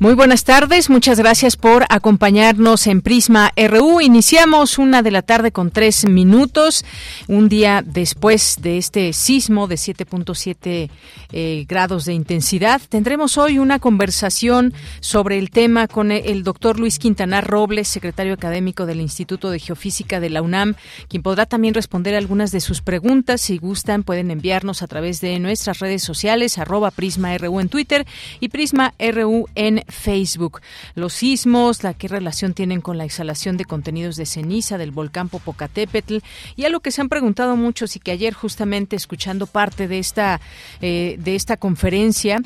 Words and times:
Muy 0.00 0.14
buenas 0.14 0.44
tardes, 0.44 0.90
muchas 0.90 1.18
gracias 1.18 1.56
por 1.56 1.84
acompañarnos 1.88 2.86
en 2.86 3.00
Prisma 3.00 3.52
RU. 3.56 4.00
Iniciamos 4.00 4.78
una 4.78 5.02
de 5.02 5.10
la 5.10 5.22
tarde 5.22 5.50
con 5.50 5.72
tres 5.72 6.06
minutos, 6.06 6.84
un 7.26 7.48
día 7.48 7.82
después 7.84 8.58
de 8.60 8.78
este 8.78 9.12
sismo 9.12 9.66
de 9.66 9.74
7.7 9.74 10.88
eh, 11.32 11.66
grados 11.68 12.04
de 12.04 12.14
intensidad. 12.14 12.80
Tendremos 12.88 13.38
hoy 13.38 13.58
una 13.58 13.80
conversación 13.80 14.72
sobre 15.00 15.36
el 15.36 15.50
tema 15.50 15.88
con 15.88 16.12
el 16.12 16.44
doctor 16.44 16.78
Luis 16.78 17.00
Quintanar 17.00 17.48
Robles, 17.48 17.88
secretario 17.88 18.34
académico 18.34 18.86
del 18.86 19.00
Instituto 19.00 19.50
de 19.50 19.58
Geofísica 19.58 20.20
de 20.20 20.30
la 20.30 20.42
UNAM, 20.42 20.76
quien 21.08 21.24
podrá 21.24 21.44
también 21.44 21.74
responder 21.74 22.14
algunas 22.14 22.52
de 22.52 22.60
sus 22.60 22.82
preguntas. 22.82 23.40
Si 23.40 23.58
gustan, 23.58 24.04
pueden 24.04 24.30
enviarnos 24.30 24.82
a 24.82 24.86
través 24.86 25.20
de 25.20 25.40
nuestras 25.40 25.80
redes 25.80 26.04
sociales, 26.04 26.56
arroba 26.56 26.92
Prisma 26.92 27.36
RU 27.36 27.58
en 27.58 27.68
Twitter 27.68 28.06
y 28.38 28.50
Prisma 28.50 28.94
RU 29.00 29.48
en 29.56 29.87
Facebook. 29.88 30.60
Los 30.94 31.14
sismos, 31.14 31.82
la 31.82 31.94
qué 31.94 32.08
relación 32.08 32.54
tienen 32.54 32.80
con 32.80 32.98
la 32.98 33.04
exhalación 33.04 33.56
de 33.56 33.64
contenidos 33.64 34.16
de 34.16 34.26
ceniza 34.26 34.78
del 34.78 34.90
volcán 34.90 35.28
Popocatépetl 35.28 36.18
y 36.56 36.64
algo 36.64 36.80
que 36.80 36.90
se 36.90 37.00
han 37.00 37.08
preguntado 37.08 37.56
muchos 37.56 37.96
y 37.96 38.00
que 38.00 38.12
ayer 38.12 38.34
justamente 38.34 38.96
escuchando 38.96 39.46
parte 39.46 39.88
de 39.88 39.98
esta 39.98 40.40
eh, 40.80 41.16
de 41.18 41.34
esta 41.34 41.56
conferencia 41.56 42.40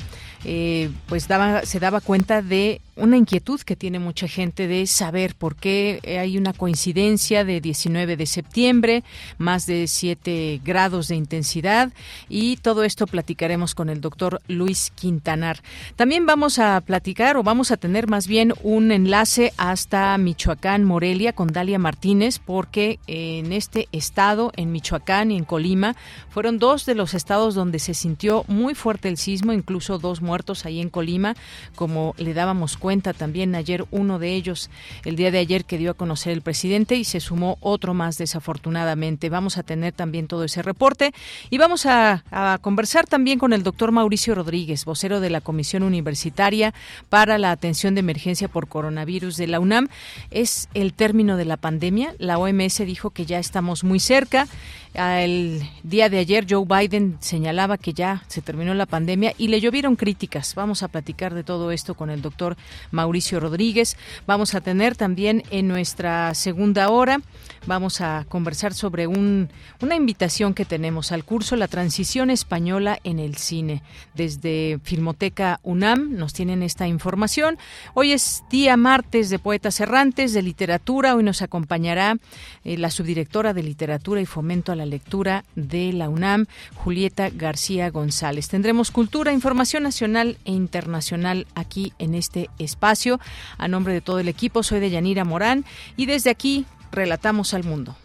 eh, 0.45 0.89
pues 1.07 1.27
se 1.63 1.79
daba 1.79 2.01
cuenta 2.01 2.41
de 2.41 2.81
una 2.95 3.17
inquietud 3.17 3.59
que 3.61 3.75
tiene 3.75 3.97
mucha 3.99 4.27
gente 4.27 4.67
de 4.67 4.85
saber 4.85 5.35
por 5.35 5.55
qué 5.55 5.99
hay 6.21 6.37
una 6.37 6.53
coincidencia 6.53 7.43
de 7.43 7.59
19 7.59 8.17
de 8.17 8.25
septiembre, 8.25 9.03
más 9.37 9.65
de 9.65 9.87
7 9.87 10.61
grados 10.63 11.07
de 11.07 11.15
intensidad 11.15 11.91
y 12.29 12.57
todo 12.57 12.83
esto 12.83 13.07
platicaremos 13.07 13.73
con 13.73 13.89
el 13.89 14.01
doctor 14.01 14.41
Luis 14.47 14.91
Quintanar. 14.95 15.61
También 15.95 16.25
vamos 16.25 16.59
a 16.59 16.79
platicar 16.81 17.37
o 17.37 17.43
vamos 17.43 17.71
a 17.71 17.77
tener 17.77 18.07
más 18.07 18.27
bien 18.27 18.53
un 18.61 18.91
enlace 18.91 19.53
hasta 19.57 20.17
Michoacán, 20.17 20.83
Morelia, 20.83 21.33
con 21.33 21.47
Dalia 21.47 21.79
Martínez, 21.79 22.39
porque 22.39 22.99
en 23.07 23.53
este 23.53 23.87
estado, 23.91 24.51
en 24.55 24.71
Michoacán 24.71 25.31
y 25.31 25.37
en 25.37 25.45
Colima, 25.45 25.95
fueron 26.29 26.59
dos 26.59 26.85
de 26.85 26.95
los 26.95 27.13
estados 27.13 27.55
donde 27.55 27.79
se 27.79 27.93
sintió 27.93 28.43
muy 28.47 28.75
fuerte 28.75 29.09
el 29.09 29.17
sismo, 29.17 29.53
incluso 29.53 29.97
dos 29.97 30.21
muertos 30.33 30.65
ahí 30.65 30.81
en 30.81 30.89
Colima, 30.89 31.35
como 31.75 32.15
le 32.17 32.33
dábamos 32.33 32.75
cuenta 32.75 33.13
también 33.13 33.53
ayer 33.53 33.85
uno 33.91 34.17
de 34.17 34.33
ellos, 34.33 34.71
el 35.05 35.15
día 35.15 35.29
de 35.29 35.37
ayer 35.37 35.63
que 35.63 35.77
dio 35.77 35.91
a 35.91 35.93
conocer 35.93 36.33
el 36.33 36.41
presidente 36.41 36.95
y 36.95 37.03
se 37.03 37.19
sumó 37.19 37.59
otro 37.59 37.93
más 37.93 38.17
desafortunadamente. 38.17 39.29
Vamos 39.29 39.59
a 39.59 39.63
tener 39.63 39.93
también 39.93 40.25
todo 40.25 40.43
ese 40.43 40.63
reporte 40.63 41.13
y 41.51 41.59
vamos 41.59 41.85
a, 41.85 42.23
conversar 42.63 43.05
también 43.05 43.37
con 43.37 43.53
el 43.53 43.61
doctor 43.61 43.91
Mauricio 43.91 44.33
Rodríguez, 44.33 44.85
vocero 44.85 45.19
de 45.19 45.29
la 45.29 45.39
Comisión 45.39 45.83
Universitaria 45.83 46.73
para 47.09 47.37
la 47.37 47.51
Atención 47.51 47.93
de 47.93 47.99
Emergencia 47.99 48.47
por 48.47 48.67
Coronavirus 48.67 49.37
de 49.37 49.45
la 49.45 49.59
UNAM. 49.59 49.87
Es 50.31 50.67
el 50.73 50.93
término 50.93 51.37
de 51.37 51.45
la 51.45 51.57
pandemia. 51.57 52.15
La 52.17 52.39
OMS 52.39 52.79
dijo 52.87 53.11
que 53.11 53.27
ya 53.27 53.37
estamos 53.37 53.83
muy 53.83 53.99
cerca 53.99 54.47
el 54.93 55.61
día 55.81 56.07
de 56.09 56.19
ayer 56.19 56.45
Joe 56.47 56.65
Biden 56.65 57.17
señalaba 57.19 57.77
que 57.77 57.93
ya 57.93 58.23
se 58.27 58.41
terminó 58.41 58.73
la 58.73 58.85
pandemia 58.85 59.33
y 59.37 59.47
le 59.47 59.59
llovieron 59.59 59.95
críticas. 59.95 60.53
Vamos 60.55 60.83
a 60.83 60.87
platicar 60.87 61.33
de 61.33 61.43
todo 61.43 61.71
esto 61.71 61.95
con 61.95 62.09
el 62.09 62.21
doctor 62.21 62.57
Mauricio 62.91 63.39
Rodríguez. 63.39 63.97
Vamos 64.27 64.53
a 64.53 64.61
tener 64.61 64.95
también 64.95 65.43
en 65.49 65.67
nuestra 65.67 66.33
segunda 66.35 66.89
hora, 66.89 67.21
vamos 67.65 68.01
a 68.01 68.25
conversar 68.29 68.73
sobre 68.73 69.07
un, 69.07 69.49
una 69.81 69.95
invitación 69.95 70.53
que 70.53 70.65
tenemos 70.65 71.11
al 71.11 71.23
curso 71.23 71.55
La 71.55 71.67
Transición 71.67 72.29
Española 72.29 72.99
en 73.03 73.19
el 73.19 73.37
Cine. 73.37 73.81
Desde 74.13 74.79
Filmoteca 74.83 75.59
UNAM 75.63 76.15
nos 76.15 76.33
tienen 76.33 76.61
esta 76.61 76.87
información. 76.87 77.57
Hoy 77.95 78.11
es 78.11 78.43
día 78.49 78.77
martes 78.77 79.29
de 79.29 79.39
Poetas 79.39 79.79
Errantes, 79.79 80.33
de 80.33 80.41
Literatura. 80.43 81.15
Hoy 81.15 81.23
nos 81.23 81.41
acompañará 81.41 82.17
eh, 82.63 82.77
la 82.77 82.91
subdirectora 82.91 83.53
de 83.53 83.63
Literatura 83.63 84.21
y 84.21 84.25
Fomento 84.25 84.71
a 84.71 84.75
la 84.75 84.82
lectura 84.85 85.45
de 85.55 85.93
la 85.93 86.09
UNAM, 86.09 86.45
Julieta 86.75 87.29
García 87.29 87.89
González. 87.89 88.47
Tendremos 88.47 88.91
cultura, 88.91 89.33
información 89.33 89.83
nacional 89.83 90.37
e 90.45 90.51
internacional 90.51 91.47
aquí 91.55 91.93
en 91.99 92.15
este 92.15 92.49
espacio. 92.59 93.19
A 93.57 93.67
nombre 93.67 93.93
de 93.93 94.01
todo 94.01 94.19
el 94.19 94.27
equipo, 94.27 94.63
soy 94.63 94.79
de 94.79 94.89
Yanira 94.89 95.23
Morán 95.25 95.65
y 95.97 96.05
desde 96.05 96.29
aquí 96.29 96.65
relatamos 96.91 97.53
al 97.53 97.63
mundo. 97.63 97.95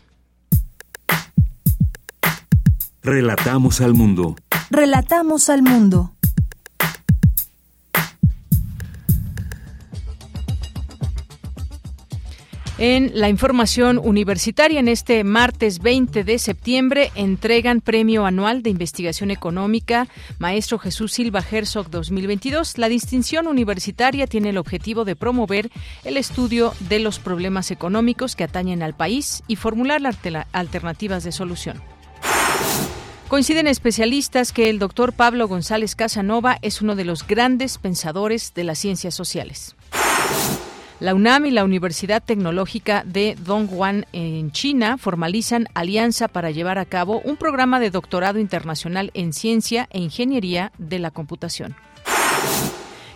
Relatamos 3.02 3.80
al 3.80 3.94
mundo. 3.94 4.36
Relatamos 4.70 5.48
al 5.48 5.62
mundo. 5.62 6.12
En 12.80 13.10
la 13.14 13.28
información 13.28 13.98
universitaria, 13.98 14.78
en 14.78 14.86
este 14.86 15.24
martes 15.24 15.80
20 15.80 16.22
de 16.22 16.38
septiembre, 16.38 17.10
entregan 17.16 17.80
Premio 17.80 18.24
Anual 18.24 18.62
de 18.62 18.70
Investigación 18.70 19.32
Económica 19.32 20.06
Maestro 20.38 20.78
Jesús 20.78 21.12
Silva 21.12 21.42
Herzog 21.50 21.90
2022. 21.90 22.78
La 22.78 22.88
distinción 22.88 23.48
universitaria 23.48 24.28
tiene 24.28 24.50
el 24.50 24.58
objetivo 24.58 25.04
de 25.04 25.16
promover 25.16 25.72
el 26.04 26.16
estudio 26.16 26.72
de 26.88 27.00
los 27.00 27.18
problemas 27.18 27.72
económicos 27.72 28.36
que 28.36 28.44
atañen 28.44 28.84
al 28.84 28.94
país 28.94 29.42
y 29.48 29.56
formular 29.56 30.00
alternativas 30.52 31.24
de 31.24 31.32
solución. 31.32 31.82
Coinciden 33.26 33.66
especialistas 33.66 34.52
que 34.52 34.70
el 34.70 34.78
doctor 34.78 35.12
Pablo 35.12 35.48
González 35.48 35.96
Casanova 35.96 36.58
es 36.62 36.80
uno 36.80 36.94
de 36.94 37.04
los 37.04 37.26
grandes 37.26 37.76
pensadores 37.76 38.54
de 38.54 38.62
las 38.62 38.78
ciencias 38.78 39.16
sociales. 39.16 39.74
La 41.00 41.14
UNAM 41.14 41.46
y 41.46 41.52
la 41.52 41.62
Universidad 41.62 42.20
Tecnológica 42.20 43.04
de 43.06 43.36
Dongguan 43.44 44.06
en 44.12 44.50
China 44.50 44.98
formalizan 44.98 45.68
alianza 45.74 46.26
para 46.26 46.50
llevar 46.50 46.78
a 46.78 46.86
cabo 46.86 47.20
un 47.24 47.36
programa 47.36 47.78
de 47.78 47.90
doctorado 47.90 48.40
internacional 48.40 49.12
en 49.14 49.32
ciencia 49.32 49.86
e 49.92 50.00
ingeniería 50.00 50.72
de 50.76 50.98
la 50.98 51.12
computación. 51.12 51.76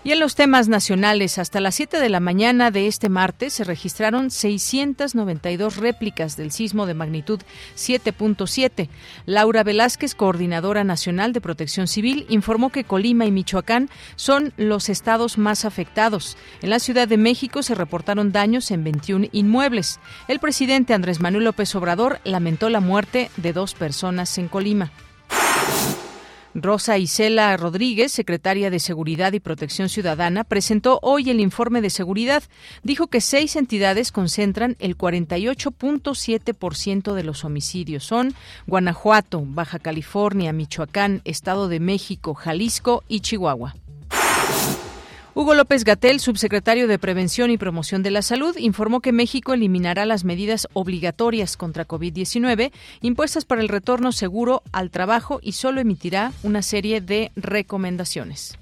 Y 0.04 0.10
en 0.10 0.18
los 0.18 0.34
temas 0.34 0.66
nacionales, 0.66 1.38
hasta 1.38 1.60
las 1.60 1.76
7 1.76 2.00
de 2.00 2.08
la 2.08 2.18
mañana 2.18 2.72
de 2.72 2.88
este 2.88 3.08
martes 3.08 3.52
se 3.52 3.62
registraron 3.62 4.32
692 4.32 5.76
réplicas 5.76 6.36
del 6.36 6.50
sismo 6.50 6.86
de 6.86 6.94
magnitud 6.94 7.40
7.7. 7.76 8.88
Laura 9.26 9.62
Velázquez, 9.62 10.16
coordinadora 10.16 10.82
nacional 10.82 11.32
de 11.32 11.40
protección 11.40 11.86
civil, 11.86 12.26
informó 12.28 12.70
que 12.70 12.82
Colima 12.82 13.26
y 13.26 13.30
Michoacán 13.30 13.90
son 14.16 14.52
los 14.56 14.88
estados 14.88 15.38
más 15.38 15.64
afectados. 15.64 16.37
En 16.62 16.70
la 16.70 16.81
Ciudad 16.81 17.06
de 17.06 17.16
México 17.16 17.62
se 17.62 17.76
reportaron 17.76 18.32
daños 18.32 18.72
en 18.72 18.82
21 18.82 19.28
inmuebles. 19.31 20.00
El 20.26 20.40
presidente 20.40 20.94
Andrés 20.94 21.20
Manuel 21.20 21.44
López 21.44 21.72
Obrador 21.76 22.19
lamentó 22.25 22.70
la 22.70 22.81
muerte 22.81 23.31
de 23.37 23.52
dos 23.52 23.75
personas 23.75 24.37
en 24.38 24.49
Colima. 24.49 24.90
Rosa 26.54 26.99
Isela 26.99 27.56
Rodríguez, 27.56 28.12
secretaria 28.12 28.69
de 28.70 28.78
Seguridad 28.78 29.32
y 29.32 29.40
Protección 29.40 29.88
Ciudadana, 29.88 30.44
presentó 30.44 31.00
hoy 31.02 31.31
el 31.31 31.40
informe 31.40 31.81
de 31.81 31.88
seguridad. 31.90 32.43
Dijo 32.82 33.06
que 33.06 33.22
seis 33.22 33.56
entidades 33.56 34.12
concentran 34.12 34.76
el 34.78 34.99
48.7% 34.99 37.14
de 37.14 37.25
los 37.25 37.44
homicidios. 37.44 38.04
Son 38.04 38.34
Guanajuato, 38.66 39.43
Baja 39.46 39.78
California, 39.78 40.52
Michoacán, 40.52 41.22
Estado 41.25 41.69
de 41.69 41.81
México, 41.81 42.34
Jalisco 42.34 43.02
y 43.08 43.20
Chihuahua. 43.20 43.75
Hugo 45.34 45.55
López 45.55 45.84
Gatel, 45.84 46.20
subsecretario 46.20 46.87
de 46.87 46.99
Prevención 46.99 47.50
y 47.50 47.56
Promoción 47.56 48.02
de 48.02 48.11
la 48.11 48.20
Salud, 48.20 48.55
informó 48.58 49.00
que 49.00 49.12
México 49.12 49.55
eliminará 49.55 50.05
las 50.05 50.25
medidas 50.25 50.69
obligatorias 50.75 51.56
contra 51.56 51.88
COVID-19 51.88 52.70
impuestas 53.00 53.46
para 53.46 53.62
el 53.62 53.70
retorno 53.70 54.12
seguro 54.12 54.62
al 54.73 54.90
trabajo 54.90 55.40
y 55.43 55.52
solo 55.52 55.81
emitirá 55.81 56.32
una 56.43 56.61
serie 56.61 57.00
de 57.00 57.32
recomendaciones. 57.34 58.58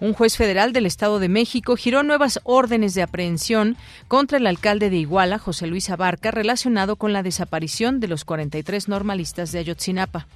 Un 0.00 0.12
juez 0.12 0.36
federal 0.36 0.72
del 0.72 0.86
Estado 0.86 1.20
de 1.20 1.28
México 1.28 1.76
giró 1.76 2.02
nuevas 2.02 2.40
órdenes 2.42 2.94
de 2.94 3.02
aprehensión 3.02 3.76
contra 4.08 4.38
el 4.38 4.46
alcalde 4.48 4.90
de 4.90 4.96
Iguala, 4.96 5.38
José 5.38 5.68
Luis 5.68 5.88
Abarca, 5.88 6.32
relacionado 6.32 6.96
con 6.96 7.12
la 7.12 7.22
desaparición 7.22 8.00
de 8.00 8.08
los 8.08 8.24
43 8.24 8.88
normalistas 8.88 9.52
de 9.52 9.60
Ayotzinapa. 9.60 10.26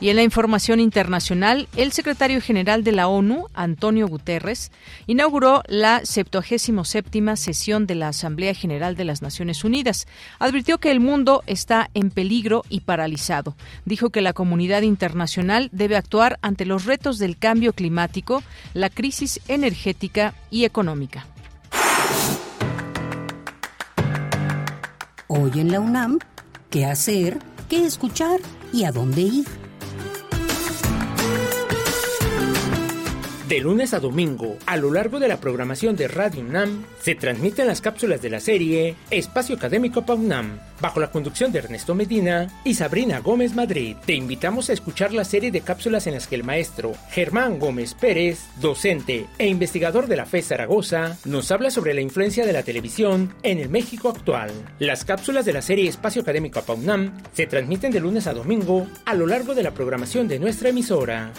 Y 0.00 0.08
en 0.08 0.16
la 0.16 0.22
información 0.22 0.80
internacional, 0.80 1.68
el 1.76 1.92
secretario 1.92 2.40
general 2.40 2.82
de 2.84 2.92
la 2.92 3.06
ONU, 3.06 3.48
Antonio 3.52 4.08
Guterres, 4.08 4.72
inauguró 5.06 5.62
la 5.68 6.00
77 6.04 7.36
sesión 7.36 7.86
de 7.86 7.94
la 7.96 8.08
Asamblea 8.08 8.54
General 8.54 8.96
de 8.96 9.04
las 9.04 9.20
Naciones 9.20 9.62
Unidas. 9.62 10.06
Advirtió 10.38 10.78
que 10.78 10.90
el 10.90 11.00
mundo 11.00 11.42
está 11.46 11.90
en 11.92 12.10
peligro 12.10 12.64
y 12.70 12.80
paralizado. 12.80 13.56
Dijo 13.84 14.08
que 14.08 14.22
la 14.22 14.32
comunidad 14.32 14.80
internacional 14.82 15.68
debe 15.70 15.96
actuar 15.96 16.38
ante 16.40 16.64
los 16.64 16.86
retos 16.86 17.18
del 17.18 17.36
cambio 17.36 17.74
climático, 17.74 18.42
la 18.72 18.88
crisis 18.88 19.40
energética 19.48 20.32
y 20.50 20.64
económica. 20.64 21.26
Hoy 25.26 25.60
en 25.60 25.70
la 25.70 25.80
UNAM, 25.80 26.18
¿qué 26.70 26.86
hacer? 26.86 27.38
¿Qué 27.68 27.84
escuchar? 27.84 28.40
¿Y 28.72 28.84
a 28.84 28.92
dónde 28.92 29.20
ir? 29.20 29.69
De 33.50 33.58
lunes 33.58 33.94
a 33.94 33.98
domingo, 33.98 34.56
a 34.64 34.76
lo 34.76 34.92
largo 34.92 35.18
de 35.18 35.26
la 35.26 35.40
programación 35.40 35.96
de 35.96 36.06
Radio 36.06 36.42
UNAM, 36.42 36.84
se 37.02 37.16
transmiten 37.16 37.66
las 37.66 37.80
cápsulas 37.80 38.22
de 38.22 38.30
la 38.30 38.38
serie 38.38 38.94
Espacio 39.10 39.56
Académico 39.56 40.06
PAUNAM, 40.06 40.60
bajo 40.80 41.00
la 41.00 41.10
conducción 41.10 41.50
de 41.50 41.58
Ernesto 41.58 41.96
Medina 41.96 42.46
y 42.62 42.74
Sabrina 42.74 43.18
Gómez 43.18 43.56
Madrid. 43.56 43.96
Te 44.06 44.14
invitamos 44.14 44.70
a 44.70 44.72
escuchar 44.72 45.12
la 45.12 45.24
serie 45.24 45.50
de 45.50 45.62
cápsulas 45.62 46.06
en 46.06 46.14
las 46.14 46.28
que 46.28 46.36
el 46.36 46.44
maestro 46.44 46.92
Germán 47.10 47.58
Gómez 47.58 47.94
Pérez, 47.94 48.38
docente 48.60 49.26
e 49.36 49.48
investigador 49.48 50.06
de 50.06 50.14
la 50.14 50.26
FE 50.26 50.42
Zaragoza, 50.42 51.18
nos 51.24 51.50
habla 51.50 51.72
sobre 51.72 51.92
la 51.92 52.02
influencia 52.02 52.46
de 52.46 52.52
la 52.52 52.62
televisión 52.62 53.34
en 53.42 53.58
el 53.58 53.68
México 53.68 54.10
actual. 54.10 54.52
Las 54.78 55.04
cápsulas 55.04 55.44
de 55.44 55.54
la 55.54 55.62
serie 55.62 55.88
Espacio 55.88 56.22
Académico 56.22 56.62
PAUNAM 56.62 57.20
se 57.32 57.48
transmiten 57.48 57.90
de 57.90 57.98
lunes 57.98 58.28
a 58.28 58.32
domingo 58.32 58.86
a 59.04 59.14
lo 59.14 59.26
largo 59.26 59.56
de 59.56 59.64
la 59.64 59.74
programación 59.74 60.28
de 60.28 60.38
nuestra 60.38 60.68
emisora. 60.68 61.32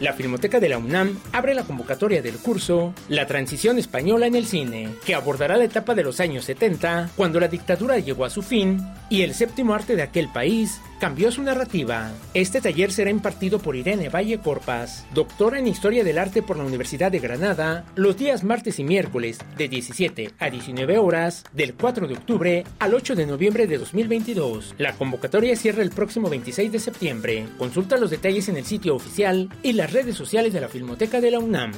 La 0.00 0.14
Filmoteca 0.14 0.60
de 0.60 0.70
la 0.70 0.78
UNAM 0.78 1.18
abre 1.30 1.54
la 1.54 1.64
convocatoria 1.64 2.22
del 2.22 2.38
curso 2.38 2.94
La 3.10 3.26
transición 3.26 3.78
española 3.78 4.26
en 4.26 4.34
el 4.34 4.46
cine, 4.46 4.88
que 5.04 5.14
abordará 5.14 5.58
la 5.58 5.64
etapa 5.64 5.94
de 5.94 6.02
los 6.02 6.20
años 6.20 6.46
70, 6.46 7.10
cuando 7.16 7.38
la 7.38 7.48
dictadura 7.48 7.98
llegó 7.98 8.24
a 8.24 8.30
su 8.30 8.40
fin 8.40 8.82
y 9.10 9.22
el 9.22 9.34
séptimo 9.34 9.74
arte 9.74 9.96
de 9.96 10.02
aquel 10.02 10.28
país 10.28 10.80
cambió 11.00 11.32
su 11.32 11.42
narrativa. 11.42 12.12
Este 12.34 12.60
taller 12.60 12.92
será 12.92 13.10
impartido 13.10 13.58
por 13.58 13.74
Irene 13.74 14.10
Valle 14.10 14.38
Corpas, 14.38 15.06
doctora 15.14 15.58
en 15.58 15.66
Historia 15.66 16.04
del 16.04 16.18
Arte 16.18 16.42
por 16.42 16.58
la 16.58 16.64
Universidad 16.64 17.10
de 17.10 17.18
Granada, 17.18 17.84
los 17.96 18.16
días 18.16 18.44
martes 18.44 18.78
y 18.78 18.84
miércoles 18.84 19.38
de 19.56 19.68
17 19.68 20.32
a 20.38 20.50
19 20.50 20.98
horas, 20.98 21.44
del 21.52 21.74
4 21.74 22.06
de 22.06 22.14
octubre 22.14 22.64
al 22.78 22.94
8 22.94 23.16
de 23.16 23.26
noviembre 23.26 23.66
de 23.66 23.78
2022. 23.78 24.74
La 24.78 24.92
convocatoria 24.92 25.56
cierra 25.56 25.82
el 25.82 25.90
próximo 25.90 26.28
26 26.28 26.70
de 26.70 26.78
septiembre. 26.78 27.46
Consulta 27.58 27.96
los 27.96 28.10
detalles 28.10 28.48
en 28.48 28.58
el 28.58 28.66
sitio 28.66 28.94
oficial 28.94 29.48
y 29.62 29.72
las 29.72 29.89
redes 29.92 30.16
sociales 30.16 30.52
de 30.52 30.60
la 30.60 30.68
Filmoteca 30.68 31.20
de 31.20 31.30
la 31.30 31.38
UNAM. 31.38 31.72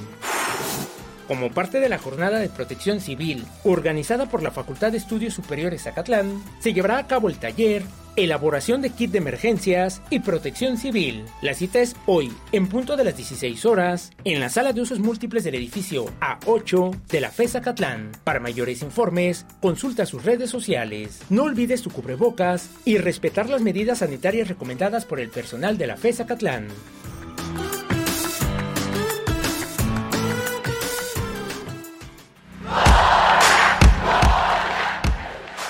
Como 1.28 1.50
parte 1.50 1.80
de 1.80 1.88
la 1.88 1.98
jornada 1.98 2.38
de 2.38 2.48
protección 2.48 3.00
civil 3.00 3.44
organizada 3.64 4.28
por 4.28 4.42
la 4.42 4.50
Facultad 4.50 4.92
de 4.92 4.98
Estudios 4.98 5.34
Superiores 5.34 5.82
Zacatlán, 5.82 6.42
se 6.60 6.72
llevará 6.72 6.98
a 6.98 7.06
cabo 7.06 7.28
el 7.28 7.38
taller 7.38 7.82
elaboración 8.16 8.82
de 8.82 8.90
kit 8.90 9.10
de 9.10 9.18
emergencias 9.18 10.02
y 10.10 10.20
protección 10.20 10.76
civil. 10.76 11.24
La 11.40 11.54
cita 11.54 11.80
es 11.80 11.96
hoy, 12.06 12.32
en 12.52 12.68
punto 12.68 12.96
de 12.96 13.04
las 13.04 13.16
16 13.16 13.64
horas, 13.64 14.12
en 14.24 14.40
la 14.40 14.48
sala 14.48 14.72
de 14.72 14.80
usos 14.80 14.98
múltiples 14.98 15.44
del 15.44 15.54
edificio 15.54 16.06
A8 16.20 16.94
de 17.08 17.20
la 17.20 17.30
FESA 17.30 17.62
Catlán. 17.62 18.12
Para 18.24 18.40
mayores 18.40 18.82
informes, 18.82 19.46
consulta 19.60 20.06
sus 20.06 20.24
redes 20.24 20.50
sociales. 20.50 21.20
No 21.30 21.44
olvides 21.44 21.82
tu 21.82 21.90
cubrebocas 21.90 22.70
y 22.84 22.98
respetar 22.98 23.48
las 23.48 23.62
medidas 23.62 23.98
sanitarias 23.98 24.48
recomendadas 24.48 25.04
por 25.04 25.20
el 25.20 25.30
personal 25.30 25.78
de 25.78 25.86
la 25.86 25.96
FESA 25.96 26.26
Catlán. 26.26 26.68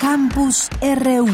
Campus 0.03 0.69
RU 0.81 1.27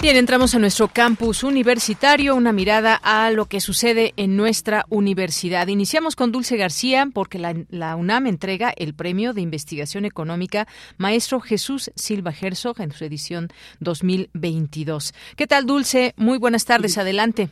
Bien, 0.00 0.14
entramos 0.14 0.54
a 0.54 0.60
nuestro 0.60 0.86
campus 0.86 1.42
universitario, 1.42 2.36
una 2.36 2.52
mirada 2.52 2.94
a 3.02 3.32
lo 3.32 3.46
que 3.46 3.58
sucede 3.58 4.12
en 4.16 4.36
nuestra 4.36 4.84
universidad. 4.88 5.66
Iniciamos 5.66 6.14
con 6.14 6.30
Dulce 6.30 6.56
García 6.56 7.08
porque 7.12 7.40
la, 7.40 7.96
UNAM 7.96 8.28
entrega 8.28 8.72
el 8.76 8.94
Premio 8.94 9.32
de 9.32 9.40
Investigación 9.40 10.04
Económica 10.04 10.68
Maestro 10.96 11.40
Jesús 11.40 11.90
Silva 11.96 12.30
Herzog 12.30 12.80
en 12.80 12.92
su 12.92 13.04
edición 13.04 13.48
2022. 13.80 15.12
¿Qué 15.36 15.48
tal, 15.48 15.66
Dulce? 15.66 16.14
Muy 16.16 16.38
buenas 16.38 16.64
tardes, 16.64 16.96
adelante. 16.98 17.48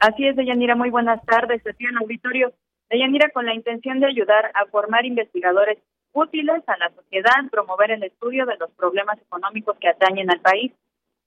Así 0.00 0.26
es, 0.26 0.36
Deyanira, 0.36 0.76
muy 0.76 0.90
buenas 0.90 1.24
tardes. 1.24 1.66
Aquí 1.66 1.86
en 1.86 1.96
auditorio, 1.96 2.52
Deyanira, 2.90 3.30
con 3.30 3.46
la 3.46 3.54
intención 3.54 4.00
de 4.00 4.06
ayudar 4.06 4.50
a 4.54 4.66
formar 4.66 5.04
investigadores 5.04 5.78
útiles 6.12 6.62
a 6.66 6.76
la 6.78 6.90
sociedad, 6.90 7.50
promover 7.50 7.90
el 7.90 8.02
estudio 8.02 8.46
de 8.46 8.56
los 8.56 8.70
problemas 8.72 9.20
económicos 9.20 9.76
que 9.78 9.88
atañen 9.88 10.30
al 10.30 10.40
país 10.40 10.72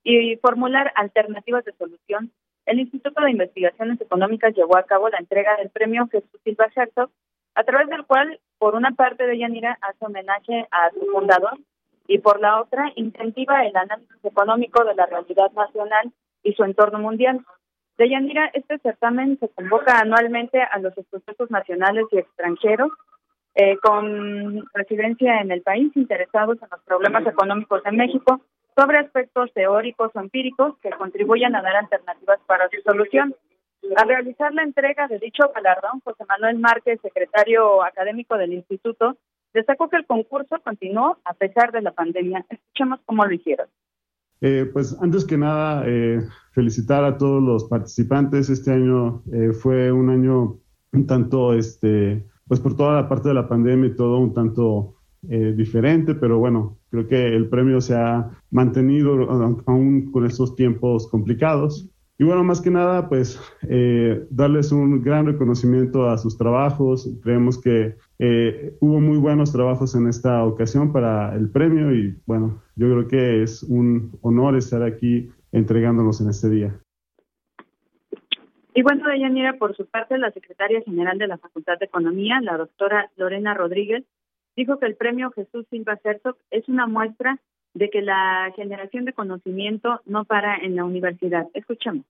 y 0.03 0.37
formular 0.37 0.91
alternativas 0.95 1.65
de 1.65 1.73
solución, 1.73 2.31
el 2.65 2.79
Instituto 2.79 3.21
de 3.21 3.31
Investigaciones 3.31 3.99
Económicas 3.99 4.55
llevó 4.55 4.77
a 4.77 4.83
cabo 4.83 5.09
la 5.09 5.17
entrega 5.17 5.57
del 5.57 5.69
premio 5.69 6.07
Jesús 6.11 6.39
Silva 6.43 6.67
Herzog, 6.75 7.09
a 7.55 7.63
través 7.63 7.89
del 7.89 8.05
cual, 8.05 8.39
por 8.57 8.75
una 8.75 8.91
parte 8.91 9.25
de 9.25 9.37
Yanira, 9.37 9.77
hace 9.81 10.05
homenaje 10.05 10.67
a 10.71 10.91
su 10.91 11.05
fundador 11.11 11.57
y 12.07 12.19
por 12.19 12.39
la 12.39 12.61
otra, 12.61 12.91
incentiva 12.95 13.65
el 13.65 13.75
análisis 13.75 14.23
económico 14.23 14.83
de 14.83 14.95
la 14.95 15.05
realidad 15.05 15.51
nacional 15.53 16.11
y 16.43 16.53
su 16.53 16.63
entorno 16.63 16.99
mundial. 16.99 17.39
De 17.99 18.07
Yanira, 18.07 18.49
este 18.53 18.77
certamen 18.77 19.37
se 19.39 19.49
convoca 19.49 19.99
anualmente 19.99 20.61
a 20.61 20.79
los 20.79 20.97
estudiosos 20.97 21.51
nacionales 21.51 22.05
y 22.13 22.19
extranjeros 22.19 22.93
eh, 23.55 23.75
con 23.83 24.63
residencia 24.73 25.41
en 25.41 25.51
el 25.51 25.61
país 25.63 25.91
interesados 25.97 26.57
en 26.61 26.69
los 26.71 26.81
problemas 26.83 27.27
económicos 27.27 27.83
de 27.83 27.91
México 27.91 28.39
sobre 28.73 28.99
aspectos 28.99 29.51
teóricos 29.51 30.11
o 30.15 30.19
empíricos 30.21 30.77
que 30.81 30.91
contribuyan 30.91 31.57
a 31.57 31.61
dar 31.61 31.75
alternativas 31.75 32.39
para 32.47 32.69
su 32.69 32.79
solución. 32.83 33.35
Al 33.97 34.07
realizar 34.07 34.53
la 34.53 34.63
entrega 34.63 35.09
de 35.09 35.19
dicho 35.19 35.51
galardón, 35.53 35.99
José 36.05 36.23
Manuel 36.23 36.57
Márquez, 36.57 37.01
secretario 37.01 37.83
académico 37.83 38.37
del 38.37 38.53
instituto, 38.53 39.17
destacó 39.53 39.89
que 39.89 39.97
el 39.97 40.05
concurso 40.05 40.61
continuó 40.63 41.17
a 41.25 41.33
pesar 41.33 41.73
de 41.73 41.81
la 41.81 41.91
pandemia. 41.91 42.45
Escuchemos 42.47 43.01
cómo 43.05 43.25
lo 43.25 43.33
hicieron. 43.33 43.67
Eh, 44.41 44.69
pues 44.71 44.95
antes 45.01 45.25
que 45.25 45.37
nada, 45.37 45.83
eh, 45.85 46.21
felicitar 46.51 47.03
a 47.03 47.17
todos 47.17 47.41
los 47.41 47.65
participantes. 47.65 48.49
Este 48.49 48.71
año 48.71 49.23
eh, 49.31 49.53
fue 49.53 49.91
un 49.91 50.09
año 50.09 50.57
un 50.91 51.05
tanto, 51.05 51.53
este, 51.53 52.25
pues 52.47 52.59
por 52.59 52.75
toda 52.75 52.95
la 52.95 53.09
parte 53.09 53.29
de 53.29 53.35
la 53.35 53.47
pandemia 53.47 53.89
y 53.89 53.95
todo 53.95 54.19
un 54.19 54.33
tanto 54.33 54.95
eh, 55.29 55.53
diferente, 55.55 56.15
pero 56.15 56.37
bueno, 56.39 56.77
creo 56.89 57.07
que 57.07 57.35
el 57.35 57.47
premio 57.47 57.79
se 57.81 57.95
ha 57.95 58.29
mantenido 58.51 59.29
aún 59.67 60.11
con 60.11 60.25
estos 60.25 60.55
tiempos 60.55 61.07
complicados. 61.07 61.89
Y 62.17 62.25
bueno, 62.25 62.43
más 62.43 62.59
que 62.59 62.71
nada, 62.71 63.07
pues 63.07 63.39
eh, 63.69 64.25
darles 64.29 64.73
un 64.73 65.01
gran 65.01 65.25
reconocimiento 65.25 66.09
a 66.09 66.17
sus 66.17 66.37
trabajos. 66.37 67.09
Creemos 67.23 67.57
que 67.57 67.95
eh, 68.19 68.75
hubo 68.81 68.99
muy 68.99 69.17
buenos 69.17 69.53
trabajos 69.53 69.95
en 69.95 70.07
esta 70.07 70.43
ocasión 70.43 70.91
para 70.91 71.33
el 71.35 71.49
premio 71.49 71.95
y 71.95 72.19
bueno, 72.25 72.61
yo 72.75 72.87
creo 72.87 73.07
que 73.07 73.43
es 73.43 73.63
un 73.63 74.19
honor 74.21 74.57
estar 74.57 74.83
aquí 74.83 75.29
entregándonos 75.53 76.19
en 76.19 76.29
este 76.29 76.49
día. 76.49 76.79
Y 78.73 78.83
bueno, 78.83 79.07
Deyanira, 79.07 79.57
por 79.57 79.75
su 79.75 79.85
parte, 79.85 80.17
la 80.17 80.31
secretaria 80.31 80.81
general 80.81 81.17
de 81.17 81.27
la 81.27 81.37
Facultad 81.37 81.79
de 81.79 81.85
Economía, 81.85 82.39
la 82.41 82.57
doctora 82.57 83.09
Lorena 83.15 83.53
Rodríguez, 83.53 84.03
dijo 84.55 84.79
que 84.79 84.85
el 84.85 84.95
premio 84.95 85.31
Jesús 85.31 85.65
Silva 85.69 85.99
Herzog 86.03 86.35
es 86.51 86.67
una 86.67 86.87
muestra 86.87 87.39
de 87.73 87.89
que 87.89 88.01
la 88.01 88.51
generación 88.55 89.05
de 89.05 89.13
conocimiento 89.13 90.01
no 90.05 90.25
para 90.25 90.57
en 90.57 90.75
la 90.75 90.83
universidad. 90.83 91.47
Escuchamos 91.53 92.05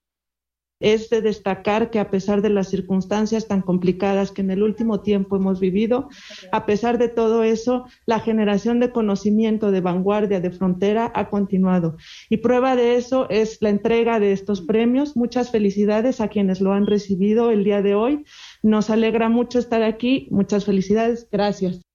es 0.79 1.09
de 1.09 1.21
destacar 1.21 1.89
que 1.89 1.99
a 1.99 2.09
pesar 2.09 2.41
de 2.41 2.49
las 2.49 2.69
circunstancias 2.69 3.47
tan 3.47 3.61
complicadas 3.61 4.31
que 4.31 4.41
en 4.41 4.51
el 4.51 4.63
último 4.63 5.01
tiempo 5.01 5.35
hemos 5.35 5.59
vivido, 5.59 6.09
a 6.51 6.65
pesar 6.65 6.97
de 6.97 7.09
todo 7.09 7.43
eso, 7.43 7.85
la 8.05 8.19
generación 8.19 8.79
de 8.79 8.91
conocimiento 8.91 9.71
de 9.71 9.81
vanguardia, 9.81 10.39
de 10.39 10.51
frontera, 10.51 11.11
ha 11.15 11.29
continuado. 11.29 11.97
Y 12.29 12.37
prueba 12.37 12.75
de 12.75 12.95
eso 12.95 13.29
es 13.29 13.61
la 13.61 13.69
entrega 13.69 14.19
de 14.19 14.31
estos 14.31 14.61
premios. 14.61 15.15
Muchas 15.15 15.51
felicidades 15.51 16.21
a 16.21 16.29
quienes 16.29 16.61
lo 16.61 16.73
han 16.73 16.87
recibido 16.87 17.51
el 17.51 17.63
día 17.63 17.81
de 17.81 17.95
hoy. 17.95 18.23
Nos 18.63 18.89
alegra 18.89 19.29
mucho 19.29 19.59
estar 19.59 19.83
aquí. 19.83 20.27
Muchas 20.31 20.65
felicidades. 20.65 21.27
Gracias. 21.31 21.88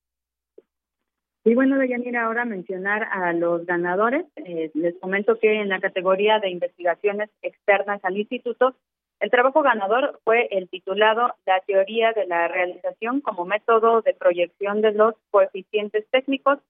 Y 1.47 1.55
bueno, 1.55 1.79
Deyanira, 1.79 2.25
ahora 2.25 2.47
mencionar 2.47 3.07
a 3.13 3.35
los 3.35 3.67
ganadores. 3.67 4.25
Eh, 4.37 4.71
les 4.73 4.99
comento 4.99 5.39
que 5.39 5.61
en 5.61 5.69
la 5.69 5.79
categoría 5.79 6.39
de 6.39 6.49
investigaciones 6.49 7.29
externas 7.43 8.03
al 8.03 8.17
instituto, 8.17 8.75
el 9.21 9.31
trabajo 9.31 9.61
ganador 9.61 10.19
fue 10.25 10.49
el 10.51 10.71
titulado 10.71 11.35
La 11.45 11.61
teoría 11.61 12.13
de 12.13 12.27
la 12.27 12.49
realización 12.49 13.21
como 13.21 13.45
método 13.45 14.01
de 14.01 14.15
proyección 14.15 14.81
de 14.81 14.93
los 14.93 15.17
coeficientes 15.31 16.07
técnicos 16.11 16.61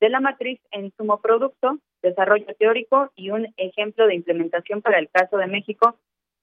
de 0.00 0.08
la 0.08 0.18
matriz 0.18 0.60
en 0.72 0.90
sumo 0.96 1.20
producto, 1.20 1.78
desarrollo 2.02 2.52
teórico 2.58 3.12
y 3.14 3.30
un 3.30 3.54
ejemplo 3.56 4.08
de 4.08 4.16
implementación 4.16 4.82
para 4.82 4.98
el 4.98 5.08
caso 5.10 5.36
de 5.36 5.46
México 5.46 5.96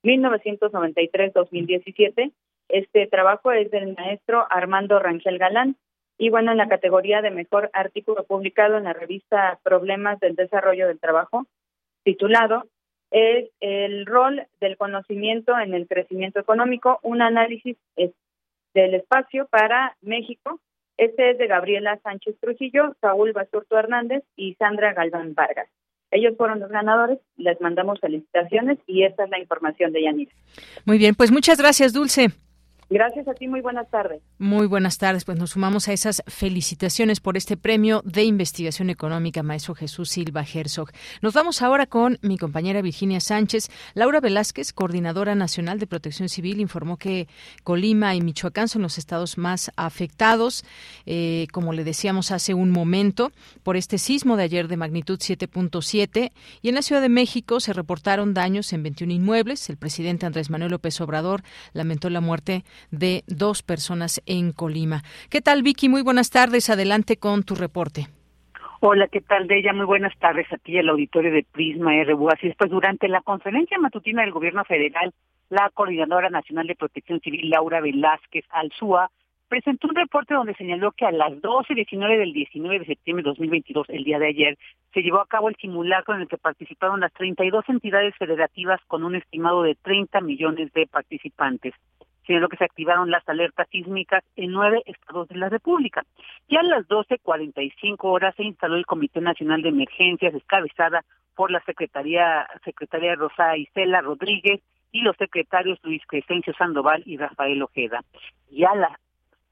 1993-2017. 0.03 2.31
Este 2.69 3.07
trabajo 3.07 3.51
es 3.51 3.69
del 3.69 3.93
maestro 3.95 4.47
Armando 4.49 4.97
Rangel 4.97 5.37
Galán 5.37 5.75
y 6.21 6.29
bueno, 6.29 6.51
en 6.51 6.57
la 6.57 6.69
categoría 6.69 7.23
de 7.23 7.31
mejor 7.31 7.71
artículo 7.73 8.25
publicado 8.25 8.77
en 8.77 8.83
la 8.83 8.93
revista 8.93 9.57
Problemas 9.63 10.19
del 10.19 10.35
Desarrollo 10.35 10.87
del 10.87 10.99
Trabajo, 10.99 11.47
titulado 12.03 12.67
es 13.09 13.49
el 13.59 14.05
rol 14.05 14.45
del 14.59 14.77
conocimiento 14.77 15.57
en 15.57 15.73
el 15.73 15.87
crecimiento 15.87 16.39
económico, 16.39 16.99
un 17.01 17.23
análisis 17.23 17.75
del 17.95 18.93
espacio 18.93 19.47
para 19.47 19.97
México. 20.01 20.59
Este 20.95 21.31
es 21.31 21.39
de 21.39 21.47
Gabriela 21.47 21.99
Sánchez 22.03 22.35
Trujillo, 22.39 22.95
Saúl 23.01 23.33
Basurto 23.33 23.79
Hernández 23.79 24.23
y 24.35 24.53
Sandra 24.59 24.93
Galván 24.93 25.33
Vargas. 25.33 25.69
Ellos 26.11 26.37
fueron 26.37 26.59
los 26.59 26.69
ganadores, 26.69 27.17
les 27.35 27.59
mandamos 27.61 27.99
felicitaciones 27.99 28.77
y 28.85 29.05
esta 29.05 29.23
es 29.23 29.31
la 29.31 29.39
información 29.39 29.91
de 29.91 30.03
Yanira. 30.03 30.31
Muy 30.85 30.99
bien, 30.99 31.15
pues 31.15 31.31
muchas 31.31 31.57
gracias, 31.57 31.93
Dulce. 31.93 32.27
Gracias 32.91 33.25
a 33.29 33.33
ti, 33.33 33.47
muy 33.47 33.61
buenas 33.61 33.89
tardes. 33.89 34.21
Muy 34.37 34.67
buenas 34.67 34.97
tardes, 34.97 35.23
pues 35.23 35.39
nos 35.39 35.51
sumamos 35.51 35.87
a 35.87 35.93
esas 35.93 36.21
felicitaciones 36.27 37.21
por 37.21 37.37
este 37.37 37.55
premio 37.55 38.01
de 38.03 38.25
investigación 38.25 38.89
económica, 38.89 39.43
maestro 39.43 39.75
Jesús 39.75 40.09
Silva 40.09 40.43
Herzog. 40.43 40.89
Nos 41.21 41.33
vamos 41.33 41.61
ahora 41.61 41.85
con 41.85 42.17
mi 42.21 42.37
compañera 42.37 42.81
Virginia 42.81 43.21
Sánchez. 43.21 43.69
Laura 43.93 44.19
Velázquez, 44.19 44.73
coordinadora 44.73 45.35
nacional 45.35 45.79
de 45.79 45.87
protección 45.87 46.27
civil, 46.27 46.59
informó 46.59 46.97
que 46.97 47.29
Colima 47.63 48.13
y 48.13 48.19
Michoacán 48.19 48.67
son 48.67 48.81
los 48.81 48.97
estados 48.97 49.37
más 49.37 49.71
afectados, 49.77 50.65
eh, 51.05 51.47
como 51.53 51.71
le 51.71 51.85
decíamos 51.85 52.31
hace 52.31 52.53
un 52.53 52.71
momento, 52.71 53.31
por 53.63 53.77
este 53.77 53.99
sismo 53.99 54.35
de 54.35 54.43
ayer 54.43 54.67
de 54.67 54.75
magnitud 54.75 55.17
7.7 55.17 56.33
y 56.61 56.67
en 56.67 56.75
la 56.75 56.81
Ciudad 56.81 57.01
de 57.01 57.07
México 57.07 57.61
se 57.61 57.71
reportaron 57.71 58.33
daños 58.33 58.73
en 58.73 58.83
21 58.83 59.13
inmuebles. 59.13 59.69
El 59.69 59.77
presidente 59.77 60.25
Andrés 60.25 60.49
Manuel 60.49 60.71
López 60.71 60.99
Obrador 60.99 61.41
lamentó 61.71 62.09
la 62.09 62.19
muerte 62.19 62.65
dos 62.89 63.63
personas 63.63 64.21
en 64.25 64.51
Colima. 64.51 65.03
¿Qué 65.29 65.41
tal, 65.41 65.63
Vicky? 65.63 65.89
Muy 65.89 66.01
buenas 66.01 66.29
tardes. 66.29 66.69
Adelante 66.69 67.17
con 67.17 67.43
tu 67.43 67.55
reporte. 67.55 68.07
Hola, 68.83 69.07
¿qué 69.07 69.21
tal, 69.21 69.47
de 69.47 69.59
ella? 69.59 69.73
Muy 69.73 69.85
buenas 69.85 70.17
tardes 70.17 70.51
a 70.51 70.57
ti, 70.57 70.75
el 70.75 70.89
auditorio 70.89 71.31
de 71.31 71.45
Prisma 71.51 71.91
RU. 72.03 72.29
Así 72.29 72.47
es, 72.47 72.55
pues 72.55 72.71
durante 72.71 73.07
la 73.07 73.21
conferencia 73.21 73.77
matutina 73.77 74.23
del 74.23 74.31
Gobierno 74.31 74.63
Federal, 74.63 75.13
la 75.49 75.69
Coordinadora 75.71 76.31
Nacional 76.31 76.65
de 76.65 76.73
Protección 76.75 77.19
Civil, 77.19 77.51
Laura 77.51 77.79
Velázquez 77.79 78.43
Alzúa, 78.49 79.11
presentó 79.51 79.89
un 79.89 79.95
reporte 79.95 80.33
donde 80.33 80.55
señaló 80.55 80.93
que 80.93 81.05
a 81.05 81.11
las 81.11 81.33
12.19 81.33 82.17
del 82.17 82.33
19 82.33 82.79
de 82.79 82.85
septiembre 82.85 83.21
de 83.21 83.29
2022, 83.29 83.89
el 83.89 84.03
día 84.05 84.17
de 84.17 84.29
ayer, 84.29 84.57
se 84.93 85.01
llevó 85.01 85.19
a 85.19 85.27
cabo 85.27 85.49
el 85.49 85.57
simulacro 85.57 86.15
en 86.15 86.21
el 86.21 86.27
que 86.27 86.37
participaron 86.37 87.01
las 87.01 87.13
32 87.13 87.65
entidades 87.67 88.15
federativas 88.17 88.79
con 88.87 89.03
un 89.03 89.15
estimado 89.15 89.61
de 89.61 89.75
30 89.75 90.21
millones 90.21 90.71
de 90.73 90.87
participantes 90.87 91.73
lo 92.39 92.49
que 92.49 92.57
se 92.57 92.65
activaron 92.65 93.11
las 93.11 93.27
alertas 93.27 93.67
sísmicas 93.69 94.23
en 94.35 94.51
nueve 94.51 94.81
estados 94.85 95.27
de 95.27 95.37
la 95.37 95.49
República. 95.49 96.03
Ya 96.47 96.59
a 96.59 96.63
las 96.63 96.87
12.45 96.87 97.97
horas 98.01 98.35
se 98.35 98.43
instaló 98.43 98.75
el 98.75 98.85
Comité 98.85 99.21
Nacional 99.21 99.61
de 99.61 99.69
Emergencias, 99.69 100.33
descabezada 100.33 101.03
por 101.35 101.51
la 101.51 101.61
Secretaría, 101.61 102.47
Secretaría 102.63 103.15
Rosa 103.15 103.57
Isela 103.57 104.01
Rodríguez 104.01 104.61
y 104.91 105.01
los 105.01 105.15
secretarios 105.17 105.79
Luis 105.83 106.01
Crescencio 106.07 106.53
Sandoval 106.53 107.03
y 107.05 107.17
Rafael 107.17 107.61
Ojeda. 107.63 108.03
Ya 108.49 108.71
a 108.71 108.75
las 108.75 108.91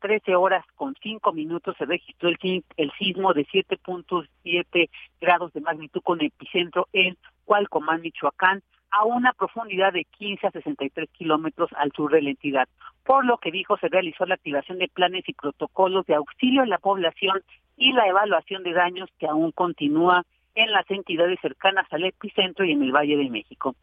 13 0.01 0.35
horas 0.35 0.65
con 0.75 0.95
5 1.01 1.33
minutos 1.33 1.75
se 1.77 1.85
registró 1.85 2.29
el, 2.29 2.63
el 2.77 2.91
sismo 2.97 3.33
de 3.33 3.45
7.7 3.45 4.89
grados 5.19 5.53
de 5.53 5.61
magnitud 5.61 6.01
con 6.01 6.21
epicentro 6.21 6.87
en 6.93 7.17
Cualcomán, 7.45 8.01
Michoacán, 8.01 8.61
a 8.91 9.05
una 9.05 9.33
profundidad 9.33 9.93
de 9.93 10.05
15 10.05 10.47
a 10.47 10.51
63 10.51 11.09
kilómetros 11.11 11.69
al 11.77 11.91
sur 11.91 12.11
de 12.11 12.21
la 12.21 12.29
entidad, 12.29 12.67
por 13.03 13.25
lo 13.25 13.37
que 13.37 13.51
dijo 13.51 13.77
se 13.77 13.87
realizó 13.87 14.25
la 14.25 14.35
activación 14.35 14.77
de 14.79 14.87
planes 14.87 15.23
y 15.27 15.33
protocolos 15.33 16.05
de 16.05 16.15
auxilio 16.15 16.63
a 16.63 16.67
la 16.67 16.77
población 16.77 17.41
y 17.77 17.93
la 17.93 18.07
evaluación 18.07 18.63
de 18.63 18.73
daños 18.73 19.09
que 19.17 19.27
aún 19.27 19.51
continúa 19.51 20.25
en 20.55 20.71
las 20.71 20.89
entidades 20.89 21.39
cercanas 21.41 21.87
al 21.91 22.05
epicentro 22.05 22.65
y 22.65 22.71
en 22.71 22.83
el 22.83 22.91
Valle 22.91 23.17
de 23.17 23.29
México. 23.29 23.75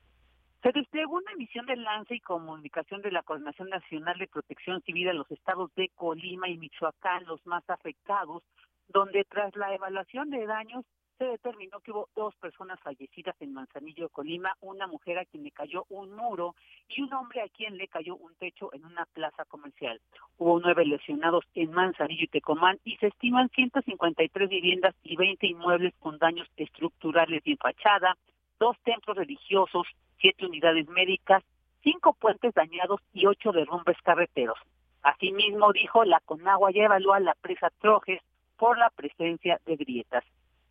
Se 0.62 0.72
desplegó 0.72 1.16
una 1.16 1.32
emisión 1.32 1.64
de 1.66 1.76
lance 1.76 2.14
y 2.16 2.20
comunicación 2.20 3.00
de 3.00 3.12
la 3.12 3.22
Coordinación 3.22 3.68
Nacional 3.68 4.18
de 4.18 4.26
Protección 4.26 4.82
Civil 4.82 5.08
a 5.08 5.12
los 5.12 5.30
estados 5.30 5.72
de 5.76 5.90
Colima 5.94 6.48
y 6.48 6.58
Michoacán, 6.58 7.24
los 7.26 7.44
más 7.46 7.62
afectados, 7.70 8.42
donde 8.88 9.24
tras 9.24 9.54
la 9.54 9.72
evaluación 9.74 10.30
de 10.30 10.44
daños 10.44 10.84
se 11.18 11.24
determinó 11.24 11.80
que 11.80 11.92
hubo 11.92 12.08
dos 12.14 12.34
personas 12.36 12.78
fallecidas 12.80 13.34
en 13.40 13.54
Manzanillo, 13.54 14.08
Colima, 14.10 14.56
una 14.60 14.86
mujer 14.86 15.18
a 15.18 15.24
quien 15.24 15.44
le 15.44 15.50
cayó 15.50 15.86
un 15.88 16.14
muro 16.14 16.54
y 16.88 17.02
un 17.02 17.12
hombre 17.14 17.40
a 17.40 17.48
quien 17.48 17.76
le 17.76 17.88
cayó 17.88 18.16
un 18.16 18.34
techo 18.34 18.72
en 18.74 18.84
una 18.84 19.06
plaza 19.06 19.44
comercial. 19.46 20.00
Hubo 20.38 20.60
nueve 20.60 20.84
lesionados 20.84 21.44
en 21.54 21.70
Manzanillo 21.70 22.24
y 22.24 22.28
Tecomán 22.28 22.78
y 22.84 22.96
se 22.96 23.08
estiman 23.08 23.48
153 23.50 24.48
viviendas 24.48 24.94
y 25.02 25.16
20 25.16 25.46
inmuebles 25.46 25.94
con 26.00 26.18
daños 26.18 26.48
estructurales 26.56 27.42
y 27.46 27.56
fachada, 27.56 28.16
dos 28.58 28.76
templos 28.84 29.16
religiosos, 29.16 29.86
siete 30.18 30.46
unidades 30.46 30.88
médicas, 30.88 31.42
cinco 31.82 32.12
puentes 32.14 32.52
dañados 32.54 33.00
y 33.14 33.26
ocho 33.26 33.52
derrumbes 33.52 33.96
carreteros. 34.02 34.58
Asimismo, 35.02 35.72
dijo, 35.72 36.04
la 36.04 36.20
Conagua 36.20 36.70
ya 36.72 36.84
evalúa 36.84 37.20
la 37.20 37.34
presa 37.34 37.70
Trojes 37.80 38.20
por 38.58 38.76
la 38.76 38.90
presencia 38.90 39.60
de 39.64 39.76
grietas. 39.76 40.24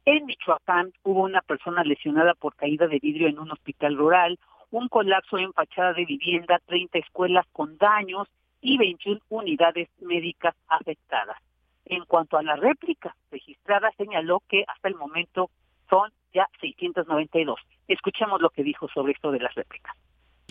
En 0.05 0.27
Michoacán 0.27 0.93
hubo 1.03 1.23
una 1.23 1.41
persona 1.41 1.83
lesionada 1.83 2.35
por 2.35 2.55
caída 2.55 2.87
de 2.87 2.99
vidrio 2.99 3.27
en 3.27 3.39
un 3.39 3.51
hospital 3.51 3.97
rural, 3.97 4.37
un 4.69 4.87
colapso 4.87 5.39
en 5.39 5.51
fachada 5.51 5.93
de 5.93 6.05
vivienda, 6.05 6.61
30 6.67 6.99
escuelas 6.99 7.47
con 7.51 7.75
daños 7.77 8.27
y 8.61 8.77
21 8.77 9.19
unidades 9.29 9.89
médicas 10.01 10.55
afectadas. 10.67 11.37
En 11.85 12.05
cuanto 12.05 12.37
a 12.37 12.43
la 12.43 12.55
réplica 12.55 13.15
registrada, 13.31 13.89
señaló 13.97 14.43
que 14.47 14.63
hasta 14.67 14.89
el 14.89 14.95
momento 14.95 15.49
son 15.89 16.11
ya 16.35 16.47
692. 16.61 17.59
Escuchemos 17.87 18.39
lo 18.41 18.51
que 18.51 18.63
dijo 18.63 18.87
sobre 18.89 19.13
esto 19.13 19.31
de 19.31 19.39
las 19.39 19.55
réplicas. 19.55 19.95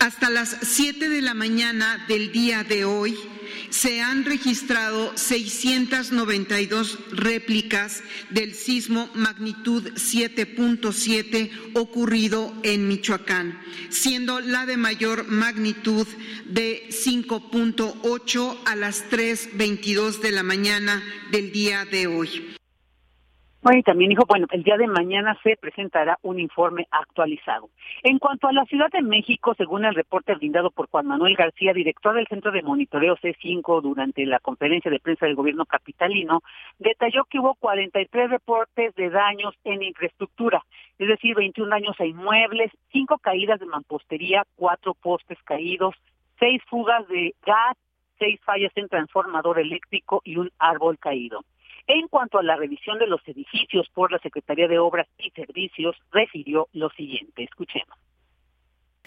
Hasta 0.04 0.28
las 0.28 0.58
7 0.60 1.08
de 1.08 1.22
la 1.22 1.32
mañana 1.32 2.04
del 2.08 2.30
día 2.30 2.62
de 2.62 2.84
hoy 2.84 3.16
se 3.70 4.02
han 4.02 4.26
registrado 4.26 5.16
692 5.16 6.98
réplicas 7.10 8.02
del 8.28 8.52
sismo 8.52 9.08
magnitud 9.14 9.92
7.7 9.94 11.50
ocurrido 11.72 12.52
en 12.64 12.86
Michoacán, 12.86 13.58
siendo 13.88 14.40
la 14.40 14.66
de 14.66 14.76
mayor 14.76 15.26
magnitud 15.28 16.06
de 16.44 16.86
5.8 16.90 18.58
a 18.66 18.76
las 18.76 19.08
3.22 19.08 20.20
de 20.20 20.32
la 20.32 20.42
mañana 20.42 21.02
del 21.30 21.50
día 21.50 21.86
de 21.86 22.08
hoy. 22.08 22.54
Bueno, 23.64 23.78
y 23.78 23.82
también 23.82 24.10
dijo, 24.10 24.26
bueno, 24.28 24.46
el 24.50 24.62
día 24.62 24.76
de 24.76 24.86
mañana 24.86 25.38
se 25.42 25.56
presentará 25.56 26.18
un 26.20 26.38
informe 26.38 26.86
actualizado. 26.90 27.70
En 28.02 28.18
cuanto 28.18 28.46
a 28.46 28.52
la 28.52 28.66
Ciudad 28.66 28.90
de 28.92 29.00
México, 29.00 29.54
según 29.56 29.86
el 29.86 29.94
reporte 29.94 30.34
brindado 30.34 30.70
por 30.70 30.90
Juan 30.90 31.06
Manuel 31.06 31.34
García, 31.34 31.72
director 31.72 32.14
del 32.14 32.26
Centro 32.26 32.52
de 32.52 32.60
Monitoreo 32.60 33.16
C5 33.16 33.80
durante 33.80 34.26
la 34.26 34.38
conferencia 34.38 34.90
de 34.90 35.00
prensa 35.00 35.24
del 35.24 35.34
gobierno 35.34 35.64
capitalino, 35.64 36.42
detalló 36.78 37.24
que 37.24 37.38
hubo 37.38 37.54
43 37.54 38.28
reportes 38.28 38.94
de 38.96 39.08
daños 39.08 39.54
en 39.64 39.82
infraestructura, 39.82 40.62
es 40.98 41.08
decir, 41.08 41.34
21 41.34 41.70
daños 41.70 41.98
a 41.98 42.04
inmuebles, 42.04 42.70
5 42.92 43.16
caídas 43.16 43.60
de 43.60 43.64
mampostería, 43.64 44.44
4 44.56 44.92
postes 44.92 45.38
caídos, 45.42 45.94
6 46.38 46.60
fugas 46.68 47.08
de 47.08 47.34
gas, 47.46 47.78
6 48.18 48.40
fallas 48.44 48.72
en 48.74 48.90
transformador 48.90 49.58
eléctrico 49.58 50.20
y 50.22 50.36
un 50.36 50.50
árbol 50.58 50.98
caído. 50.98 51.40
En 51.86 52.08
cuanto 52.08 52.38
a 52.38 52.42
la 52.42 52.56
revisión 52.56 52.98
de 52.98 53.06
los 53.06 53.20
edificios 53.28 53.88
por 53.90 54.10
la 54.10 54.18
Secretaría 54.18 54.68
de 54.68 54.78
Obras 54.78 55.06
y 55.18 55.30
Servicios, 55.30 55.96
refirió 56.10 56.68
lo 56.72 56.88
siguiente. 56.90 57.44
Escuchemos. 57.44 57.98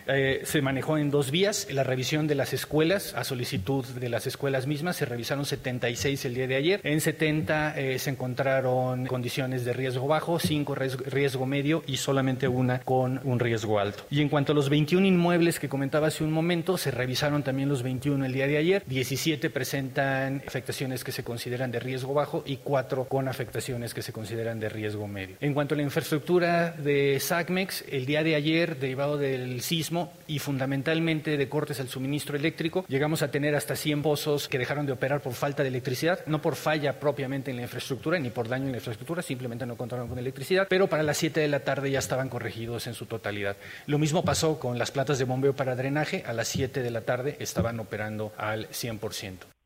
Eh, 0.08 0.42
se 0.44 0.62
manejó 0.62 0.98
en 0.98 1.12
dos 1.12 1.32
vías, 1.32 1.68
la 1.72 1.84
revisión 1.84 2.28
de 2.28 2.36
las 2.36 2.54
escuelas, 2.54 3.14
a 3.14 3.24
solicitud 3.24 3.86
de 3.86 4.10
las 4.10 4.28
escuelas 4.28 4.68
mismas, 4.68 4.96
se 4.96 5.06
revisaron 5.06 5.46
76 5.46 6.26
el 6.26 6.34
día 6.34 6.48
de 6.48 6.56
ayer, 6.56 6.82
en 6.84 7.02
70 7.02 7.78
eh, 7.78 8.00
se 8.00 8.10
encontraron 8.10 9.06
condiciones 9.06 9.66
de 9.66 9.74
riesgo 9.74 10.08
bajo, 10.08 10.40
5 10.40 10.76
riesgo 10.76 11.46
medio 11.46 11.84
y 11.88 11.98
solamente 11.98 12.48
una 12.48 12.80
con 12.80 13.20
un 13.24 13.40
riesgo 13.40 13.80
alto. 13.80 14.04
Y 14.10 14.22
en 14.22 14.30
cuanto 14.30 14.54
a 14.54 14.56
los 14.56 14.70
21 14.70 15.06
inmuebles 15.06 15.60
que 15.60 15.70
comentaba 15.70 16.08
hace 16.08 16.24
un 16.24 16.32
momento, 16.32 16.78
se 16.78 16.92
revisaron 16.92 17.44
también 17.44 17.70
los 17.70 17.84
21 17.84 18.26
el 18.26 18.34
día 18.34 18.48
de 18.48 18.58
ayer, 18.58 18.84
17 18.86 19.50
presentan 19.50 20.42
afectaciones 20.48 21.04
que 21.04 21.12
se 21.12 21.24
consideran 21.24 21.72
de 21.72 21.80
riesgo 21.80 22.14
bajo 22.14 22.44
y 22.46 22.58
4 22.58 23.06
con 23.06 23.28
afectaciones 23.28 23.94
que 23.94 24.02
se 24.02 24.14
consideran 24.14 24.60
de 24.60 24.70
riesgo 24.70 25.08
medio. 25.08 25.36
En 25.42 25.54
cuanto 25.54 25.76
a 25.76 25.78
la 25.78 25.84
infraestructura 25.84 26.72
de 26.72 27.20
SACMEX, 27.20 27.86
el 27.90 28.06
día 28.06 28.24
de 28.24 28.36
ayer, 28.36 28.78
derivado 28.80 29.18
del 29.18 29.62
sismo 29.62 29.97
y 30.28 30.40
fundamentalmente 30.40 31.38
de 31.38 31.50
cortes 31.50 31.80
al 31.80 31.90
suministro 31.90 32.36
eléctrico, 32.36 32.86
llegamos 32.88 33.22
a 33.22 33.32
tener 33.32 33.56
hasta 33.56 33.76
100 33.76 34.02
pozos 34.02 34.48
que 34.48 34.58
dejaron 34.58 34.86
de 34.86 34.92
operar 34.92 35.22
por 35.22 35.34
falta 35.34 35.64
de 35.64 35.70
electricidad, 35.70 36.26
no 36.26 36.42
por 36.42 36.56
falla 36.56 37.00
propiamente 37.00 37.52
en 37.52 37.58
la 37.58 37.64
infraestructura 37.64 38.20
ni 38.20 38.30
por 38.30 38.48
daño 38.48 38.66
en 38.66 38.72
la 38.72 38.78
infraestructura, 38.78 39.22
simplemente 39.22 39.66
no 39.66 39.78
contaron 39.78 40.08
con 40.08 40.20
electricidad, 40.20 40.68
pero 40.70 40.88
para 40.88 41.04
las 41.04 41.18
7 41.18 41.40
de 41.40 41.48
la 41.48 41.62
tarde 41.62 41.92
ya 41.92 42.00
estaban 42.00 42.30
corregidos 42.30 42.88
en 42.88 42.94
su 42.94 43.06
totalidad. 43.06 43.58
Lo 43.86 43.98
mismo 43.98 44.24
pasó 44.24 44.60
con 44.60 44.78
las 44.78 44.92
platas 44.92 45.20
de 45.20 45.26
bombeo 45.26 45.56
para 45.56 45.76
drenaje, 45.76 46.24
a 46.26 46.34
las 46.34 46.48
7 46.48 46.82
de 46.82 46.92
la 46.92 47.02
tarde 47.02 47.38
estaban 47.40 47.80
operando 47.80 48.34
al 48.38 48.70
100%. 48.70 49.57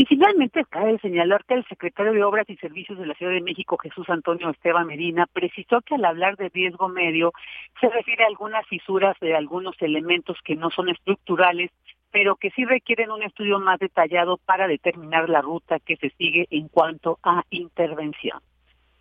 Y 0.00 0.06
finalmente 0.06 0.64
cabe 0.64 0.98
señalar 1.00 1.44
que 1.44 1.52
el 1.52 1.66
secretario 1.66 2.14
de 2.14 2.24
Obras 2.24 2.48
y 2.48 2.56
Servicios 2.56 2.98
de 2.98 3.04
la 3.04 3.12
Ciudad 3.12 3.32
de 3.32 3.42
México, 3.42 3.76
Jesús 3.76 4.08
Antonio 4.08 4.48
Esteban 4.48 4.86
Medina, 4.86 5.26
precisó 5.30 5.82
que 5.82 5.96
al 5.96 6.06
hablar 6.06 6.38
de 6.38 6.48
riesgo 6.48 6.88
medio 6.88 7.34
se 7.82 7.90
refiere 7.90 8.24
a 8.24 8.28
algunas 8.28 8.66
fisuras 8.66 9.14
de 9.20 9.36
algunos 9.36 9.74
elementos 9.82 10.38
que 10.42 10.56
no 10.56 10.70
son 10.70 10.88
estructurales, 10.88 11.70
pero 12.10 12.36
que 12.36 12.48
sí 12.52 12.64
requieren 12.64 13.10
un 13.10 13.22
estudio 13.22 13.60
más 13.60 13.78
detallado 13.78 14.38
para 14.38 14.66
determinar 14.68 15.28
la 15.28 15.42
ruta 15.42 15.78
que 15.80 15.96
se 15.96 16.08
sigue 16.16 16.46
en 16.48 16.68
cuanto 16.68 17.18
a 17.22 17.42
intervención. 17.50 18.40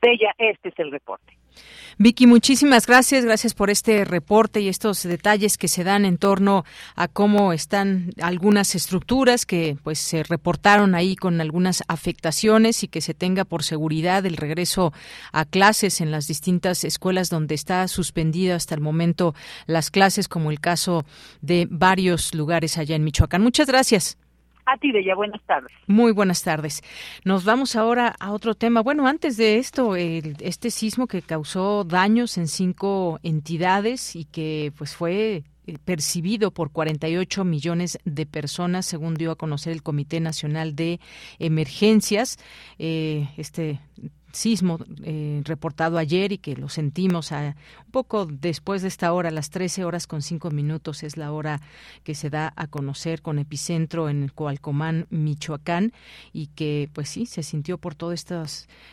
Bella, 0.02 0.34
este 0.38 0.68
es 0.68 0.80
el 0.80 0.92
reporte. 0.92 1.39
Vicky, 1.98 2.28
muchísimas 2.28 2.88
gracias. 2.88 3.26
Gracias 3.26 3.54
por 3.54 3.70
este 3.70 4.06
reporte 4.06 4.62
y 4.62 4.70
estos 4.70 5.04
detalles 5.04 5.58
que 5.58 5.68
se 5.68 5.84
dan 5.84 6.06
en 6.06 6.18
torno 6.18 6.64
a 6.96 7.10
cómo 7.10 7.52
están 7.52 8.12
algunas 8.22 8.74
estructuras 8.76 9.46
que 9.46 9.78
pues 9.84 10.00
se 10.00 10.24
reportaron 10.24 10.96
ahí 10.96 11.18
con 11.18 11.42
algunas 11.42 11.84
afectaciones 11.90 12.84
y 12.84 12.88
que 12.88 13.02
se 13.02 13.14
tenga 13.14 13.44
por 13.44 13.64
seguridad 13.64 14.26
el 14.26 14.38
regreso 14.38 14.94
a 15.34 15.44
clases 15.44 16.00
en 16.00 16.12
las 16.12 16.28
distintas 16.28 16.86
escuelas 16.86 17.30
donde 17.30 17.56
está 17.56 17.88
suspendida 17.90 18.56
hasta 18.56 18.76
el 18.76 18.82
momento 18.82 19.36
las 19.66 19.92
clases, 19.92 20.30
como 20.30 20.52
el 20.52 20.62
caso 20.62 21.06
de 21.42 21.68
varios 21.70 22.34
lugares 22.34 22.78
allá 22.78 22.96
en 22.96 23.04
Michoacán. 23.04 23.42
Muchas 23.42 23.68
gracias. 23.68 24.19
A 24.72 24.78
ti, 24.78 24.92
Bella, 24.92 25.16
buenas 25.16 25.42
tardes. 25.48 25.72
Muy 25.88 26.12
buenas 26.12 26.44
tardes. 26.44 26.84
Nos 27.26 27.44
vamos 27.44 27.76
ahora 27.76 28.16
a 28.20 28.32
otro 28.32 28.54
tema. 28.54 28.82
Bueno, 28.82 29.08
antes 29.08 29.36
de 29.36 29.58
esto, 29.58 29.96
este 29.96 30.70
sismo 30.70 31.08
que 31.08 31.24
causó 31.24 31.84
daños 31.86 32.38
en 32.38 32.48
cinco 32.48 33.20
entidades 33.24 34.16
y 34.16 34.26
que 34.26 34.72
pues 34.78 34.96
fue 34.96 35.44
eh, 35.66 35.78
percibido 35.84 36.52
por 36.52 36.72
48 36.72 37.46
millones 37.46 37.98
de 38.06 38.28
personas, 38.28 38.86
según 38.86 39.16
dio 39.16 39.32
a 39.32 39.38
conocer 39.38 39.74
el 39.74 39.82
Comité 39.82 40.20
Nacional 40.20 40.76
de 40.76 41.00
Emergencias. 41.40 42.38
Eh, 42.78 43.28
este 43.38 43.80
sismo 44.32 44.80
eh, 45.04 45.42
reportado 45.46 45.98
ayer 45.98 46.32
y 46.32 46.38
que 46.38 46.56
lo 46.56 46.70
sentimos 46.70 47.32
a, 47.32 47.56
un 47.86 47.92
poco 47.92 48.26
después 48.26 48.82
de 48.82 48.88
esta 48.88 49.12
hora, 49.14 49.32
las 49.32 49.50
13 49.50 49.84
horas 49.86 50.08
con 50.08 50.22
5 50.22 50.52
minutos 50.52 51.04
es 51.04 51.18
la 51.18 51.32
hora 51.32 51.62
que 52.04 52.16
se 52.16 52.30
da 52.30 52.54
a 52.56 52.68
conocer 52.68 53.22
con 53.22 53.40
epicentro 53.40 54.10
en 54.10 54.30
Coalcomán, 54.30 55.08
Michoacán 55.10 55.94
y 56.34 56.48
que 56.48 56.90
pues 56.94 57.10
sí, 57.10 57.26
se 57.26 57.44
sintió 57.44 57.78
por 57.78 57.96
todo 57.96 58.12
este 58.12 58.30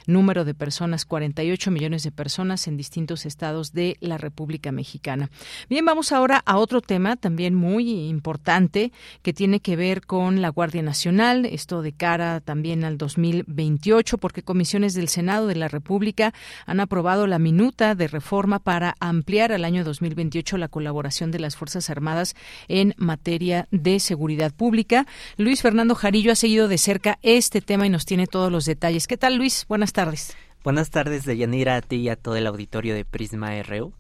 número 0.06 0.44
de 0.44 0.54
personas, 0.54 1.04
48 1.04 1.70
millones 1.70 2.02
de 2.02 2.10
personas 2.10 2.66
en 2.68 2.76
distintos 2.76 3.26
estados 3.26 3.72
de 3.72 3.96
la 4.00 4.16
República 4.16 4.72
Mexicana. 4.72 5.30
Bien, 5.68 5.84
vamos 5.84 6.12
ahora 6.12 6.42
a 6.46 6.56
otro 6.56 6.80
tema 6.80 7.16
también 7.16 7.54
muy 7.54 8.08
importante 8.08 8.92
que 9.22 9.32
tiene 9.32 9.60
que 9.60 9.76
ver 9.76 10.06
con 10.06 10.40
la 10.40 10.48
Guardia 10.48 10.82
Nacional, 10.82 11.44
esto 11.44 11.82
de 11.82 11.92
cara 11.92 12.40
también 12.40 12.84
al 12.84 12.96
2028 12.96 14.18
porque 14.18 14.42
comisiones 14.42 14.94
del 14.94 15.08
Senado 15.08 15.25
Senado 15.26 15.48
de 15.48 15.56
la 15.56 15.66
República 15.66 16.32
han 16.66 16.78
aprobado 16.78 17.26
la 17.26 17.40
minuta 17.40 17.96
de 17.96 18.06
reforma 18.06 18.60
para 18.60 18.94
ampliar 19.00 19.50
al 19.50 19.64
año 19.64 19.82
2028 19.82 20.56
la 20.56 20.68
colaboración 20.68 21.32
de 21.32 21.40
las 21.40 21.56
Fuerzas 21.56 21.90
Armadas 21.90 22.36
en 22.68 22.94
materia 22.96 23.66
de 23.72 23.98
seguridad 23.98 24.54
pública. 24.54 25.04
Luis 25.36 25.62
Fernando 25.62 25.96
Jarillo 25.96 26.30
ha 26.30 26.36
seguido 26.36 26.68
de 26.68 26.78
cerca 26.78 27.18
este 27.22 27.60
tema 27.60 27.88
y 27.88 27.90
nos 27.90 28.06
tiene 28.06 28.28
todos 28.28 28.52
los 28.52 28.66
detalles. 28.66 29.08
¿Qué 29.08 29.16
tal, 29.16 29.34
Luis? 29.34 29.66
Buenas 29.68 29.92
tardes. 29.92 30.36
Buenas 30.62 30.90
tardes, 30.90 31.24
Deyanira, 31.24 31.74
a 31.74 31.82
ti 31.82 31.96
y 31.96 32.08
a 32.08 32.14
todo 32.14 32.36
el 32.36 32.46
auditorio 32.46 32.94
de 32.94 33.04
Prisma 33.04 33.60
RU. 33.64 33.94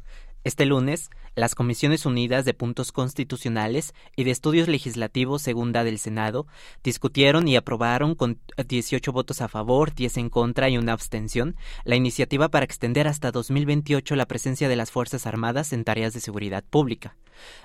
Este 0.44 0.64
lunes, 0.64 1.10
las 1.36 1.54
Comisiones 1.54 2.06
Unidas 2.06 2.46
de 2.46 2.54
Puntos 2.54 2.92
Constitucionales 2.92 3.94
y 4.16 4.24
de 4.24 4.30
Estudios 4.30 4.68
Legislativos 4.68 5.42
Segunda 5.42 5.84
del 5.84 5.98
Senado 5.98 6.46
discutieron 6.82 7.46
y 7.46 7.56
aprobaron 7.56 8.14
con 8.14 8.40
18 8.56 9.12
votos 9.12 9.42
a 9.42 9.48
favor, 9.48 9.94
10 9.94 10.16
en 10.16 10.30
contra 10.30 10.70
y 10.70 10.78
una 10.78 10.94
abstención 10.94 11.54
la 11.84 11.94
iniciativa 11.94 12.48
para 12.48 12.64
extender 12.64 13.06
hasta 13.06 13.30
2028 13.30 14.16
la 14.16 14.26
presencia 14.26 14.68
de 14.68 14.76
las 14.76 14.90
Fuerzas 14.90 15.26
Armadas 15.26 15.74
en 15.74 15.84
tareas 15.84 16.14
de 16.14 16.20
seguridad 16.20 16.64
pública. 16.64 17.16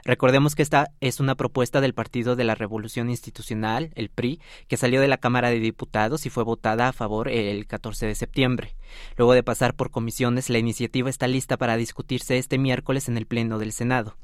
Recordemos 0.03 0.53
que 0.53 0.63
esta 0.63 0.91
es 0.99 1.21
una 1.21 1.35
propuesta 1.35 1.79
del 1.79 1.93
Partido 1.93 2.35
de 2.35 2.43
la 2.43 2.55
Revolución 2.55 3.09
Institucional, 3.09 3.91
el 3.95 4.09
PRI, 4.09 4.41
que 4.67 4.75
salió 4.75 4.99
de 4.99 5.07
la 5.07 5.17
Cámara 5.17 5.49
de 5.49 5.59
Diputados 5.59 6.25
y 6.25 6.29
fue 6.29 6.43
votada 6.43 6.89
a 6.89 6.93
favor 6.93 7.29
el 7.29 7.65
14 7.67 8.05
de 8.05 8.15
septiembre. 8.15 8.75
Luego 9.17 9.33
de 9.33 9.43
pasar 9.43 9.75
por 9.75 9.91
comisiones, 9.91 10.49
la 10.49 10.57
iniciativa 10.57 11.09
está 11.09 11.27
lista 11.27 11.57
para 11.57 11.77
discutirse 11.77 12.37
este 12.37 12.57
miércoles 12.57 13.07
en 13.07 13.17
el 13.17 13.25
Pleno 13.25 13.59
del 13.59 13.71
Senado. 13.71 14.15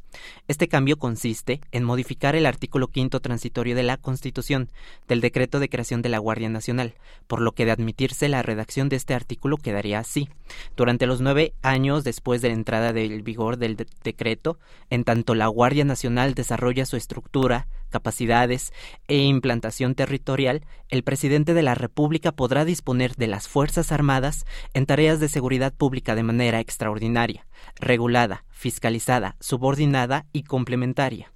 Este 0.47 0.67
cambio 0.67 0.97
consiste 0.97 1.61
en 1.71 1.83
modificar 1.83 2.35
el 2.35 2.45
artículo 2.45 2.87
quinto 2.87 3.19
transitorio 3.19 3.75
de 3.75 3.83
la 3.83 3.97
Constitución 3.97 4.69
del 5.07 5.21
decreto 5.21 5.59
de 5.59 5.69
creación 5.69 6.01
de 6.01 6.09
la 6.09 6.19
Guardia 6.19 6.49
Nacional, 6.49 6.95
por 7.27 7.41
lo 7.41 7.51
que 7.51 7.65
de 7.65 7.71
admitirse 7.71 8.29
la 8.29 8.41
redacción 8.41 8.89
de 8.89 8.95
este 8.95 9.13
artículo 9.13 9.57
quedaría 9.57 9.99
así. 9.99 10.29
Durante 10.75 11.07
los 11.07 11.21
nueve 11.21 11.53
años 11.61 12.03
después 12.03 12.41
de 12.41 12.49
la 12.49 12.55
entrada 12.55 12.93
del 12.93 13.21
vigor 13.21 13.57
del 13.57 13.77
decreto, 14.03 14.57
en 14.89 15.03
tanto 15.03 15.35
la 15.35 15.47
Guardia 15.47 15.83
Nacional 15.83 16.33
desarrolla 16.33 16.85
su 16.85 16.95
estructura, 16.95 17.67
capacidades 17.89 18.73
e 19.07 19.17
implantación 19.17 19.95
territorial, 19.95 20.65
el 20.89 21.03
presidente 21.03 21.53
de 21.53 21.63
la 21.63 21.75
República 21.75 22.31
podrá 22.31 22.65
disponer 22.65 23.15
de 23.15 23.27
las 23.27 23.47
Fuerzas 23.47 23.91
Armadas 23.91 24.45
en 24.73 24.85
tareas 24.85 25.19
de 25.19 25.29
seguridad 25.29 25.73
pública 25.73 26.15
de 26.15 26.23
manera 26.23 26.59
extraordinaria, 26.59 27.47
regulada, 27.75 28.45
fiscalizada, 28.51 29.35
subordinada 29.39 30.25
y 30.33 30.43
complementaria. 30.43 31.31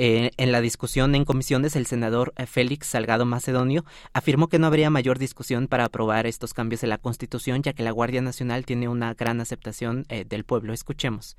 Eh, 0.00 0.30
en 0.36 0.52
la 0.52 0.60
discusión 0.60 1.16
en 1.16 1.24
comisiones, 1.24 1.74
el 1.74 1.86
senador 1.86 2.32
eh, 2.36 2.46
Félix 2.46 2.86
Salgado 2.86 3.26
Macedonio 3.26 3.84
afirmó 4.12 4.48
que 4.48 4.60
no 4.60 4.68
habría 4.68 4.90
mayor 4.90 5.18
discusión 5.18 5.66
para 5.66 5.86
aprobar 5.86 6.26
estos 6.26 6.54
cambios 6.54 6.84
en 6.84 6.90
la 6.90 6.98
Constitución, 6.98 7.64
ya 7.64 7.72
que 7.72 7.82
la 7.82 7.90
Guardia 7.90 8.22
Nacional 8.22 8.64
tiene 8.64 8.86
una 8.86 9.14
gran 9.14 9.40
aceptación 9.40 10.04
eh, 10.08 10.24
del 10.24 10.44
pueblo. 10.44 10.72
Escuchemos. 10.72 11.36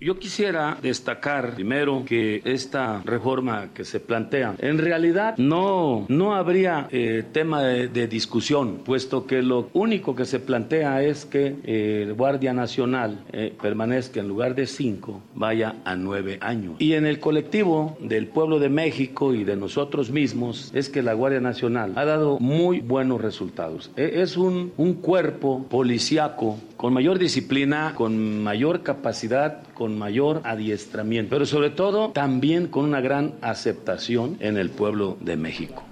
Yo 0.00 0.18
quisiera 0.18 0.76
destacar 0.82 1.54
primero 1.54 2.04
que 2.04 2.42
esta 2.44 3.00
reforma 3.04 3.68
que 3.72 3.84
se 3.84 4.00
plantea, 4.00 4.56
en 4.58 4.78
realidad 4.78 5.36
no, 5.38 6.04
no 6.08 6.34
habría 6.34 6.88
eh, 6.90 7.22
tema 7.32 7.62
de, 7.62 8.08
discusión, 8.08 8.80
puesto 8.84 9.24
que 9.24 9.40
lo 9.40 9.70
único 9.72 10.16
que 10.16 10.24
se 10.24 10.40
plantea 10.40 11.02
es 11.02 11.24
que 11.24 11.56
eh, 11.64 12.02
el 12.02 12.14
Guardia 12.14 12.52
Nacional 12.52 13.24
eh, 13.32 13.54
permanezca 13.62 14.18
en 14.18 14.26
lugar 14.28 14.56
de 14.56 14.66
cinco, 14.66 15.22
vaya 15.34 15.76
a 15.84 15.94
nueve 15.94 16.38
años. 16.40 16.74
Y 16.80 16.94
en 16.94 17.06
el 17.06 17.20
colectivo 17.20 17.96
del 18.00 18.26
pueblo 18.26 18.58
de 18.58 18.68
México 18.68 19.32
y 19.32 19.44
de 19.44 19.56
nosotros 19.56 20.10
mismos 20.10 20.72
es 20.74 20.88
que 20.88 21.02
la 21.02 21.14
Guardia 21.14 21.40
Nacional 21.40 21.92
ha 21.94 22.04
dado 22.04 22.38
muy 22.40 22.80
buenos 22.80 23.20
resultados. 23.20 23.92
E, 23.96 24.20
es 24.22 24.36
un, 24.36 24.72
un 24.76 24.94
cuerpo 24.94 25.64
policiaco 25.70 26.58
con 26.76 26.92
mayor 26.92 27.18
disciplina, 27.18 27.94
con 27.94 28.42
mayor 28.42 28.82
capacidad, 28.82 29.62
con 29.72 29.83
mayor 29.90 30.40
adiestramiento, 30.44 31.30
pero 31.30 31.46
sobre 31.46 31.70
todo 31.70 32.10
también 32.10 32.68
con 32.68 32.84
una 32.84 33.00
gran 33.00 33.34
aceptación 33.40 34.36
en 34.40 34.56
el 34.56 34.70
pueblo 34.70 35.16
de 35.20 35.36
México. 35.36 35.82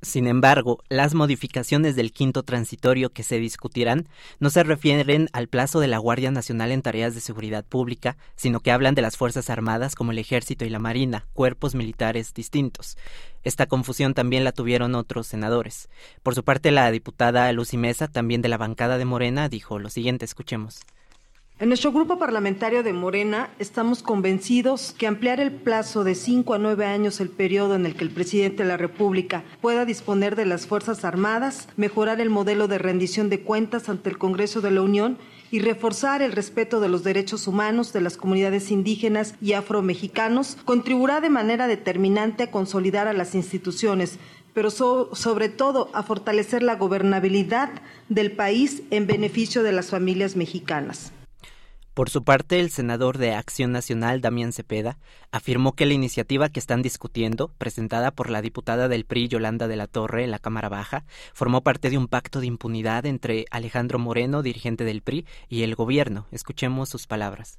Sin 0.00 0.28
embargo, 0.28 0.84
las 0.88 1.14
modificaciones 1.14 1.96
del 1.96 2.12
quinto 2.12 2.44
transitorio 2.44 3.10
que 3.10 3.24
se 3.24 3.40
discutirán 3.40 4.06
no 4.38 4.48
se 4.48 4.62
refieren 4.62 5.28
al 5.32 5.48
plazo 5.48 5.80
de 5.80 5.88
la 5.88 5.98
Guardia 5.98 6.30
Nacional 6.30 6.70
en 6.70 6.82
tareas 6.82 7.16
de 7.16 7.20
seguridad 7.20 7.64
pública, 7.64 8.16
sino 8.36 8.60
que 8.60 8.70
hablan 8.70 8.94
de 8.94 9.02
las 9.02 9.16
Fuerzas 9.16 9.50
Armadas 9.50 9.96
como 9.96 10.12
el 10.12 10.18
Ejército 10.20 10.64
y 10.64 10.68
la 10.68 10.78
Marina, 10.78 11.26
cuerpos 11.32 11.74
militares 11.74 12.32
distintos. 12.32 12.96
Esta 13.42 13.66
confusión 13.66 14.14
también 14.14 14.44
la 14.44 14.52
tuvieron 14.52 14.94
otros 14.94 15.26
senadores. 15.26 15.88
Por 16.22 16.36
su 16.36 16.44
parte, 16.44 16.70
la 16.70 16.88
diputada 16.92 17.52
Lucy 17.52 17.76
Mesa, 17.76 18.06
también 18.06 18.40
de 18.40 18.50
la 18.50 18.56
bancada 18.56 18.98
de 18.98 19.04
Morena, 19.04 19.48
dijo 19.48 19.80
lo 19.80 19.90
siguiente, 19.90 20.24
escuchemos. 20.24 20.82
En 21.60 21.66
nuestro 21.66 21.90
grupo 21.90 22.20
parlamentario 22.20 22.84
de 22.84 22.92
Morena 22.92 23.50
estamos 23.58 24.04
convencidos 24.04 24.94
que 24.96 25.08
ampliar 25.08 25.40
el 25.40 25.50
plazo 25.50 26.04
de 26.04 26.14
cinco 26.14 26.54
a 26.54 26.58
nueve 26.58 26.86
años 26.86 27.20
el 27.20 27.30
periodo 27.30 27.74
en 27.74 27.84
el 27.84 27.96
que 27.96 28.04
el 28.04 28.10
presidente 28.10 28.62
de 28.62 28.68
la 28.68 28.76
República 28.76 29.42
pueda 29.60 29.84
disponer 29.84 30.36
de 30.36 30.46
las 30.46 30.68
Fuerzas 30.68 31.04
Armadas, 31.04 31.66
mejorar 31.76 32.20
el 32.20 32.30
modelo 32.30 32.68
de 32.68 32.78
rendición 32.78 33.28
de 33.28 33.40
cuentas 33.40 33.88
ante 33.88 34.08
el 34.08 34.18
Congreso 34.18 34.60
de 34.60 34.70
la 34.70 34.82
Unión 34.82 35.18
y 35.50 35.58
reforzar 35.58 36.22
el 36.22 36.30
respeto 36.30 36.78
de 36.78 36.90
los 36.90 37.02
derechos 37.02 37.48
humanos 37.48 37.92
de 37.92 38.02
las 38.02 38.16
comunidades 38.16 38.70
indígenas 38.70 39.34
y 39.40 39.54
afromexicanos 39.54 40.58
contribuirá 40.64 41.20
de 41.20 41.30
manera 41.30 41.66
determinante 41.66 42.44
a 42.44 42.50
consolidar 42.52 43.08
a 43.08 43.12
las 43.14 43.34
instituciones, 43.34 44.20
pero 44.54 44.70
sobre 44.70 45.48
todo 45.48 45.90
a 45.92 46.04
fortalecer 46.04 46.62
la 46.62 46.76
gobernabilidad 46.76 47.70
del 48.08 48.30
país 48.30 48.82
en 48.92 49.08
beneficio 49.08 49.64
de 49.64 49.72
las 49.72 49.90
familias 49.90 50.36
mexicanas. 50.36 51.12
Por 51.98 52.10
su 52.10 52.22
parte, 52.22 52.60
el 52.60 52.70
senador 52.70 53.18
de 53.18 53.32
Acción 53.32 53.72
Nacional, 53.72 54.20
Damián 54.20 54.52
Cepeda, 54.52 54.98
afirmó 55.32 55.72
que 55.72 55.84
la 55.84 55.94
iniciativa 55.94 56.48
que 56.48 56.60
están 56.60 56.80
discutiendo, 56.80 57.48
presentada 57.58 58.12
por 58.12 58.30
la 58.30 58.40
diputada 58.40 58.86
del 58.86 59.04
PRI, 59.04 59.26
Yolanda 59.26 59.66
de 59.66 59.74
la 59.74 59.88
Torre, 59.88 60.22
en 60.22 60.30
la 60.30 60.38
Cámara 60.38 60.68
Baja, 60.68 61.04
formó 61.34 61.64
parte 61.64 61.90
de 61.90 61.98
un 61.98 62.06
pacto 62.06 62.38
de 62.38 62.46
impunidad 62.46 63.04
entre 63.04 63.46
Alejandro 63.50 63.98
Moreno, 63.98 64.44
dirigente 64.44 64.84
del 64.84 65.02
PRI, 65.02 65.26
y 65.48 65.64
el 65.64 65.74
gobierno. 65.74 66.28
Escuchemos 66.30 66.88
sus 66.88 67.08
palabras. 67.08 67.58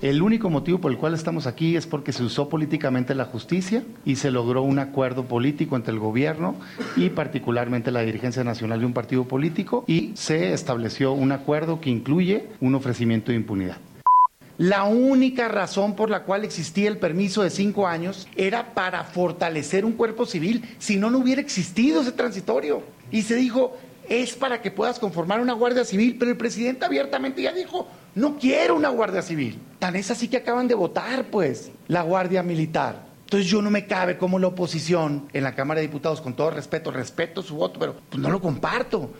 El 0.00 0.22
único 0.22 0.48
motivo 0.48 0.78
por 0.78 0.92
el 0.92 0.98
cual 0.98 1.14
estamos 1.14 1.48
aquí 1.48 1.74
es 1.74 1.88
porque 1.88 2.12
se 2.12 2.22
usó 2.22 2.48
políticamente 2.48 3.16
la 3.16 3.24
justicia 3.24 3.82
y 4.04 4.14
se 4.14 4.30
logró 4.30 4.62
un 4.62 4.78
acuerdo 4.78 5.24
político 5.24 5.74
entre 5.74 5.92
el 5.92 5.98
gobierno 5.98 6.54
y 6.94 7.08
particularmente 7.08 7.90
la 7.90 8.02
dirigencia 8.02 8.44
nacional 8.44 8.78
de 8.78 8.86
un 8.86 8.92
partido 8.92 9.24
político 9.24 9.82
y 9.88 10.12
se 10.14 10.52
estableció 10.52 11.14
un 11.14 11.32
acuerdo 11.32 11.80
que 11.80 11.90
incluye 11.90 12.46
un 12.60 12.76
ofrecimiento 12.76 13.32
de 13.32 13.38
impunidad. 13.38 13.78
La 14.56 14.84
única 14.84 15.48
razón 15.48 15.96
por 15.96 16.10
la 16.10 16.22
cual 16.22 16.44
existía 16.44 16.88
el 16.88 16.98
permiso 16.98 17.42
de 17.42 17.50
cinco 17.50 17.88
años 17.88 18.28
era 18.36 18.74
para 18.74 19.02
fortalecer 19.02 19.84
un 19.84 19.92
cuerpo 19.94 20.26
civil, 20.26 20.62
si 20.78 20.96
no, 20.96 21.10
no 21.10 21.18
hubiera 21.18 21.40
existido 21.40 22.02
ese 22.02 22.12
transitorio. 22.12 22.82
Y 23.10 23.22
se 23.22 23.34
dijo, 23.34 23.76
es 24.08 24.34
para 24.34 24.60
que 24.62 24.70
puedas 24.70 24.98
conformar 24.98 25.40
una 25.40 25.52
Guardia 25.52 25.84
Civil, 25.84 26.16
pero 26.18 26.30
el 26.30 26.36
presidente 26.36 26.84
abiertamente 26.84 27.42
ya 27.42 27.52
dijo, 27.52 27.88
no 28.14 28.38
quiero 28.38 28.76
una 28.76 28.88
Guardia 28.88 29.22
Civil. 29.22 29.58
Tan 29.78 29.96
es 29.96 30.10
así 30.10 30.28
que 30.28 30.38
acaban 30.38 30.68
de 30.68 30.74
votar, 30.74 31.26
pues, 31.30 31.70
la 31.86 32.02
Guardia 32.02 32.42
Militar. 32.42 33.06
Entonces 33.20 33.48
yo 33.50 33.60
no 33.60 33.70
me 33.70 33.86
cabe 33.86 34.16
como 34.16 34.38
la 34.38 34.46
oposición 34.46 35.28
en 35.34 35.44
la 35.44 35.54
Cámara 35.54 35.80
de 35.80 35.86
Diputados, 35.86 36.20
con 36.20 36.34
todo 36.34 36.50
respeto, 36.50 36.90
respeto 36.90 37.42
su 37.42 37.56
voto, 37.56 37.78
pero 37.78 37.96
pues, 38.08 38.20
no 38.20 38.30
lo 38.30 38.40
comparto. 38.40 39.12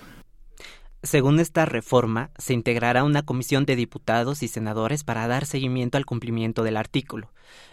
Según 1.03 1.39
esta 1.39 1.65
reforma, 1.65 2.31
se 2.39 2.55
integrará 2.55 3.05
una 3.05 3.23
comisión 3.23 3.67
de 3.67 3.77
diputados 3.77 4.43
y 4.43 4.49
senadores 4.49 5.05
para 5.05 5.29
dar 5.29 5.47
seguimiento 5.47 5.97
al 5.97 6.07
cumplimiento 6.07 6.65
del 6.65 6.77
artículo. 6.77 7.31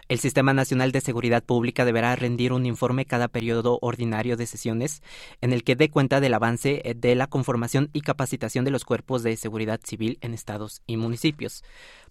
El 0.07 0.19
Sistema 0.19 0.53
Nacional 0.53 0.91
de 0.91 1.01
Seguridad 1.01 1.43
Pública 1.43 1.83
deberá 1.83 2.15
rendir 2.15 2.53
un 2.53 2.67
informe 2.67 3.05
cada 3.05 3.27
periodo 3.27 3.79
ordinario 3.81 4.37
de 4.37 4.45
sesiones 4.45 5.01
en 5.41 5.51
el 5.51 5.63
que 5.63 5.75
dé 5.75 5.89
cuenta 5.89 6.19
del 6.19 6.35
avance 6.35 6.83
eh, 6.85 6.93
de 6.93 7.15
la 7.15 7.25
conformación 7.25 7.89
y 7.91 8.01
capacitación 8.01 8.65
de 8.65 8.69
los 8.69 8.85
cuerpos 8.85 9.23
de 9.23 9.35
seguridad 9.35 9.79
civil 9.83 10.19
en 10.21 10.35
estados 10.35 10.83
y 10.85 10.97
municipios. 10.97 11.63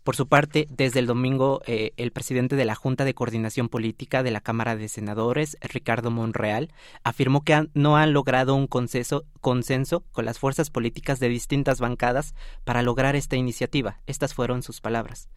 Por 0.02 0.16
su 0.16 0.26
parte, 0.26 0.66
desde 0.70 0.98
el 0.98 1.06
domingo, 1.06 1.62
eh, 1.66 1.92
el 1.96 2.10
presidente 2.10 2.56
de 2.56 2.64
la 2.64 2.74
Junta 2.74 3.04
de 3.04 3.14
Coordinación 3.14 3.68
Política 3.68 4.24
de 4.24 4.32
la 4.32 4.40
Cámara 4.40 4.74
de 4.74 4.88
Senadores, 4.88 5.56
Ricardo 5.60 6.10
Monreal, 6.10 6.72
afirmó 7.04 7.44
que 7.44 7.68
no 7.74 7.96
han 7.96 8.12
logrado 8.12 8.56
un 8.56 8.66
consenso, 8.66 9.24
consenso 9.40 10.00
con 10.10 10.24
las 10.24 10.40
fuerzas 10.40 10.68
políticas 10.68 11.20
de 11.20 11.28
distintas 11.28 11.78
bancadas 11.78 12.34
para 12.64 12.82
lograr 12.82 13.14
esta 13.14 13.36
iniciativa. 13.36 14.00
Estas 14.06 14.34
fueron 14.34 14.64
sus 14.64 14.80
palabras. 14.80 15.28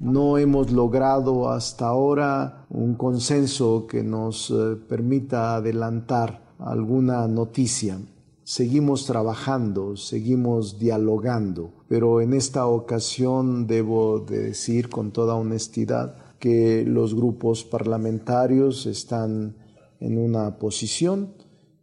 No 0.00 0.38
hemos 0.38 0.72
logrado 0.72 1.50
hasta 1.50 1.86
ahora 1.86 2.64
un 2.70 2.94
consenso 2.94 3.86
que 3.86 4.02
nos 4.02 4.50
eh, 4.50 4.76
permita 4.88 5.56
adelantar 5.56 6.54
alguna 6.58 7.28
noticia. 7.28 8.00
Seguimos 8.42 9.04
trabajando, 9.04 9.98
seguimos 9.98 10.78
dialogando, 10.78 11.84
pero 11.86 12.22
en 12.22 12.32
esta 12.32 12.66
ocasión 12.66 13.66
debo 13.66 14.20
decir 14.20 14.88
con 14.88 15.10
toda 15.10 15.34
honestidad 15.34 16.16
que 16.38 16.82
los 16.86 17.14
grupos 17.14 17.64
parlamentarios 17.64 18.86
están 18.86 19.54
en 20.00 20.16
una 20.16 20.58
posición 20.58 21.34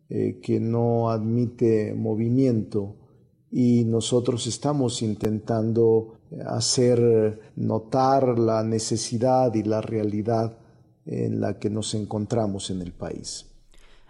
eh, 0.10 0.40
que 0.42 0.60
no 0.60 1.12
admite 1.12 1.94
movimiento 1.94 2.96
y 3.52 3.84
nosotros 3.86 4.48
estamos 4.48 5.04
intentando 5.04 6.17
hacer 6.46 7.52
notar 7.56 8.40
la 8.40 8.64
necesidad 8.64 9.54
y 9.54 9.64
la 9.64 9.82
realidad 9.82 10.58
en 11.06 11.40
la 11.40 11.58
que 11.58 11.70
nos 11.70 11.94
encontramos 11.94 12.70
en 12.70 12.82
el 12.82 12.92
país. 12.92 13.46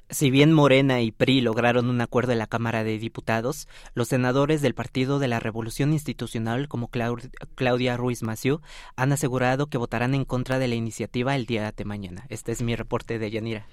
Si 0.09 0.31
bien 0.31 0.53
Morena 0.53 1.01
y 1.01 1.11
PRI 1.11 1.41
lograron 1.41 1.89
un 1.89 1.99
acuerdo 1.99 2.31
en 2.31 2.37
la 2.37 2.47
Cámara 2.47 2.85
de 2.85 2.97
Diputados, 2.97 3.67
los 3.93 4.07
senadores 4.07 4.61
del 4.61 4.73
Partido 4.73 5.19
de 5.19 5.27
la 5.27 5.41
Revolución 5.41 5.91
Institucional, 5.91 6.69
como 6.69 6.89
Claudia 6.89 7.97
Ruiz 7.97 8.23
Maciú, 8.23 8.61
han 8.95 9.11
asegurado 9.11 9.67
que 9.67 9.77
votarán 9.77 10.15
en 10.15 10.23
contra 10.23 10.59
de 10.59 10.69
la 10.69 10.75
iniciativa 10.75 11.35
el 11.35 11.45
día 11.45 11.73
de 11.75 11.83
mañana. 11.83 12.25
Este 12.29 12.53
es 12.53 12.61
mi 12.61 12.73
reporte 12.77 13.19
de 13.19 13.31
Yanira. 13.31 13.67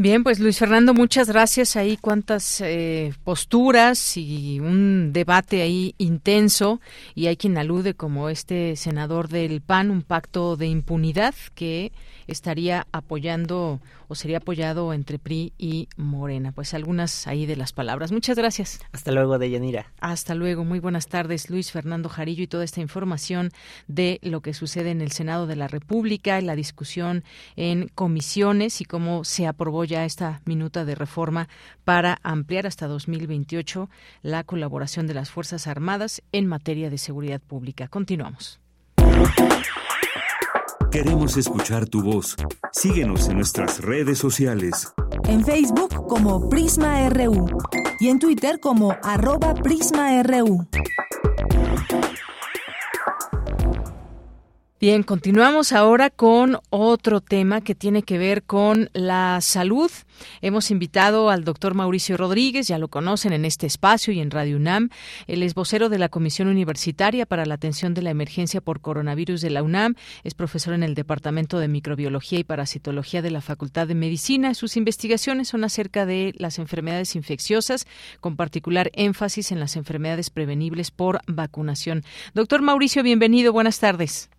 Bien, 0.00 0.22
pues 0.22 0.38
Luis 0.38 0.60
Fernando, 0.60 0.94
muchas 0.94 1.26
gracias. 1.26 1.74
Ahí 1.74 1.96
cuántas 1.96 2.60
eh, 2.60 3.12
posturas 3.24 4.16
y 4.16 4.60
un 4.60 5.12
debate 5.12 5.60
ahí 5.60 5.96
intenso. 5.98 6.80
Y 7.16 7.26
hay 7.26 7.36
quien 7.36 7.58
alude 7.58 7.94
como 7.94 8.28
este 8.28 8.76
senador 8.76 9.26
del 9.26 9.60
PAN, 9.60 9.90
un 9.90 10.02
pacto 10.02 10.56
de 10.56 10.68
impunidad 10.68 11.34
que 11.56 11.90
estaría 12.28 12.86
apoyando 12.92 13.80
o 14.06 14.14
sería 14.14 14.38
apoyado 14.38 14.92
entre 14.92 15.18
PRI 15.18 15.52
y 15.58 15.88
Morena. 15.96 16.52
Pues 16.52 16.74
algunas 16.74 17.26
ahí 17.26 17.44
de 17.44 17.56
las 17.56 17.72
palabras. 17.72 18.12
Muchas 18.12 18.36
gracias. 18.36 18.80
Hasta 18.92 19.10
luego, 19.10 19.38
Deyanira. 19.38 19.92
Hasta 20.00 20.34
luego. 20.34 20.64
Muy 20.64 20.78
buenas 20.78 21.08
tardes, 21.08 21.50
Luis 21.50 21.72
Fernando 21.72 22.08
Jarillo, 22.08 22.44
y 22.44 22.46
toda 22.46 22.64
esta 22.64 22.80
información 22.80 23.50
de 23.88 24.20
lo 24.22 24.40
que 24.42 24.54
sucede 24.54 24.90
en 24.90 25.00
el 25.00 25.10
Senado 25.10 25.46
de 25.46 25.56
la 25.56 25.68
República, 25.68 26.40
la 26.40 26.54
discusión 26.54 27.24
en 27.56 27.88
comisiones 27.88 28.80
y 28.80 28.84
cómo 28.84 29.24
se 29.24 29.46
aprobó 29.46 29.87
ya 29.88 30.04
esta 30.04 30.40
minuta 30.44 30.84
de 30.84 30.94
reforma 30.94 31.48
para 31.84 32.18
ampliar 32.22 32.66
hasta 32.66 32.86
2028 32.86 33.90
la 34.22 34.44
colaboración 34.44 35.06
de 35.08 35.14
las 35.14 35.30
Fuerzas 35.30 35.66
Armadas 35.66 36.22
en 36.30 36.46
materia 36.46 36.90
de 36.90 36.98
seguridad 36.98 37.40
pública. 37.40 37.88
Continuamos. 37.88 38.60
Queremos 40.90 41.36
escuchar 41.36 41.86
tu 41.86 42.02
voz. 42.02 42.36
Síguenos 42.72 43.28
en 43.28 43.36
nuestras 43.36 43.80
redes 43.80 44.18
sociales. 44.18 44.92
En 45.24 45.44
Facebook 45.44 46.06
como 46.06 46.48
Prisma 46.48 47.08
RU 47.10 47.46
y 48.00 48.08
en 48.08 48.18
Twitter 48.18 48.58
como 48.60 48.96
arroba 49.02 49.54
PrismaRU. 49.54 50.66
Bien, 54.80 55.02
continuamos 55.02 55.72
ahora 55.72 56.08
con 56.08 56.60
otro 56.70 57.20
tema 57.20 57.62
que 57.62 57.74
tiene 57.74 58.04
que 58.04 58.16
ver 58.16 58.44
con 58.44 58.90
la 58.92 59.40
salud. 59.40 59.90
Hemos 60.40 60.70
invitado 60.70 61.30
al 61.30 61.42
doctor 61.42 61.74
Mauricio 61.74 62.16
Rodríguez, 62.16 62.68
ya 62.68 62.78
lo 62.78 62.86
conocen 62.86 63.32
en 63.32 63.44
este 63.44 63.66
espacio 63.66 64.12
y 64.12 64.20
en 64.20 64.30
Radio 64.30 64.56
UNAM. 64.56 64.90
Él 65.26 65.42
es 65.42 65.54
vocero 65.54 65.88
de 65.88 65.98
la 65.98 66.08
Comisión 66.08 66.46
Universitaria 66.46 67.26
para 67.26 67.44
la 67.44 67.54
Atención 67.54 67.92
de 67.92 68.02
la 68.02 68.10
Emergencia 68.10 68.60
por 68.60 68.80
Coronavirus 68.80 69.40
de 69.40 69.50
la 69.50 69.64
UNAM. 69.64 69.96
Es 70.22 70.34
profesor 70.34 70.74
en 70.74 70.84
el 70.84 70.94
Departamento 70.94 71.58
de 71.58 71.66
Microbiología 71.66 72.38
y 72.38 72.44
Parasitología 72.44 73.20
de 73.20 73.32
la 73.32 73.40
Facultad 73.40 73.88
de 73.88 73.96
Medicina. 73.96 74.54
Sus 74.54 74.76
investigaciones 74.76 75.48
son 75.48 75.64
acerca 75.64 76.06
de 76.06 76.34
las 76.38 76.60
enfermedades 76.60 77.16
infecciosas, 77.16 77.88
con 78.20 78.36
particular 78.36 78.92
énfasis 78.94 79.50
en 79.50 79.58
las 79.58 79.74
enfermedades 79.74 80.30
prevenibles 80.30 80.92
por 80.92 81.20
vacunación. 81.26 82.04
Doctor 82.32 82.62
Mauricio, 82.62 83.02
bienvenido. 83.02 83.52
Buenas 83.52 83.80
tardes. 83.80 84.30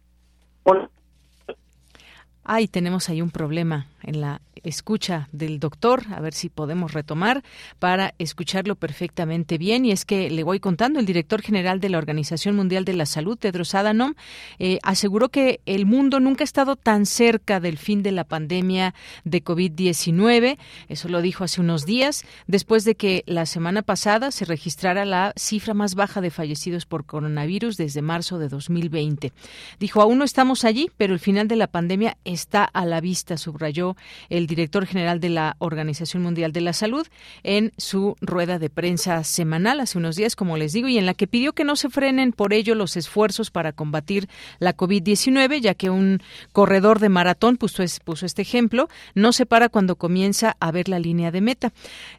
Ay, 2.44 2.68
tenemos 2.68 3.10
ahí 3.10 3.22
un 3.22 3.30
problema 3.30 3.86
en 4.04 4.22
la 4.22 4.42
escucha 4.64 5.30
del 5.32 5.60
doctor, 5.60 6.04
a 6.12 6.20
ver 6.20 6.34
si 6.34 6.50
podemos 6.50 6.94
retomar 6.94 7.44
para 7.80 8.14
escucharlo 8.20 8.76
perfectamente 8.76 9.58
bien. 9.58 9.86
Y 9.86 9.92
es 9.92 10.06
que 10.06 10.30
le 10.30 10.44
voy 10.44 10.60
contando, 10.60 11.00
el 11.00 11.06
director 11.06 11.42
general 11.42 11.80
de 11.80 11.90
la 11.90 11.98
Organización 11.98 12.56
Mundial 12.56 12.86
de 12.86 12.94
la 12.94 13.06
Salud, 13.06 13.38
Tedros 13.38 13.76
Adhanom, 13.76 14.16
eh, 14.60 14.80
aseguró 14.84 15.30
que 15.30 15.62
el 15.66 15.86
mundo 15.86 16.20
nunca 16.20 16.44
ha 16.44 16.46
estado 16.46 16.76
tan 16.76 17.06
cerca 17.06 17.60
del 17.60 17.78
fin 17.78 18.04
de 18.04 18.12
la 18.12 18.24
pandemia 18.24 18.94
de 19.24 19.44
COVID-19. 19.44 20.58
Eso 20.88 21.10
lo 21.10 21.22
dijo 21.22 21.44
hace 21.44 21.62
unos 21.62 21.86
días, 21.86 22.26
después 22.48 22.86
de 22.86 22.96
que 22.96 23.24
la 23.26 23.46
semana 23.46 23.82
pasada 23.82 24.32
se 24.32 24.46
registrara 24.46 25.06
la 25.06 25.34
cifra 25.36 25.74
más 25.74 25.96
baja 25.96 26.22
de 26.22 26.32
fallecidos 26.32 26.86
por 26.86 27.06
coronavirus 27.06 27.78
desde 27.78 28.02
marzo 28.02 28.40
de 28.40 28.50
2020. 28.50 29.34
Dijo, 29.80 30.02
aún 30.02 30.20
no 30.20 30.26
estamos 30.26 30.66
allí, 30.66 30.90
pero 30.98 31.14
el 31.14 31.20
final 31.20 31.48
de 31.48 31.56
la 31.56 31.68
pandemia 31.68 32.18
está 32.26 32.64
a 32.64 32.86
la 32.86 33.02
vista, 33.02 33.38
subrayó 33.38 33.89
el 34.30 34.48
director 34.48 34.86
general 34.86 35.20
de 35.20 35.30
la 35.30 35.56
Organización 35.60 36.24
Mundial 36.24 36.52
de 36.52 36.62
la 36.62 36.74
Salud 36.74 37.08
en 37.44 37.72
su 37.78 38.16
rueda 38.22 38.60
de 38.60 38.70
prensa 38.70 39.24
semanal 39.24 39.80
hace 39.80 39.98
unos 39.98 40.16
días, 40.16 40.36
como 40.36 40.58
les 40.58 40.74
digo, 40.74 40.88
y 40.88 40.98
en 40.98 41.06
la 41.06 41.14
que 41.14 41.28
pidió 41.28 41.54
que 41.54 41.64
no 41.64 41.76
se 41.76 41.90
frenen 41.90 42.32
por 42.32 42.54
ello 42.54 42.76
los 42.76 42.98
esfuerzos 42.98 43.52
para 43.52 43.72
combatir 43.72 44.30
la 44.60 44.76
COVID-19, 44.76 45.62
ya 45.62 45.74
que 45.74 45.90
un 45.90 46.22
corredor 46.52 47.00
de 47.00 47.10
maratón 47.10 47.58
puso, 47.58 47.84
puso 48.04 48.26
este 48.26 48.42
ejemplo, 48.42 48.90
no 49.16 49.32
se 49.32 49.46
para 49.46 49.70
cuando 49.70 49.96
comienza 49.96 50.56
a 50.60 50.72
ver 50.72 50.90
la 50.90 51.00
línea 51.00 51.32
de 51.32 51.42
meta. 51.42 51.74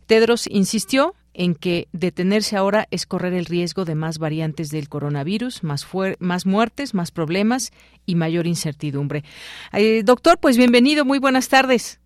Tedros 0.06 0.46
insistió 0.46 1.14
en 1.32 1.54
que 1.54 1.88
detenerse 1.92 2.56
ahora 2.56 2.86
es 2.90 3.06
correr 3.06 3.34
el 3.34 3.46
riesgo 3.46 3.84
de 3.84 3.94
más 3.94 4.18
variantes 4.18 4.70
del 4.70 4.88
coronavirus, 4.88 5.62
más, 5.62 5.86
más 6.18 6.46
muertes, 6.46 6.94
más 6.94 7.10
problemas 7.10 7.70
y 8.06 8.14
mayor 8.14 8.46
incertidumbre. 8.46 9.24
Eh, 9.72 10.02
doctor, 10.04 10.38
pues 10.38 10.56
bienvenido, 10.56 11.04
muy 11.04 11.18
buenas 11.18 11.48
tardes. 11.48 12.00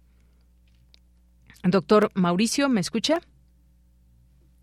Doctor 1.62 2.10
Mauricio, 2.14 2.68
¿me 2.68 2.80
escucha? 2.80 3.20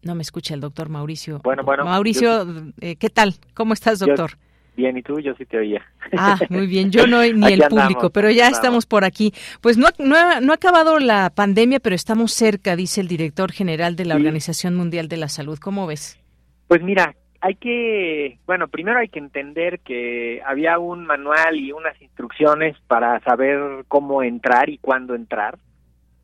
No 0.04 0.16
me 0.16 0.22
escucha 0.22 0.54
el 0.54 0.62
doctor 0.62 0.90
Mauricio. 0.90 1.40
Bueno, 1.44 1.64
bueno. 1.64 1.86
Mauricio, 1.86 2.74
eh, 2.80 2.96
¿qué 2.96 3.10
tal? 3.10 3.36
¿Cómo 3.54 3.74
estás, 3.74 4.00
doctor? 4.00 4.38
Bien, 4.76 4.98
¿y 4.98 5.02
tú? 5.02 5.20
Yo 5.20 5.34
sí 5.36 5.46
te 5.46 5.58
oía. 5.58 5.82
Ah, 6.18 6.38
muy 6.50 6.66
bien. 6.66 6.92
Yo 6.92 7.08
no, 7.08 7.22
ni 7.34 7.54
el 7.54 7.64
público, 7.70 8.10
pero 8.10 8.30
ya 8.32 8.48
estamos 8.48 8.86
por 8.86 9.04
aquí. 9.04 9.34
Pues 9.62 9.78
no, 9.78 9.88
no, 10.00 10.40
no, 10.42 10.52
ha 10.52 10.56
acabado 10.56 11.00
la 11.00 11.30
pandemia, 11.30 11.80
pero 11.80 11.96
estamos 11.96 12.32
cerca, 12.32 12.76
dice 12.76 13.02
el 13.02 13.08
director 13.08 13.52
general 13.52 13.96
de 13.96 14.06
la 14.06 14.16
Organización 14.16 14.76
Mundial 14.76 15.08
de 15.08 15.18
la 15.18 15.28
Salud. 15.28 15.60
¿Cómo 15.60 15.88
ves? 15.88 16.20
Pues 16.68 16.82
mira, 16.82 17.16
hay 17.42 17.56
que, 17.56 18.40
bueno, 18.46 18.68
primero 18.68 19.00
hay 19.00 19.10
que 19.10 19.20
entender 19.20 19.80
que 19.80 20.42
había 20.46 20.78
un 20.80 21.06
manual 21.06 21.56
y 21.58 21.72
unas 21.72 22.00
instrucciones 22.02 22.78
para 22.88 23.20
saber 23.22 23.84
cómo 23.88 24.24
entrar 24.24 24.70
y 24.70 24.78
cuándo 24.78 25.16
entrar 25.16 25.58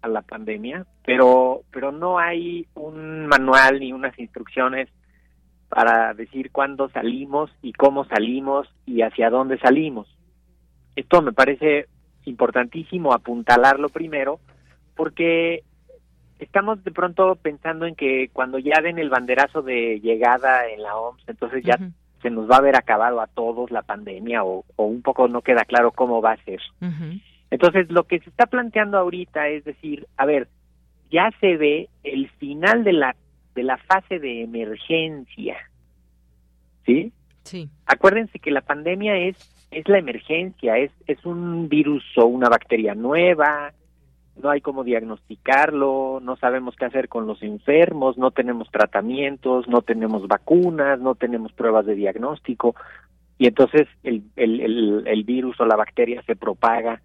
a 0.02 0.08
la 0.08 0.22
pandemia, 0.22 0.86
pero, 1.04 1.64
pero 1.72 1.92
no 1.92 2.20
hay 2.20 2.68
un 2.76 3.26
manual 3.26 3.80
ni 3.80 3.92
unas 3.92 4.18
instrucciones 4.20 4.90
para 5.70 6.14
decir 6.14 6.52
cuándo 6.52 6.90
salimos 6.90 7.52
y 7.62 7.74
cómo 7.74 8.06
salimos 8.06 8.68
y 8.86 9.02
hacia 9.02 9.30
dónde 9.30 9.58
salimos. 9.60 10.08
Esto 10.96 11.22
me 11.22 11.34
parece 11.34 11.88
importantísimo 12.26 13.14
apuntalarlo 13.14 13.90
primero 13.90 14.40
porque 14.96 15.64
estamos 16.40 16.84
de 16.84 16.92
pronto 16.92 17.36
pensando 17.36 17.86
en 17.86 17.96
que 17.96 18.30
cuando 18.34 18.60
ya 18.60 18.82
den 18.82 19.00
el 19.00 19.10
banderazo 19.10 19.62
de 19.62 20.00
llegada 20.00 20.68
en 20.70 20.82
la 20.82 20.96
OMS, 20.96 21.24
entonces 21.28 21.64
ya 21.64 21.78
se 22.22 22.30
nos 22.30 22.50
va 22.50 22.56
a 22.56 22.60
haber 22.60 22.76
acabado 22.76 23.22
a 23.22 23.28
todos 23.28 23.72
la 23.72 23.84
pandemia 23.84 24.44
o, 24.44 24.66
un 24.78 25.02
poco 25.02 25.28
no 25.28 25.42
queda 25.42 25.66
claro 25.66 25.92
cómo 25.92 26.22
va 26.22 26.34
a 26.34 26.44
ser. 26.44 26.62
Entonces 27.50 27.92
lo 27.92 28.04
que 28.04 28.20
se 28.20 28.30
está 28.30 28.48
planteando 28.48 28.98
ahorita 28.98 29.48
es 29.50 29.64
decir, 29.64 30.08
a 30.18 30.26
ver, 30.26 30.48
ya 31.10 31.32
se 31.40 31.58
ve 31.58 31.90
el 32.04 32.30
final 32.32 32.84
de 32.84 32.94
la 32.94 33.16
de 33.58 33.64
la 33.64 33.78
fase 33.78 34.20
de 34.20 34.44
emergencia. 34.44 35.58
¿Sí? 36.86 37.12
Sí. 37.44 37.70
Acuérdense 37.88 38.38
que 38.40 38.52
la 38.52 38.62
pandemia 38.62 39.18
es 39.18 39.36
es 39.72 39.90
la 39.90 39.98
emergencia, 39.98 40.78
es 40.78 40.92
es 41.08 41.26
un 41.26 41.68
virus 41.68 42.04
o 42.18 42.26
una 42.26 42.50
bacteria 42.50 42.94
nueva, 42.94 43.74
no 44.42 44.50
hay 44.52 44.62
cómo 44.62 44.84
diagnosticarlo, 44.84 46.20
no 46.22 46.36
sabemos 46.38 46.76
qué 46.76 46.86
hacer 46.86 47.10
con 47.10 47.26
los 47.26 47.42
enfermos, 47.42 48.18
no 48.18 48.30
tenemos 48.30 48.70
tratamientos, 48.70 49.68
no 49.68 49.82
tenemos 49.82 50.28
vacunas, 50.28 51.00
no 51.00 51.16
tenemos 51.16 51.52
pruebas 51.52 51.88
de 51.88 51.96
diagnóstico 51.96 52.76
y 53.40 53.48
entonces 53.48 53.88
el, 54.04 54.22
el, 54.36 54.62
el, 54.62 55.08
el 55.08 55.24
virus 55.24 55.60
o 55.60 55.66
la 55.66 55.76
bacteria 55.76 56.22
se 56.28 56.36
propaga 56.36 57.02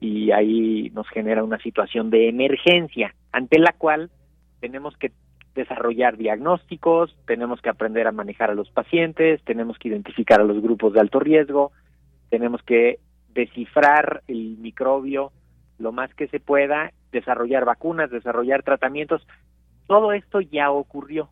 y 0.00 0.30
ahí 0.30 0.90
nos 0.94 1.08
genera 1.08 1.42
una 1.42 1.58
situación 1.58 2.10
de 2.10 2.28
emergencia 2.28 3.12
ante 3.32 3.58
la 3.58 3.72
cual 3.72 4.10
tenemos 4.60 4.96
que 4.96 5.10
desarrollar 5.56 6.16
diagnósticos, 6.16 7.16
tenemos 7.26 7.60
que 7.60 7.70
aprender 7.70 8.06
a 8.06 8.12
manejar 8.12 8.50
a 8.50 8.54
los 8.54 8.70
pacientes, 8.70 9.42
tenemos 9.42 9.76
que 9.78 9.88
identificar 9.88 10.40
a 10.40 10.44
los 10.44 10.62
grupos 10.62 10.92
de 10.92 11.00
alto 11.00 11.18
riesgo, 11.18 11.72
tenemos 12.30 12.62
que 12.62 13.00
descifrar 13.34 14.22
el 14.28 14.56
microbio 14.58 15.32
lo 15.78 15.92
más 15.92 16.14
que 16.14 16.28
se 16.28 16.40
pueda, 16.40 16.92
desarrollar 17.12 17.64
vacunas, 17.64 18.10
desarrollar 18.10 18.62
tratamientos. 18.62 19.26
Todo 19.86 20.12
esto 20.12 20.40
ya 20.40 20.70
ocurrió. 20.70 21.28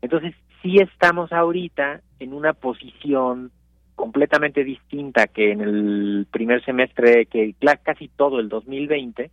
Entonces, 0.00 0.34
sí 0.62 0.78
estamos 0.78 1.32
ahorita 1.32 2.00
en 2.18 2.32
una 2.32 2.54
posición 2.54 3.50
completamente 3.94 4.64
distinta 4.64 5.26
que 5.26 5.52
en 5.52 5.60
el 5.60 6.26
primer 6.30 6.64
semestre, 6.64 7.26
que 7.26 7.54
casi 7.82 8.08
todo 8.08 8.40
el 8.40 8.48
2020, 8.48 9.30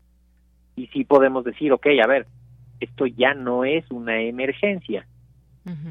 y 0.76 0.88
sí 0.88 1.06
podemos 1.06 1.44
decir, 1.44 1.72
ok, 1.72 1.88
a 2.04 2.08
ver, 2.08 2.28
esto 2.80 3.06
ya 3.06 3.34
no 3.34 3.65
es 3.65 3.89
una 3.92 4.22
emergencia, 4.22 5.06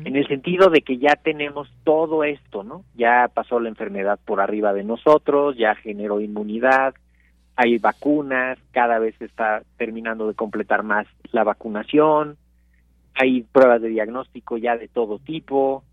en 0.05 0.17
el 0.17 0.27
sentido 0.27 0.71
de 0.71 0.81
que 0.81 0.99
ya 0.99 1.15
tenemos 1.15 1.71
todo 1.85 2.25
esto, 2.25 2.65
¿no? 2.65 2.85
Ya 2.97 3.31
pasó 3.33 3.61
la 3.61 3.69
enfermedad 3.69 4.19
por 4.25 4.41
arriba 4.41 4.73
de 4.73 4.83
nosotros, 4.83 5.57
ya 5.57 5.77
generó 5.77 6.21
inmunidad, 6.21 6.95
hay 7.55 7.79
vacunas, 7.79 8.59
cada 8.73 8.99
vez 8.99 9.15
se 9.19 9.27
está 9.27 9.63
terminando 9.77 10.27
de 10.27 10.35
completar 10.35 10.83
más 10.83 11.07
la 11.31 11.45
vacunación, 11.45 12.37
hay 13.15 13.43
pruebas 13.43 13.81
de 13.81 13.89
diagnóstico 13.89 14.57
ya 14.57 14.77
de 14.77 14.89
todo 14.89 15.19
tipo, 15.19 15.85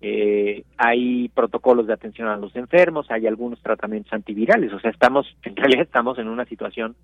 eh, 0.00 0.64
hay 0.76 1.28
protocolos 1.30 1.86
de 1.86 1.94
atención 1.94 2.28
a 2.28 2.36
los 2.36 2.54
enfermos, 2.56 3.10
hay 3.10 3.26
algunos 3.26 3.60
tratamientos 3.62 4.12
antivirales, 4.12 4.72
o 4.72 4.80
sea, 4.80 4.90
estamos, 4.90 5.26
en 5.42 5.56
realidad 5.56 5.82
estamos 5.82 6.18
en 6.18 6.28
una 6.28 6.44
situación 6.44 6.94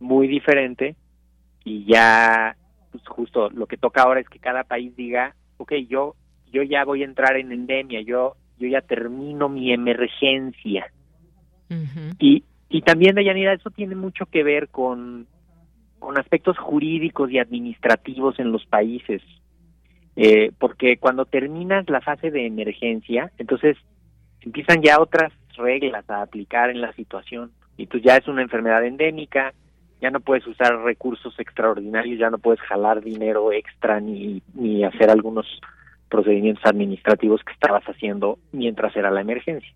muy 0.00 0.26
diferente 0.26 0.96
y 1.64 1.84
ya 1.84 2.56
pues 2.92 3.02
justo 3.08 3.50
lo 3.50 3.66
que 3.66 3.76
toca 3.76 4.02
ahora 4.02 4.20
es 4.20 4.28
que 4.28 4.38
cada 4.38 4.62
país 4.64 4.94
diga, 4.94 5.34
ok, 5.56 5.72
yo, 5.88 6.14
yo 6.52 6.62
ya 6.62 6.84
voy 6.84 7.02
a 7.02 7.06
entrar 7.06 7.36
en 7.36 7.50
endemia, 7.50 8.02
yo, 8.02 8.36
yo 8.58 8.68
ya 8.68 8.82
termino 8.82 9.48
mi 9.48 9.72
emergencia. 9.72 10.92
Y, 12.18 12.44
y 12.68 12.82
también, 12.82 13.14
Dayanira, 13.14 13.54
eso 13.54 13.70
tiene 13.70 13.94
mucho 13.94 14.26
que 14.26 14.42
ver 14.42 14.68
con, 14.68 15.26
con 15.98 16.18
aspectos 16.18 16.58
jurídicos 16.58 17.30
y 17.30 17.38
administrativos 17.38 18.38
en 18.38 18.52
los 18.52 18.66
países. 18.66 19.22
Eh, 20.16 20.52
porque 20.58 20.98
cuando 20.98 21.24
terminas 21.24 21.88
la 21.88 22.02
fase 22.02 22.30
de 22.30 22.46
emergencia, 22.46 23.32
entonces 23.38 23.78
empiezan 24.42 24.82
ya 24.82 25.00
otras 25.00 25.32
reglas 25.56 26.08
a 26.10 26.20
aplicar 26.20 26.68
en 26.68 26.82
la 26.82 26.92
situación. 26.92 27.52
Y 27.78 27.86
tú 27.86 27.98
ya 27.98 28.16
es 28.16 28.28
una 28.28 28.42
enfermedad 28.42 28.84
endémica, 28.84 29.54
ya 30.02 30.10
no 30.10 30.18
puedes 30.18 30.44
usar 30.48 30.76
recursos 30.82 31.32
extraordinarios, 31.38 32.18
ya 32.18 32.28
no 32.28 32.38
puedes 32.38 32.60
jalar 32.62 33.02
dinero 33.02 33.52
extra 33.52 34.00
ni, 34.00 34.42
ni 34.52 34.82
hacer 34.82 35.08
algunos 35.10 35.46
procedimientos 36.08 36.66
administrativos 36.66 37.40
que 37.44 37.52
estabas 37.52 37.84
haciendo 37.84 38.40
mientras 38.50 38.94
era 38.96 39.12
la 39.12 39.20
emergencia. 39.20 39.72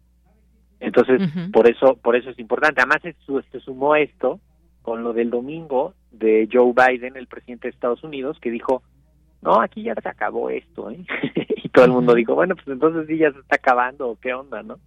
Entonces, 0.80 1.22
por 1.52 1.70
eso 1.70 1.96
por 2.02 2.16
eso 2.16 2.30
es 2.30 2.38
importante. 2.40 2.80
Además, 2.80 3.02
se, 3.02 3.60
sumó 3.60 3.94
esto 3.94 4.40
con 4.82 5.04
lo 5.04 5.12
del 5.12 5.30
domingo 5.30 5.94
de 6.10 6.48
Joe 6.52 6.72
Biden, 6.74 7.16
el 7.16 7.28
presidente 7.28 7.68
de 7.68 7.74
Estados 7.74 8.02
Unidos, 8.02 8.36
que 8.40 8.50
dijo, 8.50 8.82
no, 9.42 9.60
aquí 9.60 9.84
ya 9.84 9.94
se 9.94 10.08
acabó 10.08 10.50
esto, 10.50 10.90
¿eh? 10.90 11.06
y 11.62 11.68
todo 11.68 11.84
el 11.84 11.92
mundo 11.92 12.14
dijo, 12.14 12.34
bueno, 12.34 12.56
pues 12.56 12.66
entonces 12.66 13.06
sí 13.06 13.16
ya 13.16 13.30
se 13.30 13.38
está 13.38 13.56
acabando, 13.56 14.18
¿qué 14.20 14.34
onda, 14.34 14.64
no? 14.64 14.78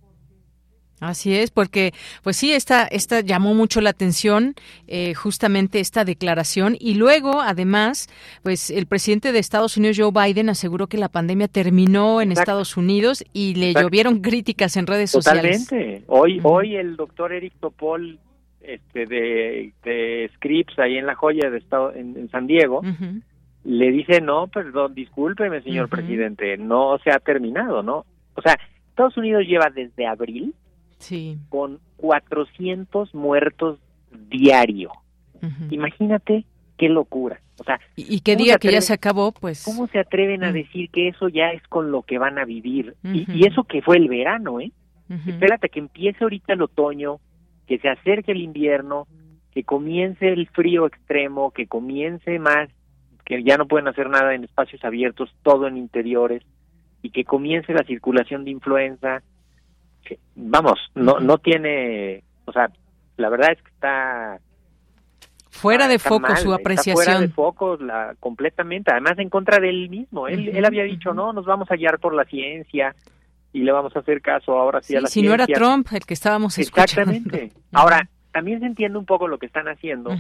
Así 1.00 1.34
es, 1.34 1.50
porque 1.50 1.94
pues 2.24 2.36
sí, 2.36 2.52
esta, 2.52 2.86
esta 2.86 3.22
llamó 3.22 3.54
mucho 3.54 3.80
la 3.80 3.92
atención 3.92 4.56
eh, 4.88 5.14
justamente 5.14 5.80
esta 5.80 6.04
declaración 6.04 6.76
y 6.78 6.96
luego 6.96 7.42
además 7.42 8.08
pues 8.44 8.70
el 8.70 8.86
presidente 8.86 9.32
de 9.32 9.40
Estados 9.40 9.78
Unidos 9.78 9.98
Joe 9.98 10.12
Biden 10.12 10.50
aseguró 10.50 10.88
que 10.88 10.98
la 10.98 11.08
pandemia 11.08 11.48
terminó 11.48 12.22
en 12.22 12.32
Estados 12.32 12.76
Unidos 12.76 13.24
y 13.32 13.56
le 13.56 13.74
llovieron 13.74 14.20
críticas 14.20 14.76
en 14.76 14.88
redes 14.88 15.12
sociales. 15.12 15.66
Totalmente. 15.68 16.04
Hoy 16.08 16.42
hoy 16.44 16.76
el 16.76 16.98
doctor 16.98 17.32
Eric 17.32 17.54
Topol 17.60 18.20
este 18.62 19.06
de, 19.06 19.74
de 19.84 20.30
Scripps 20.36 20.78
ahí 20.80 20.98
en 20.98 21.06
la 21.06 21.16
joya 21.16 21.50
de 21.50 21.60
estado 21.60 21.94
en, 21.94 22.30
San 22.30 22.46
Diego 22.46 22.82
le 23.64 23.92
dice 23.92 24.20
no, 24.20 24.48
perdón, 24.48 24.94
discúlpeme 24.96 25.62
señor 25.62 25.88
presidente, 25.88 26.58
no 26.58 26.98
se 27.04 27.12
ha 27.12 27.20
terminado, 27.20 27.84
¿no? 27.84 28.06
O 28.36 28.42
sea, 28.42 28.58
Estados 28.90 29.16
Unidos 29.18 29.44
lleva 29.46 29.70
desde 29.74 30.06
abril 30.06 30.54
sí. 31.00 31.38
con 31.50 31.80
400 31.98 33.14
muertos 33.16 33.80
diario. 34.30 34.92
Imagínate 35.70 36.46
qué 36.78 36.90
locura. 36.90 37.40
O 37.60 37.64
sea, 37.64 37.80
y, 37.96 38.22
que 38.22 38.36
diga 38.36 38.58
que 38.58 38.72
ya 38.72 38.82
se 38.82 38.94
acabó, 38.94 39.32
pues. 39.32 39.64
¿Cómo 39.66 39.88
se 39.88 40.00
atreven 40.00 40.44
a 40.44 40.52
mm. 40.52 40.54
decir 40.54 40.90
que 40.90 41.10
eso 41.10 41.28
ya 41.28 41.52
es 41.52 41.62
con 41.68 41.92
lo 41.92 42.04
que 42.04 42.18
van 42.18 42.38
a 42.38 42.46
vivir? 42.46 42.96
y, 43.04 43.46
eso 43.46 43.64
que 43.64 43.82
fue 43.82 43.98
el 43.98 44.08
verano, 44.08 44.60
¿eh? 44.60 44.72
Espérate 45.28 45.70
que 45.70 45.80
empiece 45.80 46.24
ahorita 46.24 46.54
el 46.54 46.62
otoño, 46.62 47.20
que 47.66 47.80
se 47.80 47.90
acerque 47.90 48.32
el 48.32 48.42
invierno, 48.42 49.08
que 49.52 49.64
comience 49.64 50.28
el 50.28 50.48
frío 50.50 50.86
extremo, 50.86 51.50
que 51.50 51.66
comience 51.66 52.38
más, 52.38 52.70
que 53.26 53.44
ya 53.44 53.58
no 53.58 53.68
pueden 53.68 53.88
hacer 53.88 54.08
nada 54.08 54.36
en 54.36 54.44
espacios 54.44 54.84
abiertos, 54.84 55.34
todo 55.42 55.68
en 55.68 55.78
interiores, 55.78 56.44
y 57.02 57.10
que 57.10 57.26
comience 57.26 57.74
la 57.74 57.84
circulación 57.84 58.46
de 58.46 58.52
influenza, 58.52 59.24
vamos, 60.36 60.80
no, 60.96 61.20
no 61.20 61.38
tiene, 61.38 62.24
o 62.46 62.52
sea, 62.52 62.70
la 63.18 63.30
verdad 63.30 63.52
es 63.52 63.62
que 63.62 63.70
está, 63.70 64.40
Fuera 65.52 65.88
de 65.88 66.00
foco 66.00 66.36
su 66.38 66.54
apreciación. 66.54 66.96
fuera 66.96 67.20
de 67.20 67.28
foco 67.28 67.76
la, 67.78 68.16
completamente, 68.20 68.92
además 68.92 69.18
en 69.18 69.30
contra 69.30 69.60
de 69.60 69.70
él 69.70 69.90
mismo. 69.90 70.28
Él, 70.28 70.48
él 70.50 70.64
había 70.64 70.84
dicho, 70.84 71.14
no, 71.14 71.34
nos 71.34 71.46
vamos 71.46 71.70
a 71.72 71.76
guiar 71.76 72.00
por 72.00 72.14
la 72.14 72.24
ciencia 72.26 72.96
y 73.52 73.64
le 73.64 73.72
vamos 73.72 73.96
a 73.96 74.00
hacer 74.00 74.22
caso 74.22 74.58
ahora 74.58 74.82
sí, 74.82 74.96
a 74.96 75.02
la 75.02 75.08
si 75.08 75.22
ciencia. 75.22 75.32
Si 75.32 75.38
no 75.38 75.44
era 75.44 75.60
Trump 75.60 75.88
el 75.92 76.06
que 76.06 76.14
estábamos 76.14 76.58
escuchando. 76.58 77.12
Exactamente. 77.12 77.52
Ahora, 77.74 78.08
también 78.32 78.60
se 78.60 78.68
entiende 78.68 78.98
un 79.00 79.06
poco 79.06 79.28
lo 79.28 79.40
que 79.40 79.48
están 79.48 79.68
haciendo, 79.68 80.12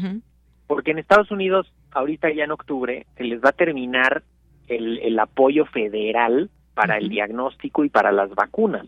porque 0.68 0.92
en 0.92 1.00
Estados 1.00 1.30
Unidos, 1.30 1.72
ahorita 1.92 2.34
ya 2.34 2.44
en 2.44 2.52
octubre, 2.52 3.06
se 3.16 3.24
les 3.24 3.40
va 3.40 3.50
a 3.50 3.54
terminar 3.54 4.24
el, 4.68 4.98
el 5.00 5.20
apoyo 5.20 5.66
federal 5.66 6.50
para 6.74 6.98
el 6.98 7.08
diagnóstico 7.08 7.86
y 7.86 7.90
para 7.90 8.12
las 8.12 8.34
vacunas. 8.34 8.88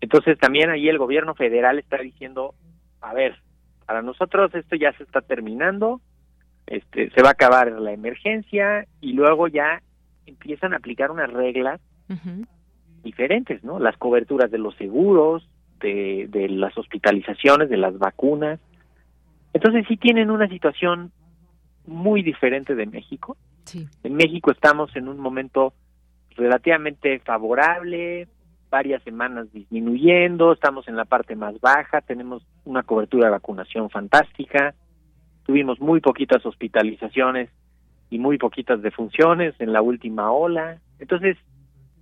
Entonces 0.00 0.38
también 0.38 0.70
ahí 0.70 0.88
el 0.88 0.98
gobierno 0.98 1.34
federal 1.34 1.78
está 1.78 1.98
diciendo, 1.98 2.54
a 3.00 3.14
ver, 3.14 3.36
para 3.86 4.02
nosotros 4.02 4.54
esto 4.54 4.76
ya 4.76 4.92
se 4.92 5.02
está 5.02 5.20
terminando, 5.20 6.00
este, 6.66 7.10
se 7.10 7.22
va 7.22 7.30
a 7.30 7.32
acabar 7.32 7.72
la 7.72 7.92
emergencia 7.92 8.86
y 9.00 9.14
luego 9.14 9.48
ya 9.48 9.82
empiezan 10.26 10.72
a 10.72 10.76
aplicar 10.76 11.10
unas 11.10 11.32
reglas 11.32 11.80
diferentes, 13.02 13.62
¿no? 13.64 13.78
Las 13.78 13.96
coberturas 13.96 14.50
de 14.50 14.58
los 14.58 14.74
seguros, 14.76 15.48
de, 15.80 16.26
de 16.30 16.48
las 16.48 16.76
hospitalizaciones, 16.76 17.68
de 17.68 17.76
las 17.76 17.98
vacunas. 17.98 18.60
Entonces 19.52 19.86
sí 19.88 19.96
tienen 19.96 20.30
una 20.30 20.48
situación 20.48 21.12
muy 21.86 22.22
diferente 22.22 22.74
de 22.74 22.86
México. 22.86 23.36
En 24.02 24.14
México 24.14 24.50
estamos 24.50 24.94
en 24.96 25.08
un 25.08 25.18
momento 25.18 25.74
relativamente 26.36 27.18
favorable, 27.20 28.28
varias 28.70 29.02
semanas 29.02 29.52
disminuyendo, 29.52 30.52
estamos 30.52 30.88
en 30.88 30.96
la 30.96 31.04
parte 31.04 31.36
más 31.36 31.58
baja, 31.60 32.00
tenemos 32.00 32.42
una 32.64 32.82
cobertura 32.82 33.26
de 33.26 33.32
vacunación 33.32 33.90
fantástica, 33.90 34.74
tuvimos 35.44 35.80
muy 35.80 36.00
poquitas 36.00 36.44
hospitalizaciones 36.44 37.50
y 38.10 38.18
muy 38.18 38.38
poquitas 38.38 38.82
defunciones 38.82 39.54
en 39.58 39.72
la 39.72 39.82
última 39.82 40.32
ola, 40.32 40.78
entonces, 40.98 41.36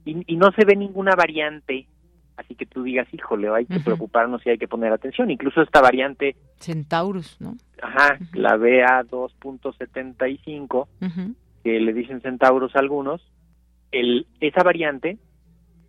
y, 0.04 0.22
y 0.32 0.36
no 0.36 0.50
se 0.52 0.64
ve 0.64 0.76
ninguna 0.76 1.12
variante, 1.16 1.86
así 2.36 2.54
que 2.54 2.66
tú 2.66 2.82
digas, 2.82 3.06
híjole, 3.12 3.48
hay 3.48 3.66
que 3.66 3.80
preocuparnos 3.80 4.44
y 4.44 4.50
hay 4.50 4.58
que 4.58 4.68
poner 4.68 4.92
atención, 4.92 5.30
incluso 5.30 5.62
esta 5.62 5.80
variante... 5.80 6.36
Centaurus, 6.60 7.40
¿no? 7.40 7.56
Ajá, 7.82 8.18
la 8.32 8.56
BA 8.56 9.04
2.75, 9.04 10.88
que 11.62 11.80
le 11.80 11.92
dicen 11.92 12.20
Centaurus 12.20 12.74
a 12.76 12.80
algunos, 12.80 13.22
el, 13.92 14.26
esa 14.40 14.62
variante 14.62 15.18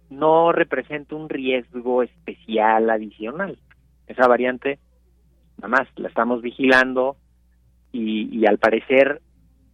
no 0.10 0.52
representa 0.52 1.16
un 1.16 1.30
riesgo 1.30 2.04
especial 2.04 2.90
adicional. 2.90 3.58
Esa 4.08 4.28
variante, 4.28 4.80
nada 5.58 5.68
más, 5.68 5.88
la 5.96 6.08
estamos 6.08 6.42
vigilando 6.42 7.18
y, 7.92 8.30
y 8.38 8.46
al 8.46 8.58
parecer, 8.58 9.22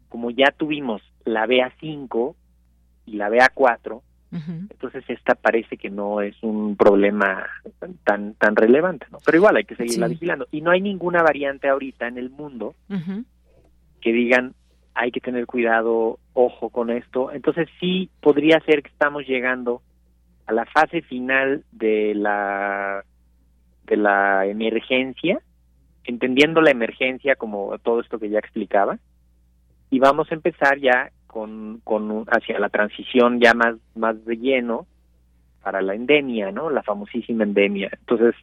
como 0.09 0.31
ya 0.31 0.51
tuvimos 0.57 1.01
la 1.25 1.45
BA5 1.45 2.35
y 3.05 3.13
la 3.13 3.29
BA4, 3.29 4.01
entonces 4.71 5.03
esta 5.09 5.35
parece 5.35 5.77
que 5.77 5.91
no 5.91 6.21
es 6.21 6.35
un 6.41 6.75
problema 6.75 7.45
tan 8.03 8.33
tan 8.33 8.55
relevante, 8.55 9.05
¿no? 9.11 9.19
Pero 9.23 9.37
igual 9.37 9.57
hay 9.57 9.63
que 9.63 9.75
seguirla 9.75 10.07
vigilando. 10.07 10.47
Y 10.49 10.61
no 10.61 10.71
hay 10.71 10.81
ninguna 10.81 11.21
variante 11.21 11.69
ahorita 11.69 12.07
en 12.07 12.17
el 12.17 12.31
mundo 12.31 12.73
que 14.01 14.11
digan 14.11 14.55
hay 14.95 15.11
que 15.11 15.19
tener 15.19 15.45
cuidado, 15.45 16.19
ojo 16.33 16.69
con 16.69 16.89
esto. 16.89 17.31
Entonces 17.31 17.67
sí 17.79 18.09
podría 18.21 18.59
ser 18.61 18.81
que 18.81 18.89
estamos 18.89 19.27
llegando 19.27 19.81
a 20.45 20.53
la 20.53 20.65
fase 20.65 21.01
final 21.01 21.63
de 21.71 22.13
la 22.15 23.03
de 23.85 23.97
la 23.97 24.45
emergencia, 24.45 25.39
entendiendo 26.05 26.61
la 26.61 26.71
emergencia 26.71 27.35
como 27.35 27.77
todo 27.79 27.99
esto 27.99 28.19
que 28.19 28.29
ya 28.29 28.39
explicaba, 28.39 28.97
y 29.89 29.99
vamos 29.99 30.31
a 30.31 30.35
empezar 30.35 30.79
ya 30.79 31.11
con, 31.27 31.81
con 31.83 32.25
hacia 32.27 32.59
la 32.59 32.69
transición 32.69 33.39
ya 33.39 33.53
más 33.53 33.75
más 33.95 34.23
de 34.25 34.37
lleno 34.37 34.87
para 35.61 35.81
la 35.81 35.95
endemia, 35.95 36.51
¿no? 36.51 36.69
La 36.69 36.83
famosísima 36.83 37.43
endemia. 37.43 37.89
Entonces, 37.99 38.35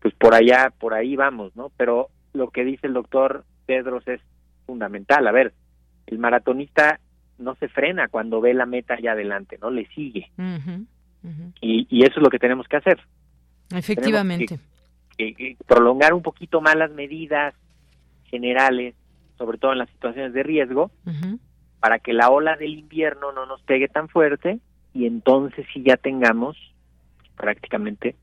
pues 0.00 0.12
por 0.14 0.34
allá, 0.34 0.72
por 0.78 0.92
ahí 0.92 1.16
vamos, 1.16 1.54
¿no? 1.56 1.70
Pero 1.76 2.08
lo 2.32 2.50
que 2.50 2.64
dice 2.64 2.88
el 2.88 2.92
doctor 2.92 3.44
Pedros 3.66 4.06
es 4.08 4.20
fundamental. 4.66 5.26
A 5.26 5.32
ver, 5.32 5.54
el 6.06 6.18
maratonista 6.18 6.98
no 7.38 7.54
se 7.56 7.68
frena 7.68 8.08
cuando 8.08 8.40
ve 8.40 8.52
la 8.54 8.66
meta 8.66 8.94
allá 8.94 9.12
adelante, 9.12 9.58
¿no? 9.60 9.70
Le 9.70 9.86
sigue. 9.86 10.30
Y, 11.60 11.86
y, 11.90 12.04
eso 12.04 12.14
es 12.16 12.22
lo 12.22 12.30
que 12.30 12.38
tenemos 12.38 12.68
que 12.68 12.76
hacer. 12.76 13.00
Efectivamente. 13.70 14.58
Que, 15.16 15.34
que, 15.34 15.56
prolongar 15.66 16.12
un 16.12 16.22
poquito 16.22 16.60
más 16.60 16.76
las 16.76 16.90
medidas 16.90 17.54
generales, 18.24 18.94
sobre 19.38 19.58
todo 19.58 19.72
en 19.72 19.78
las 19.78 19.90
situaciones 19.90 20.32
de 20.34 20.42
riesgo, 20.42 20.90
para 21.80 21.98
que 21.98 22.12
la 22.12 22.30
ola 22.30 22.56
del 22.56 22.78
invierno 22.78 23.32
no 23.32 23.46
nos 23.46 23.62
pegue 23.62 23.88
tan 23.88 24.08
fuerte 24.08 24.58
y 24.92 25.06
entonces 25.06 25.66
sí 25.72 25.82
ya 25.84 25.96
tengamos 25.96 26.56
prácticamente 27.36 28.16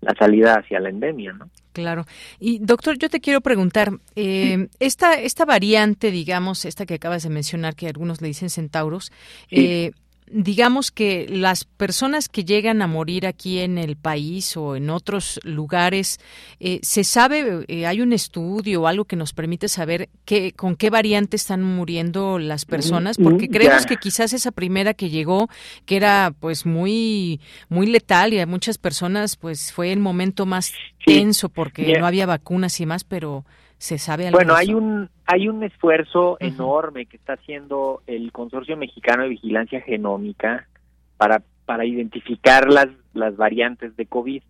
la 0.00 0.14
salida 0.14 0.54
hacia 0.54 0.80
la 0.80 0.88
endemia, 0.88 1.32
¿no? 1.32 1.50
Claro. 1.72 2.04
Y 2.38 2.58
doctor, 2.58 2.98
yo 2.98 3.08
te 3.08 3.20
quiero 3.20 3.40
preguntar, 3.42 3.92
eh, 4.16 4.68
esta, 4.80 5.14
esta 5.14 5.44
variante, 5.44 6.10
digamos, 6.10 6.64
esta 6.64 6.86
que 6.86 6.94
acabas 6.94 7.22
de 7.22 7.30
mencionar, 7.30 7.76
que 7.76 7.86
algunos 7.86 8.20
le 8.20 8.28
dicen 8.28 8.50
centauros, 8.50 9.12
sí. 9.50 9.66
eh, 9.66 9.92
digamos 10.32 10.90
que 10.90 11.26
las 11.28 11.64
personas 11.64 12.28
que 12.28 12.44
llegan 12.44 12.82
a 12.82 12.86
morir 12.86 13.26
aquí 13.26 13.58
en 13.58 13.78
el 13.78 13.96
país 13.96 14.56
o 14.56 14.76
en 14.76 14.90
otros 14.90 15.40
lugares, 15.42 16.20
eh, 16.60 16.78
¿se 16.82 17.04
sabe, 17.04 17.64
eh, 17.68 17.86
hay 17.86 18.00
un 18.00 18.12
estudio 18.12 18.82
o 18.82 18.86
algo 18.86 19.04
que 19.04 19.16
nos 19.16 19.32
permite 19.32 19.68
saber 19.68 20.08
qué, 20.24 20.52
con 20.52 20.76
qué 20.76 20.90
variante 20.90 21.36
están 21.36 21.62
muriendo 21.62 22.38
las 22.38 22.64
personas? 22.64 23.18
Porque 23.18 23.48
creemos 23.48 23.86
que 23.86 23.96
quizás 23.96 24.32
esa 24.32 24.52
primera 24.52 24.94
que 24.94 25.10
llegó, 25.10 25.48
que 25.84 25.96
era 25.96 26.32
pues 26.38 26.64
muy, 26.64 27.40
muy 27.68 27.86
letal 27.86 28.32
y 28.32 28.38
a 28.38 28.46
muchas 28.46 28.78
personas 28.78 29.36
pues 29.36 29.72
fue 29.72 29.92
el 29.92 29.98
momento 29.98 30.46
más 30.46 30.72
tenso 31.04 31.48
porque 31.48 31.98
no 31.98 32.06
había 32.06 32.26
vacunas 32.26 32.80
y 32.80 32.86
más, 32.86 33.04
pero 33.04 33.44
se 33.80 33.96
sabe 33.96 34.26
algo 34.26 34.36
Bueno, 34.36 34.54
hay 34.54 34.74
un 34.74 35.08
hay 35.26 35.48
un 35.48 35.62
esfuerzo 35.62 36.32
uh 36.32 36.36
-huh. 36.38 36.48
enorme 36.48 37.06
que 37.06 37.16
está 37.16 37.32
haciendo 37.32 38.02
el 38.06 38.30
Consorcio 38.30 38.76
Mexicano 38.76 39.22
de 39.22 39.30
Vigilancia 39.30 39.80
Genómica 39.80 40.68
para 41.16 41.42
para 41.64 41.86
identificar 41.86 42.68
las 42.68 42.88
las 43.14 43.36
variantes 43.36 43.96
de 43.96 44.04
COVID 44.04 44.42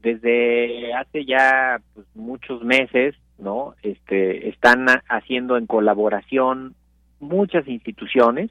desde 0.00 0.94
hace 0.94 1.26
ya 1.26 1.80
pues, 1.94 2.06
muchos 2.14 2.62
meses, 2.64 3.14
¿no? 3.38 3.74
Este 3.82 4.48
están 4.48 4.86
haciendo 5.08 5.58
en 5.58 5.66
colaboración 5.66 6.74
muchas 7.20 7.68
instituciones, 7.68 8.50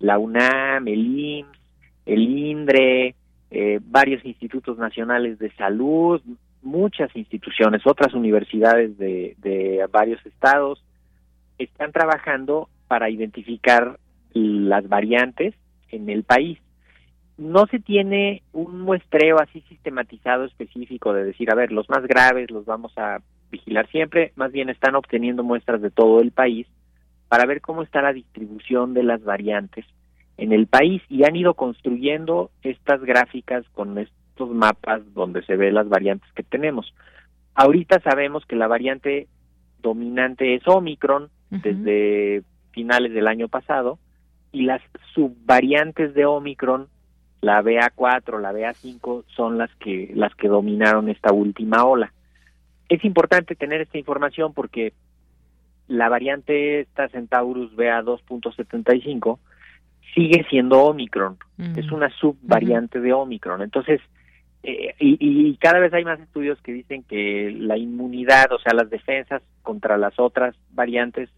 la 0.00 0.18
UNAM, 0.18 0.88
el 0.88 1.06
IMSS, 1.16 1.58
el 2.06 2.22
INDRE, 2.22 3.14
eh, 3.50 3.78
varios 3.82 4.24
institutos 4.24 4.78
nacionales 4.78 5.38
de 5.38 5.50
salud, 5.52 6.20
muchas 6.62 7.14
instituciones, 7.14 7.86
otras 7.86 8.14
universidades 8.14 8.96
de, 8.98 9.34
de, 9.38 9.86
varios 9.90 10.24
estados, 10.26 10.82
están 11.58 11.92
trabajando 11.92 12.68
para 12.86 13.10
identificar 13.10 13.98
las 14.32 14.88
variantes 14.88 15.54
en 15.90 16.08
el 16.08 16.24
país. 16.24 16.58
No 17.36 17.66
se 17.66 17.78
tiene 17.78 18.42
un 18.52 18.80
muestreo 18.80 19.40
así 19.40 19.60
sistematizado 19.68 20.44
específico 20.44 21.12
de 21.12 21.24
decir, 21.24 21.50
a 21.50 21.54
ver, 21.54 21.72
los 21.72 21.88
más 21.88 22.06
graves 22.06 22.50
los 22.50 22.64
vamos 22.64 22.92
a 22.98 23.20
vigilar 23.50 23.88
siempre, 23.90 24.32
más 24.36 24.52
bien 24.52 24.68
están 24.68 24.94
obteniendo 24.94 25.42
muestras 25.42 25.80
de 25.80 25.90
todo 25.90 26.20
el 26.20 26.32
país 26.32 26.66
para 27.28 27.46
ver 27.46 27.60
cómo 27.60 27.82
está 27.82 28.02
la 28.02 28.12
distribución 28.12 28.94
de 28.94 29.02
las 29.02 29.22
variantes 29.22 29.84
en 30.36 30.52
el 30.52 30.66
país 30.66 31.02
y 31.08 31.24
han 31.24 31.36
ido 31.36 31.54
construyendo 31.54 32.50
estas 32.62 33.02
gráficas 33.02 33.64
con 33.74 33.94
estos 34.38 34.54
mapas 34.54 35.02
donde 35.14 35.42
se 35.42 35.56
ve 35.56 35.72
las 35.72 35.88
variantes 35.88 36.30
que 36.32 36.44
tenemos. 36.44 36.94
Ahorita 37.54 37.98
sabemos 38.00 38.46
que 38.46 38.54
la 38.54 38.68
variante 38.68 39.26
dominante 39.82 40.54
es 40.54 40.62
Omicron 40.68 41.24
uh 41.24 41.54
-huh. 41.56 41.62
desde 41.62 42.42
finales 42.70 43.12
del 43.12 43.26
año 43.26 43.48
pasado 43.48 43.98
y 44.52 44.62
las 44.62 44.80
subvariantes 45.12 46.14
de 46.14 46.24
Omicron, 46.24 46.86
la 47.40 47.62
BA4, 47.62 48.40
la 48.40 48.52
BA5 48.52 49.24
son 49.26 49.58
las 49.58 49.74
que 49.76 50.12
las 50.14 50.32
que 50.36 50.46
dominaron 50.46 51.08
esta 51.08 51.32
última 51.32 51.84
ola. 51.84 52.12
Es 52.88 53.04
importante 53.04 53.56
tener 53.56 53.80
esta 53.80 53.98
información 53.98 54.54
porque 54.54 54.92
la 55.88 56.08
variante 56.08 56.80
esta 56.80 57.08
Centaurus 57.08 57.74
BA2.75 57.74 59.38
sigue 60.14 60.46
siendo 60.48 60.80
Omicron, 60.84 61.38
es 61.76 61.90
una 61.90 62.08
subvariante 62.10 62.98
uh 62.98 63.02
-huh. 63.02 63.04
de 63.04 63.12
Omicron. 63.12 63.62
Entonces, 63.62 64.00
eh, 64.62 64.94
y, 64.98 65.16
y, 65.20 65.56
cada 65.56 65.78
vez 65.78 65.92
hay 65.94 66.04
más 66.04 66.18
estudios 66.20 66.60
que 66.62 66.72
dicen 66.72 67.04
que 67.04 67.54
la 67.56 67.76
inmunidad, 67.76 68.52
o 68.52 68.58
sea, 68.58 68.74
las 68.74 68.90
defensas 68.90 69.42
contra 69.62 69.96
las 69.96 70.18
otras 70.18 70.56
variantes 70.70 71.30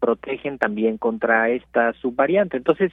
protegen 0.00 0.58
también 0.58 0.98
contra 0.98 1.48
esta 1.50 1.92
subvariante. 1.94 2.56
Entonces, 2.56 2.92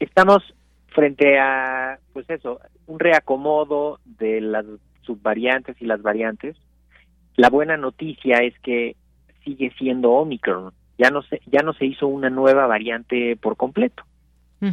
estamos 0.00 0.42
frente 0.88 1.38
a, 1.38 1.98
pues 2.12 2.28
eso, 2.30 2.60
un 2.86 2.98
reacomodo 2.98 4.00
de 4.04 4.40
las 4.40 4.64
subvariantes 5.02 5.80
y 5.80 5.86
las 5.86 6.02
variantes. 6.02 6.56
La 7.36 7.50
buena 7.50 7.76
noticia 7.76 8.38
es 8.38 8.58
que 8.60 8.96
sigue 9.44 9.72
siendo 9.78 10.12
Omicron. 10.12 10.72
Ya 10.98 11.10
no 11.10 11.22
se, 11.22 11.40
ya 11.46 11.62
no 11.62 11.72
se 11.74 11.86
hizo 11.86 12.08
una 12.08 12.30
nueva 12.30 12.66
variante 12.66 13.36
por 13.36 13.56
completo. 13.56 14.02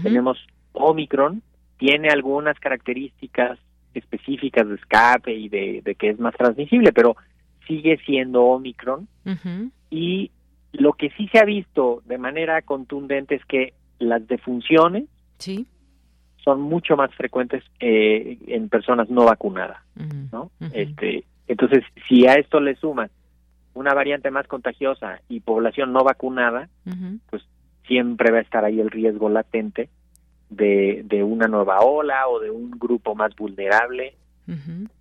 Tenemos 0.01 0.39
Omicron, 0.73 1.43
tiene 1.77 2.09
algunas 2.09 2.59
características 2.59 3.59
específicas 3.95 4.67
de 4.67 4.75
escape 4.75 5.33
y 5.33 5.49
de, 5.49 5.95
que 5.97 6.09
es 6.09 6.19
más 6.19 6.35
transmisible, 6.35 6.93
pero 6.93 7.15
sigue 7.67 7.97
siendo 8.05 8.43
Omicron. 8.43 9.07
Y 9.89 10.31
lo 10.73 10.93
que 10.93 11.09
sí 11.11 11.27
se 11.29 11.39
ha 11.39 11.45
visto 11.45 12.01
de 12.05 12.17
manera 12.17 12.61
contundente 12.61 13.35
es 13.35 13.45
que 13.45 13.73
las 13.99 14.27
defunciones 14.27 15.05
sí. 15.37 15.65
son 16.37 16.61
mucho 16.61 16.97
más 16.97 17.13
frecuentes 17.15 17.63
eh, 17.79 18.37
en 18.47 18.69
personas 18.69 19.09
no 19.09 19.25
vacunadas, 19.25 19.81
¿no? 20.31 20.51
Este, 20.73 21.23
entonces, 21.47 21.83
si 22.07 22.27
a 22.27 22.33
esto 22.33 22.59
le 22.59 22.75
suman 22.75 23.09
una 23.73 23.93
variante 23.93 24.31
más 24.31 24.47
contagiosa 24.47 25.21
y 25.29 25.41
población 25.41 25.93
no 25.93 26.03
vacunada, 26.03 26.69
pues 27.29 27.43
siempre 27.87 28.31
va 28.31 28.39
a 28.39 28.41
estar 28.41 28.65
ahí 28.65 28.79
el 28.79 28.91
riesgo 28.91 29.29
latente 29.29 29.89
de, 30.49 31.01
de 31.05 31.23
una 31.23 31.47
nueva 31.47 31.81
ola 31.81 32.27
o 32.27 32.39
de 32.39 32.49
un 32.51 32.71
grupo 32.71 33.15
más 33.15 33.35
vulnerable. 33.35 34.15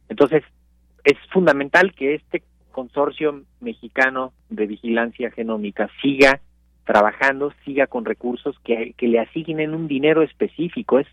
Entonces, 0.09 0.42
es 1.05 1.18
fundamental 1.30 1.95
que 1.95 2.14
este 2.14 2.42
consorcio 2.72 3.42
mexicano 3.61 4.32
de 4.49 4.66
vigilancia 4.66 5.30
genómica 5.30 5.88
siga 6.03 6.40
trabajando, 6.84 7.53
siga 7.64 7.86
con 7.86 8.05
recursos 8.05 8.57
que, 8.64 8.95
que 8.97 9.09
le 9.09 9.20
asignen 9.20 9.74
un 9.74 9.88
dinero 9.88 10.22
específico. 10.22 10.99
Es, 10.99 11.07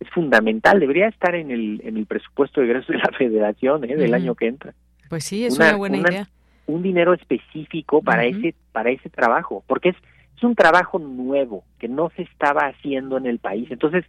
es 0.00 0.08
fundamental, 0.10 0.78
debería 0.78 1.08
estar 1.08 1.34
en 1.34 1.50
el, 1.50 1.80
en 1.84 1.96
el 1.96 2.06
presupuesto 2.06 2.60
de 2.60 2.68
ingresos 2.68 2.88
de 2.88 2.98
la 2.98 3.10
federación 3.18 3.84
¿eh? 3.84 3.96
del 3.96 4.14
año 4.14 4.34
que 4.34 4.46
entra. 4.46 4.74
Pues 5.08 5.24
sí, 5.24 5.44
es 5.44 5.56
una, 5.56 5.76
buena 5.76 5.98
idea. 5.98 6.28
Un 6.66 6.82
dinero 6.82 7.14
específico 7.14 8.02
para 8.02 8.26
ese 8.26 8.54
para 8.72 8.90
ese 8.90 9.08
trabajo, 9.08 9.64
porque 9.66 9.88
es 9.90 9.96
es 10.38 10.44
un 10.44 10.54
trabajo 10.54 10.98
nuevo 10.98 11.64
que 11.78 11.88
no 11.88 12.10
se 12.16 12.22
estaba 12.22 12.62
haciendo 12.68 13.16
en 13.16 13.26
el 13.26 13.40
país. 13.40 13.68
Entonces, 13.70 14.04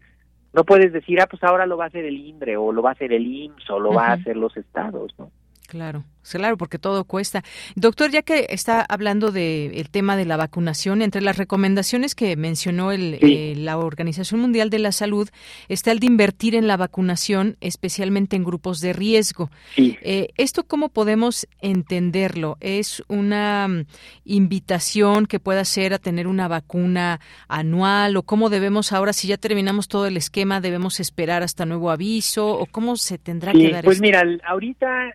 no 0.53 0.63
puedes 0.63 0.93
decir, 0.93 1.19
ah, 1.19 1.27
pues 1.27 1.43
ahora 1.43 1.65
lo 1.65 1.75
va 1.75 1.86
a 1.86 1.88
hacer 1.88 2.05
el 2.05 2.17
INDRE 2.17 2.55
o 2.55 2.71
lo 2.71 2.84
va 2.84 2.89
a 2.89 2.93
hacer 2.93 3.11
el 3.13 3.25
IMSS 3.25 3.69
o 3.71 3.80
lo 3.80 3.91
va 3.93 4.07
a 4.07 4.13
hacer 4.13 4.38
los 4.38 4.55
estados, 4.55 5.13
¿no? 5.17 5.32
Claro, 5.70 6.03
claro, 6.24 6.57
porque 6.57 6.80
todo 6.80 7.03
cuesta. 7.03 7.43
Doctor, 7.76 8.09
ya 8.09 8.24
que 8.24 8.47
está 8.49 8.82
hablando 8.82 9.32
del 9.32 9.76
el 9.76 9.91
tema 9.91 10.17
de 10.17 10.26
la 10.26 10.36
vacunación, 10.36 11.03
entre 11.03 11.22
las 11.22 11.38
recomendaciones 11.38 12.15
que 12.15 12.36
mencionó 12.36 12.91
el, 12.91 13.20
eh, 13.22 13.53
la 13.55 13.78
Organización 13.78 14.39
Mundial 14.39 14.72
de 14.72 14.80
la 14.80 14.91
Salud 14.91 15.30
está 15.67 15.91
el 15.91 15.99
de 15.99 16.07
invertir 16.07 16.55
en 16.55 16.65
la 16.65 16.76
vacunación, 16.76 17.55
especialmente 17.61 18.36
en 18.36 18.43
grupos 18.43 18.82
de 18.82 18.93
riesgo. 18.93 19.51
Eh, 19.78 20.30
¿Esto 20.38 20.63
cómo 20.63 20.89
podemos 20.89 21.47
entenderlo? 21.61 22.57
¿Es 22.61 23.03
una 23.07 23.67
mm, 23.67 23.86
invitación 24.26 25.28
que 25.28 25.39
pueda 25.39 25.63
ser 25.65 25.93
a 25.93 25.99
tener 25.99 26.26
una 26.26 26.47
vacuna 26.47 27.20
anual 27.47 28.17
o 28.17 28.24
cómo 28.24 28.49
debemos 28.49 28.91
ahora, 28.91 29.13
si 29.13 29.28
ya 29.28 29.38
terminamos 29.38 29.88
todo 29.88 30.07
el 30.07 30.17
esquema, 30.17 30.61
debemos 30.61 30.99
esperar 30.99 31.43
hasta 31.43 31.67
nuevo 31.67 31.91
aviso 31.91 32.47
o 32.57 32.65
cómo 32.65 32.97
se 32.97 33.20
tendrá 33.20 33.53
que 33.53 33.70
dar 33.70 33.84
Pues 33.84 34.01
mira, 34.01 34.24
ahorita 34.47 35.13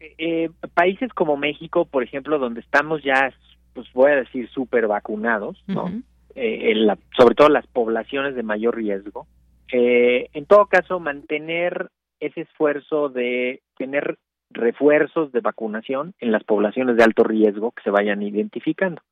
eh, 0.00 0.50
países 0.74 1.12
como 1.12 1.36
México, 1.36 1.84
por 1.84 2.02
ejemplo, 2.02 2.38
donde 2.38 2.60
estamos 2.60 3.02
ya, 3.02 3.32
pues 3.74 3.86
voy 3.92 4.12
a 4.12 4.16
decir, 4.16 4.48
súper 4.50 4.86
vacunados, 4.86 5.62
¿no? 5.66 5.90
Eh, 6.34 6.74
sobre 7.16 7.34
todo 7.34 7.48
las 7.48 7.66
poblaciones 7.66 8.34
de 8.34 8.42
mayor 8.42 8.76
riesgo. 8.76 9.26
Eh, 9.72 10.28
en 10.32 10.46
todo 10.46 10.66
caso, 10.66 11.00
mantener 11.00 11.90
ese 12.20 12.42
esfuerzo 12.42 13.08
de 13.08 13.62
tener 13.76 14.18
refuerzos 14.50 15.32
de 15.32 15.40
vacunación 15.40 16.14
en 16.20 16.32
las 16.32 16.44
poblaciones 16.44 16.96
de 16.96 17.04
alto 17.04 17.24
riesgo 17.24 17.72
que 17.72 17.82
se 17.82 17.90
vayan 17.90 18.22
identificando. 18.22 19.02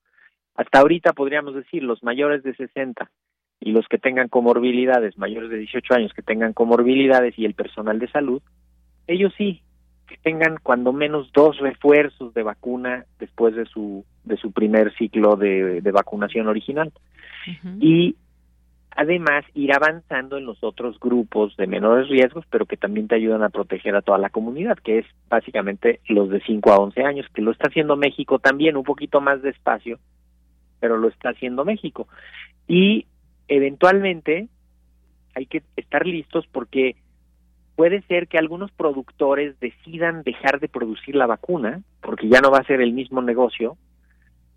Hasta 0.55 0.81
ahorita 0.81 1.13
podríamos 1.13 1.55
decir 1.55 1.83
los 1.83 2.03
mayores 2.03 2.43
de 2.43 2.55
60 2.55 3.11
y 3.61 3.73
los 3.73 3.89
que 3.89 3.99
tengan 3.99 4.29
comorbilidades, 4.29 5.19
mayores 5.19 5.51
de 5.51 5.59
18 5.59 5.95
años 5.95 6.13
que 6.13 6.23
tengan 6.23 6.53
comorbilidades 6.53 7.37
y 7.39 7.45
el 7.45 7.55
personal 7.55 7.99
de 7.99 8.09
salud, 8.09 8.43
ellos 9.07 9.33
sí 9.37 9.63
que 10.07 10.17
tengan 10.19 10.59
cuando 10.63 10.93
menos 10.93 11.31
dos 11.33 11.59
refuerzos 11.59 12.35
de 12.35 12.43
vacuna 12.43 13.05
después 13.19 13.55
de 13.55 13.67
su 13.67 14.05
de 14.25 14.37
su 14.37 14.53
primer 14.53 14.95
ciclo 14.97 15.37
de, 15.37 15.81
vacunación 15.93 16.49
original. 16.49 16.93
Y 17.79 18.17
además 18.91 19.45
ir 19.55 19.75
avanzando 19.75 20.39
en 20.39 20.47
los 20.47 20.63
otros 20.65 20.99
grupos 20.99 21.57
de 21.57 21.67
menores 21.67 22.09
riesgos 22.09 22.45
pero 22.49 22.65
que 22.65 22.77
también 22.77 23.09
te 23.09 23.17
ayudan 23.17 23.43
a 23.43 23.51
proteger 23.51 23.97
a 23.97 24.03
toda 24.03 24.19
la 24.19 24.31
comunidad 24.31 24.79
que 24.79 25.01
es 25.01 25.07
básicamente 25.29 26.01
los 26.09 26.31
de 26.31 26.41
5 26.41 26.73
a 26.73 26.77
11 26.77 27.03
años 27.03 27.27
que 27.35 27.43
lo 27.43 27.51
está 27.51 27.69
haciendo 27.69 27.97
México 27.97 28.39
también 28.39 28.77
un 28.77 28.85
poquito 28.85 29.21
más 29.21 29.43
despacio 29.43 29.99
pero 30.85 30.99
lo 30.99 31.09
está 31.09 31.31
haciendo 31.31 31.65
México. 31.65 32.09
Y 32.69 33.07
eventualmente 33.49 34.49
hay 35.35 35.47
que 35.47 35.63
estar 35.77 36.07
listos 36.07 36.47
porque 36.53 36.97
puede 37.77 38.03
ser 38.03 38.29
que 38.29 38.39
algunos 38.39 38.71
productores 38.73 39.59
decidan 39.61 40.23
dejar 40.23 40.61
de 40.61 40.69
producir 40.69 41.17
la 41.17 41.27
vacuna 41.27 41.81
porque 42.01 42.29
ya 42.29 42.41
no 42.41 42.51
va 42.51 42.59
a 42.59 42.65
ser 42.65 42.81
el 42.81 42.93
mismo 42.93 43.23
negocio 43.23 43.77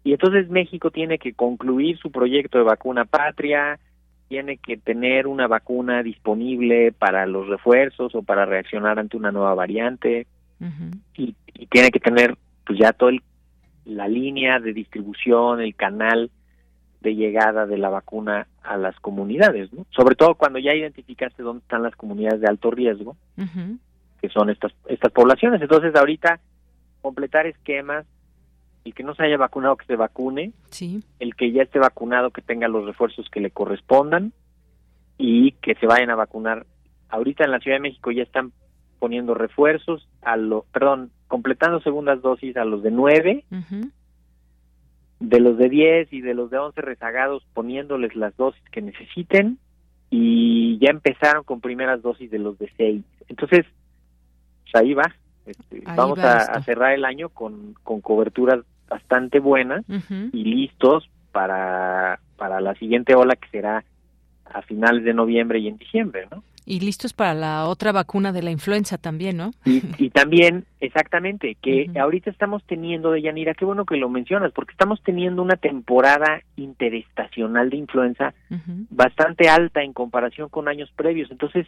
y 0.07 0.13
entonces 0.13 0.49
México 0.49 0.89
tiene 0.89 1.17
que 1.17 1.33
concluir 1.33 1.97
su 1.97 2.11
proyecto 2.11 2.57
de 2.57 2.63
vacuna 2.63 3.03
patria, 3.03 3.77
tiene 4.29 4.55
que 4.55 4.77
tener 4.77 5.27
una 5.27 5.47
vacuna 5.47 6.01
disponible 6.01 6.93
para 6.93 7.25
los 7.25 7.47
refuerzos 7.47 8.15
o 8.15 8.21
para 8.21 8.45
reaccionar 8.45 8.99
ante 8.99 9.17
una 9.17 9.33
nueva 9.33 9.53
variante 9.53 10.25
y, 11.17 11.35
tiene 11.69 11.91
que 11.91 11.99
tener 11.99 12.37
pues 12.65 12.79
ya 12.79 12.93
toda 12.93 13.11
la 13.83 14.07
línea 14.07 14.59
de 14.59 14.71
distribución, 14.71 15.59
el 15.59 15.75
canal 15.75 16.31
de 17.01 17.15
llegada 17.15 17.65
de 17.65 17.77
la 17.77 17.89
vacuna 17.89 18.47
a 18.63 18.77
las 18.77 18.99
comunidades, 18.99 19.71
¿no? 19.71 19.85
Sobre 19.91 20.15
todo 20.15 20.35
cuando 20.35 20.59
ya 20.59 20.73
identificaste 20.73 21.43
dónde 21.43 21.61
están 21.61 21.83
las 21.83 21.95
comunidades 21.95 22.41
de 22.41 22.47
alto 22.47 22.71
riesgo, 22.71 23.15
que 24.21 24.29
son 24.29 24.49
estas 24.49 24.73
estas 24.87 25.11
poblaciones. 25.11 25.61
Entonces, 25.61 25.95
ahorita 25.95 26.39
completar 27.01 27.45
esquemas 27.45 28.05
y 28.83 28.93
que 28.93 29.03
no 29.03 29.13
se 29.15 29.23
haya 29.23 29.37
vacunado 29.37 29.75
que 29.75 29.85
se 29.85 29.95
vacune, 29.95 30.53
sí. 30.69 31.03
el 31.19 31.35
que 31.35 31.51
ya 31.51 31.63
esté 31.63 31.77
vacunado 31.79 32.31
que 32.31 32.41
tenga 32.41 32.67
los 32.67 32.85
refuerzos 32.85 33.29
que 33.29 33.41
le 33.41 33.51
correspondan 33.51 34.33
y 35.17 35.51
que 35.53 35.75
se 35.75 35.87
vayan 35.87 36.09
a 36.09 36.15
vacunar. 36.15 36.65
Ahorita 37.09 37.43
en 37.43 37.51
la 37.51 37.59
Ciudad 37.59 37.77
de 37.77 37.81
México 37.81 38.11
ya 38.11 38.23
están 38.23 38.53
poniendo 38.99 39.33
refuerzos 39.33 40.07
a 40.21 40.37
lo, 40.37 40.65
perdón, 40.71 41.11
completando 41.27 41.79
segundas 41.81 42.21
dosis 42.21 42.55
a 42.57 42.65
los 42.65 42.81
de 42.81 42.91
nueve 42.91 43.45
de 45.19 45.39
los 45.39 45.57
de 45.57 45.69
10 45.69 46.13
y 46.13 46.21
de 46.21 46.33
los 46.33 46.49
de 46.51 46.57
11 46.57 46.81
rezagados 46.81 47.45
poniéndoles 47.53 48.15
las 48.15 48.35
dosis 48.37 48.63
que 48.71 48.81
necesiten 48.81 49.57
y 50.09 50.77
ya 50.79 50.89
empezaron 50.89 51.43
con 51.43 51.59
primeras 51.59 52.01
dosis 52.01 52.29
de 52.31 52.39
los 52.39 52.57
de 52.59 52.71
6. 52.77 53.03
Entonces, 53.27 53.65
pues 54.63 54.75
ahí 54.75 54.93
va. 54.93 55.13
Este, 55.45 55.81
vamos 55.95 56.19
a, 56.19 56.61
cerrar 56.61 56.93
el 56.93 57.05
año 57.05 57.29
con, 57.29 57.73
con 57.83 58.01
coberturas 58.01 58.59
bastante 58.89 59.39
buenas 59.39 59.83
y 60.33 60.43
listos 60.43 61.09
para, 61.31 62.19
para 62.35 62.61
la 62.61 62.75
siguiente 62.75 63.15
ola 63.15 63.35
que 63.35 63.49
será 63.49 63.83
a 64.45 64.61
finales 64.61 65.03
de 65.03 65.13
noviembre 65.13 65.59
y 65.59 65.67
en 65.67 65.77
diciembre, 65.77 66.27
¿no? 66.31 66.43
Y 66.69 66.81
listos 66.81 67.13
para 67.13 67.33
la 67.33 67.65
otra 67.65 67.93
vacuna 67.93 68.33
de 68.33 68.43
la 68.43 68.51
influenza 68.51 68.97
también, 68.97 69.37
¿no? 69.37 69.51
Y, 69.63 70.09
también, 70.09 70.65
exactamente, 70.81 71.55
que 71.61 71.89
ahorita 71.97 72.29
estamos 72.29 72.61
teniendo, 72.65 73.11
de 73.11 73.21
Yanira, 73.21 73.53
qué 73.53 73.63
bueno 73.63 73.85
que 73.85 73.95
lo 73.95 74.09
mencionas, 74.09 74.51
porque 74.51 74.73
estamos 74.73 75.01
teniendo 75.01 75.41
una 75.41 75.55
temporada 75.55 76.41
interestacional 76.57 77.69
de 77.69 77.77
influenza 77.77 78.33
bastante 78.89 79.47
alta 79.47 79.81
en 79.81 79.93
comparación 79.93 80.49
con 80.49 80.67
años 80.67 80.91
previos. 80.93 81.31
Entonces, 81.31 81.67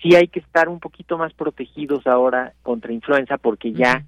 sí 0.00 0.14
hay 0.14 0.28
que 0.28 0.40
estar 0.40 0.70
un 0.70 0.80
poquito 0.80 1.18
más 1.18 1.34
protegidos 1.34 2.06
ahora 2.06 2.54
contra 2.62 2.94
influenza 2.94 3.36
porque 3.36 3.72
ya, 3.72 4.06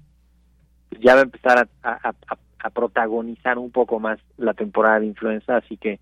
ya 0.99 1.13
va 1.13 1.19
a 1.19 1.25
empezar 1.25 1.69
a 1.83 2.69
protagonizar 2.71 3.59
un 3.59 3.69
poco 3.69 3.99
más 3.99 4.17
la 4.37 4.55
temporada 4.55 5.01
de 5.01 5.05
influenza, 5.05 5.57
así 5.57 5.77
que 5.77 5.99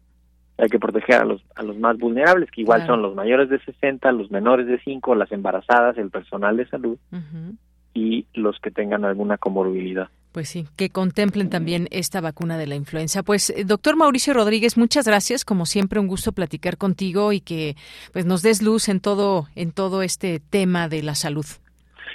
hay 0.59 0.69
que 0.69 0.79
proteger 0.79 1.15
a 1.15 1.25
los, 1.25 1.41
a 1.55 1.63
los 1.63 1.77
más 1.77 1.97
vulnerables, 1.97 2.51
que 2.51 2.61
igual 2.61 2.85
son 2.85 3.01
los 3.01 3.15
mayores 3.15 3.49
de 3.49 3.59
60, 3.59 4.11
los 4.11 4.29
menores 4.29 4.67
de 4.67 4.79
5, 4.79 5.15
las 5.15 5.31
embarazadas, 5.31 5.97
el 5.97 6.09
personal 6.09 6.57
de 6.57 6.67
salud 6.67 6.97
y 7.93 8.25
los 8.33 8.59
que 8.59 8.71
tengan 8.71 9.05
alguna 9.05 9.37
comorbilidad. 9.37 10.09
Pues 10.31 10.49
sí, 10.49 10.67
que 10.75 10.89
contemplen 10.89 11.49
también 11.49 11.87
esta 11.89 12.21
vacuna 12.21 12.57
de 12.57 12.67
la 12.67 12.75
influenza. 12.75 13.23
Pues, 13.23 13.49
eh, 13.49 13.63
doctor 13.65 13.95
Mauricio 13.95 14.33
Rodríguez, 14.33 14.77
muchas 14.77 15.07
gracias. 15.07 15.43
Como 15.43 15.65
siempre, 15.65 15.99
un 15.99 16.07
gusto 16.07 16.33
platicar 16.33 16.77
contigo 16.77 17.33
y 17.33 17.41
que 17.41 17.75
pues 18.13 18.25
nos 18.25 18.43
des 18.43 18.61
luz 18.61 18.89
en 18.89 18.99
todo, 18.99 19.47
en 19.55 19.71
todo 19.71 20.03
este 20.03 20.39
tema 20.39 20.87
de 20.87 21.01
la 21.01 21.15
salud. 21.15 21.45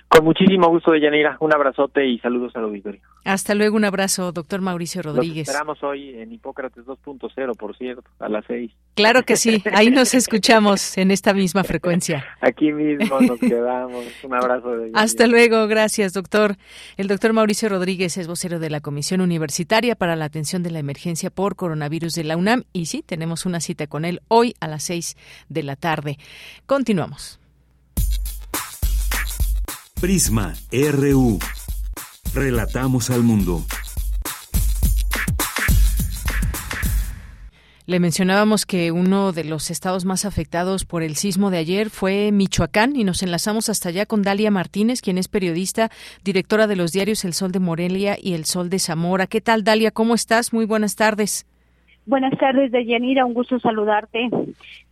Con 0.09 0.25
muchísimo 0.25 0.69
gusto, 0.69 0.93
Deyanira. 0.93 1.37
Un 1.41 1.53
abrazote 1.53 2.07
y 2.07 2.19
saludos 2.21 2.55
al 2.55 2.65
auditorio. 2.65 3.01
Hasta 3.25 3.55
luego, 3.55 3.77
un 3.77 3.85
abrazo, 3.85 4.33
doctor 4.33 4.61
Mauricio 4.61 5.03
Rodríguez. 5.03 5.47
Los 5.47 5.55
esperamos 5.55 5.83
hoy 5.83 6.11
en 6.11 6.33
Hipócrates 6.33 6.85
2.0, 6.85 7.57
por 7.57 7.77
cierto, 7.77 8.05
a 8.19 8.29
las 8.29 8.45
6. 8.47 8.71
Claro 8.95 9.23
que 9.23 9.37
sí, 9.37 9.63
ahí 9.73 9.91
nos 9.91 10.15
escuchamos 10.15 10.99
en 10.99 11.11
esta 11.11 11.33
misma 11.33 11.65
frecuencia. 11.65 12.25
Aquí 12.41 12.73
mismo 12.73 13.21
nos 13.21 13.41
quedamos. 13.41 14.05
Un 14.23 14.35
abrazo. 14.35 14.77
De 14.77 14.91
Hasta 14.95 15.27
luego, 15.27 15.67
gracias, 15.67 16.13
doctor. 16.13 16.57
El 16.97 17.09
doctor 17.09 17.33
Mauricio 17.33 17.69
Rodríguez 17.69 18.17
es 18.19 18.27
vocero 18.27 18.59
de 18.59 18.71
la 18.71 18.81
Comisión 18.81 19.21
Universitaria 19.21 19.95
para 19.97 20.17
la 20.17 20.27
Atención 20.27 20.63
de 20.63 20.71
la 20.71 20.79
Emergencia 20.79 21.31
por 21.31 21.57
Coronavirus 21.57 22.15
de 22.15 22.25
la 22.25 22.37
UNAM 22.37 22.65
y 22.73 22.87
sí, 22.87 23.03
tenemos 23.03 23.47
una 23.47 23.61
cita 23.61 23.87
con 23.87 24.05
él 24.05 24.21
hoy 24.29 24.55
a 24.61 24.69
las 24.69 24.83
6 24.85 25.17
de 25.49 25.63
la 25.63 25.77
tarde. 25.77 26.19
Continuamos. 26.67 27.41
Prisma 30.01 30.53
RU. 30.71 31.39
Relatamos 32.35 33.11
al 33.11 33.23
mundo. 33.23 33.65
Le 37.87 38.01
mencionábamos 38.01 38.67
que 38.67 38.91
uno 38.91 39.31
de 39.31 39.45
los 39.45 39.71
estados 39.71 40.05
más 40.05 40.25
afectados 40.25 40.85
por 40.85 41.05
el 41.05 41.15
sismo 41.15 41.51
de 41.53 41.59
ayer 41.59 41.91
fue 41.91 42.33
Michoacán 42.33 42.97
y 42.97 43.05
nos 43.05 43.23
enlazamos 43.23 43.69
hasta 43.69 43.91
allá 43.91 44.07
con 44.07 44.23
Dalia 44.23 44.51
Martínez, 44.51 45.01
quien 45.01 45.17
es 45.17 45.29
periodista, 45.29 45.93
directora 46.25 46.67
de 46.67 46.75
los 46.75 46.91
diarios 46.91 47.25
El 47.25 47.35
Sol 47.35 47.53
de 47.53 47.61
Morelia 47.61 48.17
y 48.21 48.33
El 48.33 48.47
Sol 48.47 48.69
de 48.69 48.81
Zamora. 48.81 49.29
¿Qué 49.29 49.41
tal, 49.41 49.63
Dalia? 49.63 49.93
¿Cómo 49.93 50.17
estás? 50.17 50.53
Muy 50.53 50.65
buenas 50.65 50.97
tardes. 50.97 51.47
Buenas 52.07 52.37
tardes, 52.39 52.71
Deyanira, 52.71 53.25
un 53.25 53.33
gusto 53.33 53.59
saludarte. 53.59 54.29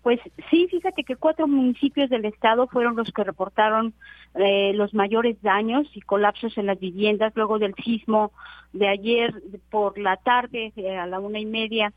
Pues 0.03 0.19
sí, 0.51 0.67
fíjate 0.71 1.05
que 1.05 1.17
cuatro 1.17 1.47
municipios 1.47 2.09
del 2.09 2.25
estado 2.25 2.67
fueron 2.69 2.97
los 2.97 3.13
que 3.13 3.23
reportaron 3.23 3.93
eh, 4.35 4.73
los 4.75 4.95
mayores 4.95 5.41
daños 5.43 5.87
y 5.95 6.01
colapsos 6.01 6.57
en 6.57 6.67
las 6.67 6.81
viviendas 6.81 7.35
luego 7.37 7.59
del 7.59 7.75
sismo 7.75 8.33
de 8.73 8.89
ayer 8.89 9.35
por 9.71 9.99
la 9.99 10.17
tarde 10.17 10.73
eh, 10.75 10.97
a 10.97 11.07
la 11.07 11.21
una 11.21 11.39
y 11.39 11.45
media, 11.45 11.93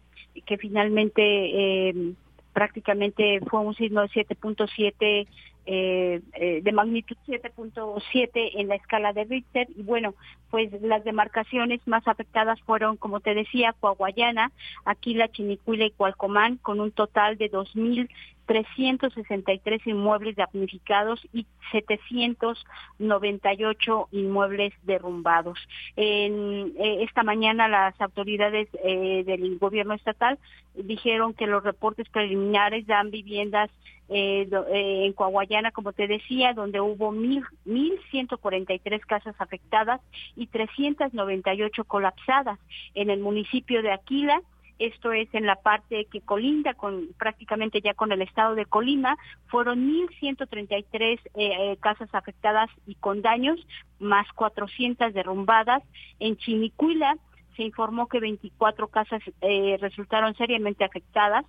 que 0.45 0.57
finalmente 0.57 1.21
eh, 1.23 2.13
prácticamente 2.51 3.39
fue 3.49 3.61
un 3.61 3.73
sismo 3.73 4.01
de 4.01 4.09
7.7 4.09 5.27
eh, 5.65 6.21
eh, 6.33 6.61
de 6.63 6.71
magnitud 6.71 7.17
7.7 7.27 8.51
en 8.55 8.67
la 8.67 8.75
escala 8.75 9.13
de 9.13 9.23
Richter. 9.23 9.67
Y 9.75 9.83
bueno, 9.83 10.13
pues 10.51 10.71
las 10.81 11.03
demarcaciones 11.03 11.81
más 11.87 12.07
afectadas 12.07 12.61
fueron, 12.61 12.97
como 12.97 13.19
te 13.19 13.33
decía, 13.33 13.73
Coahuayana, 13.79 14.51
Aquila, 14.85 15.27
Chinicuila 15.29 15.85
y 15.85 15.91
Cualcomán, 15.91 16.57
con 16.57 16.79
un 16.79 16.91
total 16.91 17.37
de 17.37 17.51
2.000 17.51 18.09
363 18.45 19.87
inmuebles 19.87 20.35
damnificados 20.35 21.19
y 21.33 21.47
798 21.71 24.09
inmuebles 24.11 24.73
derrumbados. 24.83 25.57
En, 25.95 26.73
eh, 26.77 27.03
esta 27.03 27.23
mañana 27.23 27.67
las 27.67 27.99
autoridades 27.99 28.69
eh, 28.83 29.23
del 29.25 29.57
gobierno 29.57 29.93
estatal 29.93 30.37
dijeron 30.75 31.33
que 31.33 31.47
los 31.47 31.63
reportes 31.63 32.07
preliminares 32.09 32.85
dan 32.87 33.11
viviendas 33.11 33.69
eh, 34.07 34.47
en 34.71 35.13
Coahuayana, 35.13 35.71
como 35.71 35.91
te 35.91 36.07
decía, 36.07 36.53
donde 36.53 36.79
hubo 36.79 37.11
mil, 37.11 37.43
1.143 37.65 38.99
casas 39.01 39.35
afectadas 39.39 39.99
y 40.35 40.47
398 40.47 41.83
colapsadas. 41.85 42.59
En 42.93 43.09
el 43.09 43.19
municipio 43.19 43.81
de 43.81 43.91
Aquila, 43.91 44.41
esto 44.79 45.11
es 45.11 45.27
en 45.33 45.45
la 45.45 45.55
parte 45.55 46.05
que 46.05 46.21
colinda 46.21 46.73
con 46.73 47.09
prácticamente 47.17 47.81
ya 47.81 47.93
con 47.93 48.11
el 48.11 48.21
estado 48.21 48.55
de 48.55 48.65
Colima, 48.65 49.17
fueron 49.47 49.87
1.133 49.87 50.85
eh, 51.03 51.19
eh, 51.35 51.77
casas 51.79 52.09
afectadas 52.13 52.69
y 52.85 52.95
con 52.95 53.21
daños, 53.21 53.59
más 53.99 54.27
400 54.33 55.13
derrumbadas. 55.13 55.83
En 56.19 56.37
Chinicuila 56.37 57.17
se 57.55 57.63
informó 57.63 58.07
que 58.07 58.19
24 58.19 58.87
casas 58.87 59.21
eh, 59.41 59.77
resultaron 59.79 60.35
seriamente 60.35 60.83
afectadas 60.83 61.45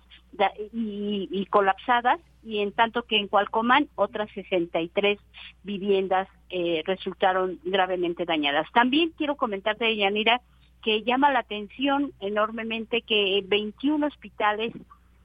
y, 0.73 1.45
colapsadas, 1.49 2.19
y 2.43 2.59
en 2.59 2.71
tanto 2.71 3.03
que 3.03 3.17
en 3.17 3.27
Cualcomán 3.27 3.89
otras 3.95 4.29
63 4.31 5.19
viviendas 5.63 6.27
eh, 6.49 6.81
resultaron 6.85 7.59
gravemente 7.63 8.25
dañadas. 8.25 8.67
También 8.73 9.11
quiero 9.17 9.35
comentarte, 9.35 9.95
Yanira, 9.95 10.41
que 10.87 11.03
llama 11.03 11.33
la 11.33 11.39
atención 11.39 12.13
enormemente 12.21 13.01
que 13.01 13.43
21 13.45 14.07
hospitales, 14.07 14.71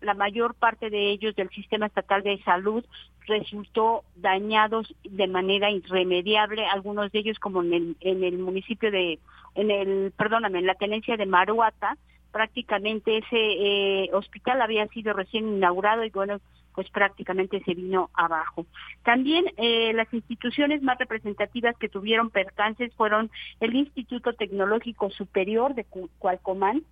la 0.01 0.13
mayor 0.13 0.55
parte 0.55 0.91
de 0.91 1.13
ellos 1.13 1.37
del 1.37 1.51
sistema 1.51 1.87
estatal 1.87 2.25
de 2.25 2.43
salud, 2.43 2.85
resultó 3.29 4.03
dañados 4.17 4.93
de 5.05 5.29
manera 5.29 5.71
irremediable, 5.71 6.67
algunos 6.67 7.13
de 7.13 7.21
ellos 7.21 7.39
como 7.39 7.63
en 7.63 7.75
el, 7.75 7.97
en 8.01 8.25
el 8.25 8.39
municipio 8.39 8.91
de, 8.91 9.21
en 9.55 9.71
el, 9.71 10.13
perdóname, 10.17 10.59
en 10.59 10.67
la 10.67 10.75
tenencia 10.75 11.17
de 11.17 11.27
Maruata, 11.27 11.97
prácticamente 12.33 13.19
ese 13.19 13.29
eh, 13.37 14.11
hospital 14.15 14.63
había 14.63 14.89
sido 14.89 15.13
recién 15.13 15.47
inaugurado 15.47 16.03
y 16.05 16.11
bueno, 16.11 16.41
pues 16.75 16.89
prácticamente 16.91 17.63
se 17.65 17.75
vino 17.75 18.11
abajo. 18.15 18.67
También 19.05 19.47
eh, 19.57 19.93
las 19.95 20.13
instituciones 20.13 20.83
más 20.83 20.99
representativas 20.99 21.77
que 21.79 21.89
tuvieron 21.89 22.31
percances 22.31 22.93
fueron 22.95 23.31
el 23.61 23.75
Instituto 23.75 24.33
Tecnológico 24.33 25.11
Superior 25.11 25.75
de 25.75 25.85
Cualcomán, 26.19 26.83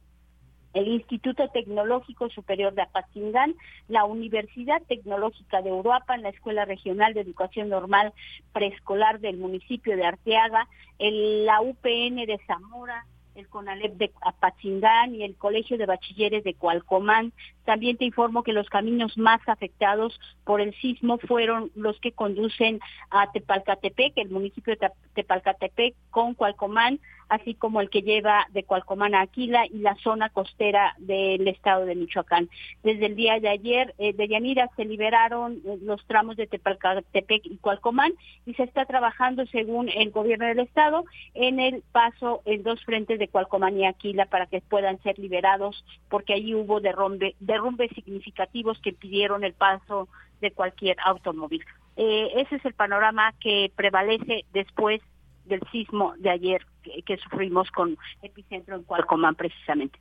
el 0.73 0.87
Instituto 0.89 1.49
Tecnológico 1.49 2.29
Superior 2.31 2.75
de 2.75 2.83
Apatzingán, 2.83 3.55
la 3.89 4.05
Universidad 4.05 4.81
Tecnológica 4.89 5.63
de 5.63 5.71
Europa, 5.71 6.17
la 6.17 6.29
Escuela 6.29 6.65
Regional 6.65 7.13
de 7.13 7.23
Educación 7.23 7.69
Normal 7.69 8.13
Preescolar 8.53 9.19
del 9.21 9.37
municipio 9.37 9.97
de 9.97 10.07
Arteaga, 10.07 10.69
el, 10.99 11.45
la 11.45 11.61
UPN 11.61 12.25
de 12.27 12.39
Zamora, 12.47 13.05
el 13.35 13.49
CONALEP 13.49 13.95
de 13.95 14.11
Apatzingán 14.23 15.15
y 15.15 15.23
el 15.23 15.37
Colegio 15.37 15.79
de 15.79 15.87
Bachilleres 15.87 16.45
de 16.45 16.55
Cualcomán. 16.55 17.33
También 17.65 17.97
te 17.97 18.05
informo 18.05 18.43
que 18.43 18.53
los 18.53 18.69
caminos 18.69 19.17
más 19.17 19.41
afectados 19.47 20.19
por 20.45 20.61
el 20.61 20.75
sismo 20.81 21.19
fueron 21.19 21.71
los 21.75 21.99
que 22.01 22.13
conducen 22.13 22.81
a 23.11 23.31
Tepalcatepec, 23.31 24.15
el 24.17 24.31
municipio 24.31 24.75
de 24.77 24.91
Tepalcatepec 25.15 25.95
con 26.11 26.35
Cualcomán, 26.35 27.01
así 27.31 27.55
como 27.55 27.81
el 27.81 27.89
que 27.89 28.03
lleva 28.03 28.47
de 28.51 28.65
Cualcomán 28.65 29.15
a 29.15 29.23
Aquila 29.23 29.65
y 29.67 29.79
la 29.79 29.95
zona 29.97 30.29
costera 30.29 30.95
del 30.99 31.47
estado 31.49 31.87
de 31.87 31.95
Michoacán. 31.95 32.51
Desde 32.83 33.07
el 33.07 33.17
día 33.17 33.39
de 33.41 33.49
ayer, 33.49 33.95
eh, 33.99 34.13
de 34.13 34.29
Yanira, 34.29 34.69
se 34.77 34.85
liberaron 34.85 35.63
eh, 35.65 35.79
los 35.83 36.05
tramos 36.07 36.37
de 36.37 36.49
Tepalcatepec 36.49 37.47
y 37.47 37.59
Cualcomán 37.59 38.13
y 38.45 38.55
se 38.55 38.65
está 38.65 38.85
trabajando, 38.85 39.47
según 39.47 39.89
el 39.89 40.11
gobierno 40.11 40.47
del 40.47 40.59
estado, 40.59 41.05
en 41.35 41.61
el 41.61 41.83
paso 41.93 42.43
en 42.45 42.65
dos 42.65 42.85
frentes 42.85 43.19
de 43.19 43.29
Cualcomán 43.29 43.79
y 43.79 43.87
Aquila 43.87 44.27
para 44.27 44.47
que 44.47 44.61
puedan 44.61 45.01
ser 45.03 45.19
liberados, 45.19 45.85
porque 46.09 46.35
allí 46.35 46.55
hubo 46.55 46.81
derrumbe, 46.81 47.37
derrumbes 47.39 47.91
significativos 47.95 48.79
que 48.81 48.93
pidieron 48.93 49.45
el 49.45 49.55
paso 49.55 50.09
de 50.41 50.51
cualquier 50.51 50.97
automóvil. 51.05 51.65
Eh, 51.97 52.33
ese 52.37 52.57
es 52.57 52.65
el 52.65 52.75
panorama 52.75 53.35
que 53.41 53.71
prevalece 53.77 54.45
después 54.53 55.01
del 55.45 55.61
sismo 55.71 56.15
de 56.19 56.31
ayer 56.31 56.67
que, 56.81 57.17
sufrimos 57.19 57.71
con 57.71 57.97
epicentro 58.23 58.77
en 58.77 58.83
Cualcomán 58.85 59.35
precisamente. 59.35 59.99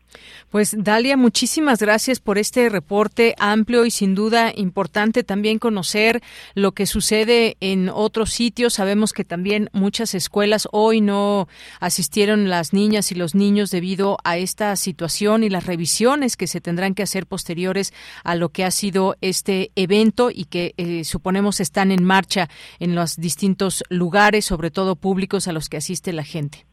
Pues 0.50 0.76
Dalia, 0.78 1.18
muchísimas 1.18 1.80
gracias 1.80 2.20
por 2.20 2.38
este 2.38 2.70
reporte 2.70 3.36
amplio 3.40 3.86
y 3.86 3.92
sin 3.92 4.16
duda 4.16 4.54
importante 4.56 5.24
también 5.24 5.60
conocer 5.60 6.22
lo 6.56 6.72
que 6.74 6.86
sucede 6.86 7.58
en 7.60 7.90
otros 7.90 8.32
sitios. 8.32 8.76
Sabemos 8.76 9.14
que 9.14 9.26
también 9.26 9.70
muchas 9.74 10.14
escuelas 10.14 10.68
hoy 10.72 11.02
no 11.02 11.48
asistieron 11.80 12.50
las 12.50 12.74
niñas 12.74 13.12
y 13.12 13.16
los 13.16 13.36
niños 13.36 13.72
debido 13.72 14.18
a 14.24 14.38
esta 14.38 14.76
situación 14.76 15.44
y 15.44 15.50
las 15.50 15.66
revisiones 15.66 16.38
que 16.38 16.48
se 16.48 16.62
tendrán 16.62 16.96
que 16.96 17.04
hacer 17.04 17.26
posteriores 17.26 17.94
a 18.24 18.36
lo 18.36 18.50
que 18.50 18.66
ha 18.66 18.72
sido 18.72 19.16
este 19.22 19.72
evento 19.76 20.30
y 20.32 20.46
que 20.46 20.74
eh, 20.78 21.04
suponemos 21.04 21.60
están 21.60 21.92
en 21.92 22.04
marcha 22.04 22.50
en 22.80 22.96
los 22.96 23.18
distintos 23.18 23.84
lugares, 23.90 24.46
sobre 24.46 24.72
todo 24.72 24.96
públicos 24.96 25.48
a 25.48 25.54
los 25.54 25.70
que 25.70 25.78
asiste 25.78 26.14
la 26.14 26.24
gente. 26.24 26.69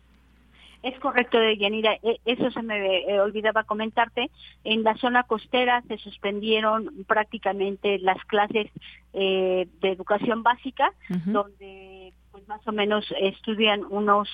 Es 0.87 0.97
correcto, 1.01 1.39
Yanira. 1.59 1.95
E, 2.01 2.20
eso 2.26 2.49
se 2.53 2.62
me 2.62 2.99
eh, 3.01 3.20
olvidaba 3.20 3.64
comentarte. 3.64 4.30
En 4.62 4.84
la 4.84 4.97
zona 4.99 5.24
costera 5.24 5.82
se 5.89 5.99
suspendieron 5.99 7.05
prácticamente 7.09 7.99
las 7.99 8.24
clases 8.26 8.70
eh, 9.12 9.66
de 9.80 9.91
educación 9.91 10.45
básica, 10.45 10.93
donde 11.09 12.12
pues 12.30 12.47
más 12.47 12.61
o 12.68 12.70
menos 12.70 13.05
estudian 13.20 13.82
unos 13.91 14.28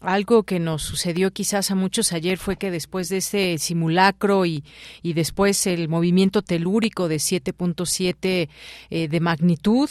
Algo 0.00 0.44
que 0.44 0.60
nos 0.60 0.82
sucedió 0.82 1.32
quizás 1.32 1.72
a 1.72 1.74
muchos 1.74 2.12
ayer 2.12 2.38
fue 2.38 2.56
que 2.56 2.70
después 2.70 3.08
de 3.08 3.16
ese 3.16 3.58
simulacro 3.58 4.46
y, 4.46 4.62
y 5.02 5.14
después 5.14 5.66
el 5.66 5.88
movimiento 5.88 6.42
telúrico 6.42 7.08
de 7.08 7.16
7.7 7.16 8.48
eh, 8.90 9.08
de 9.08 9.20
magnitud, 9.20 9.90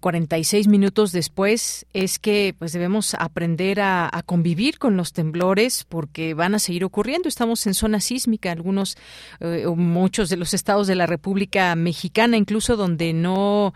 46 0.00 0.66
eh, 0.66 0.68
minutos 0.68 1.12
después, 1.12 1.86
es 1.94 2.18
que 2.18 2.54
pues 2.58 2.72
debemos 2.72 3.14
aprender 3.14 3.80
a, 3.80 4.10
convivir 4.26 4.78
con 4.78 4.96
los 4.96 5.12
temblores 5.12 5.86
porque 5.88 6.34
van 6.34 6.54
a 6.54 6.58
seguir 6.58 6.84
ocurriendo. 6.84 7.28
Estamos 7.28 7.66
en 7.66 7.72
zona 7.72 8.00
sísmica, 8.00 8.52
algunos 8.52 8.96
eh, 9.40 9.64
o 9.64 9.76
muchos 9.76 10.28
de 10.28 10.36
los 10.36 10.52
estados 10.52 10.86
de 10.86 10.94
la 10.94 11.06
República 11.06 11.74
Mexicana, 11.74 12.36
incluso 12.36 12.76
donde 12.76 13.14
no, 13.14 13.72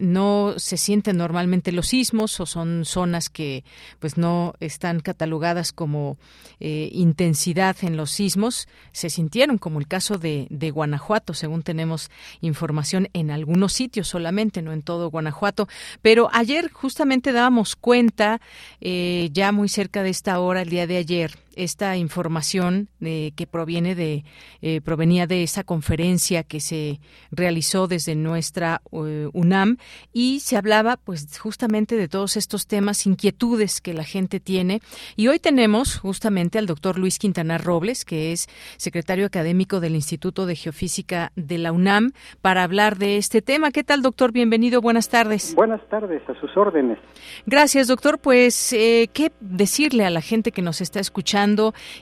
no 0.00 0.54
se 0.58 0.76
sienten 0.76 1.16
normalmente 1.16 1.72
los 1.72 1.88
sismos 1.88 2.38
o 2.40 2.46
son 2.46 2.84
zonas 2.84 3.30
que 3.30 3.64
pues 3.98 4.18
no 4.18 4.54
están 4.82 4.98
catalogadas 4.98 5.72
como 5.72 6.18
eh, 6.58 6.88
intensidad 6.90 7.76
en 7.82 7.96
los 7.96 8.10
sismos, 8.10 8.66
se 8.90 9.10
sintieron, 9.10 9.56
como 9.58 9.78
el 9.78 9.86
caso 9.86 10.18
de, 10.18 10.48
Guanajuato, 10.74 11.34
según 11.34 11.62
tenemos 11.62 12.10
información 12.40 13.08
en 13.12 13.30
algunos 13.30 13.74
sitios 13.74 14.08
solamente, 14.08 14.60
no 14.60 14.72
en 14.72 14.82
todo 14.82 15.08
Guanajuato. 15.08 15.68
Pero 16.02 16.30
ayer 16.32 16.68
justamente 16.72 17.30
dábamos 17.30 17.76
cuenta, 17.76 18.40
eh, 18.80 19.28
ya 19.32 19.52
muy 19.52 19.68
cerca 19.68 20.02
de 20.02 20.10
esta 20.10 20.40
hora, 20.40 20.62
el 20.62 20.70
día 20.70 20.88
de 20.88 20.96
ayer, 20.96 21.38
esta 21.56 21.96
información 21.96 22.88
eh, 23.00 23.32
que 23.36 23.46
proviene 23.46 23.94
de 23.94 24.24
eh, 24.60 24.80
provenía 24.80 25.26
de 25.26 25.42
esa 25.42 25.64
conferencia 25.64 26.42
que 26.42 26.60
se 26.60 27.00
realizó 27.30 27.88
desde 27.88 28.14
nuestra 28.14 28.80
eh, 28.92 29.28
UNAM 29.32 29.76
y 30.12 30.40
se 30.40 30.56
hablaba 30.56 30.96
pues 30.96 31.38
justamente 31.38 31.96
de 31.96 32.08
todos 32.08 32.36
estos 32.36 32.66
temas 32.66 33.06
inquietudes 33.06 33.80
que 33.80 33.94
la 33.94 34.04
gente 34.04 34.40
tiene. 34.40 34.80
Y 35.16 35.28
hoy 35.28 35.38
tenemos 35.38 35.98
justamente 35.98 36.58
al 36.58 36.66
doctor 36.66 36.98
Luis 36.98 37.18
Quintana 37.18 37.58
Robles 37.58 38.04
que 38.04 38.32
es 38.32 38.48
secretario 38.76 39.26
académico 39.26 39.80
del 39.80 39.94
Instituto 39.94 40.46
de 40.46 40.56
Geofísica 40.56 41.32
de 41.36 41.58
la 41.58 41.72
UNAM 41.72 42.12
para 42.40 42.62
hablar 42.62 42.98
de 42.98 43.16
este 43.16 43.42
tema. 43.42 43.70
Qué 43.70 43.84
tal 43.84 44.02
doctor 44.02 44.32
bienvenido 44.32 44.80
buenas 44.80 45.08
tardes. 45.08 45.54
Buenas 45.54 45.86
tardes 45.88 46.22
a 46.28 46.40
sus 46.40 46.56
órdenes. 46.56 46.98
Gracias 47.46 47.88
doctor. 47.88 48.18
Pues 48.18 48.70
qué 48.70 49.32
decirle 49.40 50.04
a 50.04 50.10
la 50.10 50.20
gente 50.20 50.52
que 50.52 50.62
nos 50.62 50.80
está 50.80 51.00
escuchando 51.00 51.41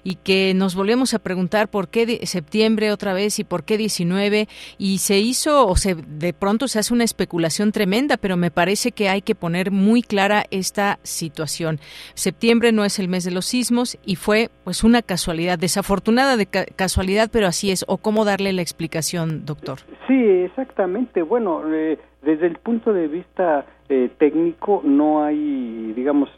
y 0.03 0.17
que 0.17 0.53
nos 0.55 0.75
volvemos 0.75 1.15
a 1.15 1.19
preguntar 1.19 1.69
por 1.69 1.89
qué 1.89 2.27
septiembre 2.27 2.93
otra 2.93 3.15
vez 3.15 3.39
y 3.39 3.45
por 3.45 3.65
qué 3.65 3.79
19 3.79 4.49
y 4.79 4.99
se 4.99 5.19
hizo 5.19 5.67
o 5.67 5.77
se 5.77 5.95
de 5.95 6.33
pronto 6.33 6.69
se 6.69 6.79
hace 6.79 6.93
una 6.93 7.05
especulación 7.05 7.73
tremenda, 7.73 8.17
pero 8.17 8.37
me 8.37 8.51
parece 8.51 8.93
que 8.93 9.09
hay 9.09 9.23
que 9.23 9.35
poner 9.35 9.71
muy 9.71 10.03
clara 10.03 10.45
esta 10.51 10.99
situación. 11.03 11.79
Septiembre 12.15 12.73
no 12.73 12.85
es 12.85 12.99
el 12.99 13.09
mes 13.09 13.25
de 13.25 13.31
los 13.31 13.47
sismos 13.47 13.99
y 14.05 14.17
fue 14.17 14.51
pues 14.65 14.85
una 14.85 15.03
casualidad, 15.03 15.59
desafortunada 15.59 16.37
de 16.37 16.47
casualidad, 16.47 17.31
pero 17.33 17.47
así 17.47 17.71
es. 17.71 17.85
¿O 17.89 17.99
cómo 17.99 18.25
darle 18.25 18.53
la 18.53 18.63
explicación, 18.63 19.45
doctor? 19.45 19.81
Sí, 20.07 20.15
exactamente. 20.15 21.23
Bueno, 21.23 21.63
eh, 21.73 21.99
desde 22.23 22.47
el 22.47 22.57
punto 22.57 22.93
de 22.93 23.09
vista 23.09 23.65
eh, 23.89 24.11
técnico 24.19 24.83
no 24.85 25.25
hay, 25.25 25.93
digamos, 25.97 26.29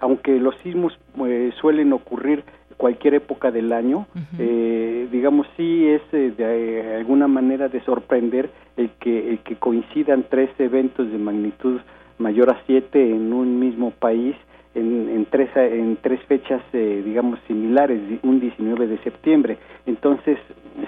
aunque 0.00 0.38
los 0.38 0.56
sismos 0.58 0.98
eh, 1.26 1.52
suelen 1.60 1.92
ocurrir 1.92 2.44
cualquier 2.76 3.14
época 3.14 3.50
del 3.50 3.72
año, 3.72 4.06
eh, 4.38 5.08
digamos 5.10 5.48
sí 5.56 5.88
es 5.88 6.02
de 6.12 6.96
alguna 6.96 7.26
manera 7.26 7.68
de 7.68 7.80
sorprender 7.80 8.50
el 8.76 8.90
que 9.00 9.30
el 9.30 9.38
que 9.40 9.56
coincidan 9.56 10.26
tres 10.30 10.50
eventos 10.60 11.10
de 11.10 11.18
magnitud 11.18 11.80
mayor 12.18 12.50
a 12.50 12.62
siete 12.66 13.10
en 13.10 13.32
un 13.32 13.58
mismo 13.58 13.90
país 13.90 14.36
en, 14.76 15.08
en 15.08 15.26
tres 15.26 15.50
en 15.56 15.98
tres 16.00 16.20
fechas 16.28 16.62
digamos 16.72 17.40
similares 17.48 18.00
un 18.22 18.38
19 18.38 18.86
de 18.86 18.98
septiembre. 18.98 19.58
Entonces 19.86 20.38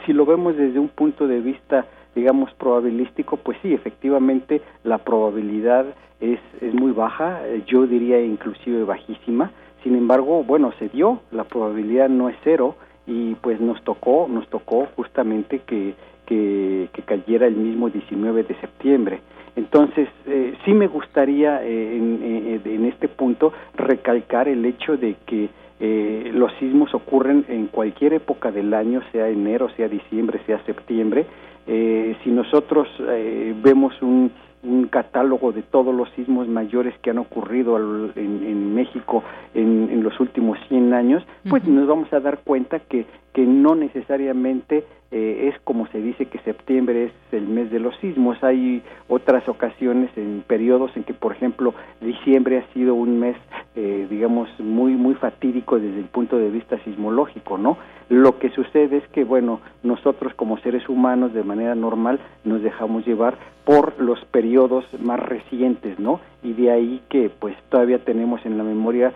si 0.06 0.12
lo 0.12 0.24
vemos 0.24 0.56
desde 0.56 0.78
un 0.78 0.90
punto 0.90 1.26
de 1.26 1.40
vista 1.40 1.86
digamos, 2.14 2.52
probabilístico, 2.54 3.36
pues 3.36 3.58
sí, 3.62 3.72
efectivamente 3.72 4.62
la 4.84 4.98
probabilidad 4.98 5.86
es, 6.20 6.40
es 6.60 6.74
muy 6.74 6.92
baja, 6.92 7.46
eh, 7.46 7.62
yo 7.66 7.86
diría 7.86 8.20
inclusive 8.20 8.84
bajísima, 8.84 9.52
sin 9.82 9.96
embargo, 9.96 10.44
bueno, 10.44 10.72
se 10.78 10.88
dio, 10.88 11.20
la 11.30 11.44
probabilidad 11.44 12.08
no 12.08 12.28
es 12.28 12.36
cero 12.44 12.76
y 13.06 13.34
pues 13.36 13.60
nos 13.60 13.82
tocó, 13.82 14.28
nos 14.28 14.46
tocó 14.48 14.86
justamente 14.96 15.60
que, 15.60 15.94
que, 16.26 16.88
cayera 17.06 17.46
el 17.48 17.56
mismo 17.56 17.90
19 17.90 18.44
de 18.44 18.54
septiembre. 18.60 19.20
Entonces, 19.56 20.08
eh, 20.26 20.54
sí 20.64 20.72
me 20.72 20.86
gustaría 20.86 21.64
eh, 21.64 21.96
en, 21.96 22.60
en, 22.64 22.84
este 22.84 23.08
punto 23.08 23.52
recalcar 23.74 24.46
el 24.46 24.64
hecho 24.64 24.96
de 24.96 25.16
que 25.26 25.48
eh, 25.80 26.30
los 26.34 26.52
sismos 26.60 26.94
ocurren 26.94 27.46
en 27.48 27.66
cualquier 27.66 28.12
época 28.12 28.52
del 28.52 28.74
año, 28.74 29.00
sea 29.12 29.28
enero, 29.28 29.70
sea 29.76 29.88
diciembre, 29.88 30.40
sea 30.46 30.62
septiembre. 30.66 31.26
Eh, 31.72 32.16
si 32.24 32.30
nosotros 32.30 32.88
eh, 32.98 33.54
vemos 33.62 33.94
un, 34.02 34.32
un, 34.64 34.88
catálogo 34.88 35.52
de 35.52 35.62
todos 35.62 35.94
los 35.94 36.10
sismos 36.16 36.48
mayores 36.48 36.98
que 36.98 37.10
han 37.10 37.18
ocurrido 37.18 37.76
en, 38.16 38.44
en 38.44 38.74
México 38.74 39.22
en, 39.54 39.88
en, 39.88 40.02
los 40.02 40.18
últimos 40.18 40.58
100 40.66 40.92
años, 40.92 41.22
pues 41.48 41.64
nos 41.68 41.86
vamos 41.86 42.12
a 42.12 42.18
dar 42.18 42.40
cuenta 42.40 42.80
que, 42.80 43.06
que 43.32 43.46
no 43.46 43.74
necesariamente 43.74 44.84
eh, 45.12 45.50
es 45.52 45.60
como 45.62 45.88
se 45.88 46.00
dice 46.00 46.26
que 46.26 46.38
septiembre 46.40 47.06
es 47.06 47.12
el 47.32 47.48
mes 47.48 47.70
de 47.70 47.80
los 47.80 47.96
sismos. 47.96 48.42
Hay 48.44 48.82
otras 49.08 49.48
ocasiones 49.48 50.10
en 50.16 50.44
periodos 50.46 50.96
en 50.96 51.02
que, 51.02 51.14
por 51.14 51.32
ejemplo, 51.32 51.74
diciembre 52.00 52.58
ha 52.58 52.72
sido 52.72 52.94
un 52.94 53.18
mes, 53.18 53.36
eh, 53.74 54.06
digamos, 54.08 54.48
muy 54.60 54.92
muy 54.92 55.14
fatídico 55.14 55.80
desde 55.80 55.98
el 55.98 56.06
punto 56.06 56.38
de 56.38 56.50
vista 56.50 56.78
sismológico, 56.84 57.58
¿no? 57.58 57.76
Lo 58.08 58.38
que 58.38 58.50
sucede 58.50 58.98
es 58.98 59.08
que, 59.08 59.24
bueno, 59.24 59.60
nosotros 59.82 60.32
como 60.34 60.58
seres 60.58 60.88
humanos 60.88 61.32
de 61.32 61.42
manera 61.42 61.74
normal 61.74 62.20
nos 62.44 62.62
dejamos 62.62 63.04
llevar 63.04 63.36
por 63.64 64.00
los 64.00 64.24
periodos 64.26 64.84
más 65.00 65.20
recientes, 65.20 65.98
¿no? 65.98 66.20
Y 66.42 66.52
de 66.52 66.70
ahí 66.70 67.02
que, 67.08 67.30
pues, 67.30 67.56
todavía 67.68 67.98
tenemos 67.98 68.44
en 68.46 68.58
la 68.58 68.64
memoria, 68.64 69.12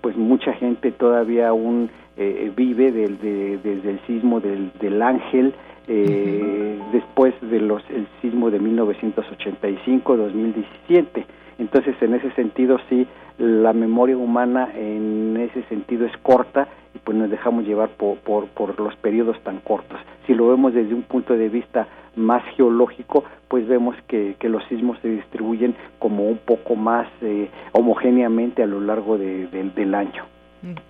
pues, 0.00 0.16
mucha 0.16 0.52
gente 0.54 0.92
todavía 0.92 1.48
aún 1.48 1.90
eh, 2.22 2.52
vive 2.54 2.92
del, 2.92 3.18
desde 3.62 3.90
el 3.90 4.00
sismo 4.06 4.40
del, 4.40 4.72
del 4.80 5.02
Ángel, 5.02 5.54
eh, 5.88 6.78
después 6.92 7.34
de 7.40 7.60
los 7.60 7.82
el 7.90 8.06
sismo 8.22 8.50
de 8.50 8.60
1985-2017. 8.60 11.24
Entonces, 11.58 11.94
en 12.00 12.14
ese 12.14 12.30
sentido, 12.32 12.78
sí, 12.88 13.06
la 13.38 13.72
memoria 13.72 14.16
humana 14.16 14.70
en 14.74 15.36
ese 15.36 15.62
sentido 15.64 16.06
es 16.06 16.16
corta 16.18 16.68
y 16.94 16.98
pues 16.98 17.16
nos 17.16 17.30
dejamos 17.30 17.66
llevar 17.66 17.90
por, 17.90 18.18
por, 18.18 18.48
por 18.48 18.78
los 18.80 18.96
periodos 18.96 19.40
tan 19.42 19.60
cortos. 19.60 19.98
Si 20.26 20.34
lo 20.34 20.48
vemos 20.48 20.74
desde 20.74 20.94
un 20.94 21.02
punto 21.02 21.36
de 21.36 21.48
vista 21.48 21.86
más 22.16 22.42
geológico, 22.56 23.24
pues 23.48 23.66
vemos 23.66 23.96
que, 24.08 24.36
que 24.38 24.48
los 24.48 24.64
sismos 24.64 24.98
se 25.00 25.08
distribuyen 25.08 25.74
como 25.98 26.28
un 26.28 26.38
poco 26.38 26.76
más 26.76 27.06
eh, 27.20 27.48
homogéneamente 27.72 28.62
a 28.62 28.66
lo 28.66 28.80
largo 28.80 29.18
del 29.18 29.94
año. 29.94 30.24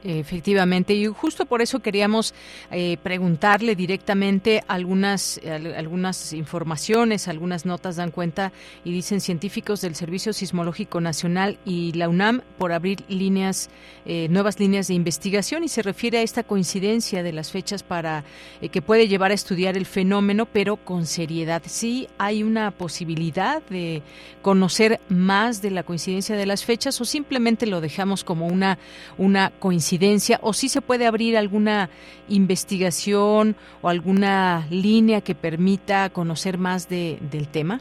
Efectivamente, 0.02 0.94
y 0.94 1.06
justo 1.06 1.46
por 1.46 1.62
eso 1.62 1.80
queríamos 1.80 2.34
eh, 2.70 2.96
preguntarle 3.02 3.76
directamente 3.76 4.62
algunas, 4.66 5.40
algunas 5.76 6.32
informaciones, 6.32 7.28
algunas 7.28 7.64
notas 7.64 7.96
dan 7.96 8.10
cuenta 8.10 8.52
y 8.84 8.92
dicen 8.92 9.20
científicos 9.20 9.80
del 9.80 9.94
Servicio 9.94 10.32
Sismológico 10.32 11.00
Nacional 11.00 11.58
y 11.64 11.92
la 11.92 12.08
UNAM 12.08 12.42
por 12.58 12.72
abrir 12.72 13.04
líneas, 13.08 13.70
eh, 14.06 14.26
nuevas 14.30 14.58
líneas 14.58 14.88
de 14.88 14.94
investigación 14.94 15.64
y 15.64 15.68
se 15.68 15.82
refiere 15.82 16.18
a 16.18 16.22
esta 16.22 16.42
coincidencia 16.42 17.22
de 17.22 17.32
las 17.32 17.50
fechas 17.50 17.82
para 17.82 18.24
eh, 18.60 18.68
que 18.70 18.82
puede 18.82 19.08
llevar 19.08 19.30
a 19.30 19.34
estudiar 19.34 19.76
el 19.76 19.86
fenómeno, 19.86 20.46
pero 20.46 20.76
con 20.76 21.06
seriedad. 21.06 21.62
Sí 21.66 22.08
hay 22.18 22.42
una 22.42 22.70
posibilidad 22.70 23.62
de 23.70 24.02
conocer 24.42 25.00
más 25.08 25.62
de 25.62 25.70
la 25.70 25.82
coincidencia 25.82 26.36
de 26.36 26.46
las 26.46 26.64
fechas 26.64 27.00
o 27.00 27.04
simplemente 27.04 27.66
lo 27.66 27.80
dejamos 27.80 28.24
como 28.24 28.46
una, 28.46 28.78
una 29.18 29.52
coincidencia 29.60 30.40
o 30.42 30.52
si 30.52 30.68
se 30.68 30.80
puede 30.80 31.06
abrir 31.06 31.36
alguna 31.36 31.88
investigación 32.28 33.54
o 33.82 33.88
alguna 33.88 34.66
línea 34.70 35.20
que 35.20 35.36
permita 35.36 36.10
conocer 36.10 36.58
más 36.58 36.88
de, 36.88 37.18
del 37.30 37.46
tema? 37.46 37.80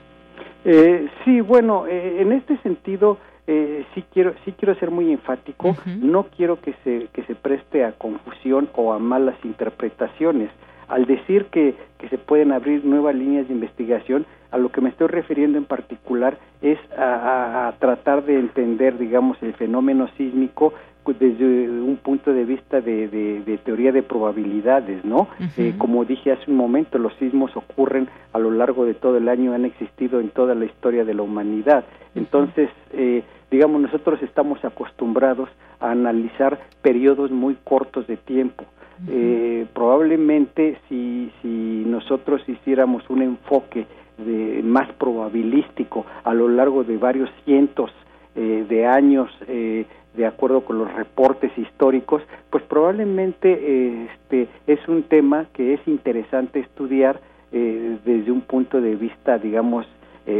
Eh, 0.65 1.07
sí, 1.25 1.41
bueno, 1.41 1.87
eh, 1.87 2.21
en 2.21 2.33
este 2.33 2.57
sentido 2.57 3.17
eh, 3.47 3.85
sí 3.95 4.03
quiero 4.13 4.35
sí 4.45 4.53
quiero 4.57 4.75
ser 4.75 4.91
muy 4.91 5.11
enfático. 5.11 5.75
No 6.01 6.27
quiero 6.35 6.61
que 6.61 6.75
se 6.83 7.07
que 7.13 7.23
se 7.23 7.33
preste 7.33 7.83
a 7.83 7.93
confusión 7.93 8.69
o 8.75 8.93
a 8.93 8.99
malas 8.99 9.37
interpretaciones. 9.43 10.51
al 10.87 11.05
decir 11.05 11.45
que, 11.51 11.75
que 11.99 12.09
se 12.09 12.17
pueden 12.17 12.51
abrir 12.51 12.83
nuevas 12.83 13.13
líneas 13.13 13.47
de 13.47 13.53
investigación, 13.53 14.25
a 14.51 14.57
lo 14.57 14.69
que 14.69 14.81
me 14.81 14.89
estoy 14.89 15.07
refiriendo 15.07 15.57
en 15.57 15.65
particular 15.65 16.37
es 16.61 16.79
a, 16.97 17.73
tratar 17.79 18.23
de 18.25 18.39
entender, 18.39 18.97
digamos, 18.97 19.37
el 19.41 19.53
fenómeno 19.53 20.09
sísmico 20.17 20.73
desde 21.13 21.69
un 21.69 21.97
punto 21.97 22.33
de 22.33 22.45
vista 22.45 22.81
de, 22.81 23.59
teoría 23.63 23.91
de 23.91 24.03
probabilidades, 24.03 25.03
¿no? 25.05 25.27
Eh, 25.57 25.73
como 25.77 26.05
dije 26.05 26.31
hace 26.31 26.49
un 26.49 26.57
momento, 26.57 26.97
los 26.97 27.13
sismos 27.15 27.55
ocurren 27.55 28.07
a 28.33 28.39
lo 28.39 28.51
largo 28.51 28.85
de 28.85 28.93
todo 28.93 29.17
el 29.17 29.29
año, 29.29 29.53
han 29.53 29.65
existido 29.65 30.19
en 30.19 30.29
toda 30.29 30.55
la 30.55 30.65
historia 30.65 31.05
de 31.05 31.13
la 31.13 31.21
humanidad. 31.21 31.85
Entonces, 32.15 32.69
eh, 32.93 33.23
digamos, 33.51 33.81
nosotros 33.81 34.21
estamos 34.21 34.63
acostumbrados 34.63 35.49
a 35.79 35.91
analizar 35.91 36.59
periodos 36.81 37.31
muy 37.31 37.55
cortos 37.63 38.07
de 38.07 38.17
tiempo. 38.17 38.65
Eh, 39.07 39.65
probablemente 39.73 40.77
si, 40.89 41.31
si 41.41 41.83
nosotros 41.87 42.41
hiciéramos 42.47 43.09
un 43.09 43.21
enfoque 43.21 43.87
de, 44.17 44.61
más 44.61 44.91
probabilístico 44.93 46.05
a 46.23 46.33
lo 46.33 46.49
largo 46.49 46.83
de 46.83 46.97
varios 46.97 47.29
cientos 47.45 47.91
eh, 48.35 48.65
de 48.69 48.85
años, 48.85 49.29
eh, 49.47 49.85
de 50.15 50.25
acuerdo 50.25 50.61
con 50.61 50.77
los 50.77 50.93
reportes 50.93 51.55
históricos, 51.57 52.21
pues 52.49 52.63
probablemente 52.63 54.05
este, 54.05 54.47
es 54.67 54.79
un 54.87 55.03
tema 55.03 55.47
que 55.53 55.73
es 55.73 55.79
interesante 55.87 56.59
estudiar 56.59 57.19
eh, 57.51 57.97
desde 58.05 58.31
un 58.31 58.41
punto 58.41 58.81
de 58.81 58.95
vista, 58.95 59.37
digamos, 59.37 59.85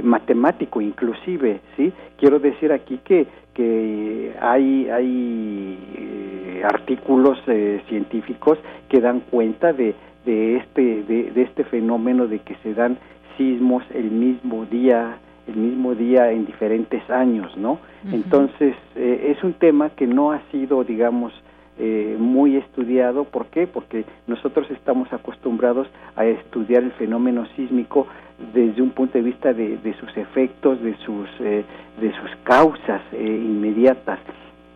matemático 0.04 0.82
inclusive, 0.82 1.62
¿sí? 1.76 1.92
Quiero 2.18 2.38
decir 2.38 2.72
aquí 2.72 3.00
que, 3.04 3.26
que 3.56 4.36
hay, 4.40 4.88
hay 4.88 6.62
artículos 6.64 7.40
científicos 7.88 8.60
que 8.88 9.00
dan 9.00 9.22
cuenta 9.32 9.74
de, 9.74 9.96
de, 10.26 10.58
este, 10.58 11.04
de, 11.04 11.32
de 11.32 11.42
este 11.42 11.64
fenómeno 11.64 12.28
de 12.28 12.38
que 12.38 12.56
se 12.62 12.76
dan 12.76 13.00
sismos 13.40 13.84
el 13.94 14.12
mismo 14.12 14.66
día, 14.66 15.18
el 15.50 15.56
mismo 15.56 15.95
día 15.95 16.32
en 16.32 16.45
diferentes 16.45 17.08
años, 17.10 17.56
¿no? 17.58 17.80
Entonces, 18.12 18.76
eh, 18.95 19.36
es 19.36 19.43
un 19.43 19.54
tema 19.54 19.89
que 19.89 20.08
no 20.08 20.32
ha 20.32 20.41
sido, 20.52 20.84
digamos, 20.84 21.34
eh, 21.78 22.16
muy 22.20 22.56
estudiado. 22.56 23.24
¿Por 23.26 23.47
qué? 23.47 23.68
Porque 23.68 24.06
nosotros 24.28 24.70
estamos 24.72 25.12
acostumbrados 25.12 25.88
a 26.16 26.26
estudiar 26.26 26.84
el 26.84 26.91
fenómeno 26.93 27.45
sísmico 27.56 28.08
desde 28.54 28.82
un 28.82 28.91
punto 28.91 29.18
de 29.18 29.24
vista 29.24 29.54
de, 29.54 29.95
sus 30.00 30.16
efectos, 30.16 30.82
de 30.82 30.95
sus, 31.06 31.30
eh, 31.39 31.66
de 32.00 32.12
sus 32.14 32.32
causas 32.43 33.02
inmediatas 33.14 34.20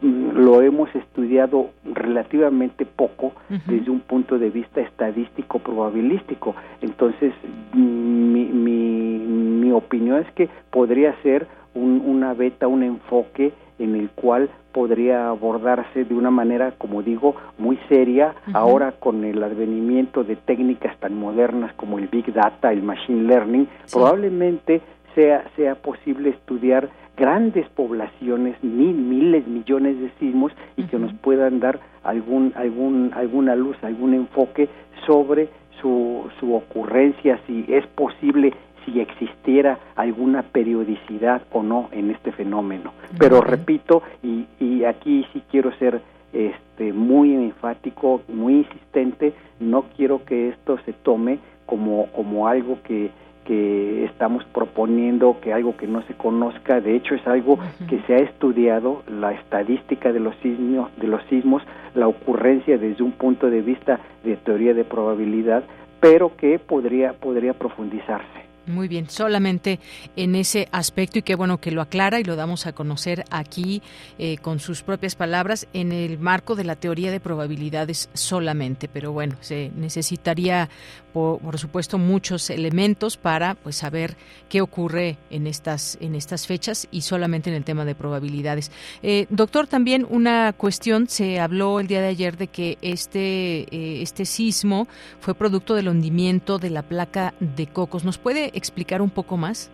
lo 0.04 0.62
hemos 0.62 0.94
estudiado 0.96 1.70
relativamente 1.86 2.86
poco 2.86 3.34
desde 3.68 3.90
un 3.90 4.02
punto 4.02 4.38
de 4.38 4.50
vista 4.50 4.82
estadístico 4.82 5.60
probabilístico. 5.60 6.56
Entonces, 6.82 7.34
mi, 7.74 8.46
mi, 8.46 9.18
mi 9.18 9.72
opinión 9.72 10.20
es 10.20 10.32
que 10.34 10.50
podría 10.72 11.16
ser 11.24 11.48
un, 11.74 12.04
una 12.06 12.34
beta, 12.34 12.68
un 12.68 12.84
enfoque 12.84 13.54
en 13.80 13.96
el 13.96 14.10
cual 14.10 14.50
podría 14.72 15.30
abordarse 15.30 16.04
de 16.04 16.16
una 16.16 16.32
manera, 16.32 16.74
como 16.78 17.02
digo, 17.02 17.36
muy 17.58 17.78
seria, 17.90 18.34
ahora 18.54 18.94
con 18.94 19.24
el 19.24 19.42
advenimiento 19.44 20.24
de 20.24 20.36
técnicas 20.36 20.98
tan 21.00 21.18
modernas 21.18 21.74
como 21.76 22.00
el 22.00 22.08
Big 22.08 22.34
Data, 22.34 22.72
el 22.74 22.82
Machine 22.82 23.24
Learning, 23.24 23.68
probablemente 23.92 24.82
sea, 25.16 25.46
sea 25.56 25.76
posible 25.76 26.30
estudiar 26.30 26.90
grandes 27.16 27.68
poblaciones, 27.70 28.62
mil, 28.64 28.96
miles, 28.96 29.48
millones 29.48 30.00
de 30.00 30.10
sismos 30.20 30.52
y 30.78 30.84
que 30.84 30.98
nos 30.98 31.14
puedan 31.14 31.60
dar 31.60 31.80
algún, 32.04 32.54
algún, 32.56 33.12
alguna 33.14 33.56
luz, 33.56 33.78
algún 33.84 34.14
enfoque 34.14 34.70
sobre 35.06 35.50
su, 35.82 36.30
su 36.40 36.54
ocurrencia, 36.54 37.40
si 37.46 37.66
es 37.68 37.86
posible, 37.88 38.54
si 38.86 39.00
existiera 39.00 39.80
alguna 39.96 40.44
periodicidad 40.44 41.44
o 41.52 41.64
no 41.64 41.90
en 41.92 42.12
este 42.12 42.32
fenómeno. 42.32 42.94
Pero 43.18 43.42
repito, 43.42 44.02
y, 44.22 44.46
y 44.60 44.84
aquí 44.84 45.26
sí 45.34 45.44
quiero 45.50 45.72
ser 45.78 46.02
este, 46.34 46.94
muy 46.94 47.34
enfático, 47.34 48.22
muy 48.28 48.58
insistente, 48.58 49.34
no 49.60 49.84
quiero 49.96 50.26
que 50.26 50.50
esto 50.50 50.78
se 50.86 50.94
tome 50.94 51.40
como, 51.66 52.08
como 52.08 52.48
algo 52.48 52.80
que 52.84 53.12
que 53.46 54.06
estamos 54.06 54.44
proponiendo 54.54 55.40
que 55.42 55.54
algo 55.54 55.76
que 55.78 55.88
no 55.88 56.02
se 56.04 56.14
conozca, 56.14 56.82
de 56.82 56.96
hecho 56.96 57.16
es 57.16 57.26
algo 57.28 57.60
que 57.90 58.02
se 58.02 58.16
ha 58.16 58.20
estudiado, 58.20 59.04
la 59.08 59.34
estadística 59.34 60.12
de 60.12 60.20
los 60.20 60.36
sismos, 60.38 60.90
de 60.98 61.08
los 61.08 61.24
sismos, 61.30 61.64
la 61.96 62.08
ocurrencia 62.08 62.78
desde 62.78 63.04
un 63.04 63.12
punto 63.12 63.50
de 63.50 63.62
vista 63.62 64.00
de 64.24 64.38
teoría 64.38 64.74
de 64.74 64.84
probabilidad, 64.84 65.64
pero 66.00 66.36
que 66.36 66.60
podría 66.60 67.14
podría 67.14 67.54
profundizarse. 67.54 68.44
Muy 68.66 68.88
bien, 68.88 69.10
solamente 69.10 69.82
en 70.16 70.36
ese 70.36 70.70
aspecto 70.72 71.20
y 71.20 71.22
qué 71.22 71.36
bueno 71.36 71.58
que 71.60 71.72
lo 71.72 71.82
aclara 71.82 72.22
y 72.22 72.24
lo 72.24 72.38
damos 72.38 72.66
a 72.66 72.72
conocer 72.72 73.26
aquí 73.30 73.82
eh, 74.18 74.38
con 74.38 74.60
sus 74.60 74.84
propias 74.84 75.16
palabras 75.16 75.68
en 75.74 75.92
el 75.92 76.18
marco 76.18 76.56
de 76.56 76.64
la 76.64 76.78
teoría 76.78 77.12
de 77.12 77.20
probabilidades 77.20 78.10
solamente, 78.14 78.88
pero 78.88 79.12
bueno, 79.12 79.36
se 79.42 79.72
necesitaría 79.76 80.70
por, 81.14 81.58
supuesto 81.58 81.98
muchos 81.98 82.50
elementos 82.50 83.18
para 83.18 83.56
pues 83.56 83.76
saber 83.76 84.16
qué 84.50 84.62
ocurre 84.62 85.18
en 85.30 85.48
estas 85.48 85.98
en 86.02 86.16
estas 86.16 86.48
fechas 86.48 86.88
y 86.92 87.02
solamente 87.02 87.50
en 87.50 87.56
el 87.56 87.64
tema 87.64 87.86
de 87.86 87.96
probabilidades. 87.96 88.72
Eh, 89.04 89.28
doctor, 89.30 89.68
también 89.68 90.06
una 90.10 90.54
cuestión 90.54 91.08
se 91.08 91.40
habló 91.40 91.80
el 91.80 91.88
día 91.88 92.02
de 92.02 92.08
ayer 92.08 92.38
de 92.38 92.48
que 92.48 92.78
este 92.82 93.62
eh, 93.72 94.02
este 94.02 94.26
sismo 94.26 94.88
fue 95.20 95.36
producto 95.36 95.76
del 95.76 95.88
hundimiento 95.88 96.58
de 96.58 96.72
la 96.72 96.82
placa 96.82 97.34
de 97.40 97.68
Cocos. 97.68 98.04
¿Nos 98.04 98.18
puede 98.18 98.52
explicar 98.58 99.02
un 99.02 99.12
poco 99.12 99.38
más? 99.38 99.72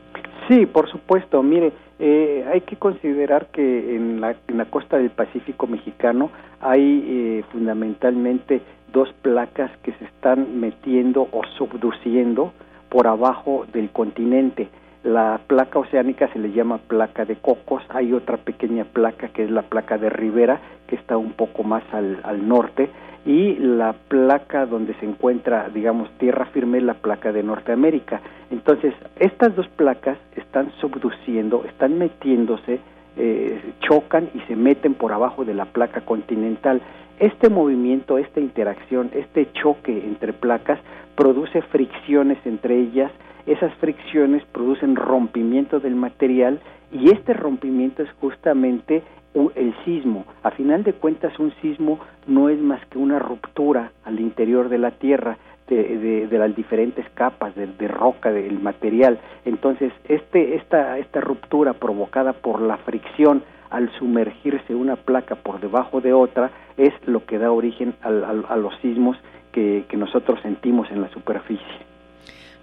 Sí, 0.50 0.66
por 0.66 0.90
supuesto. 0.92 1.42
Mire, 1.44 1.74
eh, 2.00 2.46
hay 2.52 2.62
que 2.62 2.78
considerar 2.78 3.48
que 3.48 3.96
en 3.96 4.22
la, 4.22 4.36
en 4.48 4.58
la 4.58 4.66
costa 4.66 4.98
del 4.98 5.10
Pacífico 5.10 5.68
mexicano 5.68 6.32
hay 6.62 7.04
eh, 7.06 7.44
fundamentalmente 7.52 8.62
dos 8.94 9.12
placas 9.22 9.70
que 9.84 9.92
se 9.94 10.06
están 10.06 10.60
metiendo 10.60 11.28
o 11.32 11.42
subduciendo 11.58 12.54
por 12.90 13.08
abajo 13.08 13.66
del 13.74 13.90
continente. 13.90 14.70
La 15.04 15.40
placa 15.48 15.80
oceánica 15.80 16.28
se 16.34 16.40
le 16.40 16.52
llama 16.52 16.78
placa 16.78 17.26
de 17.26 17.36
Cocos, 17.36 17.84
hay 17.90 18.14
otra 18.14 18.38
pequeña 18.38 18.86
placa 18.86 19.30
que 19.30 19.44
es 19.44 19.52
la 19.52 19.64
placa 19.64 19.98
de 19.98 20.10
Rivera, 20.10 20.60
que 20.88 20.96
está 20.96 21.18
un 21.18 21.34
poco 21.34 21.64
más 21.64 21.84
al, 21.94 22.20
al 22.24 22.48
norte, 22.48 22.90
y 23.26 23.56
la 23.56 23.94
placa 24.08 24.66
donde 24.66 24.94
se 24.96 25.06
encuentra, 25.06 25.70
digamos, 25.70 26.10
tierra 26.18 26.46
firme, 26.48 26.82
la 26.82 26.96
placa 26.96 27.32
de 27.32 27.44
Norteamérica. 27.44 28.22
Entonces, 28.52 28.94
estas 29.20 29.56
dos 29.56 29.68
placas 29.70 30.18
están 30.36 30.72
subduciendo, 30.80 31.64
están 31.66 31.98
metiéndose, 31.98 32.80
eh, 33.18 33.74
chocan 33.82 34.30
y 34.34 34.40
se 34.42 34.56
meten 34.56 34.94
por 34.94 35.12
abajo 35.12 35.46
de 35.46 35.54
la 35.54 35.66
placa 35.66 36.02
continental. 36.02 36.82
Este 37.20 37.50
movimiento, 37.50 38.18
esta 38.18 38.40
interacción, 38.40 39.12
este 39.14 39.52
choque 39.54 40.06
entre 40.06 40.34
placas 40.34 40.80
produce 41.16 41.62
fricciones 41.64 42.38
entre 42.46 42.80
ellas, 42.80 43.12
esas 43.46 43.74
fricciones 43.76 44.44
producen 44.52 44.96
rompimiento 44.96 45.80
del 45.80 45.96
material 45.96 46.60
y 46.92 47.12
este 47.12 47.34
rompimiento 47.34 48.04
es 48.04 48.10
justamente 48.22 49.04
el 49.34 49.76
sismo. 49.86 50.26
A 50.44 50.52
final 50.52 50.84
de 50.84 50.94
cuentas, 50.94 51.38
un 51.40 51.52
sismo 51.62 52.00
no 52.28 52.50
es 52.50 52.60
más 52.60 52.84
que 52.88 52.98
una 52.98 53.20
ruptura 53.20 53.92
al 54.06 54.20
interior 54.20 54.70
de 54.70 54.78
la 54.78 54.92
Tierra 54.92 55.38
de, 55.76 56.28
de, 56.28 56.38
las 56.38 56.56
diferentes 56.56 57.06
capas 57.14 57.56
de, 57.56 57.68
de, 57.68 57.88
roca 57.88 58.32
del 58.32 58.60
material. 58.60 59.20
Entonces, 59.46 59.94
este, 60.08 60.56
esta, 60.56 60.98
esta 60.98 61.22
ruptura 61.22 61.74
provocada 61.74 62.34
por 62.34 62.62
la 62.62 62.78
fricción 62.78 63.44
al 63.70 63.92
sumergirse 64.00 64.74
una 64.74 64.96
placa 64.96 65.36
por 65.36 65.60
debajo 65.60 66.02
de 66.02 66.14
otra 66.14 66.52
es 66.78 66.94
lo 67.06 67.26
que 67.26 67.38
da 67.38 67.52
origen 67.52 67.96
a 68.02 68.56
los 68.56 68.76
sismos 68.82 69.18
que 69.52 69.86
nosotros 69.98 70.40
sentimos 70.42 70.90
en 70.90 71.02
la 71.02 71.10
superficie. 71.10 71.89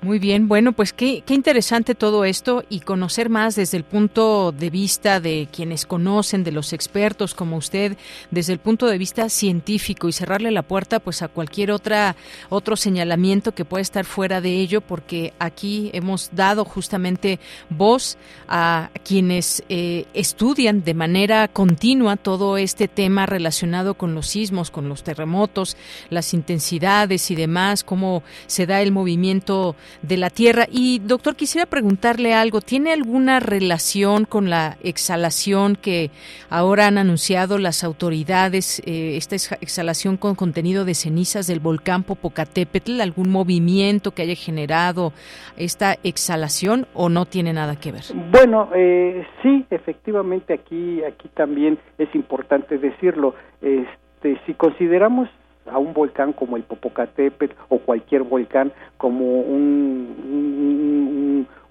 Muy 0.07 0.21
bien, 0.21 0.47
bueno, 0.47 0.71
pues 0.71 0.93
qué, 0.93 1.25
qué, 1.27 1.35
interesante 1.35 1.97
todo 1.97 2.25
esto 2.25 2.63
y 2.69 2.79
conocer 2.79 3.29
más 3.29 3.57
desde 3.57 3.77
el 3.77 3.83
punto 3.83 4.53
de 4.53 4.71
vista 4.71 5.19
de 5.19 5.49
quienes 5.51 5.85
conocen, 5.85 6.45
de 6.45 6.53
los 6.53 6.73
expertos 6.73 7.35
como 7.35 7.57
usted, 7.57 7.97
desde 8.31 8.53
el 8.53 8.61
punto 8.61 8.87
de 8.87 8.99
vista 8.99 9.29
científico 9.29 10.09
y 10.09 10.13
cerrarle 10.13 10.53
la 10.53 10.63
puerta 10.63 11.01
pues 11.01 11.23
a 11.23 11.29
cualquier 11.29 11.73
otra 11.73 12.15
otro 12.51 12.77
señalamiento 12.77 13.53
que 13.53 13.65
pueda 13.65 13.83
estar 13.83 14.05
fuera 14.05 14.41
de 14.41 14.53
ello, 14.61 14.81
porque 14.81 15.33
aquí 15.41 15.91
hemos 15.93 16.31
dado 16.33 16.65
justamente 16.65 17.41
voz 17.69 18.17
a 18.47 18.91
quienes 19.05 19.65
eh, 19.69 20.05
estudian 20.15 20.85
de 20.85 20.95
manera 20.95 21.49
continua 21.49 22.17
todo 22.17 22.59
este 22.59 22.87
tema 22.87 23.27
relacionado 23.27 23.95
con 23.95 24.15
los 24.15 24.29
sismos, 24.29 24.71
con 24.71 24.89
los 24.89 25.03
terremotos, 25.03 25.77
las 26.11 26.33
intensidades 26.33 27.29
y 27.33 27.35
demás, 27.35 27.83
cómo 27.83 28.23
se 28.47 28.67
da 28.67 28.81
el 28.83 28.93
movimiento 28.93 29.75
de 30.03 30.16
la 30.16 30.30
Tierra. 30.30 30.66
Y 30.70 31.01
doctor, 31.01 31.36
quisiera 31.36 31.66
preguntarle 31.66 32.34
algo. 32.34 32.61
¿Tiene 32.61 32.92
alguna 32.92 33.40
relación 33.40 34.24
con 34.24 34.51
la 34.51 34.76
exhalación 34.82 35.76
que 35.76 36.11
ahora 36.51 36.86
han 36.86 36.99
anunciado 36.99 37.59
las 37.59 37.84
autoridades? 37.84 38.82
Eh, 38.86 39.16
esta 39.16 39.36
exhalación 39.61 40.16
con 40.16 40.34
contenido 40.34 40.84
de 40.84 40.94
cenizas 40.94 41.47
del 41.47 41.61
volcán 41.61 42.03
Popocatépetl, 42.03 43.01
algún 43.01 43.30
movimiento 43.30 44.12
que 44.12 44.22
haya 44.22 44.34
generado 44.34 45.12
esta 45.57 45.97
exhalación 46.03 46.86
o 46.94 47.09
no 47.09 47.26
tiene 47.26 47.53
nada 47.53 47.76
que 47.76 47.92
ver? 47.92 48.03
Bueno, 48.30 48.70
eh, 48.74 49.26
sí, 49.42 49.64
efectivamente 49.70 50.55
aquí 50.55 51.03
aquí 51.05 51.28
también 51.34 51.78
es 51.99 52.14
importante 52.14 52.78
decirlo. 52.78 53.34
Este, 53.61 54.38
si 54.47 54.55
consideramos 54.55 55.28
a 55.71 55.79
un 55.79 55.93
volcán 55.93 56.33
como 56.33 56.57
el 56.57 56.62
Popocatépetl 56.62 57.55
o 57.69 57.79
cualquier 57.79 58.23
volcán 58.23 58.73
como 58.97 59.41
un, 59.41 60.17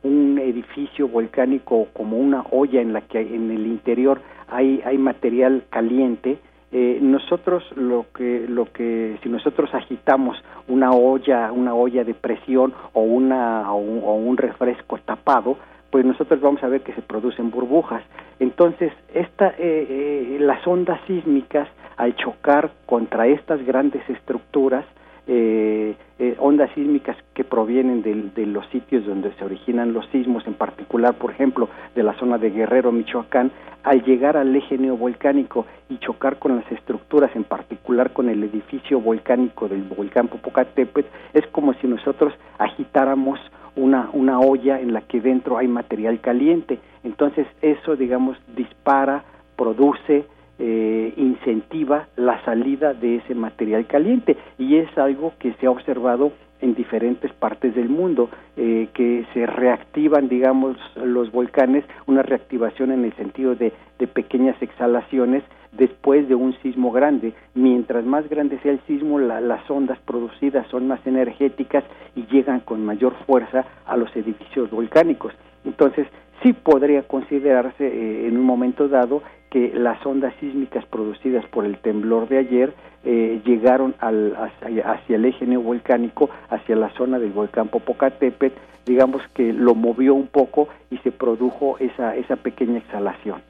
un, 0.04 0.38
edificio 0.40 1.08
volcánico 1.08 1.88
como 1.94 2.18
una 2.18 2.44
olla 2.52 2.80
en 2.80 2.94
la 2.94 3.02
que 3.02 3.20
en 3.20 3.50
el 3.50 3.66
interior 3.66 4.22
hay, 4.48 4.82
hay 4.86 4.98
material 4.98 5.64
caliente 5.72 6.38
eh, 6.78 7.00
nosotros 7.02 7.64
lo 7.78 8.08
que 8.14 8.48
lo 8.50 8.66
que 8.66 9.18
si 9.24 9.30
nosotros 9.30 9.74
agitamos 9.74 10.36
una 10.68 10.92
olla 10.92 11.52
una 11.54 11.74
olla 11.74 12.04
de 12.04 12.14
presión 12.14 12.74
o 12.92 13.02
una 13.02 13.72
o 13.72 14.16
un, 14.16 14.36
refresco 14.36 14.98
tapado 14.98 15.58
pues 15.90 16.04
nosotros 16.04 16.42
vamos 16.42 16.62
a 16.64 16.68
ver 16.68 16.82
que 16.82 16.92
se 16.92 17.02
producen 17.02 17.50
burbujas. 17.50 18.04
Entonces 18.42 18.92
esta 19.14 19.52
eh, 19.52 19.56
eh, 19.60 20.38
las 20.42 20.68
ondas 20.68 21.00
sísmicas 21.08 21.70
al 21.98 22.16
chocar 22.16 22.72
contra 22.86 23.28
estas 23.28 23.66
grandes 23.66 24.08
estructuras, 24.10 24.86
eh, 25.28 25.96
eh, 26.20 26.36
ondas 26.38 26.70
sísmicas 26.76 27.18
que 27.34 27.44
provienen 27.44 28.04
de, 28.04 28.46
los 28.46 28.68
sitios 28.68 29.06
donde 29.06 29.34
se 29.34 29.44
originan 29.44 29.92
los 29.92 30.06
sismos, 30.08 30.46
en 30.46 30.54
particular, 30.54 31.16
por 31.16 31.32
ejemplo, 31.32 31.68
de 31.96 32.04
la 32.04 32.14
zona 32.20 32.38
de 32.38 32.52
Guerrero, 32.52 32.92
Michoacán, 32.92 33.52
al 33.84 34.04
llegar 34.04 34.38
al 34.38 34.56
eje 34.56 34.78
neovolcánico 34.78 35.66
y 35.90 35.98
chocar 35.98 36.38
con 36.38 36.56
las 36.56 36.72
estructuras, 36.72 37.36
en 37.36 37.44
particular 37.44 38.14
con 38.14 38.30
el 38.30 38.44
edificio 38.44 39.00
volcánico 39.00 39.68
del 39.68 39.84
volcán 39.84 40.28
Popocatépetl, 40.28 41.08
es 41.34 41.46
como 41.48 41.74
si 41.76 41.88
nosotros 41.88 42.34
agitáramos 42.58 43.40
una, 43.76 44.10
una 44.14 44.40
olla 44.40 44.80
en 44.80 44.94
la 44.94 45.02
que 45.02 45.22
dentro 45.22 45.58
hay 45.58 45.68
material 45.68 46.20
caliente. 46.20 46.80
Entonces 47.04 47.48
eso, 47.62 47.96
digamos, 47.96 48.38
dispara, 48.56 49.24
produce, 49.56 50.26
eh, 50.60 51.14
incentiva 51.18 52.08
la 52.16 52.44
salida 52.46 52.94
de 52.94 53.18
ese 53.18 53.36
material 53.36 53.86
caliente. 53.88 54.38
Y 54.58 54.78
es 54.78 54.98
algo 54.98 55.34
que 55.40 55.54
se 55.54 55.68
ha 55.68 55.72
observado 55.72 56.32
en 56.62 56.74
diferentes 56.74 57.32
partes 57.34 57.76
del 57.76 57.90
mundo, 57.90 58.30
eh, 58.58 58.88
que 58.94 59.26
se 59.34 59.46
reactivan, 59.46 60.30
digamos, 60.30 60.78
los 60.96 61.32
volcanes, 61.32 61.84
una 62.08 62.22
reactivación 62.22 62.92
en 62.92 63.06
el 63.06 63.14
sentido 63.14 63.56
de, 63.56 63.74
de 64.00 64.08
pequeñas 64.08 64.60
exhalaciones 64.62 65.44
después 65.78 66.28
de 66.28 66.36
un 66.36 66.54
sismo 66.62 66.92
grande. 66.92 67.34
Mientras 67.54 68.06
más 68.06 68.28
grande 68.30 68.60
sea 68.60 68.72
el 68.72 68.80
sismo, 68.88 69.20
las 69.20 69.70
ondas 69.70 70.00
producidas 70.00 70.68
son 70.68 70.88
más 70.88 71.06
energéticas 71.06 71.84
y 72.16 72.26
llegan 72.28 72.62
con 72.62 72.86
mayor 72.86 73.14
fuerza 73.26 73.66
a 73.86 73.98
los 73.98 74.16
edificios 74.16 74.70
volcánicos. 74.72 75.34
Entonces, 75.64 76.08
sí 76.44 76.54
podría 76.54 77.04
considerarse 77.04 77.86
eh, 77.86 78.28
en 78.28 78.38
un 78.38 78.44
momento 78.44 78.88
dado 78.88 79.22
que 79.50 79.72
las 79.74 80.06
ondas 80.06 80.34
sísmicas 80.40 80.86
producidas 80.86 81.46
por 81.48 81.66
el 81.66 81.78
temblor 81.78 82.28
de 82.28 82.40
ayer 82.40 82.74
eh, 83.04 83.42
llegaron 83.46 83.96
al, 84.00 84.36
hacia, 84.36 85.16
el 85.16 85.26
eje 85.26 85.46
neovolcánico, 85.46 86.30
hacia 86.50 86.76
la 86.76 86.90
zona 86.98 87.20
del 87.20 87.32
volcán 87.32 87.70
Popocatépetl, 87.70 88.58
digamos 88.86 89.22
que 89.34 89.54
lo 89.54 89.76
movió 89.76 90.14
un 90.14 90.28
poco 90.28 90.68
y 90.92 90.98
se 90.98 91.12
produjo 91.12 91.78
esa, 91.80 92.16
esa 92.16 92.36
pequeña 92.36 92.80
exhalación. 92.80 93.42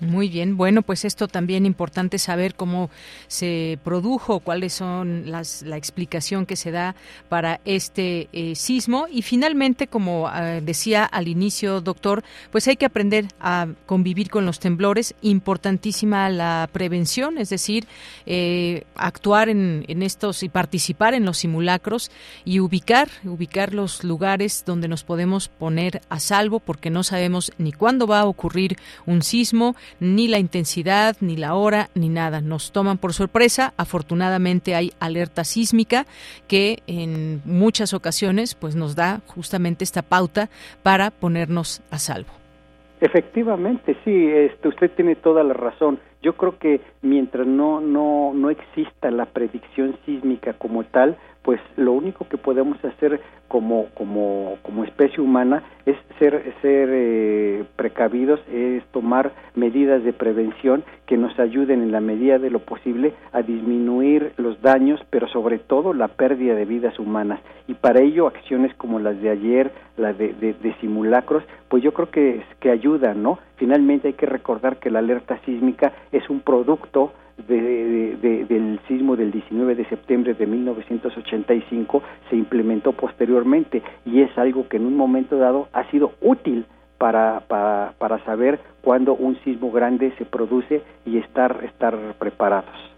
Muy 0.00 0.30
bien, 0.30 0.56
bueno, 0.56 0.80
pues 0.80 1.04
esto 1.04 1.28
también 1.28 1.66
importante 1.66 2.18
saber 2.18 2.54
cómo 2.54 2.88
se 3.28 3.78
produjo, 3.84 4.40
cuáles 4.40 4.72
son 4.72 5.30
las 5.30 5.60
la 5.62 5.76
explicación 5.76 6.46
que 6.46 6.56
se 6.56 6.70
da 6.70 6.94
para 7.28 7.60
este 7.66 8.28
eh, 8.32 8.54
sismo 8.54 9.06
y 9.10 9.20
finalmente, 9.20 9.88
como 9.88 10.26
ah, 10.26 10.60
decía 10.62 11.04
al 11.04 11.28
inicio, 11.28 11.82
doctor, 11.82 12.24
pues 12.50 12.66
hay 12.66 12.76
que 12.76 12.86
aprender 12.86 13.26
a 13.40 13.68
convivir 13.84 14.30
con 14.30 14.46
los 14.46 14.58
temblores. 14.58 15.14
Importantísima 15.20 16.30
la 16.30 16.70
prevención, 16.72 17.36
es 17.36 17.50
decir, 17.50 17.86
eh, 18.24 18.84
actuar 18.94 19.50
en, 19.50 19.84
en 19.86 20.02
estos 20.02 20.42
y 20.42 20.48
participar 20.48 21.12
en 21.12 21.26
los 21.26 21.38
simulacros 21.38 22.10
y 22.46 22.60
ubicar 22.60 23.10
ubicar 23.24 23.74
los 23.74 24.02
lugares 24.02 24.64
donde 24.64 24.88
nos 24.88 25.04
podemos 25.04 25.48
poner 25.48 26.00
a 26.08 26.20
salvo, 26.20 26.58
porque 26.58 26.88
no 26.88 27.02
sabemos 27.02 27.52
ni 27.58 27.72
cuándo 27.72 28.06
va 28.06 28.20
a 28.20 28.26
ocurrir 28.26 28.78
un 29.04 29.22
sismo 29.22 29.76
ni 29.98 30.28
la 30.28 30.38
intensidad, 30.38 31.16
ni 31.20 31.36
la 31.36 31.54
hora, 31.54 31.88
ni 31.94 32.08
nada. 32.08 32.40
Nos 32.40 32.72
toman 32.72 32.98
por 32.98 33.12
sorpresa. 33.12 33.74
Afortunadamente 33.76 34.74
hay 34.74 34.92
alerta 35.00 35.44
sísmica 35.44 36.06
que 36.48 36.82
en 36.86 37.42
muchas 37.44 37.94
ocasiones 37.94 38.54
pues 38.54 38.76
nos 38.76 38.94
da 38.94 39.20
justamente 39.26 39.84
esta 39.84 40.02
pauta 40.02 40.50
para 40.82 41.10
ponernos 41.10 41.82
a 41.90 41.98
salvo. 41.98 42.40
Efectivamente, 43.00 43.96
sí, 44.04 44.28
este, 44.28 44.68
usted 44.68 44.90
tiene 44.90 45.14
toda 45.14 45.42
la 45.42 45.54
razón. 45.54 45.98
Yo 46.22 46.34
creo 46.34 46.58
que 46.58 46.82
mientras 47.00 47.46
no 47.46 47.80
no 47.80 48.32
no 48.34 48.50
exista 48.50 49.10
la 49.10 49.24
predicción 49.24 49.96
sísmica 50.04 50.52
como 50.52 50.84
tal, 50.84 51.16
pues 51.42 51.60
lo 51.76 51.92
único 51.92 52.28
que 52.28 52.36
podemos 52.36 52.76
hacer 52.84 53.20
como 53.48 53.86
como 53.94 54.58
como 54.62 54.84
especie 54.84 55.22
humana 55.22 55.64
es 55.86 55.96
ser 56.18 56.54
ser 56.62 56.88
eh, 56.92 57.64
precavidos 57.76 58.40
es 58.52 58.84
tomar 58.92 59.32
medidas 59.54 60.04
de 60.04 60.12
prevención 60.12 60.84
que 61.06 61.16
nos 61.16 61.38
ayuden 61.38 61.82
en 61.82 61.92
la 61.92 62.00
medida 62.00 62.38
de 62.38 62.50
lo 62.50 62.60
posible 62.60 63.14
a 63.32 63.42
disminuir 63.42 64.32
los 64.36 64.60
daños 64.62 65.00
pero 65.10 65.28
sobre 65.28 65.58
todo 65.58 65.92
la 65.94 66.08
pérdida 66.08 66.54
de 66.54 66.64
vidas 66.64 66.98
humanas. 66.98 67.40
Y 67.68 67.74
para 67.74 68.00
ello 68.00 68.26
acciones 68.26 68.74
como 68.74 68.98
las 68.98 69.20
de 69.20 69.30
ayer 69.30 69.72
las 69.96 70.16
de, 70.18 70.32
de, 70.32 70.74
simulacros 70.80 71.44
pues 71.68 71.82
yo 71.82 71.92
creo 71.92 72.10
que 72.10 72.42
que 72.60 72.70
ayudan 72.70 73.22
no 73.22 73.38
finalmente 73.56 74.08
hay 74.08 74.14
que 74.14 74.26
recordar 74.26 74.78
que 74.78 74.90
la 74.90 75.00
alerta 75.00 75.38
sísmica 75.44 75.92
es 76.12 76.28
un 76.30 76.40
producto 76.40 77.12
de, 77.48 78.46
del 78.48 78.80
sismo 78.88 79.16
del 79.16 79.30
19 79.30 79.74
de 79.74 79.84
septiembre 79.86 80.34
de 80.34 80.46
1985 80.46 82.02
se 82.28 82.36
implementó 82.36 82.92
posteriormente 82.92 83.82
y 84.04 84.20
es 84.20 84.36
algo 84.38 84.68
que 84.68 84.76
en 84.76 84.86
un 84.86 84.96
momento 84.96 85.36
dado 85.36 85.68
ha 85.72 85.90
sido 85.90 86.12
útil 86.20 86.66
para, 86.98 87.40
para, 87.48 87.94
para 87.98 88.22
saber 88.24 88.60
cuándo 88.82 89.14
un 89.14 89.38
sismo 89.42 89.70
grande 89.70 90.12
se 90.18 90.24
produce 90.24 90.82
y 91.06 91.18
estar, 91.18 91.64
estar 91.64 91.96
preparados. 92.18 92.90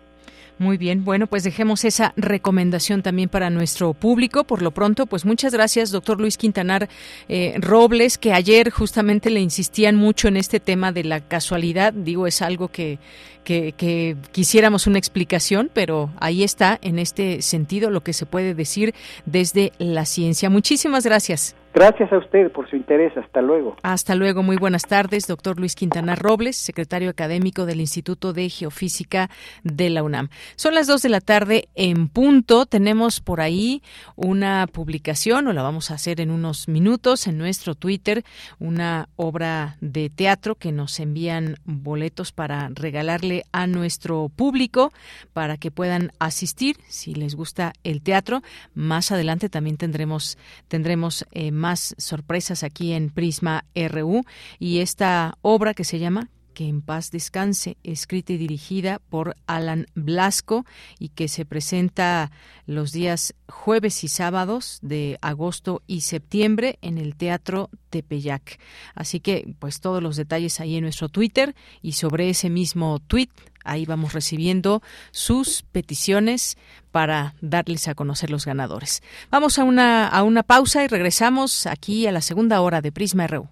Muy 0.59 0.77
bien, 0.77 1.05
bueno, 1.05 1.27
pues 1.27 1.43
dejemos 1.43 1.85
esa 1.85 2.13
recomendación 2.17 3.03
también 3.03 3.29
para 3.29 3.51
nuestro 3.51 3.95
público. 3.95 4.45
Por 4.45 4.63
lo 4.63 4.71
pronto, 4.71 5.07
pues 5.07 5.25
muchas 5.25 5.53
gracias, 5.53 5.91
doctor 5.91 6.21
Luis 6.21 6.37
Quintanar 6.37 6.89
eh, 7.29 7.55
Robles, 7.59 8.17
que 8.17 8.33
ayer 8.33 8.71
justamente 8.71 9.31
le 9.31 9.41
insistían 9.41 9.97
mucho 9.97 10.29
en 10.29 10.37
este 10.37 10.61
tema 10.61 10.93
de 10.93 11.05
la 11.05 11.21
casualidad. 11.21 11.93
Digo, 11.93 12.29
es 12.29 12.43
algo 12.43 12.69
que, 12.69 12.99
que, 13.43 13.73
que 13.73 14.17
quisiéramos 14.31 14.87
una 14.87 14.99
explicación, 14.99 15.69
pero 15.73 16.11
ahí 16.21 16.45
está, 16.45 16.79
en 16.83 17.01
este 17.01 17.43
sentido, 17.43 17.91
lo 17.91 18.03
que 18.03 18.13
se 18.13 18.27
puede 18.27 18.55
decir 18.55 18.95
desde 19.27 19.73
la 19.79 20.05
ciencia. 20.05 20.49
Muchísimas 20.49 21.05
gracias. 21.05 21.57
Gracias 21.75 22.13
a 22.13 22.19
usted 22.19 22.53
por 22.53 22.69
su 22.69 22.77
interés. 22.77 23.17
Hasta 23.17 23.41
luego. 23.41 23.77
Hasta 23.83 24.15
luego. 24.15 24.43
Muy 24.43 24.57
buenas 24.57 24.83
tardes, 24.83 25.27
doctor 25.27 25.59
Luis 25.59 25.75
Quintana 25.75 26.15
Robles, 26.15 26.57
secretario 26.57 27.09
académico 27.09 27.65
del 27.65 27.81
Instituto 27.81 28.35
de 28.35 28.51
Geofísica 28.51 29.31
de 29.63 29.89
la 29.89 30.03
UNAM. 30.03 30.29
Son 30.57 30.75
las 30.75 30.87
dos 30.87 31.01
de 31.01 31.09
la 31.09 31.23
tarde 31.23 31.69
en 31.75 32.09
punto. 32.09 32.67
Tenemos 32.67 33.21
por 33.21 33.41
ahí 33.41 33.83
una 34.17 34.67
publicación, 34.67 35.47
o 35.47 35.53
la 35.55 35.63
vamos 35.63 35.91
a 35.91 35.95
hacer 35.95 36.21
en 36.21 36.31
unos 36.31 36.69
minutos, 36.69 37.27
en 37.27 37.39
nuestro 37.39 37.75
Twitter, 37.75 38.23
una 38.59 39.09
obra 39.17 39.77
de 39.81 40.11
teatro 40.11 40.57
que 40.57 40.73
nos 40.73 41.01
envían 41.01 41.57
boletos 41.65 42.33
para 42.33 42.69
regalarle 42.75 43.45
a 43.51 43.67
nuestro 43.67 44.29
público 44.29 44.93
para 45.33 45.57
que 45.57 45.71
puedan 45.71 46.13
asistir 46.19 46.77
si 46.89 47.15
les 47.15 47.35
gusta 47.35 47.73
el 47.83 48.03
teatro. 48.03 48.43
Más 48.75 49.11
adelante 49.11 49.49
también 49.49 49.79
tendremos, 49.79 50.37
tendremos 50.69 51.25
eh, 51.33 51.51
más 51.63 51.95
sorpresas 51.97 52.65
aquí 52.65 52.93
en 52.93 53.09
Prisma 53.09 53.65
RU 53.75 54.25
y 54.59 54.81
esta 54.81 55.39
obra 55.43 55.75
que 55.75 55.85
se 55.85 56.01
llama 56.01 56.29
que 56.53 56.69
en 56.69 56.83
paz 56.83 57.11
descanse, 57.11 57.77
escrita 57.83 58.33
y 58.33 58.37
dirigida 58.37 59.01
por 59.11 59.37
Alan 59.47 59.87
Blasco 59.95 60.65
y 60.99 61.09
que 61.09 61.29
se 61.29 61.45
presenta 61.45 62.31
los 62.67 62.93
días 62.93 63.35
jueves 63.49 64.05
y 64.05 64.09
sábados 64.09 64.79
de 64.83 65.19
agosto 65.21 65.83
y 65.87 66.03
septiembre 66.03 66.79
en 66.83 66.99
el 66.99 67.17
Teatro 67.17 67.71
Tepeyac. 67.91 68.59
Así 68.95 69.21
que, 69.21 69.55
pues 69.59 69.81
todos 69.81 70.03
los 70.03 70.17
detalles 70.17 70.61
ahí 70.61 70.77
en 70.77 70.85
nuestro 70.85 71.09
Twitter 71.09 71.55
y 71.81 71.93
sobre 71.93 72.31
ese 72.31 72.51
mismo 72.51 72.99
tweet 73.01 73.31
ahí 73.65 73.87
vamos 73.87 74.13
recibiendo 74.13 74.83
sus 75.13 75.63
peticiones 75.63 76.57
para 76.91 77.35
darles 77.41 77.89
a 77.89 77.95
conocer 77.95 78.31
los 78.31 78.45
ganadores. 78.45 79.03
Vamos 79.31 79.59
a 79.59 79.65
una, 79.65 80.09
a 80.09 80.23
una 80.23 80.43
pausa 80.43 80.85
y 80.85 80.89
regresamos 80.89 81.67
aquí 81.67 82.07
a 82.07 82.13
la 82.13 82.21
segunda 82.21 82.61
hora 82.61 82.81
de 82.81 82.93
Prisma 82.93 83.27
RU. 83.27 83.49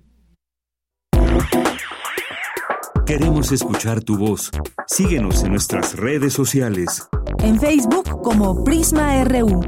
Queremos 3.10 3.50
escuchar 3.50 4.02
tu 4.02 4.16
voz. 4.16 4.52
Síguenos 4.86 5.42
en 5.42 5.50
nuestras 5.50 5.96
redes 5.96 6.32
sociales. 6.32 7.08
En 7.40 7.58
Facebook 7.58 8.22
como 8.22 8.62
Prisma 8.62 9.24
RU 9.24 9.62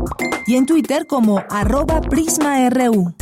y 0.47 0.55
en 0.55 0.64
Twitter 0.64 1.09
como 1.09 1.43
arroba 1.51 2.01
PrismaRU. 2.03 3.12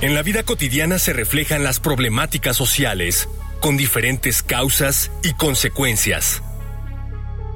En 0.00 0.14
la 0.14 0.22
vida 0.22 0.44
cotidiana 0.44 1.00
se 1.00 1.12
reflejan 1.12 1.64
las 1.64 1.80
problemáticas 1.80 2.56
sociales, 2.56 3.28
con 3.58 3.76
diferentes 3.76 4.44
causas 4.44 5.10
y 5.24 5.32
consecuencias. 5.32 6.40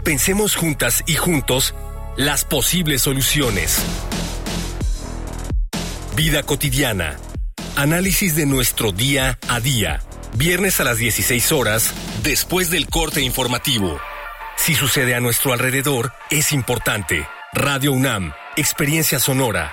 Pensemos 0.02 0.56
juntas 0.56 1.04
y 1.06 1.14
juntos 1.14 1.76
las 2.16 2.44
posibles 2.44 3.02
soluciones. 3.02 3.80
Vida 6.18 6.42
cotidiana. 6.42 7.16
Análisis 7.76 8.34
de 8.34 8.44
nuestro 8.44 8.90
día 8.90 9.38
a 9.46 9.60
día. 9.60 10.00
Viernes 10.34 10.80
a 10.80 10.84
las 10.84 10.98
16 10.98 11.52
horas, 11.52 11.94
después 12.24 12.70
del 12.70 12.88
corte 12.88 13.22
informativo. 13.22 14.00
Si 14.56 14.74
sucede 14.74 15.14
a 15.14 15.20
nuestro 15.20 15.52
alrededor, 15.52 16.12
es 16.28 16.50
importante. 16.50 17.24
Radio 17.52 17.92
UNAM, 17.92 18.32
Experiencia 18.56 19.20
Sonora. 19.20 19.72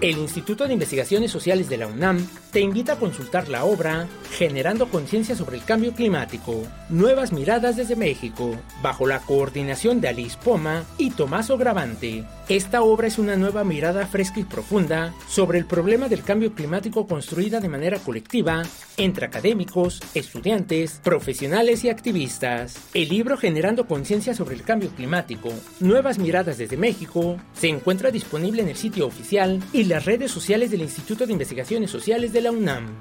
El 0.00 0.18
Instituto 0.18 0.64
de 0.64 0.74
Investigaciones 0.74 1.32
Sociales 1.32 1.68
de 1.68 1.76
la 1.76 1.88
UNAM 1.88 2.24
te 2.52 2.60
invita 2.60 2.92
a 2.92 2.98
consultar 2.98 3.48
la 3.48 3.64
obra 3.64 4.06
Generando 4.30 4.88
Conciencia 4.88 5.34
sobre 5.34 5.56
el 5.56 5.64
Cambio 5.64 5.92
Climático, 5.92 6.62
Nuevas 6.88 7.32
Miradas 7.32 7.76
desde 7.76 7.96
México, 7.96 8.56
bajo 8.80 9.08
la 9.08 9.18
coordinación 9.18 10.00
de 10.00 10.08
Alice 10.08 10.38
Poma 10.42 10.84
y 10.98 11.10
Tomaso 11.10 11.58
Gravante. 11.58 12.24
Esta 12.48 12.82
obra 12.82 13.08
es 13.08 13.18
una 13.18 13.36
nueva 13.36 13.64
mirada 13.64 14.06
fresca 14.06 14.38
y 14.38 14.44
profunda 14.44 15.12
sobre 15.28 15.58
el 15.58 15.66
problema 15.66 16.08
del 16.08 16.22
cambio 16.22 16.54
climático 16.54 17.06
construida 17.06 17.60
de 17.60 17.68
manera 17.68 17.98
colectiva 17.98 18.62
entre 18.96 19.26
académicos, 19.26 20.00
estudiantes, 20.14 21.00
profesionales 21.02 21.84
y 21.84 21.90
activistas. 21.90 22.76
El 22.94 23.08
libro 23.08 23.36
Generando 23.36 23.86
Conciencia 23.86 24.32
sobre 24.34 24.54
el 24.54 24.62
Cambio 24.62 24.90
Climático, 24.90 25.50
Nuevas 25.80 26.18
Miradas 26.18 26.56
desde 26.56 26.76
México, 26.76 27.36
se 27.52 27.68
encuentra 27.68 28.10
disponible 28.10 28.62
en 28.62 28.68
el 28.68 28.76
sitio 28.76 29.06
oficial 29.06 29.62
y 29.72 29.87
las 29.88 30.04
redes 30.04 30.30
sociales 30.30 30.70
del 30.70 30.82
Instituto 30.82 31.26
de 31.26 31.32
Investigaciones 31.32 31.90
Sociales 31.90 32.32
de 32.32 32.42
la 32.42 32.50
UNAM. 32.50 32.94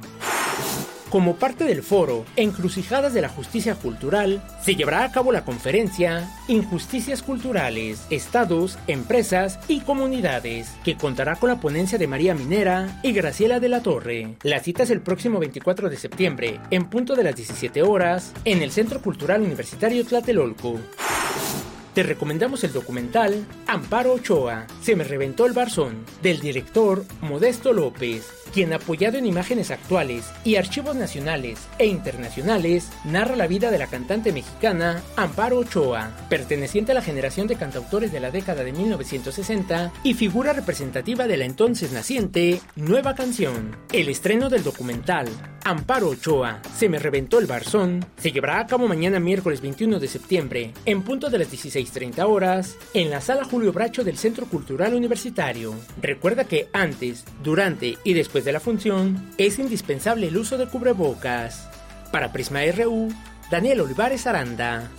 Como 1.09 1.37
parte 1.37 1.63
del 1.63 1.83
foro 1.83 2.25
Encrucijadas 2.35 3.13
de 3.13 3.21
la 3.21 3.29
Justicia 3.29 3.75
Cultural, 3.75 4.43
se 4.61 4.75
llevará 4.75 5.03
a 5.03 5.11
cabo 5.11 5.31
la 5.31 5.45
conferencia 5.45 6.29
Injusticias 6.49 7.23
Culturales, 7.23 8.05
Estados, 8.09 8.77
Empresas 8.87 9.59
y 9.69 9.81
Comunidades, 9.81 10.69
que 10.83 10.97
contará 10.97 11.37
con 11.37 11.49
la 11.49 11.61
ponencia 11.61 11.97
de 11.97 12.07
María 12.07 12.35
Minera 12.35 12.99
y 13.03 13.13
Graciela 13.13 13.61
de 13.61 13.69
la 13.69 13.81
Torre. 13.81 14.35
La 14.43 14.59
cita 14.59 14.83
es 14.83 14.89
el 14.89 15.01
próximo 15.01 15.39
24 15.39 15.89
de 15.89 15.97
septiembre, 15.97 16.59
en 16.71 16.89
punto 16.89 17.15
de 17.15 17.23
las 17.23 17.35
17 17.35 17.83
horas, 17.83 18.33
en 18.43 18.61
el 18.61 18.71
Centro 18.71 19.01
Cultural 19.01 19.41
Universitario 19.41 20.05
Tlatelolco. 20.05 20.77
Te 21.97 22.03
recomendamos 22.03 22.63
el 22.63 22.73
documental 22.73 23.43
Amparo 23.65 24.13
Ochoa, 24.13 24.67
Se 24.83 24.95
me 24.95 25.03
reventó 25.03 25.47
el 25.47 25.53
barzón, 25.53 26.05
del 26.21 26.39
director 26.39 27.03
Modesto 27.21 27.73
López, 27.73 28.36
quien 28.53 28.73
apoyado 28.73 29.17
en 29.17 29.25
imágenes 29.25 29.71
actuales 29.71 30.25
y 30.43 30.55
archivos 30.55 30.95
nacionales 30.95 31.59
e 31.77 31.85
internacionales, 31.85 32.89
narra 33.05 33.35
la 33.35 33.47
vida 33.47 33.71
de 33.71 33.77
la 33.77 33.87
cantante 33.87 34.31
mexicana 34.31 35.01
Amparo 35.15 35.59
Ochoa, 35.59 36.11
perteneciente 36.29 36.91
a 36.91 36.95
la 36.95 37.01
generación 37.01 37.47
de 37.47 37.55
cantautores 37.55 38.11
de 38.11 38.19
la 38.19 38.31
década 38.31 38.63
de 38.63 38.71
1960 38.71 39.91
y 40.03 40.13
figura 40.13 40.53
representativa 40.53 41.27
de 41.27 41.37
la 41.37 41.45
entonces 41.45 41.91
naciente 41.91 42.61
Nueva 42.75 43.15
Canción. 43.15 43.75
El 43.91 44.09
estreno 44.09 44.49
del 44.49 44.63
documental 44.63 45.27
Amparo 45.67 46.07
Ochoa, 46.07 46.61
Se 46.77 46.87
me 46.87 46.97
reventó 46.97 47.39
el 47.39 47.45
barzón, 47.45 48.05
se 48.17 48.31
llevará 48.31 48.61
a 48.61 48.67
cabo 48.67 48.87
mañana 48.87 49.19
miércoles 49.19 49.59
21 49.59 49.99
de 49.99 50.07
septiembre, 50.07 50.73
en 50.85 51.01
punto 51.01 51.29
de 51.29 51.39
las 51.39 51.51
16.30 51.51 52.25
horas, 52.25 52.77
en 52.93 53.09
la 53.09 53.19
sala 53.19 53.43
Julio 53.43 53.73
Bracho 53.73 54.05
del 54.05 54.17
Centro 54.17 54.45
Cultural 54.45 54.93
Universitario. 54.93 55.75
Recuerda 56.01 56.45
que 56.45 56.69
antes, 56.71 57.25
durante 57.43 57.97
y 58.05 58.13
después 58.13 58.36
de 58.45 58.51
la 58.51 58.59
función, 58.59 59.31
es 59.37 59.59
indispensable 59.59 60.27
el 60.27 60.37
uso 60.37 60.57
de 60.57 60.67
cubrebocas. 60.67 61.69
Para 62.11 62.31
Prisma 62.31 62.59
RU, 62.71 63.09
Daniel 63.49 63.81
Olivares 63.81 64.27
Aranda. 64.27 64.89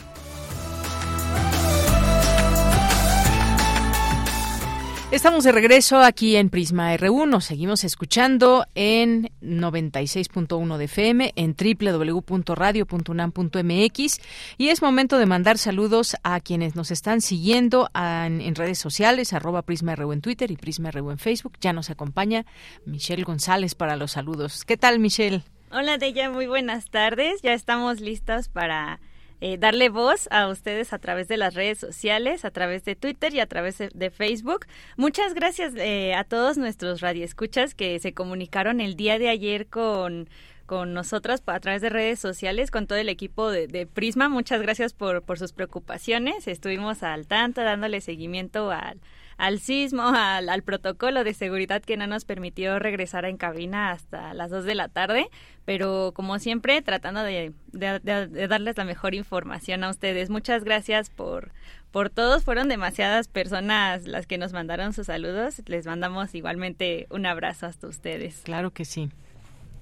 Estamos 5.11 5.44
de 5.44 5.52
regreso 5.52 6.00
aquí 6.00 6.36
en 6.36 6.50
Prisma 6.50 6.94
RU. 6.98 7.24
Nos 7.24 7.46
seguimos 7.46 7.82
escuchando 7.82 8.66
en 8.74 9.30
96.1 9.40 10.76
de 10.76 10.84
FM, 10.84 11.32
en 11.34 11.56
www.radio.unam.mx. 11.56 14.20
Y 14.59 14.68
es 14.68 14.82
momento 14.82 15.16
de 15.16 15.24
mandar 15.24 15.56
saludos 15.56 16.14
a 16.24 16.40
quienes 16.40 16.76
nos 16.76 16.90
están 16.90 17.22
siguiendo 17.22 17.88
en, 17.94 18.54
redes 18.54 18.78
sociales, 18.78 19.32
arroba 19.32 19.62
Prisma 19.62 19.96
RU 19.96 20.12
en 20.12 20.20
Twitter 20.20 20.50
y 20.50 20.59
Prisma 20.59 20.90
RU 20.90 21.11
en 21.11 21.18
Facebook. 21.18 21.54
Ya 21.59 21.72
nos 21.72 21.88
acompaña 21.88 22.44
Michelle 22.84 23.22
González 23.22 23.74
para 23.74 23.96
los 23.96 24.12
saludos. 24.12 24.66
¿Qué 24.66 24.76
tal, 24.76 24.98
Michelle? 24.98 25.42
Hola, 25.70 25.96
Deya. 25.96 26.28
Muy 26.28 26.48
buenas 26.48 26.90
tardes. 26.90 27.40
Ya 27.40 27.54
estamos 27.54 28.00
listos 28.00 28.50
para 28.50 29.00
eh, 29.41 29.57
darle 29.59 29.89
voz 29.89 30.28
a 30.30 30.49
ustedes 30.49 30.93
a 30.93 30.99
través 30.99 31.28
de 31.28 31.36
las 31.36 31.55
redes 31.55 31.78
sociales, 31.78 32.45
a 32.45 32.51
través 32.51 32.84
de 32.84 32.97
Twitter 32.97 33.34
y 33.34 33.41
a 33.41 33.47
través 33.47 33.78
de, 33.78 34.11
Facebook. 34.11 34.66
Muchas 34.97 35.34
gracias 35.34 35.74
eh, 35.76 36.14
a 36.14 36.24
todos 36.24 36.59
nuestros 36.59 37.01
radioescuchas 37.01 37.74
que 37.74 37.99
se 38.01 38.14
comunicaron 38.14 38.80
el 38.80 38.97
día 38.97 39.18
de 39.18 39.28
ayer 39.28 39.66
con 39.66 40.28
con 40.68 40.93
nosotras 40.93 41.43
a 41.47 41.61
través 41.61 41.80
de 41.80 41.89
redes 41.89 42.18
sociales, 42.18 42.70
con 42.70 42.86
todo 42.86 42.99
el 42.99 43.09
equipo 43.09 43.51
de, 43.51 43.86
Prisma. 43.86 44.28
Muchas 44.28 44.61
gracias 44.61 44.93
por, 44.93 45.22
por 45.22 45.39
sus 45.39 45.55
preocupaciones. 45.55 46.47
Estuvimos 46.47 47.03
al 47.03 47.26
tanto, 47.26 47.62
dándole 47.62 48.03
seguimiento 48.03 48.70
al, 48.70 49.01
al 49.39 49.61
sismo, 49.61 50.03
al, 50.03 50.62
protocolo 50.62 51.24
de 51.24 51.32
seguridad 51.32 51.80
que 51.80 51.97
no 51.97 52.07
nos 52.07 52.24
permitió 52.24 52.78
regresar 52.78 53.24
en 53.24 53.36
cabina 53.36 53.93
hasta 53.93 54.34
las 54.34 54.51
2 54.51 54.64
de 54.64 54.74
la 54.74 54.89
tarde, 54.89 55.30
pero 55.64 56.12
como 56.14 56.39
siempre 56.41 56.82
tratando 56.82 57.22
de, 57.22 57.53
darles 57.72 58.76
la 58.76 58.84
mejor 58.84 59.14
información 59.14 59.84
a 59.84 59.91
ustedes. 59.91 60.28
Muchas 60.28 60.64
gracias 60.64 61.09
por, 61.09 61.53
por 61.93 62.11
todos, 62.11 62.45
fueron 62.45 62.68
demasiadas 62.68 63.28
personas 63.28 64.07
las 64.07 64.26
que 64.26 64.39
nos 64.39 64.53
mandaron 64.53 64.93
sus 64.93 65.07
saludos, 65.07 65.62
les 65.66 65.86
mandamos 65.86 66.34
igualmente 66.34 67.07
un 67.11 67.24
abrazo 67.24 67.66
hasta 67.66 67.86
ustedes. 67.86 68.43
Claro 68.43 68.72
que 68.72 68.84
sí. 68.84 69.09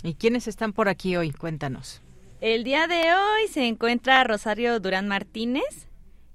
¿Y 0.02 0.14
quiénes 0.14 0.48
están 0.48 0.74
por 0.74 0.88
aquí 0.90 1.16
hoy? 1.16 1.32
Cuéntanos. 1.32 2.02
El 2.42 2.62
día 2.62 2.86
de 2.86 3.14
hoy 3.14 3.48
se 3.50 3.66
encuentra 3.66 4.22
Rosario 4.22 4.78
Durán 4.80 5.09
Martínez, 5.09 5.86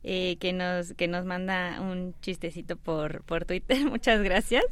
eh, 0.03 0.37
que 0.39 0.51
nos 0.53 0.93
que 0.93 1.07
nos 1.07 1.25
manda 1.25 1.79
un 1.79 2.15
chistecito 2.21 2.75
por 2.75 3.23
por 3.23 3.45
Twitter. 3.45 3.85
Muchas 3.89 4.21
gracias. 4.21 4.63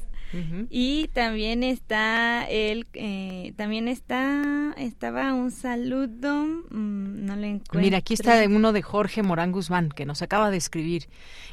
Y 0.70 1.08
también 1.08 1.64
está 1.64 2.46
el 2.48 2.86
eh, 2.94 3.54
también 3.56 3.88
está 3.88 4.76
estaba 4.78 5.34
un 5.34 5.50
saludo 5.50 6.46
mm, 6.70 7.26
no 7.26 7.36
lo 7.36 7.46
encuentro. 7.46 7.82
Mira 7.82 7.98
aquí 7.98 8.14
está 8.14 8.44
uno 8.48 8.72
de 8.72 8.84
Jorge 8.84 9.24
Morán 9.24 9.52
Guzmán 9.52 9.90
que 9.90 10.06
nos 10.06 10.22
acaba 10.22 10.52
de 10.52 10.58
escribir 10.58 11.08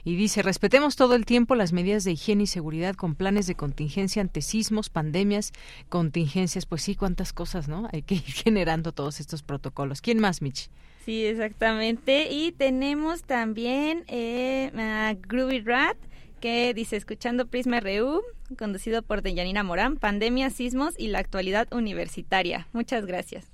y 0.04 0.16
dice 0.16 0.42
respetemos 0.42 0.94
todo 0.96 1.14
el 1.14 1.24
tiempo 1.24 1.54
las 1.54 1.72
medidas 1.72 2.04
de 2.04 2.12
higiene 2.12 2.42
y 2.42 2.46
seguridad 2.46 2.94
con 2.96 3.14
planes 3.14 3.46
de 3.46 3.54
contingencia 3.54 4.20
ante 4.20 4.42
sismos 4.42 4.90
pandemias 4.90 5.52
contingencias 5.88 6.66
pues 6.66 6.82
sí 6.82 6.96
cuántas 6.96 7.32
cosas 7.32 7.68
no 7.68 7.88
hay 7.92 8.02
que 8.02 8.16
ir 8.16 8.22
generando 8.44 8.92
todos 8.92 9.20
estos 9.20 9.42
protocolos. 9.42 10.02
Quién 10.02 10.18
más 10.18 10.42
Mitch 10.42 10.68
Sí, 11.06 11.24
exactamente. 11.24 12.32
Y 12.32 12.50
tenemos 12.50 13.22
también 13.22 14.02
eh, 14.08 14.72
a 14.76 15.14
Groovy 15.16 15.60
Rat, 15.60 15.96
que 16.40 16.74
dice, 16.74 16.96
escuchando 16.96 17.46
Prisma 17.46 17.78
RU, 17.78 18.22
conducido 18.58 19.02
por 19.02 19.22
Deyanira 19.22 19.62
Morán, 19.62 19.98
Pandemia, 19.98 20.50
Sismos 20.50 20.98
y 20.98 21.06
la 21.06 21.20
actualidad 21.20 21.72
universitaria. 21.72 22.66
Muchas 22.72 23.06
gracias. 23.06 23.52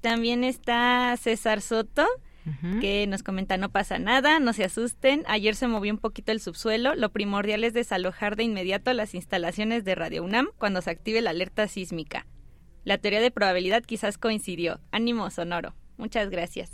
También 0.00 0.42
está 0.42 1.16
César 1.16 1.60
Soto, 1.60 2.04
que 2.80 3.06
nos 3.06 3.22
comenta, 3.22 3.56
no 3.56 3.68
pasa 3.68 4.00
nada, 4.00 4.40
no 4.40 4.52
se 4.52 4.64
asusten, 4.64 5.22
ayer 5.28 5.54
se 5.54 5.68
movió 5.68 5.92
un 5.92 5.98
poquito 5.98 6.32
el 6.32 6.40
subsuelo, 6.40 6.94
lo 6.94 7.12
primordial 7.12 7.62
es 7.62 7.74
desalojar 7.74 8.34
de 8.36 8.44
inmediato 8.44 8.92
las 8.94 9.14
instalaciones 9.14 9.84
de 9.84 9.94
Radio 9.94 10.24
UNAM 10.24 10.48
cuando 10.58 10.80
se 10.80 10.90
active 10.90 11.20
la 11.20 11.30
alerta 11.30 11.68
sísmica. 11.68 12.26
La 12.84 12.98
teoría 12.98 13.20
de 13.20 13.30
probabilidad 13.30 13.84
quizás 13.84 14.18
coincidió. 14.18 14.80
Ánimo 14.90 15.30
sonoro. 15.30 15.74
Muchas 15.98 16.30
gracias. 16.30 16.70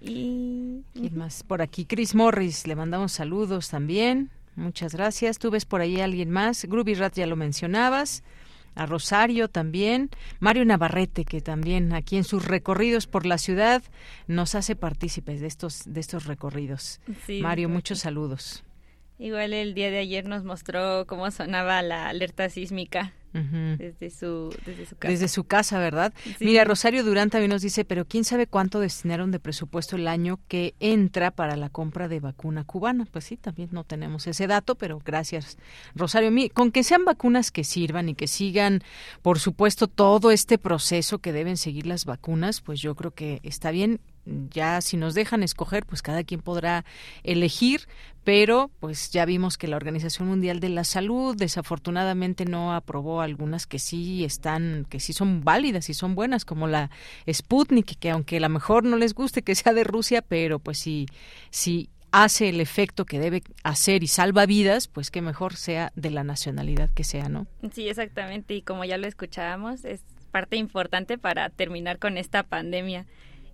Y 0.00 0.82
¿Quién 0.92 1.16
más? 1.16 1.42
Por 1.42 1.62
aquí 1.62 1.84
Chris 1.84 2.14
Morris, 2.14 2.66
le 2.66 2.74
mandamos 2.74 3.12
saludos 3.12 3.68
también. 3.68 4.30
Muchas 4.56 4.94
gracias. 4.94 5.38
Tú 5.38 5.50
ves 5.50 5.66
por 5.66 5.82
ahí 5.82 6.00
a 6.00 6.04
alguien 6.04 6.30
más. 6.30 6.64
Groovy 6.64 6.94
Rat 6.94 7.14
ya 7.14 7.26
lo 7.26 7.36
mencionabas. 7.36 8.24
A 8.74 8.86
Rosario 8.86 9.48
también. 9.48 10.10
Mario 10.40 10.64
Navarrete, 10.64 11.24
que 11.24 11.40
también 11.40 11.92
aquí 11.92 12.16
en 12.16 12.24
sus 12.24 12.44
recorridos 12.44 13.06
por 13.06 13.26
la 13.26 13.38
ciudad 13.38 13.82
nos 14.26 14.54
hace 14.54 14.76
partícipes 14.76 15.40
de 15.40 15.46
estos, 15.46 15.82
de 15.86 16.00
estos 16.00 16.26
recorridos. 16.26 17.00
Mario, 17.40 17.68
muchos 17.68 18.00
saludos. 18.00 18.64
Igual 19.18 19.54
el 19.54 19.74
día 19.74 19.90
de 19.90 19.98
ayer 19.98 20.26
nos 20.26 20.44
mostró 20.44 21.06
cómo 21.06 21.30
sonaba 21.30 21.80
la 21.82 22.08
alerta 22.08 22.50
sísmica 22.50 23.14
desde, 23.78 24.10
su, 24.10 24.54
desde 24.64 24.86
su 24.86 24.96
casa. 24.96 25.10
Desde 25.12 25.28
su 25.28 25.44
casa, 25.44 25.78
¿verdad? 25.78 26.12
Mira, 26.40 26.64
Rosario 26.64 27.04
Durán 27.04 27.30
también 27.30 27.50
nos 27.50 27.62
dice, 27.62 27.84
pero 27.84 28.04
¿quién 28.04 28.24
sabe 28.24 28.46
cuánto 28.46 28.80
destinaron 28.80 29.30
de 29.30 29.38
presupuesto 29.38 29.96
el 29.96 30.08
año 30.08 30.38
que 30.48 30.74
entra 30.80 31.30
para 31.30 31.56
la 31.56 31.68
compra 31.68 32.08
de 32.08 32.20
vacuna 32.20 32.64
cubana? 32.64 33.06
Pues 33.10 33.24
sí, 33.24 33.36
también 33.36 33.68
no 33.72 33.84
tenemos 33.84 34.26
ese 34.26 34.46
dato, 34.46 34.74
pero 34.74 35.00
gracias, 35.04 35.58
Rosario. 35.94 36.30
Con 36.52 36.72
que 36.72 36.82
sean 36.82 37.04
vacunas 37.04 37.50
que 37.50 37.64
sirvan 37.64 38.08
y 38.08 38.14
que 38.14 38.26
sigan, 38.26 38.82
por 39.22 39.38
supuesto, 39.38 39.86
todo 39.86 40.30
este 40.30 40.58
proceso 40.58 41.18
que 41.18 41.32
deben 41.32 41.56
seguir 41.56 41.86
las 41.86 42.04
vacunas, 42.04 42.60
pues 42.60 42.80
yo 42.80 42.94
creo 42.94 43.12
que 43.12 43.40
está 43.42 43.70
bien 43.70 44.00
ya 44.26 44.80
si 44.80 44.96
nos 44.96 45.14
dejan 45.14 45.42
escoger, 45.42 45.86
pues 45.86 46.02
cada 46.02 46.24
quien 46.24 46.40
podrá 46.40 46.84
elegir, 47.22 47.82
pero 48.24 48.70
pues 48.80 49.10
ya 49.10 49.24
vimos 49.24 49.56
que 49.56 49.68
la 49.68 49.76
Organización 49.76 50.28
Mundial 50.28 50.58
de 50.60 50.68
la 50.68 50.84
Salud 50.84 51.36
desafortunadamente 51.36 52.44
no 52.44 52.74
aprobó 52.74 53.20
algunas 53.20 53.66
que 53.66 53.78
sí 53.78 54.24
están, 54.24 54.86
que 54.90 55.00
sí 55.00 55.12
son 55.12 55.44
válidas 55.44 55.88
y 55.88 55.94
son 55.94 56.14
buenas, 56.14 56.44
como 56.44 56.66
la 56.66 56.90
Sputnik, 57.32 57.98
que 57.98 58.10
aunque 58.10 58.38
a 58.38 58.40
lo 58.40 58.48
mejor 58.48 58.84
no 58.84 58.96
les 58.96 59.14
guste 59.14 59.42
que 59.42 59.54
sea 59.54 59.72
de 59.72 59.84
Rusia, 59.84 60.22
pero 60.22 60.58
pues 60.58 60.78
sí, 60.78 61.06
si 61.50 61.88
hace 62.10 62.48
el 62.48 62.60
efecto 62.60 63.04
que 63.04 63.20
debe 63.20 63.42
hacer 63.62 64.02
y 64.02 64.08
salva 64.08 64.46
vidas, 64.46 64.88
pues 64.88 65.10
que 65.10 65.22
mejor 65.22 65.54
sea 65.54 65.92
de 65.94 66.10
la 66.10 66.24
nacionalidad 66.24 66.90
que 66.94 67.04
sea, 67.04 67.28
¿no? 67.28 67.46
Sí, 67.72 67.88
exactamente, 67.88 68.54
y 68.54 68.62
como 68.62 68.84
ya 68.84 68.96
lo 68.96 69.06
escuchábamos, 69.06 69.84
es 69.84 70.00
parte 70.32 70.56
importante 70.56 71.16
para 71.16 71.48
terminar 71.50 71.98
con 71.98 72.18
esta 72.18 72.42
pandemia. 72.42 73.06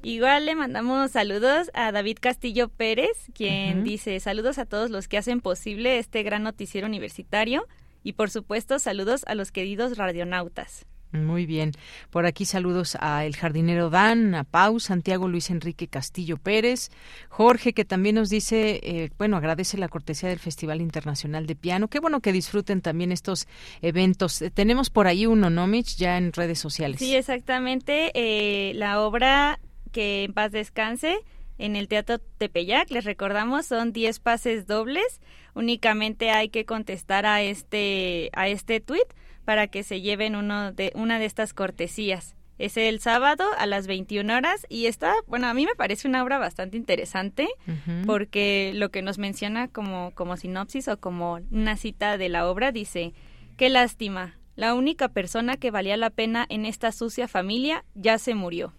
Igual 0.04 0.46
le 0.46 0.56
mandamos 0.56 1.12
saludos 1.12 1.70
a 1.74 1.92
David 1.92 2.18
Castillo 2.20 2.68
Pérez, 2.68 3.30
quien 3.34 3.84
dice 3.84 4.18
saludos 4.18 4.58
a 4.58 4.66
todos 4.66 4.90
los 4.90 5.06
que 5.06 5.16
hacen 5.16 5.40
posible 5.40 5.98
este 5.98 6.24
gran 6.24 6.42
noticiero 6.42 6.88
universitario 6.88 7.68
y 8.02 8.14
por 8.14 8.28
supuesto 8.28 8.80
saludos 8.80 9.22
a 9.26 9.36
los 9.36 9.52
queridos 9.52 9.96
radionautas. 9.96 10.86
Muy 11.12 11.44
bien. 11.44 11.72
Por 12.10 12.24
aquí 12.24 12.46
saludos 12.46 12.96
a 12.98 13.26
el 13.26 13.36
jardinero 13.36 13.90
Dan, 13.90 14.34
a 14.34 14.44
Pau, 14.44 14.80
Santiago 14.80 15.28
Luis 15.28 15.50
Enrique 15.50 15.86
Castillo 15.86 16.38
Pérez, 16.38 16.90
Jorge, 17.28 17.74
que 17.74 17.84
también 17.84 18.14
nos 18.14 18.30
dice, 18.30 18.80
eh, 18.82 19.10
bueno, 19.18 19.36
agradece 19.36 19.76
la 19.76 19.88
cortesía 19.88 20.30
del 20.30 20.38
Festival 20.38 20.80
Internacional 20.80 21.46
de 21.46 21.54
Piano. 21.54 21.88
Qué 21.88 22.00
bueno 22.00 22.20
que 22.20 22.32
disfruten 22.32 22.80
también 22.80 23.12
estos 23.12 23.46
eventos. 23.82 24.40
Eh, 24.40 24.50
tenemos 24.50 24.88
por 24.88 25.06
ahí 25.06 25.26
uno, 25.26 25.50
¿no, 25.50 25.66
Mitch? 25.66 25.96
Ya 25.96 26.16
en 26.16 26.32
redes 26.32 26.58
sociales. 26.58 26.98
Sí, 26.98 27.14
exactamente. 27.14 28.10
Eh, 28.14 28.72
la 28.74 29.02
obra 29.02 29.60
que 29.92 30.24
en 30.24 30.32
paz 30.32 30.50
descanse 30.50 31.18
en 31.58 31.76
el 31.76 31.88
Teatro 31.88 32.18
Tepeyac. 32.18 32.90
Les 32.90 33.04
recordamos, 33.04 33.66
son 33.66 33.92
10 33.92 34.18
pases 34.20 34.66
dobles. 34.66 35.20
Únicamente 35.54 36.30
hay 36.30 36.48
que 36.48 36.64
contestar 36.64 37.26
a 37.26 37.42
este, 37.42 38.30
a 38.32 38.48
este 38.48 38.80
tweet 38.80 39.06
para 39.44 39.68
que 39.68 39.82
se 39.82 40.00
lleven 40.00 40.36
uno 40.36 40.72
de, 40.72 40.92
una 40.94 41.18
de 41.18 41.26
estas 41.26 41.54
cortesías. 41.54 42.36
Es 42.58 42.76
el 42.76 43.00
sábado 43.00 43.44
a 43.58 43.66
las 43.66 43.86
21 43.86 44.36
horas 44.36 44.66
y 44.68 44.86
está, 44.86 45.14
bueno, 45.26 45.48
a 45.48 45.54
mí 45.54 45.66
me 45.66 45.74
parece 45.74 46.06
una 46.06 46.22
obra 46.22 46.38
bastante 46.38 46.76
interesante 46.76 47.48
porque 48.06 48.70
lo 48.74 48.90
que 48.90 49.02
nos 49.02 49.18
menciona 49.18 49.66
como, 49.66 50.12
como 50.14 50.36
sinopsis 50.36 50.86
o 50.86 51.00
como 51.00 51.40
una 51.50 51.76
cita 51.76 52.18
de 52.18 52.28
la 52.28 52.48
obra 52.48 52.70
dice, 52.70 53.14
qué 53.56 53.68
lástima, 53.68 54.36
la 54.54 54.74
única 54.74 55.08
persona 55.08 55.56
que 55.56 55.70
valía 55.70 55.96
la 55.96 56.10
pena 56.10 56.46
en 56.48 56.66
esta 56.66 56.92
sucia 56.92 57.26
familia 57.26 57.84
ya 57.94 58.18
se 58.18 58.34
murió. 58.34 58.72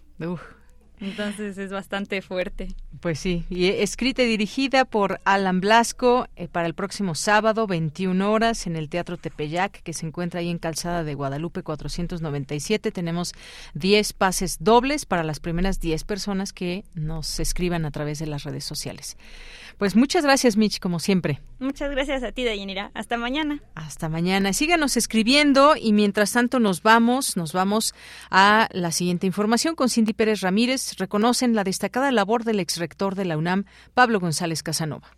Entonces 1.04 1.58
es 1.58 1.72
bastante 1.72 2.22
fuerte. 2.22 2.70
Pues 3.02 3.20
sí, 3.20 3.44
y 3.50 3.66
escrita 3.66 4.24
y 4.24 4.28
dirigida 4.28 4.86
por 4.86 5.20
Alan 5.26 5.60
Blasco 5.60 6.28
eh, 6.38 6.48
para 6.48 6.66
el 6.66 6.74
próximo 6.74 7.14
sábado, 7.14 7.68
21 7.68 8.32
horas, 8.32 8.66
en 8.68 8.78
el 8.78 8.88
Teatro 8.88 9.18
Tepeyac, 9.18 9.84
que 9.84 9.92
se 9.92 10.06
encuentra 10.06 10.40
ahí 10.40 10.50
en 10.50 10.60
Calzada 10.60 11.04
de 11.04 11.14
Guadalupe 11.14 11.62
497. 11.62 12.92
Tenemos 12.92 13.34
10 13.74 14.14
pases 14.14 14.58
dobles 14.62 15.06
para 15.06 15.24
las 15.24 15.42
primeras 15.42 15.82
10 15.82 16.06
personas 16.06 16.54
que 16.54 16.86
nos 16.94 17.42
escriban 17.42 17.84
a 17.84 17.92
través 17.92 18.20
de 18.20 18.28
las 18.28 18.44
redes 18.44 18.64
sociales. 18.64 19.18
Pues 19.78 19.96
muchas 19.96 20.24
gracias, 20.24 20.58
Mitch, 20.58 20.80
como 20.80 21.00
siempre. 21.00 21.42
Muchas 21.60 21.92
gracias 21.92 22.24
a 22.24 22.32
ti, 22.32 22.44
Dayanira. 22.44 22.92
Hasta 22.94 23.18
mañana. 23.18 23.62
Hasta 23.76 24.10
mañana. 24.10 24.54
Síganos 24.54 24.98
escribiendo 24.98 25.76
y 25.80 25.94
mientras 25.94 26.34
tanto 26.34 26.60
nos 26.60 26.84
vamos, 26.84 27.38
nos 27.38 27.54
vamos 27.54 27.94
a 28.30 28.70
la 28.72 28.92
siguiente 28.92 29.28
información 29.28 29.76
con 29.76 29.90
Cindy 29.90 30.14
Pérez 30.14 30.42
Ramírez. 30.42 30.98
Reconocen 30.98 31.56
la 31.56 31.64
destacada 31.64 32.12
labor 32.12 32.44
del 32.44 32.60
exrector 32.60 33.16
de 33.16 33.26
la 33.26 33.38
UNAM, 33.38 33.66
Pablo 33.94 34.20
González 34.20 34.64
Casanova. 34.64 35.12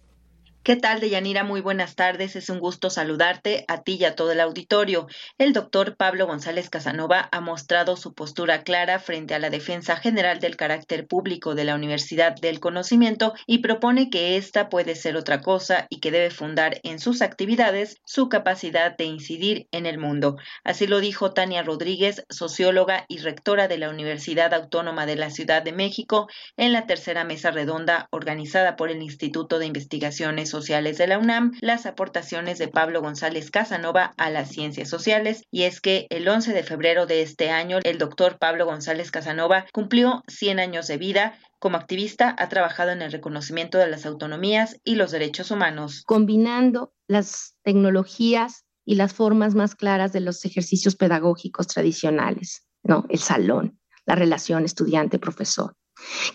¿Qué 0.66 0.76
tal, 0.76 1.00
Deyanira? 1.00 1.44
Muy 1.44 1.62
buenas 1.62 1.94
tardes. 1.94 2.36
Es 2.36 2.50
un 2.50 2.58
gusto 2.58 2.90
saludarte 2.90 3.66
a 3.68 3.84
ti 3.84 3.98
y 4.00 4.06
a 4.06 4.16
todo 4.16 4.32
el 4.32 4.40
auditorio. 4.40 5.06
El 5.38 5.54
doctor 5.54 5.96
Pablo 5.96 6.26
González 6.26 6.72
Casanova 6.72 7.30
ha 7.32 7.40
mostrado 7.40 7.96
su 7.96 8.16
postura 8.16 8.64
clara 8.64 8.98
frente 8.98 9.36
a 9.36 9.40
la 9.40 9.52
defensa 9.52 9.96
general 9.96 10.40
del 10.40 10.58
carácter 10.58 11.06
público 11.06 11.54
de 11.54 11.66
la 11.66 11.76
Universidad 11.76 12.34
del 12.34 12.60
Conocimiento 12.60 13.36
y 13.46 13.60
propone 13.60 14.10
que 14.10 14.38
ésta 14.38 14.68
puede 14.70 14.96
ser 14.96 15.18
otra 15.18 15.42
cosa 15.42 15.86
y 15.92 16.00
que 16.00 16.10
debe 16.10 16.32
fundar 16.32 16.80
en 16.82 16.98
sus 16.98 17.22
actividades 17.22 18.02
su 18.04 18.28
capacidad 18.28 18.98
de 18.98 19.04
incidir 19.04 19.68
en 19.72 19.86
el 19.86 20.00
mundo. 20.00 20.36
Así 20.64 20.88
lo 20.88 21.00
dijo 21.00 21.32
Tania 21.32 21.62
Rodríguez, 21.62 22.26
socióloga 22.32 23.06
y 23.08 23.20
rectora 23.20 23.68
de 23.68 23.78
la 23.78 23.92
Universidad 23.92 24.52
Autónoma 24.52 25.06
de 25.06 25.16
la 25.16 25.30
Ciudad 25.30 25.62
de 25.62 25.74
México, 25.74 26.28
en 26.58 26.74
la 26.74 26.88
tercera 26.88 27.24
mesa 27.24 27.52
redonda 27.52 28.08
organizada 28.10 28.76
por 28.76 28.90
el 28.90 29.04
Instituto 29.04 29.60
de 29.60 29.68
Investigaciones 29.68 30.55
Sociales 30.56 30.98
de 30.98 31.08
la 31.08 31.20
UNAM, 31.20 31.52
las 31.60 31.86
aportaciones 31.86 32.58
de 32.60 32.70
Pablo 32.70 33.02
González 33.02 33.52
Casanova 33.52 34.14
a 34.16 34.30
las 34.30 34.48
ciencias 34.48 34.88
sociales, 34.88 35.44
y 35.52 35.64
es 35.64 35.82
que 35.82 36.08
el 36.10 36.26
11 36.26 36.54
de 36.54 36.64
febrero 36.64 37.06
de 37.06 37.22
este 37.22 37.50
año 37.50 37.80
el 37.84 37.98
doctor 37.98 38.38
Pablo 38.40 38.66
González 38.66 39.12
Casanova 39.12 39.66
cumplió 39.74 40.24
100 40.30 40.62
años 40.62 40.88
de 40.88 40.96
vida. 40.96 41.38
Como 41.60 41.76
activista 41.76 42.34
ha 42.40 42.48
trabajado 42.48 42.92
en 42.92 43.02
el 43.02 43.12
reconocimiento 43.12 43.78
de 43.78 43.88
las 43.88 44.06
autonomías 44.06 44.78
y 44.86 44.96
los 44.96 45.12
derechos 45.12 45.52
humanos. 45.52 46.04
Combinando 46.06 46.94
las 47.06 47.58
tecnologías 47.64 48.64
y 48.86 48.96
las 48.96 49.14
formas 49.14 49.56
más 49.56 49.76
claras 49.76 50.14
de 50.14 50.22
los 50.22 50.46
ejercicios 50.46 50.96
pedagógicos 50.96 51.68
tradicionales, 51.68 52.66
¿no? 52.82 53.06
El 53.10 53.20
salón, 53.20 53.78
la 54.06 54.16
relación 54.16 54.64
estudiante-profesor, 54.64 55.76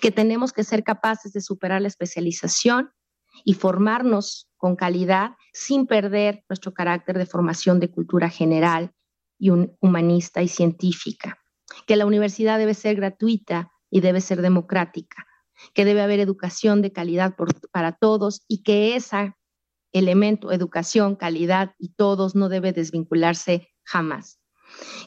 que 0.02 0.10
tenemos 0.10 0.52
que 0.52 0.64
ser 0.64 0.84
capaces 0.84 1.32
de 1.32 1.40
superar 1.40 1.80
la 1.80 1.88
especialización 1.88 2.90
y 3.44 3.54
formarnos 3.54 4.48
con 4.56 4.76
calidad 4.76 5.32
sin 5.52 5.86
perder 5.86 6.44
nuestro 6.48 6.72
carácter 6.72 7.18
de 7.18 7.26
formación 7.26 7.80
de 7.80 7.90
cultura 7.90 8.28
general 8.28 8.92
y 9.38 9.50
humanista 9.80 10.42
y 10.42 10.48
científica, 10.48 11.38
que 11.86 11.96
la 11.96 12.06
universidad 12.06 12.58
debe 12.58 12.74
ser 12.74 12.96
gratuita 12.96 13.70
y 13.90 14.00
debe 14.00 14.20
ser 14.20 14.42
democrática, 14.42 15.26
que 15.74 15.84
debe 15.84 16.02
haber 16.02 16.20
educación 16.20 16.82
de 16.82 16.92
calidad 16.92 17.34
para 17.72 17.92
todos 17.92 18.44
y 18.48 18.62
que 18.62 18.96
ese 18.96 19.34
elemento, 19.92 20.52
educación, 20.52 21.16
calidad 21.16 21.74
y 21.78 21.94
todos 21.94 22.34
no 22.34 22.48
debe 22.48 22.72
desvincularse 22.72 23.68
jamás, 23.82 24.40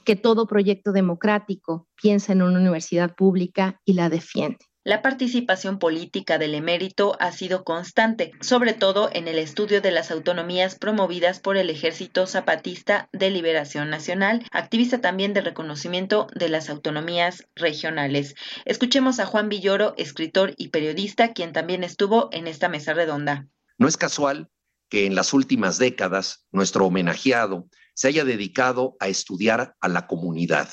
que 0.03 0.15
todo 0.15 0.47
proyecto 0.47 0.91
democrático 0.91 1.87
piensa 2.01 2.33
en 2.33 2.41
una 2.41 2.59
universidad 2.59 3.15
pública 3.15 3.79
y 3.85 3.93
la 3.93 4.09
defiende. 4.09 4.65
La 4.85 5.01
participación 5.01 5.79
política 5.79 6.37
del 6.37 6.53
emérito 6.55 7.15
ha 7.21 7.31
sido 7.31 7.63
constante, 7.63 8.31
sobre 8.41 8.73
todo 8.73 9.09
en 9.13 9.29
el 9.29 9.37
estudio 9.37 9.79
de 9.79 9.91
las 9.91 10.11
autonomías 10.11 10.75
promovidas 10.75 11.39
por 11.39 11.55
el 11.55 11.69
Ejército 11.69 12.27
Zapatista 12.27 13.07
de 13.13 13.29
Liberación 13.29 13.89
Nacional, 13.89 14.45
activista 14.51 14.99
también 14.99 15.33
de 15.33 15.39
reconocimiento 15.39 16.27
de 16.35 16.49
las 16.49 16.69
autonomías 16.69 17.47
regionales. 17.55 18.35
Escuchemos 18.65 19.21
a 19.21 19.25
Juan 19.25 19.47
Villoro, 19.47 19.93
escritor 19.95 20.53
y 20.57 20.67
periodista, 20.67 21.31
quien 21.31 21.53
también 21.53 21.85
estuvo 21.85 22.27
en 22.33 22.47
esta 22.47 22.67
mesa 22.67 22.93
redonda. 22.93 23.47
No 23.77 23.87
es 23.87 23.95
casual 23.95 24.49
que 24.89 25.05
en 25.05 25.15
las 25.15 25.31
últimas 25.31 25.77
décadas 25.77 26.45
nuestro 26.51 26.87
homenajeado 26.87 27.69
se 27.93 28.09
haya 28.09 28.25
dedicado 28.25 28.97
a 28.99 29.07
estudiar 29.07 29.75
a 29.79 29.87
la 29.87 30.07
comunidad 30.07 30.67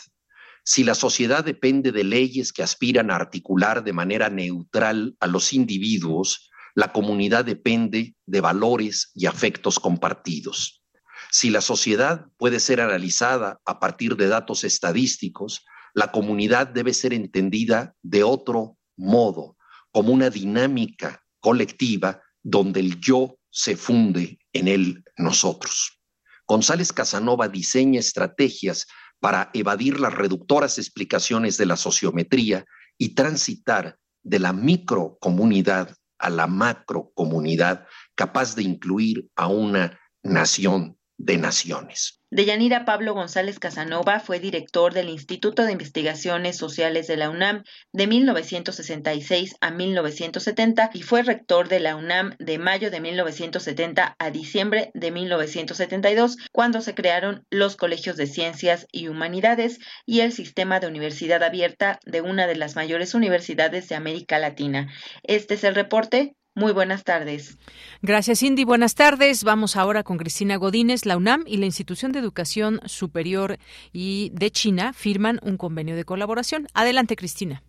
si 0.64 0.84
la 0.84 0.94
sociedad 0.94 1.44
depende 1.44 1.92
de 1.92 2.04
leyes 2.04 2.52
que 2.52 2.62
aspiran 2.62 3.10
a 3.10 3.16
articular 3.16 3.82
de 3.82 3.92
manera 3.92 4.28
neutral 4.30 5.16
a 5.20 5.26
los 5.26 5.52
individuos, 5.52 6.50
la 6.74 6.92
comunidad 6.92 7.44
depende 7.44 8.14
de 8.26 8.40
valores 8.40 9.10
y 9.14 9.26
afectos 9.26 9.78
compartidos. 9.78 10.82
Si 11.30 11.50
la 11.50 11.60
sociedad 11.60 12.26
puede 12.36 12.60
ser 12.60 12.80
analizada 12.80 13.60
a 13.64 13.80
partir 13.80 14.16
de 14.16 14.28
datos 14.28 14.64
estadísticos, 14.64 15.64
la 15.94 16.12
comunidad 16.12 16.68
debe 16.68 16.94
ser 16.94 17.12
entendida 17.12 17.94
de 18.02 18.22
otro 18.22 18.76
modo, 18.96 19.56
como 19.92 20.12
una 20.12 20.30
dinámica 20.30 21.22
colectiva 21.40 22.22
donde 22.42 22.80
el 22.80 23.00
yo 23.00 23.38
se 23.50 23.76
funde 23.76 24.38
en 24.52 24.68
el 24.68 25.04
nosotros. 25.16 26.00
González 26.46 26.92
Casanova 26.92 27.48
diseña 27.48 28.00
estrategias 28.00 28.86
para 29.20 29.50
evadir 29.54 30.00
las 30.00 30.14
reductoras 30.14 30.78
explicaciones 30.78 31.56
de 31.56 31.66
la 31.66 31.76
sociometría 31.76 32.64
y 32.98 33.14
transitar 33.14 33.98
de 34.22 34.38
la 34.38 34.52
microcomunidad 34.52 35.94
a 36.18 36.30
la 36.30 36.46
macrocomunidad 36.46 37.86
capaz 38.14 38.54
de 38.54 38.62
incluir 38.62 39.28
a 39.36 39.46
una 39.46 39.98
nación 40.22 40.98
de 41.16 41.38
naciones. 41.38 42.19
Deyanira 42.32 42.84
Pablo 42.84 43.12
González 43.12 43.58
Casanova 43.58 44.20
fue 44.20 44.38
director 44.38 44.94
del 44.94 45.08
Instituto 45.08 45.64
de 45.64 45.72
Investigaciones 45.72 46.56
Sociales 46.56 47.08
de 47.08 47.16
la 47.16 47.28
UNAM 47.28 47.64
de 47.92 48.06
1966 48.06 49.56
a 49.60 49.72
1970 49.72 50.90
y 50.94 51.02
fue 51.02 51.24
rector 51.24 51.66
de 51.66 51.80
la 51.80 51.96
UNAM 51.96 52.36
de 52.38 52.58
mayo 52.58 52.92
de 52.92 53.00
1970 53.00 54.14
a 54.16 54.30
diciembre 54.30 54.92
de 54.94 55.10
1972, 55.10 56.36
cuando 56.52 56.80
se 56.82 56.94
crearon 56.94 57.44
los 57.50 57.74
colegios 57.74 58.16
de 58.16 58.28
ciencias 58.28 58.86
y 58.92 59.08
humanidades 59.08 59.80
y 60.06 60.20
el 60.20 60.30
sistema 60.30 60.78
de 60.78 60.86
universidad 60.86 61.42
abierta 61.42 61.98
de 62.06 62.20
una 62.20 62.46
de 62.46 62.54
las 62.54 62.76
mayores 62.76 63.14
universidades 63.14 63.88
de 63.88 63.96
América 63.96 64.38
Latina. 64.38 64.88
Este 65.24 65.54
es 65.54 65.64
el 65.64 65.74
reporte. 65.74 66.36
Muy 66.56 66.72
buenas 66.72 67.04
tardes. 67.04 67.56
Gracias, 68.02 68.40
Cindy. 68.40 68.64
Buenas 68.64 68.96
tardes. 68.96 69.44
Vamos 69.44 69.76
ahora 69.76 70.02
con 70.02 70.18
Cristina 70.18 70.56
Godínez. 70.56 71.06
La 71.06 71.16
UNAM 71.16 71.44
y 71.46 71.58
la 71.58 71.66
Institución 71.66 72.10
de 72.10 72.18
Educación 72.18 72.80
Superior 72.86 73.56
y 73.92 74.30
de 74.34 74.50
China 74.50 74.92
firman 74.92 75.38
un 75.44 75.56
convenio 75.56 75.94
de 75.94 76.04
colaboración. 76.04 76.66
Adelante, 76.74 77.14
Cristina. 77.14 77.62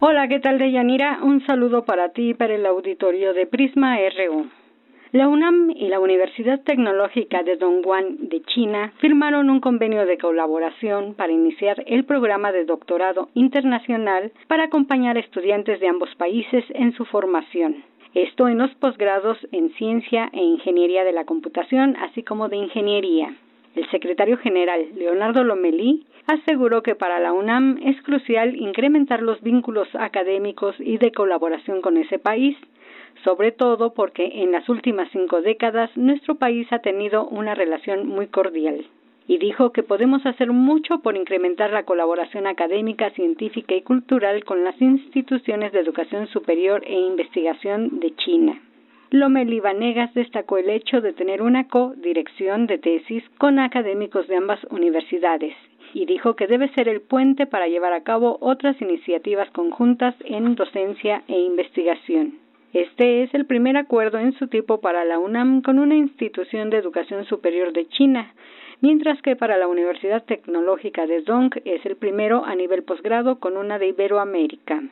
Hola, 0.00 0.28
¿qué 0.28 0.38
tal, 0.38 0.58
Deyanira? 0.58 1.20
Un 1.22 1.46
saludo 1.46 1.86
para 1.86 2.10
ti 2.10 2.30
y 2.30 2.34
para 2.34 2.54
el 2.54 2.66
auditorio 2.66 3.32
de 3.32 3.46
Prisma 3.46 3.96
RU. 3.96 4.50
La 5.12 5.28
UNAM 5.28 5.70
y 5.70 5.88
la 5.88 5.98
Universidad 5.98 6.60
Tecnológica 6.62 7.42
de 7.42 7.56
Dongguan 7.56 8.28
de 8.28 8.42
China 8.42 8.92
firmaron 9.00 9.48
un 9.48 9.60
convenio 9.60 10.04
de 10.04 10.18
colaboración 10.18 11.14
para 11.14 11.32
iniciar 11.32 11.82
el 11.86 12.04
programa 12.04 12.52
de 12.52 12.66
doctorado 12.66 13.30
internacional 13.32 14.30
para 14.46 14.64
acompañar 14.64 15.16
a 15.16 15.20
estudiantes 15.20 15.80
de 15.80 15.88
ambos 15.88 16.14
países 16.16 16.64
en 16.74 16.92
su 16.92 17.06
formación 17.06 17.82
esto 18.16 18.48
en 18.48 18.56
los 18.56 18.74
posgrados 18.76 19.36
en 19.52 19.74
Ciencia 19.74 20.30
e 20.32 20.42
Ingeniería 20.42 21.04
de 21.04 21.12
la 21.12 21.26
Computación, 21.26 21.96
así 21.96 22.22
como 22.22 22.48
de 22.48 22.56
Ingeniería. 22.56 23.34
El 23.74 23.90
secretario 23.90 24.38
general, 24.38 24.86
Leonardo 24.94 25.44
Lomelí, 25.44 26.06
aseguró 26.26 26.82
que 26.82 26.94
para 26.94 27.20
la 27.20 27.34
UNAM 27.34 27.78
es 27.84 28.00
crucial 28.00 28.56
incrementar 28.56 29.20
los 29.20 29.42
vínculos 29.42 29.88
académicos 29.94 30.74
y 30.78 30.96
de 30.96 31.12
colaboración 31.12 31.82
con 31.82 31.98
ese 31.98 32.18
país, 32.18 32.56
sobre 33.22 33.52
todo 33.52 33.92
porque 33.92 34.24
en 34.42 34.50
las 34.50 34.66
últimas 34.70 35.10
cinco 35.12 35.42
décadas 35.42 35.94
nuestro 35.94 36.36
país 36.36 36.66
ha 36.72 36.78
tenido 36.78 37.28
una 37.28 37.54
relación 37.54 38.08
muy 38.08 38.28
cordial 38.28 38.86
y 39.28 39.38
dijo 39.38 39.72
que 39.72 39.82
podemos 39.82 40.24
hacer 40.24 40.52
mucho 40.52 41.00
por 41.00 41.16
incrementar 41.16 41.72
la 41.72 41.84
colaboración 41.84 42.46
académica, 42.46 43.10
científica 43.10 43.74
y 43.74 43.82
cultural 43.82 44.44
con 44.44 44.64
las 44.64 44.80
instituciones 44.80 45.72
de 45.72 45.80
educación 45.80 46.28
superior 46.28 46.82
e 46.86 46.94
investigación 46.94 48.00
de 48.00 48.14
China. 48.16 48.60
Lomeli 49.10 49.60
Vanegas 49.60 50.12
destacó 50.14 50.58
el 50.58 50.68
hecho 50.68 51.00
de 51.00 51.12
tener 51.12 51.40
una 51.42 51.68
co-dirección 51.68 52.66
de 52.66 52.78
tesis 52.78 53.22
con 53.38 53.58
académicos 53.58 54.26
de 54.26 54.36
ambas 54.36 54.60
universidades 54.70 55.54
y 55.94 56.06
dijo 56.06 56.34
que 56.34 56.46
debe 56.46 56.68
ser 56.74 56.88
el 56.88 57.00
puente 57.00 57.46
para 57.46 57.68
llevar 57.68 57.92
a 57.92 58.02
cabo 58.02 58.36
otras 58.40 58.80
iniciativas 58.82 59.48
conjuntas 59.50 60.14
en 60.24 60.54
docencia 60.54 61.22
e 61.28 61.38
investigación. 61.38 62.38
Este 62.72 63.22
es 63.22 63.32
el 63.32 63.46
primer 63.46 63.76
acuerdo 63.76 64.18
en 64.18 64.32
su 64.34 64.48
tipo 64.48 64.80
para 64.80 65.04
la 65.04 65.18
UNAM 65.18 65.62
con 65.62 65.78
una 65.78 65.94
institución 65.94 66.68
de 66.68 66.76
educación 66.76 67.24
superior 67.24 67.72
de 67.72 67.88
China, 67.88 68.34
mientras 68.80 69.20
que 69.22 69.36
para 69.36 69.58
la 69.58 69.68
Universidad 69.68 70.24
Tecnológica 70.24 71.06
de 71.06 71.22
Dong 71.22 71.52
es 71.64 71.84
el 71.86 71.96
primero 71.96 72.44
a 72.44 72.54
nivel 72.54 72.82
posgrado 72.82 73.38
con 73.38 73.56
una 73.56 73.78
de 73.78 73.88
Iberoamérica. 73.88 74.82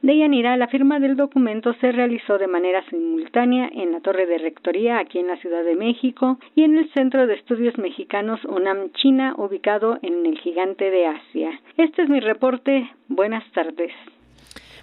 De 0.00 0.16
Yanira, 0.16 0.56
la 0.56 0.68
firma 0.68 1.00
del 1.00 1.16
documento 1.16 1.74
se 1.80 1.90
realizó 1.90 2.38
de 2.38 2.46
manera 2.46 2.84
simultánea 2.88 3.68
en 3.72 3.90
la 3.90 4.00
Torre 4.00 4.26
de 4.26 4.38
Rectoría 4.38 5.00
aquí 5.00 5.18
en 5.18 5.26
la 5.26 5.36
Ciudad 5.38 5.64
de 5.64 5.74
México 5.74 6.38
y 6.54 6.62
en 6.62 6.78
el 6.78 6.88
Centro 6.92 7.26
de 7.26 7.34
Estudios 7.34 7.76
Mexicanos 7.78 8.44
UNAM 8.44 8.92
China, 8.92 9.34
ubicado 9.36 9.98
en 10.02 10.24
el 10.24 10.38
Gigante 10.38 10.90
de 10.90 11.06
Asia. 11.06 11.60
Este 11.76 12.02
es 12.02 12.08
mi 12.08 12.20
reporte. 12.20 12.88
Buenas 13.08 13.42
tardes. 13.52 13.90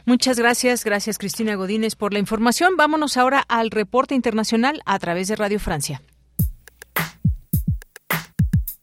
Muchas 0.05 0.37
gracias, 0.37 0.83
gracias 0.83 1.17
Cristina 1.17 1.55
Godínez 1.55 1.95
por 1.95 2.11
la 2.11 2.19
información. 2.19 2.75
Vámonos 2.75 3.15
ahora 3.15 3.41
al 3.47 3.71
reporte 3.71 4.15
internacional 4.15 4.81
a 4.85 4.99
través 4.99 5.29
de 5.29 5.37
Radio 5.37 5.59
Francia. 5.59 6.01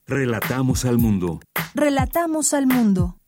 Relatamos 0.06 0.84
al 0.84 0.98
mundo. 0.98 1.40
Relatamos 1.74 2.54
al 2.54 2.66
mundo. 2.66 3.18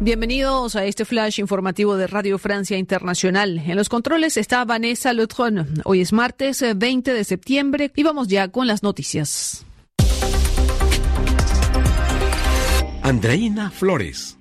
Bienvenidos 0.00 0.76
a 0.76 0.84
este 0.84 1.04
flash 1.04 1.38
informativo 1.38 1.96
de 1.96 2.06
Radio 2.06 2.38
Francia 2.38 2.76
Internacional. 2.78 3.58
En 3.58 3.76
los 3.76 3.88
controles 3.88 4.36
está 4.36 4.64
Vanessa 4.64 5.12
Lutron. 5.12 5.82
Hoy 5.84 6.00
es 6.00 6.12
martes 6.12 6.62
eh, 6.62 6.74
20 6.74 7.12
de 7.12 7.24
septiembre 7.24 7.92
y 7.94 8.02
vamos 8.02 8.28
ya 8.28 8.48
con 8.48 8.66
las 8.66 8.82
noticias. 8.82 9.64
Andreina 13.02 13.70
Flores. 13.70 14.38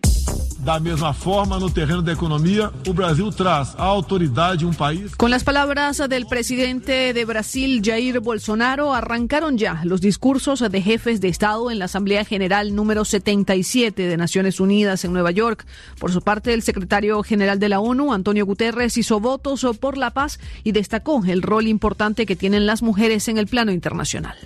Da 0.63 0.79
misma 0.79 1.11
forma, 1.11 1.59
no 1.59 1.69
terreno 1.69 2.01
da 2.01 2.13
economia, 2.13 2.71
o 2.87 2.93
Brasil 2.93 3.29
traz 3.33 3.75
a 3.77 3.83
autoridade 3.83 4.65
um 4.65 4.71
país. 4.71 5.13
Con 5.13 5.29
las 5.29 5.43
palabras 5.43 5.97
del 6.07 6.25
presidente 6.25 7.11
de 7.11 7.25
Brasil, 7.25 7.81
Jair 7.83 8.21
Bolsonaro, 8.21 8.93
arrancaron 8.93 9.57
ya 9.57 9.81
los 9.83 9.99
discursos 9.99 10.61
de 10.61 10.81
jefes 10.81 11.19
de 11.19 11.27
Estado 11.27 11.69
en 11.69 11.79
la 11.79 11.85
Asamblea 11.85 12.23
General 12.23 12.73
número 12.73 13.03
77 13.03 14.07
de 14.07 14.15
Naciones 14.15 14.61
Unidas 14.61 15.03
en 15.03 15.11
Nueva 15.11 15.31
York. 15.31 15.65
Por 15.99 16.13
su 16.13 16.21
parte, 16.21 16.53
el 16.53 16.61
secretario 16.61 17.21
general 17.23 17.59
de 17.59 17.67
la 17.67 17.81
ONU, 17.81 18.13
Antonio 18.13 18.45
Guterres, 18.45 18.97
hizo 18.97 19.19
votos 19.19 19.67
por 19.81 19.97
la 19.97 20.11
paz 20.11 20.39
y 20.63 20.71
destacó 20.71 21.25
el 21.25 21.41
rol 21.41 21.67
importante 21.67 22.25
que 22.25 22.37
tienen 22.37 22.65
las 22.65 22.81
mujeres 22.81 23.27
en 23.27 23.37
el 23.37 23.47
plano 23.47 23.73
internacional. 23.73 24.37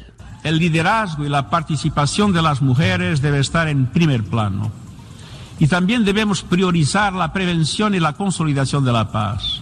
El 0.44 0.58
liderazgo 0.58 1.26
y 1.26 1.30
la 1.30 1.52
participación 1.52 2.34
de 2.34 2.42
las 2.42 2.64
mujeres 2.64 3.22
debe 3.22 3.38
estar 3.38 3.68
en 3.68 3.86
primer 3.86 4.24
plano. 4.24 4.87
Y 5.60 5.68
también 5.68 6.06
debemos 6.06 6.44
priorizar 6.44 7.14
la 7.14 7.34
prevención 7.34 7.96
y 7.96 8.00
la 8.00 8.14
consolidación 8.14 8.86
de 8.86 8.92
la 8.92 9.12
paz. 9.12 9.62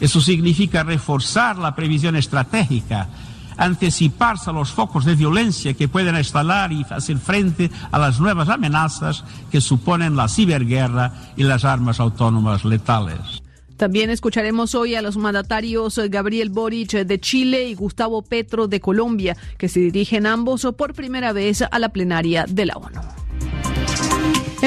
Eso 0.00 0.20
significa 0.20 0.82
reforzar 0.82 1.58
la 1.58 1.74
previsión 1.74 2.16
estratégica, 2.16 3.08
anticiparse 3.56 4.50
a 4.50 4.52
los 4.52 4.70
focos 4.70 5.04
de 5.04 5.16
violencia 5.16 5.74
que 5.74 5.88
pueden 5.88 6.16
instalar 6.16 6.72
y 6.72 6.86
hacer 6.88 7.18
frente 7.18 7.70
a 7.90 7.98
las 7.98 8.20
nuevas 8.20 8.48
amenazas 8.48 9.24
que 9.50 9.60
suponen 9.60 10.16
la 10.16 10.28
ciberguerra 10.28 11.12
y 11.36 11.42
las 11.42 11.64
armas 11.64 11.98
autónomas 12.00 12.64
letales. 12.64 13.42
También 13.76 14.10
escucharemos 14.10 14.74
hoy 14.74 14.96
a 14.96 15.02
los 15.02 15.16
mandatarios 15.16 16.00
Gabriel 16.10 16.50
Boric 16.50 16.92
de 16.92 17.20
Chile 17.20 17.68
y 17.68 17.74
Gustavo 17.74 18.22
Petro 18.22 18.66
de 18.66 18.80
Colombia, 18.80 19.36
que 19.56 19.68
se 19.68 19.78
dirigen 19.78 20.26
ambos 20.26 20.66
por 20.76 20.94
primera 20.94 21.32
vez 21.32 21.62
a 21.62 21.78
la 21.78 21.90
plenaria 21.90 22.44
de 22.48 22.66
la 22.66 22.74
ONU. 22.74 23.17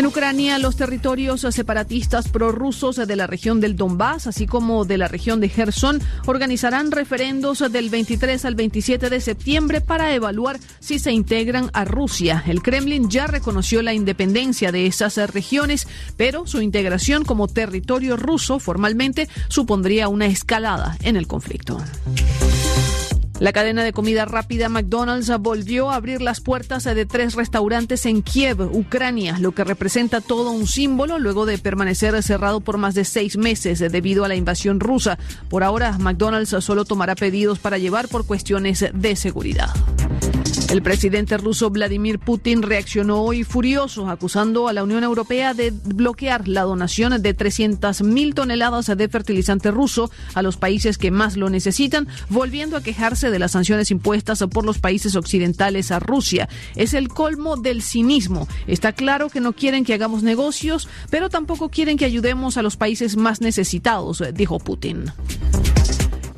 En 0.02 0.08
Ucrania, 0.08 0.58
los 0.58 0.78
territorios 0.78 1.42
separatistas 1.42 2.28
prorrusos 2.28 2.96
de 2.96 3.16
la 3.16 3.28
región 3.28 3.62
del 3.62 3.76
Donbass, 3.76 4.26
así 4.26 4.48
como 4.48 4.84
de 4.84 4.98
la 4.98 5.08
región 5.08 5.40
de 5.40 5.48
Gerson, 5.48 6.02
organizarán 6.26 6.90
referendos 6.90 7.60
del 7.72 7.92
23 7.92 8.44
al 8.46 8.56
27 8.56 9.12
de 9.12 9.22
septiembre 9.22 9.80
para 9.80 10.16
evaluar 10.16 10.60
si 10.80 10.98
se 10.98 11.12
integran 11.12 11.70
a 11.74 11.86
Rusia. 11.86 12.44
El 12.48 12.64
Kremlin 12.64 13.12
ya 13.12 13.28
reconoció 13.28 13.84
la 13.84 13.94
independencia 13.94 14.72
de 14.72 14.88
esas 14.88 15.18
regiones, 15.30 15.88
pero 16.18 16.48
su 16.48 16.62
integración 16.62 17.24
como 17.24 17.48
territorio 17.48 18.18
ruso 18.18 18.58
formalmente 18.58 19.30
supondría 19.50 20.08
una 20.08 20.26
escalada 20.26 20.98
en 21.04 21.16
el 21.16 21.28
conflicto. 21.28 21.78
La 23.42 23.54
cadena 23.54 23.84
de 23.84 23.92
comida 23.92 24.26
rápida 24.26 24.70
McDonald's 24.70 25.36
volvió 25.40 25.90
a 25.90 25.96
abrir 25.96 26.22
las 26.22 26.42
puertas 26.42 26.84
de 26.84 27.08
tres 27.08 27.34
restaurantes 27.34 28.06
en 28.06 28.22
Kiev, 28.22 28.62
Ucrania, 28.72 29.40
lo 29.40 29.54
que 29.54 29.64
representa 29.64 30.22
todo 30.22 30.52
un 30.52 30.68
símbolo 30.68 31.18
luego 31.18 31.48
de 31.48 31.58
permanecer 31.58 32.22
cerrado 32.22 32.60
por 32.60 32.78
más 32.78 32.94
de 32.94 33.04
seis 33.04 33.38
meses 33.38 33.80
debido 33.80 34.26
a 34.26 34.28
la 34.28 34.36
invasión 34.36 34.80
rusa. 34.80 35.18
Por 35.50 35.64
ahora, 35.64 35.98
McDonald's 35.98 36.56
solo 36.64 36.86
tomará 36.86 37.16
pedidos 37.16 37.58
para 37.58 37.80
llevar 37.80 38.10
por 38.10 38.28
cuestiones 38.28 38.86
de 38.94 39.16
seguridad. 39.16 39.74
El 40.72 40.82
presidente 40.82 41.36
ruso 41.36 41.70
Vladimir 41.70 42.18
Putin 42.18 42.62
reaccionó 42.62 43.24
hoy 43.24 43.44
furioso, 43.44 44.10
acusando 44.10 44.70
a 44.70 44.74
la 44.74 44.86
Unión 44.86 45.04
Europea 45.04 45.54
de 45.54 45.72
bloquear 45.72 46.48
la 46.48 46.62
donación 46.62 47.22
de 47.22 47.36
300.000 47.36 48.34
toneladas 48.34 48.86
de 48.86 49.10
fertilizante 49.10 49.70
ruso 49.70 50.10
a 50.34 50.42
los 50.42 50.56
países 50.56 50.98
que 50.98 51.12
más 51.12 51.36
lo 51.36 51.50
necesitan, 51.50 52.08
volviendo 52.30 52.78
a 52.78 52.84
quejarse 52.84 53.30
de 53.32 53.40
las 53.40 53.52
sanciones 53.52 53.92
impuestas 53.92 54.46
por 54.50 54.64
los 54.64 54.80
países 54.80 55.18
occidentales 55.18 55.92
a 55.92 56.00
Rusia. 56.00 56.48
Es 56.78 56.94
el 56.94 57.10
colmo 57.10 57.58
del 57.58 57.82
cinismo. 57.82 58.48
Está 58.66 58.94
claro 58.94 59.30
que 59.30 59.42
no 59.42 59.52
quieren 59.52 59.84
que 59.84 59.94
hagamos 59.94 60.24
negocios, 60.24 60.88
pero 61.10 61.30
tampoco 61.30 61.68
quieren 61.68 61.98
que 61.98 62.06
ayudemos 62.06 62.56
a 62.56 62.62
los 62.62 62.78
países 62.78 63.18
más 63.18 63.42
necesitados, 63.42 64.24
dijo 64.34 64.58
Putin. 64.58 65.12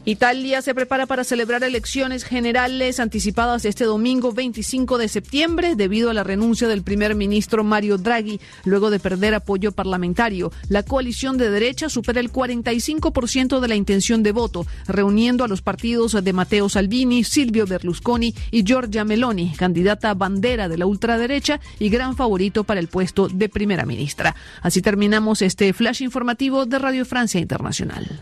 Italia 0.05 0.61
se 0.61 0.75
prepara 0.75 1.05
para 1.05 1.23
celebrar 1.23 1.63
elecciones 1.63 2.25
generales 2.25 2.99
anticipadas 2.99 3.63
este 3.63 3.85
domingo 3.85 4.33
25 4.33 4.97
de 4.97 5.07
septiembre 5.07 5.77
debido 5.77 6.09
a 6.09 6.13
la 6.13 6.25
renuncia 6.25 6.67
del 6.67 6.83
primer 6.83 7.15
ministro 7.15 7.63
Mario 7.63 7.97
Draghi 7.97 8.41
luego 8.65 8.89
de 8.89 8.99
perder 8.99 9.33
apoyo 9.33 9.71
parlamentario. 9.71 10.51
La 10.67 10.83
coalición 10.83 11.37
de 11.37 11.49
derecha 11.49 11.87
supera 11.87 12.19
el 12.19 12.33
45% 12.33 13.61
de 13.61 13.67
la 13.69 13.75
intención 13.75 14.23
de 14.23 14.33
voto, 14.33 14.67
reuniendo 14.89 15.45
a 15.45 15.47
los 15.47 15.61
partidos 15.61 16.21
de 16.21 16.33
Matteo 16.33 16.67
Salvini, 16.67 17.23
Silvio 17.23 17.65
Berlusconi 17.65 18.35
y 18.51 18.65
Giorgia 18.65 19.05
Meloni, 19.05 19.53
candidata 19.55 20.13
bandera 20.15 20.67
de 20.67 20.79
la 20.79 20.85
ultraderecha 20.85 21.61
y 21.79 21.87
gran 21.87 22.17
favorito 22.17 22.65
para 22.65 22.81
el 22.81 22.89
puesto 22.89 23.29
de 23.29 23.47
primera 23.47 23.85
ministra. 23.85 24.35
Así 24.61 24.81
terminamos 24.81 25.41
este 25.41 25.71
flash 25.71 26.01
informativo 26.01 26.65
de 26.65 26.77
Radio 26.77 27.05
Francia 27.05 27.39
Internacional. 27.39 28.21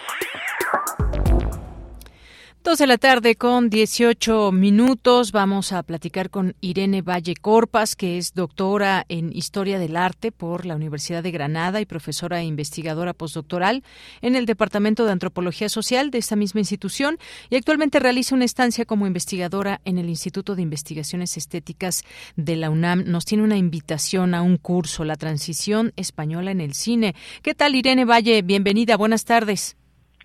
Dos 2.63 2.77
de 2.77 2.85
la 2.85 2.99
tarde 2.99 3.35
con 3.37 3.71
18 3.71 4.51
minutos. 4.51 5.31
Vamos 5.31 5.71
a 5.71 5.81
platicar 5.81 6.29
con 6.29 6.55
Irene 6.61 7.01
Valle 7.01 7.33
Corpas, 7.33 7.95
que 7.95 8.19
es 8.19 8.35
doctora 8.35 9.03
en 9.09 9.35
Historia 9.35 9.79
del 9.79 9.97
Arte 9.97 10.31
por 10.31 10.67
la 10.67 10.75
Universidad 10.75 11.23
de 11.23 11.31
Granada 11.31 11.81
y 11.81 11.87
profesora 11.87 12.39
e 12.39 12.45
investigadora 12.45 13.13
postdoctoral 13.13 13.83
en 14.21 14.35
el 14.35 14.45
Departamento 14.45 15.05
de 15.05 15.11
Antropología 15.11 15.69
Social 15.69 16.11
de 16.11 16.19
esta 16.19 16.35
misma 16.35 16.59
institución 16.59 17.17
y 17.49 17.55
actualmente 17.55 17.99
realiza 17.99 18.35
una 18.35 18.45
estancia 18.45 18.85
como 18.85 19.07
investigadora 19.07 19.81
en 19.83 19.97
el 19.97 20.07
Instituto 20.07 20.55
de 20.55 20.61
Investigaciones 20.61 21.37
Estéticas 21.37 22.03
de 22.35 22.57
la 22.57 22.69
UNAM. 22.69 23.05
Nos 23.07 23.25
tiene 23.25 23.43
una 23.43 23.57
invitación 23.57 24.35
a 24.35 24.43
un 24.43 24.57
curso, 24.57 25.03
La 25.03 25.15
Transición 25.15 25.93
Española 25.95 26.51
en 26.51 26.61
el 26.61 26.75
Cine. 26.75 27.15
¿Qué 27.41 27.55
tal, 27.55 27.73
Irene 27.73 28.05
Valle? 28.05 28.43
Bienvenida. 28.43 28.97
Buenas 28.97 29.25
tardes. 29.25 29.77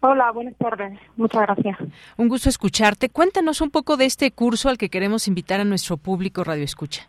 Hola, 0.09 0.31
buenas 0.31 0.57
tardes. 0.57 0.97
Muchas 1.17 1.43
gracias. 1.43 1.79
Un 2.17 2.29
gusto 2.29 2.49
escucharte. 2.49 3.09
Cuéntanos 3.09 3.61
un 3.61 3.71
poco 3.71 3.97
de 3.97 4.05
este 4.05 4.31
curso 4.31 4.69
al 4.69 4.79
que 4.79 4.89
queremos 4.89 5.27
invitar 5.27 5.61
a 5.61 5.65
nuestro 5.65 5.97
público 5.97 6.45
Radio 6.45 6.63
Escucha. 6.63 7.09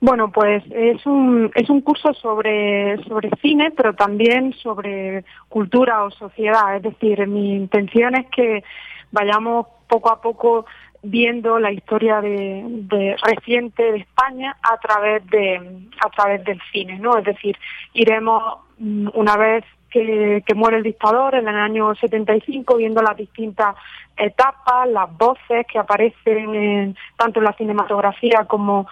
Bueno, 0.00 0.32
pues 0.32 0.64
es 0.70 1.06
un, 1.06 1.52
es 1.54 1.70
un 1.70 1.82
curso 1.82 2.12
sobre, 2.14 2.96
sobre 3.04 3.30
cine, 3.40 3.70
pero 3.76 3.94
también 3.94 4.52
sobre 4.54 5.24
cultura 5.48 6.02
o 6.02 6.10
sociedad. 6.10 6.74
Es 6.74 6.82
decir, 6.82 7.24
mi 7.28 7.54
intención 7.54 8.16
es 8.16 8.26
que 8.34 8.64
vayamos 9.12 9.68
poco 9.86 10.10
a 10.10 10.20
poco 10.20 10.66
viendo 11.02 11.60
la 11.60 11.70
historia 11.70 12.20
de, 12.20 12.64
de, 12.66 13.16
reciente 13.22 13.84
de 13.84 13.98
España 13.98 14.56
a 14.62 14.78
través 14.78 15.24
de 15.28 15.88
a 16.04 16.10
través 16.10 16.44
del 16.44 16.60
cine, 16.72 16.98
¿no? 16.98 17.16
Es 17.16 17.24
decir, 17.24 17.56
iremos 17.94 18.42
mm, 18.78 19.10
una 19.14 19.36
vez 19.36 19.64
que, 19.90 20.42
muere 20.54 20.78
el 20.78 20.82
dictador 20.82 21.34
en 21.34 21.48
el 21.48 21.56
año 21.56 21.94
75, 21.94 22.76
viendo 22.76 23.02
las 23.02 23.16
distintas 23.16 23.74
etapas, 24.16 24.88
las 24.88 25.16
voces 25.16 25.66
que 25.70 25.78
aparecen 25.78 26.54
en, 26.54 26.96
tanto 27.16 27.40
en 27.40 27.44
la 27.44 27.52
cinematografía 27.54 28.44
como 28.46 28.86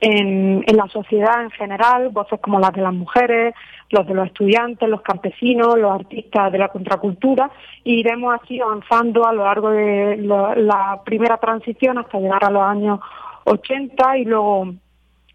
en, 0.00 0.64
en, 0.66 0.76
la 0.76 0.88
sociedad 0.88 1.42
en 1.42 1.50
general, 1.50 2.08
voces 2.10 2.40
como 2.40 2.58
las 2.58 2.72
de 2.72 2.82
las 2.82 2.92
mujeres, 2.92 3.54
los 3.90 4.06
de 4.06 4.14
los 4.14 4.26
estudiantes, 4.26 4.88
los 4.88 5.02
campesinos, 5.02 5.78
los 5.78 5.92
artistas 5.92 6.50
de 6.50 6.58
la 6.58 6.68
contracultura, 6.68 7.50
y 7.84 8.00
iremos 8.00 8.34
así 8.42 8.60
avanzando 8.60 9.26
a 9.26 9.32
lo 9.32 9.44
largo 9.44 9.70
de 9.70 10.16
la 10.18 11.00
primera 11.04 11.36
transición 11.36 11.98
hasta 11.98 12.18
llegar 12.18 12.44
a 12.44 12.50
los 12.50 12.62
años 12.62 13.00
80 13.44 14.18
y 14.18 14.24
luego 14.24 14.74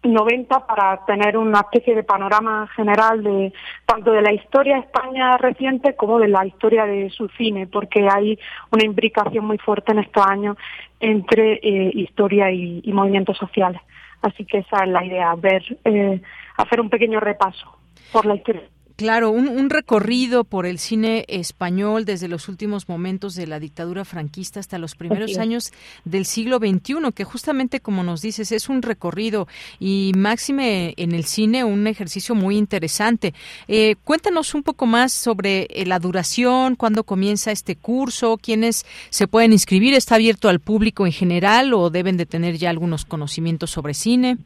90 0.02 0.66
para 0.66 1.04
tener 1.06 1.36
una 1.36 1.60
especie 1.60 1.94
de 1.94 2.04
panorama 2.04 2.68
general 2.76 3.22
de 3.22 3.52
tanto 3.84 4.12
de 4.12 4.22
la 4.22 4.32
historia 4.32 4.76
de 4.76 4.80
España 4.82 5.36
reciente 5.38 5.96
como 5.96 6.18
de 6.18 6.28
la 6.28 6.46
historia 6.46 6.86
de 6.86 7.10
su 7.10 7.28
cine, 7.30 7.66
porque 7.66 8.08
hay 8.08 8.38
una 8.70 8.84
imbricación 8.84 9.44
muy 9.44 9.58
fuerte 9.58 9.92
en 9.92 9.98
estos 9.98 10.24
años 10.24 10.56
entre 11.00 11.54
eh, 11.54 11.90
historia 11.94 12.50
y, 12.50 12.80
y, 12.84 12.92
movimientos 12.92 13.36
sociales. 13.36 13.80
Así 14.22 14.44
que 14.44 14.58
esa 14.58 14.84
es 14.84 14.88
la 14.88 15.04
idea, 15.04 15.34
ver, 15.36 15.62
eh, 15.84 16.20
hacer 16.56 16.80
un 16.80 16.90
pequeño 16.90 17.20
repaso 17.20 17.76
por 18.12 18.26
la 18.26 18.34
historia. 18.34 18.62
Claro, 18.98 19.30
un, 19.30 19.70
recorrido 19.70 20.42
por 20.42 20.66
el 20.66 20.80
cine 20.80 21.24
español 21.28 22.04
desde 22.04 22.26
los 22.26 22.48
últimos 22.48 22.88
momentos 22.88 23.36
de 23.36 23.46
la 23.46 23.60
dictadura 23.60 24.04
franquista 24.04 24.58
hasta 24.58 24.76
los 24.76 24.96
primeros 24.96 25.38
años 25.38 25.72
del 26.04 26.26
siglo 26.26 26.58
XXI, 26.58 27.12
que 27.14 27.22
justamente 27.22 27.78
como 27.78 28.02
nos 28.02 28.22
dices 28.22 28.50
es 28.50 28.68
un 28.68 28.82
recorrido 28.82 29.46
y 29.78 30.10
máxime 30.16 30.94
en 30.96 31.12
el 31.12 31.26
cine 31.26 31.62
un 31.62 31.86
ejercicio 31.86 32.34
muy 32.34 32.56
interesante. 32.56 33.34
Eh, 33.68 33.94
cuéntanos 34.02 34.52
un 34.56 34.64
poco 34.64 34.84
más 34.84 35.12
sobre 35.12 35.68
eh, 35.70 35.86
la 35.86 36.00
duración, 36.00 36.74
cuándo 36.74 37.04
comienza 37.04 37.52
este 37.52 37.76
curso, 37.76 38.36
quiénes 38.36 38.84
se 39.10 39.28
pueden 39.28 39.52
inscribir, 39.52 39.94
está 39.94 40.16
abierto 40.16 40.48
al 40.48 40.58
público 40.58 41.06
en 41.06 41.12
general 41.12 41.72
o 41.72 41.90
deben 41.90 42.16
de 42.16 42.26
tener 42.26 42.56
ya 42.56 42.70
algunos 42.70 43.04
conocimientos 43.04 43.70
sobre 43.70 43.94
cine. 43.94 44.38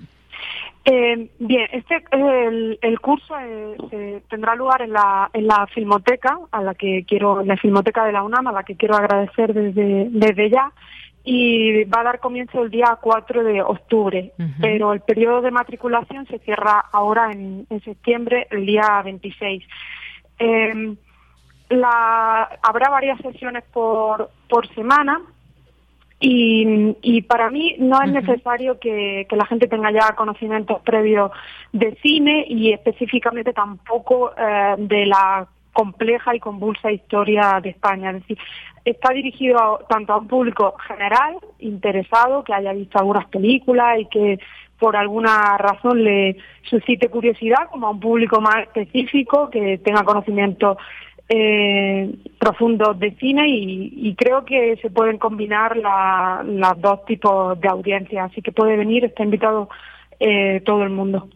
Eh, 0.84 1.30
bien, 1.38 1.68
este 1.72 2.02
el, 2.10 3.00
curso 3.00 3.34
eh, 3.38 4.20
tendrá 4.28 4.56
lugar 4.56 4.82
en 4.82 4.92
la, 4.92 5.30
en 5.32 5.46
la 5.46 5.66
filmoteca, 5.68 6.40
a 6.50 6.62
la 6.62 6.74
que 6.74 7.04
quiero, 7.06 7.44
la 7.44 7.56
filmoteca 7.56 8.04
de 8.04 8.12
la 8.12 8.24
UNAM, 8.24 8.48
a 8.48 8.52
la 8.52 8.64
que 8.64 8.74
quiero 8.74 8.96
agradecer 8.96 9.54
desde, 9.54 10.08
desde 10.10 10.50
ya, 10.50 10.72
y 11.24 11.84
va 11.84 12.00
a 12.00 12.04
dar 12.04 12.18
comienzo 12.18 12.62
el 12.62 12.70
día 12.70 12.98
4 13.00 13.44
de 13.44 13.62
octubre, 13.62 14.32
pero 14.60 14.92
el 14.92 15.00
periodo 15.02 15.40
de 15.40 15.52
matriculación 15.52 16.26
se 16.26 16.40
cierra 16.40 16.84
ahora 16.90 17.30
en, 17.30 17.64
en 17.70 17.80
septiembre, 17.82 18.48
el 18.50 18.66
día 18.66 19.00
26. 19.04 19.64
Eh, 20.40 20.96
la, 21.68 22.58
habrá 22.60 22.90
varias 22.90 23.20
sesiones 23.20 23.62
por, 23.72 24.30
por 24.48 24.66
semana 24.74 25.20
y, 26.24 26.96
y 27.02 27.22
para 27.22 27.50
mí 27.50 27.74
no 27.80 28.00
es 28.00 28.12
necesario 28.12 28.78
que, 28.78 29.26
la 29.28 29.44
gente 29.44 29.66
tenga 29.66 29.90
ya 29.90 30.14
conocimientos 30.14 30.80
previos 30.82 31.32
de 31.72 31.96
cine 32.00 32.44
y 32.48 32.72
específicamente 32.72 33.52
tampoco 33.52 34.30
eh, 34.36 34.76
de 34.78 35.06
la 35.06 35.48
compleja 35.72 36.36
y 36.36 36.38
convulsa 36.38 36.92
historia 36.92 37.58
de 37.60 37.70
España. 37.70 38.10
Es 38.10 38.20
decir, 38.20 38.38
está 38.84 39.12
dirigido 39.12 39.80
tanto 39.88 40.12
a 40.12 40.18
un 40.18 40.28
público 40.28 40.76
general, 40.86 41.38
interesado, 41.58 42.44
que 42.44 42.54
haya 42.54 42.72
visto 42.72 43.00
algunas 43.00 43.26
películas 43.26 43.98
y 43.98 44.06
que 44.06 44.38
por 44.78 44.96
alguna 44.96 45.58
razón 45.58 46.04
le 46.04 46.36
suscite 46.62 47.08
curiosidad, 47.08 47.68
como 47.68 47.88
a 47.88 47.90
un 47.90 48.00
público 48.00 48.40
más 48.40 48.58
específico 48.62 49.50
que 49.50 49.78
tenga 49.78 50.04
conocimiento 50.04 50.76
eh, 51.28 52.14
profundos 52.38 52.98
de 52.98 53.12
cine 53.16 53.48
y, 53.48 54.14
creo 54.16 54.44
que 54.44 54.76
se 54.82 54.90
pueden 54.90 55.18
combinar 55.18 55.76
los 55.76 56.80
dos 56.80 57.04
tipos 57.06 57.58
de 57.60 57.68
audiencia, 57.68 58.24
así 58.24 58.42
que 58.42 58.52
puede 58.52 58.76
venir, 58.76 59.04
está 59.04 59.22
invitado 59.22 59.68
eh, 60.20 60.60
todo 60.64 60.82
el 60.82 60.90
mundo. 60.90 61.28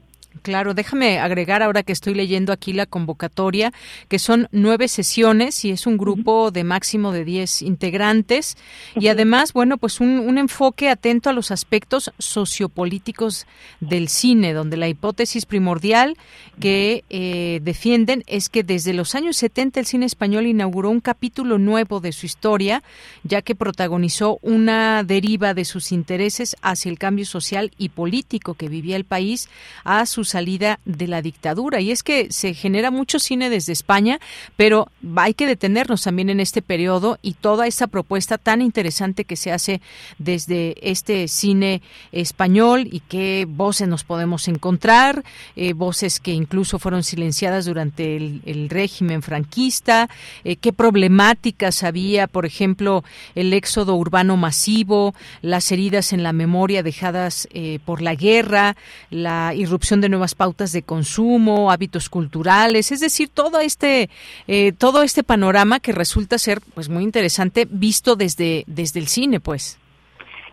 Claro, 0.42 0.74
déjame 0.74 1.18
agregar 1.18 1.62
ahora 1.62 1.82
que 1.82 1.92
estoy 1.92 2.14
leyendo 2.14 2.52
aquí 2.52 2.72
la 2.72 2.86
convocatoria, 2.86 3.72
que 4.08 4.18
son 4.18 4.48
nueve 4.52 4.88
sesiones 4.88 5.64
y 5.64 5.70
es 5.70 5.86
un 5.86 5.96
grupo 5.96 6.50
de 6.50 6.64
máximo 6.64 7.12
de 7.12 7.24
diez 7.24 7.62
integrantes. 7.62 8.56
Y 8.94 9.08
además, 9.08 9.52
bueno, 9.52 9.78
pues 9.78 10.00
un, 10.00 10.36
enfoque 10.36 10.90
atento 10.90 11.30
a 11.30 11.32
los 11.32 11.50
aspectos 11.50 12.12
sociopolíticos 12.18 13.46
del 13.80 14.08
cine, 14.08 14.52
donde 14.52 14.76
la 14.76 14.88
hipótesis 14.88 15.46
primordial 15.46 16.16
que 16.60 17.04
eh, 17.08 17.60
defienden 17.62 18.22
es 18.26 18.48
que 18.50 18.62
desde 18.62 18.92
los 18.92 19.14
años 19.14 19.36
70 19.38 19.80
el 19.80 19.86
cine 19.86 20.06
español 20.06 20.46
inauguró 20.46 20.90
un 20.90 21.00
capítulo 21.00 21.58
nuevo 21.58 22.00
de 22.00 22.12
su 22.12 22.26
historia, 22.26 22.82
ya 23.24 23.40
que 23.40 23.54
protagonizó 23.54 24.38
una 24.42 25.02
deriva 25.04 25.54
de 25.54 25.64
sus 25.64 25.90
intereses 25.92 26.56
hacia 26.60 26.90
el 26.90 26.98
cambio 26.98 27.24
social 27.24 27.72
y 27.78 27.88
político 27.88 28.54
que 28.54 28.68
vivía 28.68 28.96
el 28.96 29.04
país 29.04 29.48
a 29.84 30.04
sus 30.04 30.26
salida 30.27 30.81
de 30.85 31.09
la 31.09 31.23
dictadura. 31.23 31.81
Y 31.81 31.90
es 31.90 32.03
que 32.03 32.28
se 32.31 32.53
genera 32.53 32.90
mucho 32.90 33.19
cine 33.19 33.48
desde 33.48 33.73
España, 33.73 34.20
pero 34.57 34.89
hay 35.16 35.32
que 35.32 35.47
detenernos 35.47 36.03
también 36.03 36.28
en 36.28 36.40
este 36.40 36.61
periodo 36.61 37.19
y 37.23 37.32
toda 37.32 37.66
esa 37.66 37.86
propuesta 37.86 38.36
tan 38.36 38.61
interesante 38.61 39.24
que 39.24 39.36
se 39.36 39.53
hace 39.53 39.81
desde 40.19 40.74
este 40.82 41.28
cine 41.28 41.81
español 42.12 42.89
y 42.90 43.01
qué 43.01 43.47
voces 43.48 43.89
nos 43.89 44.05
podemos 44.05 44.48
encontrar, 44.48 45.24
eh, 45.55 45.73
voces 45.73 46.20
que 46.20 46.32
incluso 46.32 46.78
fueron 46.78 47.03
silenciadas 47.03 47.65
durante 47.65 48.16
el, 48.16 48.66
régimen 48.69 49.23
franquista, 49.23 50.09
eh, 50.44 50.57
qué 50.57 50.73
problemáticas 50.73 51.85
había, 51.85 52.27
por 52.27 52.47
ejemplo, 52.47 53.05
el 53.35 53.53
éxodo 53.53 53.94
urbano 53.94 54.36
masivo, 54.36 55.15
las 55.40 55.70
heridas 55.70 56.12
en 56.12 56.23
la 56.23 56.32
memoria 56.32 56.82
dejadas 56.82 57.48
eh, 57.53 57.78
por 57.85 58.03
la 58.03 58.15
guerra, 58.15 58.77
la 59.11 59.55
irrupción 59.55 60.01
de 60.01 60.09
nuevas 60.16 60.34
pautas 60.34 60.72
de 60.72 60.82
consumo, 60.82 61.70
hábitos 61.70 62.09
culturales, 62.09 62.90
es 62.90 63.01
decir, 63.01 63.28
todo 63.28 63.60
este 63.60 64.09
eh, 64.48 64.72
todo 64.72 65.02
este 65.02 65.22
panorama 65.22 65.80
que 65.80 65.93
resulta 65.93 66.38
ser 66.38 66.59
pues 66.74 66.88
muy 66.88 67.05
interesante 67.05 67.66
visto 67.68 68.16
desde 68.16 68.64
desde 68.66 69.01
el 69.01 69.09
cine, 69.09 69.40
pues. 69.40 69.78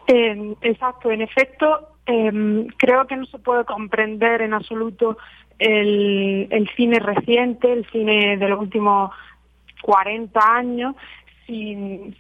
Eh, 0.08 0.56
exacto, 0.62 1.12
en 1.12 1.22
efecto, 1.22 1.88
em, 2.06 2.68
creo 2.78 3.08
que 3.08 3.16
no 3.16 3.26
se 3.26 3.40
puede 3.40 3.64
comprender 3.64 4.42
en 4.42 4.54
absoluto 4.54 5.18
el, 5.60 6.48
el 6.52 6.70
cine 6.76 7.00
reciente, 7.00 7.72
el 7.72 7.86
cine 7.90 8.36
de 8.38 8.50
los 8.50 8.60
últimos 8.60 9.12
40 9.82 10.40
años, 10.56 10.96
sin, 11.46 12.16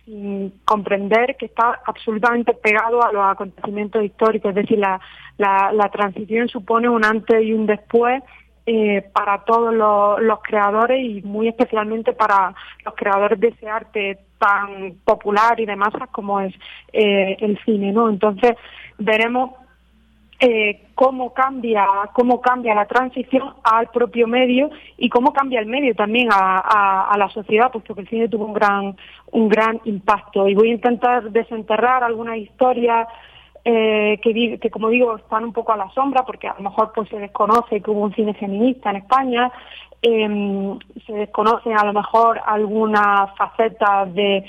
comprender 0.65 1.35
que 1.37 1.45
está 1.45 1.79
absolutamente 1.85 2.53
pegado 2.53 3.03
a 3.03 3.11
los 3.11 3.23
acontecimientos 3.23 4.03
históricos, 4.03 4.49
es 4.49 4.55
decir, 4.55 4.79
la, 4.79 4.99
la, 5.37 5.89
transición 5.89 6.47
supone 6.47 6.89
un 6.89 7.05
antes 7.05 7.43
y 7.43 7.53
un 7.53 7.65
después 7.65 8.23
eh, 8.65 9.01
para 9.13 9.43
todos 9.43 9.73
los, 9.73 10.39
creadores 10.41 11.03
y 11.03 11.21
muy 11.21 11.47
especialmente 11.47 12.13
para 12.13 12.53
los 12.85 12.93
creadores 12.95 13.39
de 13.39 13.49
ese 13.49 13.67
arte 13.69 14.19
tan 14.37 14.95
popular 15.03 15.59
y 15.59 15.65
de 15.65 15.75
masas 15.75 16.09
como 16.11 16.39
es 16.39 16.53
eh, 16.91 17.35
el 17.39 17.59
cine, 17.65 17.91
¿no? 17.91 18.09
Entonces 18.09 18.53
veremos 18.97 19.51
eh, 20.45 20.87
cómo 20.93 21.33
cambia 21.33 21.87
cómo 22.11 22.41
cambia 22.41 22.75
la 22.75 22.85
transición 22.85 23.53
al 23.63 23.87
propio 23.87 24.27
medio 24.27 24.71
y 24.97 25.07
cómo 25.07 25.31
cambia 25.31 25.61
el 25.61 25.67
medio 25.67 25.95
también 25.95 26.27
a, 26.33 27.15
la 27.17 27.29
sociedad 27.29 27.71
puesto 27.71 27.95
que 27.95 28.01
el 28.01 28.09
cine 28.09 28.27
tuvo 28.27 28.47
un 28.47 28.53
gran 28.53 28.97
un 29.31 29.47
gran 29.47 29.79
impacto. 29.85 30.49
Y 30.49 30.53
voy 30.53 30.67
a 30.67 30.73
intentar 30.73 31.31
desenterrar 31.31 32.03
algunas 32.03 32.37
historias 32.39 33.07
eh, 33.63 34.19
que, 34.21 34.69
como 34.69 34.89
digo 34.89 35.15
están 35.15 35.45
un 35.45 35.53
poco 35.53 35.71
a 35.71 35.77
la 35.77 35.89
sombra 35.91 36.25
porque 36.25 36.49
a 36.49 36.55
lo 36.55 36.63
mejor 36.69 36.91
pues 36.93 37.07
se 37.07 37.19
desconoce 37.19 37.79
que 37.79 37.89
hubo 37.89 38.01
un 38.01 38.13
cine 38.13 38.33
feminista 38.33 38.89
en 38.89 38.97
España 38.97 39.49
em, 40.01 40.77
se 41.07 41.13
desconocen 41.13 41.77
a 41.77 41.85
lo 41.85 41.93
mejor 41.93 42.41
algunas 42.45 43.33
facetas 43.37 44.13
de 44.13 44.43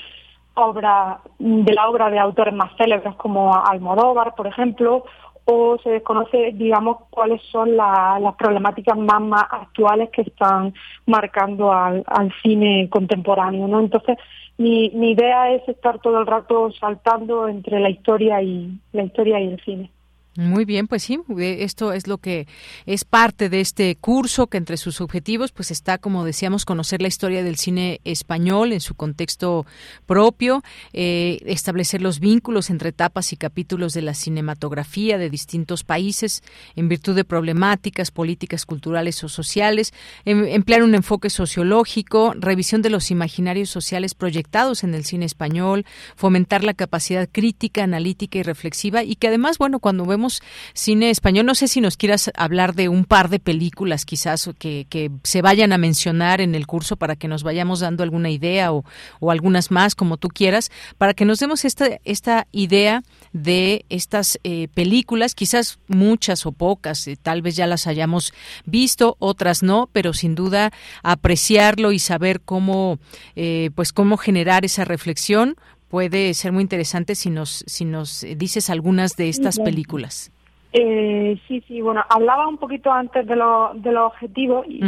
obra 0.55 1.19
de 1.39 1.73
la 1.73 1.87
obra 1.87 2.09
de 2.09 2.19
autores 2.19 2.53
más 2.53 2.75
célebres 2.75 3.15
como 3.15 3.55
Almodóvar 3.55 4.35
por 4.35 4.47
ejemplo 4.47 5.05
o 5.45 5.77
se 5.83 5.91
desconoce, 5.91 6.51
digamos, 6.53 6.97
cuáles 7.09 7.41
son 7.51 7.77
las 7.77 8.35
problemáticas 8.35 8.97
más, 8.97 9.21
más 9.21 9.45
actuales 9.49 10.09
que 10.09 10.23
están 10.23 10.73
marcando 11.05 11.71
al, 11.71 12.03
al 12.07 12.33
cine 12.41 12.89
contemporáneo, 12.89 13.67
¿no? 13.67 13.79
Entonces, 13.79 14.17
mi, 14.57 14.89
mi 14.91 15.11
idea 15.11 15.51
es 15.51 15.67
estar 15.67 15.99
todo 15.99 16.19
el 16.19 16.25
rato 16.25 16.71
saltando 16.79 17.47
entre 17.47 17.79
la 17.79 17.89
historia 17.89 18.41
y 18.41 18.79
la 18.91 19.03
historia 19.03 19.39
y 19.39 19.47
el 19.47 19.61
cine. 19.63 19.91
Muy 20.37 20.65
bien, 20.65 20.87
pues 20.87 21.03
sí, 21.03 21.17
esto 21.39 21.93
es 21.93 22.07
lo 22.07 22.17
que 22.17 22.45
es 22.85 23.05
parte 23.05 23.47
de 23.47 23.61
este 23.61 23.95
curso 23.95 24.47
que 24.47 24.57
entre 24.57 24.75
sus 24.75 24.99
objetivos 24.99 25.53
pues 25.53 25.71
está, 25.71 25.97
como 25.97 26.25
decíamos, 26.25 26.65
conocer 26.65 27.01
la 27.01 27.07
historia 27.07 27.41
del 27.41 27.55
cine 27.55 28.01
español 28.03 28.73
en 28.73 28.81
su 28.81 28.95
contexto 28.95 29.65
propio, 30.05 30.61
eh, 30.91 31.39
establecer 31.45 32.01
los 32.01 32.19
vínculos 32.19 32.69
entre 32.69 32.89
etapas 32.89 33.31
y 33.31 33.37
capítulos 33.37 33.93
de 33.93 34.01
la 34.01 34.13
cinematografía 34.13 35.17
de 35.17 35.29
distintos 35.29 35.85
países 35.85 36.43
en 36.75 36.89
virtud 36.89 37.15
de 37.15 37.23
problemáticas 37.23 38.11
políticas, 38.11 38.65
culturales 38.65 39.23
o 39.23 39.29
sociales, 39.29 39.93
em, 40.25 40.43
emplear 40.47 40.83
un 40.83 40.95
enfoque 40.95 41.29
sociológico, 41.29 42.33
revisión 42.35 42.81
de 42.81 42.89
los 42.89 43.09
imaginarios 43.09 43.69
sociales 43.69 44.15
proyectados 44.15 44.83
en 44.83 44.95
el 44.95 45.05
cine 45.05 45.23
español, 45.23 45.85
fomentar 46.17 46.65
la 46.65 46.73
capacidad 46.73 47.29
crítica, 47.31 47.85
analítica 47.85 48.37
y 48.37 48.43
reflexiva 48.43 49.01
y 49.01 49.15
que 49.15 49.29
además, 49.29 49.57
bueno, 49.57 49.79
cuando 49.79 50.05
vemos 50.05 50.24
cine 50.73 51.09
español. 51.09 51.45
No 51.45 51.55
sé 51.55 51.67
si 51.67 51.81
nos 51.81 51.97
quieras 51.97 52.31
hablar 52.35 52.75
de 52.75 52.89
un 52.89 53.05
par 53.05 53.29
de 53.29 53.39
películas 53.39 54.05
quizás 54.05 54.49
que, 54.57 54.85
se 55.23 55.41
vayan 55.41 55.73
a 55.73 55.77
mencionar 55.77 56.41
en 56.41 56.55
el 56.55 56.67
curso 56.67 56.95
para 56.95 57.15
que 57.15 57.27
nos 57.27 57.43
vayamos 57.43 57.79
dando 57.79 58.03
alguna 58.03 58.29
idea 58.29 58.73
o, 58.73 58.83
o 59.19 59.31
algunas 59.31 59.71
más, 59.71 59.95
como 59.95 60.17
tú 60.17 60.29
quieras, 60.29 60.71
para 60.97 61.13
que 61.13 61.25
nos 61.25 61.39
demos 61.39 61.65
esta, 61.65 61.99
esta 62.03 62.47
idea 62.51 63.03
de 63.33 63.85
estas 63.89 64.39
eh, 64.43 64.67
películas, 64.73 65.35
quizás 65.35 65.79
muchas 65.87 66.45
o 66.45 66.51
pocas, 66.51 67.07
eh, 67.07 67.17
tal 67.21 67.41
vez 67.41 67.55
ya 67.55 67.67
las 67.67 67.87
hayamos 67.87 68.33
visto, 68.65 69.17
otras 69.19 69.63
no, 69.63 69.89
pero 69.91 70.13
sin 70.13 70.35
duda 70.35 70.71
apreciarlo 71.03 71.91
y 71.91 71.99
saber 71.99 72.41
cómo, 72.41 72.99
eh, 73.35 73.71
pues 73.75 73.91
cómo 73.91 74.17
generar 74.17 74.65
esa 74.65 74.85
reflexión 74.85 75.55
puede 75.95 76.33
ser 76.33 76.51
muy 76.51 76.61
interesante 76.61 77.15
si 77.15 77.29
nos, 77.29 77.63
si 77.67 77.85
nos 77.85 78.25
dices 78.35 78.69
algunas 78.69 79.15
de 79.15 79.29
estas 79.29 79.57
películas. 79.57 80.29
Eh, 80.73 81.39
sí, 81.47 81.63
sí, 81.69 81.79
bueno, 81.79 82.03
hablaba 82.09 82.49
un 82.49 82.57
poquito 82.57 82.91
antes 82.91 83.25
de, 83.25 83.33
lo, 83.37 83.71
de 83.75 83.93
los 83.93 84.07
objetivos 84.07 84.65
y, 84.67 84.81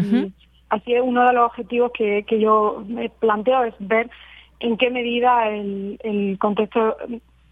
así 0.68 0.96
es 0.96 1.02
uno 1.02 1.26
de 1.26 1.32
los 1.32 1.46
objetivos 1.46 1.94
que, 1.94 2.26
que 2.28 2.42
yo 2.42 2.84
me 2.90 3.08
planteo 3.08 3.64
es 3.64 3.74
ver 3.80 4.10
en 4.60 4.76
qué 4.76 4.90
medida 4.90 5.48
el, 5.48 5.98
el 6.04 6.38
contexto 6.40 6.98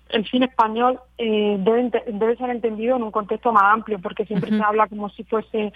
el 0.10 0.26
cine 0.26 0.48
español 0.48 1.00
eh, 1.18 1.56
debe, 1.58 1.92
debe 2.08 2.36
ser 2.36 2.50
entendido 2.50 2.98
en 2.98 3.04
un 3.04 3.12
contexto 3.12 3.54
más 3.54 3.64
amplio, 3.74 4.00
porque 4.00 4.26
siempre 4.26 4.50
se 4.50 4.62
habla 4.62 4.88
como 4.88 5.10
si 5.12 5.24
fuese 5.24 5.72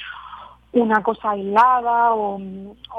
una 0.72 1.02
cosa 1.02 1.32
aislada 1.32 2.14
o, 2.14 2.40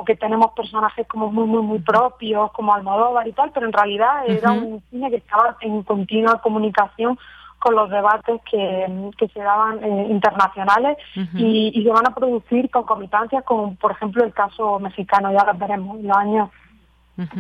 que 0.07 0.17
tenemos 0.17 0.53
personajes 0.53 1.07
como 1.07 1.31
muy, 1.31 1.47
muy, 1.47 1.63
muy 1.63 1.79
propios, 1.79 2.51
como 2.53 2.75
Almodóvar 2.75 3.29
y 3.29 3.33
tal, 3.33 3.51
pero 3.53 3.67
en 3.67 3.73
realidad 3.73 4.25
era 4.27 4.53
un 4.53 4.83
cine 4.91 5.11
que 5.11 5.17
estaba 5.17 5.57
en 5.61 5.83
continua 5.83 6.41
comunicación 6.41 7.19
con 7.59 7.75
los 7.75 7.91
debates 7.91 8.41
que, 8.51 9.11
que 9.19 9.29
se 9.29 9.41
daban 9.41 9.85
eh, 9.85 10.07
internacionales 10.11 10.97
y, 11.35 11.73
y, 11.75 11.85
se 11.85 11.91
van 11.91 12.07
a 12.07 12.15
producir 12.15 12.71
concomitancias 12.71 13.45
con, 13.45 13.77
por 13.77 13.93
ejemplo, 13.93 14.25
el 14.25 14.33
caso 14.33 14.79
mexicano, 14.79 15.31
ya 15.31 15.45
lo 15.45 15.59
veremos, 15.59 16.01
en 16.01 16.09
los 16.09 16.17
años 16.17 16.51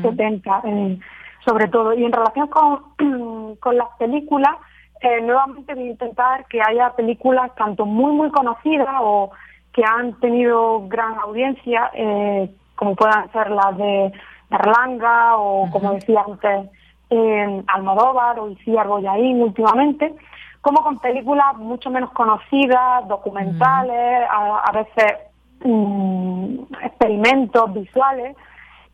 70 0.03 0.63
eh, 0.65 0.99
sobre 1.45 1.69
todo. 1.69 1.95
Y 1.95 2.05
en 2.05 2.13
relación 2.13 2.49
con, 2.49 3.57
con 3.61 3.77
las 3.77 3.89
películas, 3.99 4.57
eh, 5.01 5.23
nuevamente 5.23 5.75
voy 5.75 5.85
a 5.85 5.91
intentar 5.93 6.47
que 6.47 6.61
haya 6.61 6.91
películas 6.95 7.55
tanto 7.55 7.87
muy, 7.87 8.13
muy 8.13 8.31
conocidas 8.31 8.89
o 9.01 9.31
que 9.73 9.83
han 9.85 10.19
tenido 10.21 10.87
gran 10.89 11.19
audiencia, 11.19 11.91
eh, 11.95 12.51
como 12.75 12.95
puedan 12.97 13.31
ser 13.33 13.51
las 13.51 13.77
de 13.77 14.13
Erlanga 14.51 15.37
o, 15.37 15.71
como 15.71 15.93
decía 15.93 16.25
antes, 16.27 16.71
en 17.11 17.65
Almodóvar 17.67 18.39
o 18.41 18.51
Iciar 18.51 18.87
Boyaín 18.87 19.43
últimamente, 19.43 20.15
como 20.61 20.83
con 20.83 20.99
películas 20.99 21.57
mucho 21.57 21.91
menos 21.91 22.11
conocidas, 22.13 23.07
documentales, 23.09 24.27
a, 24.31 24.71
veces 24.73 25.19
mm, 25.65 26.63
experimentos 26.83 27.73
visuales. 27.73 28.37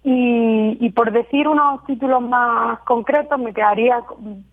Y, 0.08 0.78
y, 0.86 0.90
por 0.90 1.10
decir 1.10 1.48
unos 1.48 1.84
títulos 1.84 2.22
más 2.22 2.78
concretos, 2.84 3.40
me 3.40 3.52
quedaría 3.52 4.04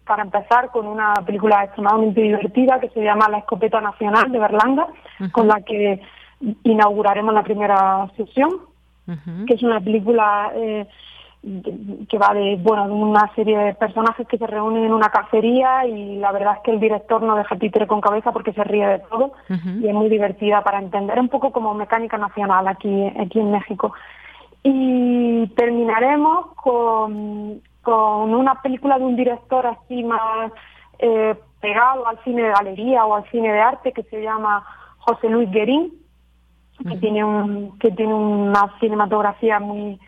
para 0.03 0.23
empezar 0.23 0.71
con 0.71 0.87
una 0.87 1.13
película 1.27 1.63
extremadamente 1.63 2.21
divertida 2.21 2.79
que 2.79 2.89
se 2.89 3.03
llama 3.03 3.29
La 3.29 3.37
Escopeta 3.37 3.79
Nacional 3.79 4.31
de 4.31 4.39
Berlanga, 4.39 4.87
con 5.31 5.47
la 5.47 5.61
que 5.61 6.01
inauguraremos 6.63 7.35
la 7.35 7.43
primera 7.43 8.09
sesión, 8.17 8.49
que 9.45 9.53
es 9.53 9.61
una 9.61 9.79
película 9.79 10.51
eh, 10.55 10.87
que 12.09 12.17
va 12.17 12.33
de 12.33 12.55
bueno 12.55 12.87
de 12.87 12.93
una 12.93 13.31
serie 13.35 13.55
de 13.55 13.75
personajes 13.75 14.27
que 14.27 14.39
se 14.39 14.47
reúnen 14.47 14.85
en 14.85 14.93
una 14.93 15.09
cacería 15.09 15.85
y 15.85 16.17
la 16.17 16.31
verdad 16.31 16.53
es 16.55 16.63
que 16.63 16.71
el 16.71 16.79
director 16.79 17.21
no 17.21 17.35
deja 17.35 17.57
títere 17.57 17.85
con 17.85 18.01
cabeza 18.01 18.31
porque 18.31 18.53
se 18.53 18.63
ríe 18.63 18.87
de 18.87 18.99
todo 18.99 19.33
y 19.49 19.87
es 19.87 19.93
muy 19.93 20.09
divertida 20.09 20.63
para 20.63 20.79
entender 20.79 21.19
un 21.19 21.29
poco 21.29 21.51
como 21.51 21.75
mecánica 21.75 22.17
nacional 22.17 22.67
aquí 22.67 23.11
aquí 23.19 23.39
en 23.39 23.51
México 23.51 23.93
y 24.63 25.47
terminaremos 25.55 26.55
con, 26.55 27.61
con 27.81 28.33
una 28.33 28.61
película 28.61 28.97
de 28.97 29.05
un 29.05 29.15
director 29.15 29.67
así 29.67 30.03
más 30.03 30.51
eh, 30.99 31.35
pegado 31.59 32.07
al 32.07 32.23
cine 32.23 32.43
de 32.43 32.51
galería 32.51 33.05
o 33.05 33.15
al 33.15 33.29
cine 33.29 33.51
de 33.51 33.59
arte 33.59 33.91
que 33.91 34.03
se 34.03 34.21
llama 34.21 34.65
José 34.99 35.29
Luis 35.29 35.51
Guerín 35.51 35.91
que 36.89 36.97
tiene 36.97 37.23
un 37.23 37.77
que 37.77 37.91
tiene 37.91 38.13
una 38.13 38.73
cinematografía 38.79 39.59
muy 39.59 39.99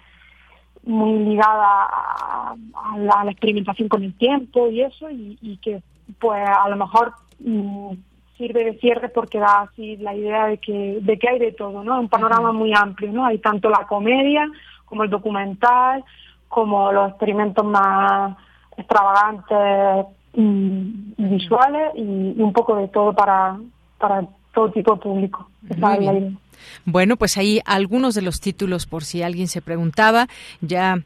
muy 0.83 1.19
ligada 1.19 1.87
a, 1.87 2.55
la, 2.97 3.31
experimentación 3.31 3.89
con 3.89 4.03
el 4.03 4.15
tiempo 4.17 4.67
y 4.69 4.81
eso 4.81 5.09
y, 5.09 5.57
que 5.61 5.81
pues 6.19 6.47
a 6.47 6.69
lo 6.69 6.75
mejor 6.75 7.13
mm, 7.39 7.93
sirve 8.37 8.63
de 8.65 8.79
cierre 8.79 9.09
porque 9.09 9.39
da 9.39 9.61
así 9.61 9.97
la 9.97 10.15
idea 10.15 10.47
de 10.47 10.57
que 10.57 10.99
de 11.01 11.17
que 11.17 11.29
hay 11.29 11.39
de 11.39 11.51
todo 11.51 11.83
no 11.83 11.99
un 11.99 12.09
panorama 12.09 12.51
muy 12.51 12.73
amplio 12.73 13.11
no 13.11 13.25
hay 13.25 13.37
tanto 13.39 13.69
la 13.69 13.85
comedia 13.87 14.47
como 14.85 15.03
el 15.03 15.09
documental 15.09 16.03
como 16.47 16.91
los 16.91 17.09
experimentos 17.09 17.65
más 17.65 18.37
extravagantes 18.77 20.07
mm, 20.33 21.13
visuales 21.17 21.91
y, 21.95 22.41
un 22.41 22.53
poco 22.53 22.75
de 22.75 22.87
todo 22.89 23.13
para 23.13 23.57
para 23.97 24.25
todo 24.53 24.71
tipo 24.71 24.95
de 24.95 25.01
público. 25.01 25.49
Bueno, 26.85 27.17
pues 27.17 27.37
ahí 27.37 27.59
algunos 27.65 28.15
de 28.15 28.21
los 28.21 28.39
títulos 28.39 28.85
por 28.85 29.03
si 29.03 29.21
alguien 29.21 29.47
se 29.47 29.61
preguntaba. 29.61 30.27
Ya 30.61 30.99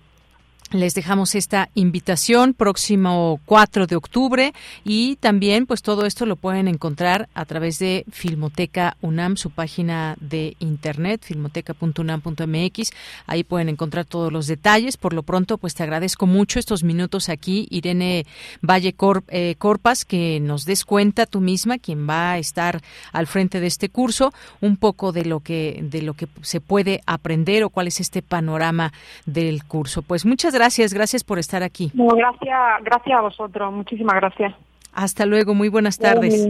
les 0.71 0.93
dejamos 0.93 1.35
esta 1.35 1.69
invitación 1.73 2.53
próximo 2.53 3.39
4 3.45 3.87
de 3.87 3.95
octubre 3.95 4.53
y 4.83 5.15
también 5.15 5.65
pues 5.65 5.81
todo 5.81 6.05
esto 6.05 6.25
lo 6.25 6.35
pueden 6.35 6.67
encontrar 6.67 7.27
a 7.33 7.45
través 7.45 7.79
de 7.79 8.05
Filmoteca 8.11 8.95
UNAM, 9.01 9.35
su 9.35 9.49
página 9.49 10.15
de 10.19 10.55
internet, 10.59 11.21
filmoteca.unam.mx. 11.23 12.91
Ahí 13.25 13.43
pueden 13.43 13.69
encontrar 13.69 14.05
todos 14.05 14.31
los 14.31 14.47
detalles. 14.47 14.97
Por 14.97 15.13
lo 15.13 15.23
pronto 15.23 15.57
pues 15.57 15.73
te 15.73 15.83
agradezco 15.83 16.27
mucho 16.27 16.59
estos 16.59 16.83
minutos 16.83 17.29
aquí, 17.29 17.67
Irene 17.71 18.25
Valle 18.61 18.95
eh, 19.29 19.55
Corpas, 19.57 20.05
que 20.05 20.39
nos 20.39 20.65
des 20.65 20.85
cuenta 20.85 21.25
tú 21.25 21.41
misma, 21.41 21.79
quien 21.79 22.07
va 22.07 22.33
a 22.33 22.37
estar 22.37 22.81
al 23.11 23.27
frente 23.27 23.59
de 23.59 23.67
este 23.67 23.89
curso, 23.89 24.33
un 24.61 24.77
poco 24.77 25.11
de 25.11 25.25
lo 25.25 25.39
que 25.39 25.79
de 25.81 26.01
lo 26.01 26.13
que 26.13 26.27
se 26.41 26.61
puede 26.61 27.01
aprender 27.05 27.63
o 27.63 27.69
cuál 27.69 27.87
es 27.87 27.99
este 27.99 28.21
panorama 28.21 28.93
del 29.25 29.63
curso. 29.63 30.01
Pues 30.03 30.25
muchas 30.25 30.53
gracias, 30.59 30.93
gracias 30.93 31.23
por 31.23 31.39
estar 31.39 31.63
aquí. 31.63 31.89
gracias, 32.17 32.83
gracias 32.83 33.17
a 33.17 33.21
vosotros, 33.21 33.71
muchísimas 33.71 34.15
gracias. 34.15 34.53
Hasta 34.91 35.25
luego, 35.25 35.53
muy 35.53 35.69
buenas 35.69 35.97
tardes. 35.97 36.47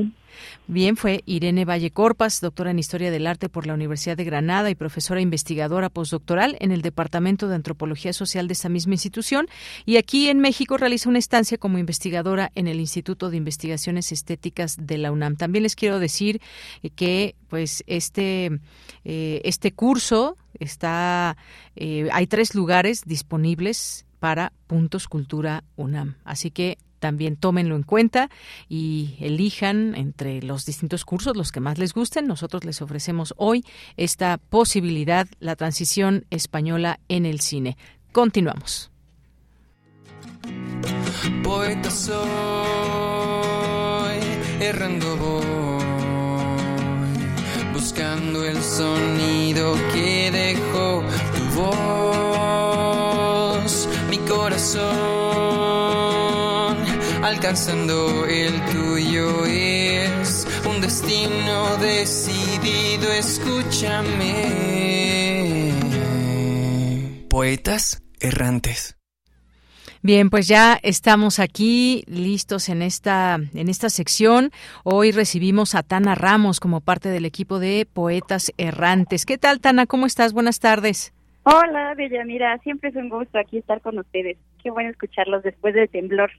Bien, 0.68 0.96
fue 0.98 1.24
Irene 1.26 1.66
Valle 1.66 1.92
Corpas, 1.92 2.42
doctora 2.42 2.72
en 2.72 2.80
Historia 2.80 3.12
del 3.12 3.28
Arte 3.28 3.50
por 3.50 3.66
la 3.66 3.74
Universidad 3.74 4.16
de 4.16 4.24
Granada 4.24 4.70
y 4.70 4.76
profesora 4.76 5.20
investigadora 5.20 5.90
postdoctoral 5.90 6.58
en 6.60 6.72
el 6.72 6.82
Departamento 6.82 7.48
de 7.48 7.56
Antropología 7.56 8.14
Social 8.14 8.48
de 8.48 8.54
esa 8.54 8.70
misma 8.70 8.94
institución. 8.94 9.48
Y 9.86 9.98
aquí 9.98 10.30
en 10.30 10.40
México 10.40 10.78
realiza 10.78 11.10
una 11.10 11.20
estancia 11.20 11.58
como 11.58 11.80
investigadora 11.80 12.52
en 12.56 12.68
el 12.68 12.80
Instituto 12.80 13.30
de 13.30 13.38
Investigaciones 13.38 14.12
Estéticas 14.12 14.78
de 14.80 15.00
la 15.00 15.12
UNAM. 15.12 15.38
También 15.38 15.64
les 15.64 15.76
quiero 15.76 16.00
decir 16.00 16.40
que, 16.96 17.36
pues, 17.48 17.84
este, 17.88 18.60
eh, 19.06 19.42
este 19.44 19.72
curso 19.72 20.38
está, 20.60 21.36
eh, 21.76 22.10
hay 22.12 22.28
tres 22.28 22.54
lugares 22.54 23.02
disponibles 23.06 24.06
para 24.20 24.54
Puntos 24.68 25.08
Cultura 25.08 25.64
UNAM. 25.78 26.16
Así 26.26 26.52
que 26.52 26.78
también 27.00 27.36
tómenlo 27.36 27.76
en 27.76 27.84
cuenta 27.84 28.30
y 28.68 29.16
elijan 29.20 29.96
entre 29.96 30.42
los 30.42 30.66
distintos 30.66 31.06
cursos 31.06 31.36
los 31.36 31.52
que 31.52 31.60
más 31.60 31.78
les 31.78 31.94
gusten. 31.94 32.28
Nosotros 32.28 32.66
les 32.66 32.82
ofrecemos 32.82 33.34
hoy 33.38 33.66
esta 33.98 34.38
posibilidad, 34.38 35.28
la 35.40 35.56
transición 35.56 36.26
española 36.30 37.00
en 37.08 37.26
el 37.26 37.40
cine. 37.40 37.78
Continuamos. 38.12 38.92
Poeta 41.44 41.92
soy, 41.92 42.20
voy, 45.20 45.84
buscando 47.74 48.46
el 48.46 48.62
sonido 48.62 49.74
que 49.94 50.32
dejó 50.32 51.04
tu 51.36 51.44
voz, 51.62 53.90
mi 54.10 54.18
corazón 54.20 55.49
alcanzando 57.30 58.26
el 58.26 58.54
tuyo 58.72 59.46
es 59.46 60.48
un 60.68 60.82
destino 60.82 61.78
decidido, 61.78 63.12
escúchame. 63.12 64.46
Poetas 67.30 68.02
errantes. 68.20 68.98
Bien, 70.02 70.32
pues 70.32 70.48
ya 70.48 70.80
estamos 70.82 71.40
aquí 71.40 72.04
listos 72.08 72.68
en 72.68 72.82
esta 72.82 73.38
en 73.54 73.70
esta 73.70 73.92
sección. 73.92 74.50
Hoy 74.84 75.12
recibimos 75.12 75.76
a 75.76 75.84
Tana 75.84 76.16
Ramos 76.16 76.60
como 76.60 76.82
parte 76.82 77.10
del 77.10 77.26
equipo 77.26 77.60
de 77.60 77.86
Poetas 77.92 78.52
Errantes. 78.58 79.28
¿Qué 79.28 79.38
tal, 79.38 79.60
Tana? 79.60 79.86
¿Cómo 79.86 80.08
estás? 80.08 80.34
Buenas 80.34 80.60
tardes. 80.60 81.14
Hola, 81.44 81.94
Mira, 82.26 82.58
Siempre 82.64 82.90
es 82.90 82.96
un 82.96 83.10
gusto 83.10 83.38
aquí 83.38 83.60
estar 83.60 83.82
con 83.82 84.00
ustedes. 84.00 84.38
Qué 84.64 84.72
bueno 84.72 84.90
escucharlos 84.90 85.44
después 85.44 85.76
del 85.76 85.90
temblor. 85.90 86.32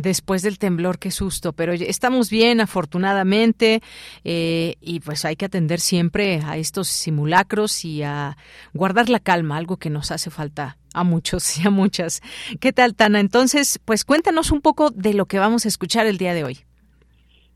Después 0.00 0.42
del 0.42 0.60
temblor, 0.60 1.00
qué 1.00 1.10
susto, 1.10 1.52
pero 1.52 1.72
estamos 1.72 2.30
bien, 2.30 2.60
afortunadamente, 2.60 3.80
eh, 4.22 4.76
y 4.80 5.00
pues 5.00 5.24
hay 5.24 5.34
que 5.34 5.46
atender 5.46 5.80
siempre 5.80 6.40
a 6.44 6.56
estos 6.56 6.86
simulacros 6.86 7.84
y 7.84 8.04
a 8.04 8.36
guardar 8.72 9.08
la 9.08 9.18
calma, 9.18 9.56
algo 9.56 9.76
que 9.76 9.90
nos 9.90 10.12
hace 10.12 10.30
falta 10.30 10.76
a 10.94 11.02
muchos 11.02 11.58
y 11.58 11.66
a 11.66 11.70
muchas. 11.70 12.20
¿Qué 12.60 12.72
tal, 12.72 12.94
Tana? 12.94 13.18
Entonces, 13.18 13.80
pues 13.84 14.04
cuéntanos 14.04 14.52
un 14.52 14.60
poco 14.60 14.90
de 14.90 15.14
lo 15.14 15.26
que 15.26 15.40
vamos 15.40 15.64
a 15.64 15.68
escuchar 15.68 16.06
el 16.06 16.16
día 16.16 16.32
de 16.32 16.44
hoy. 16.44 16.58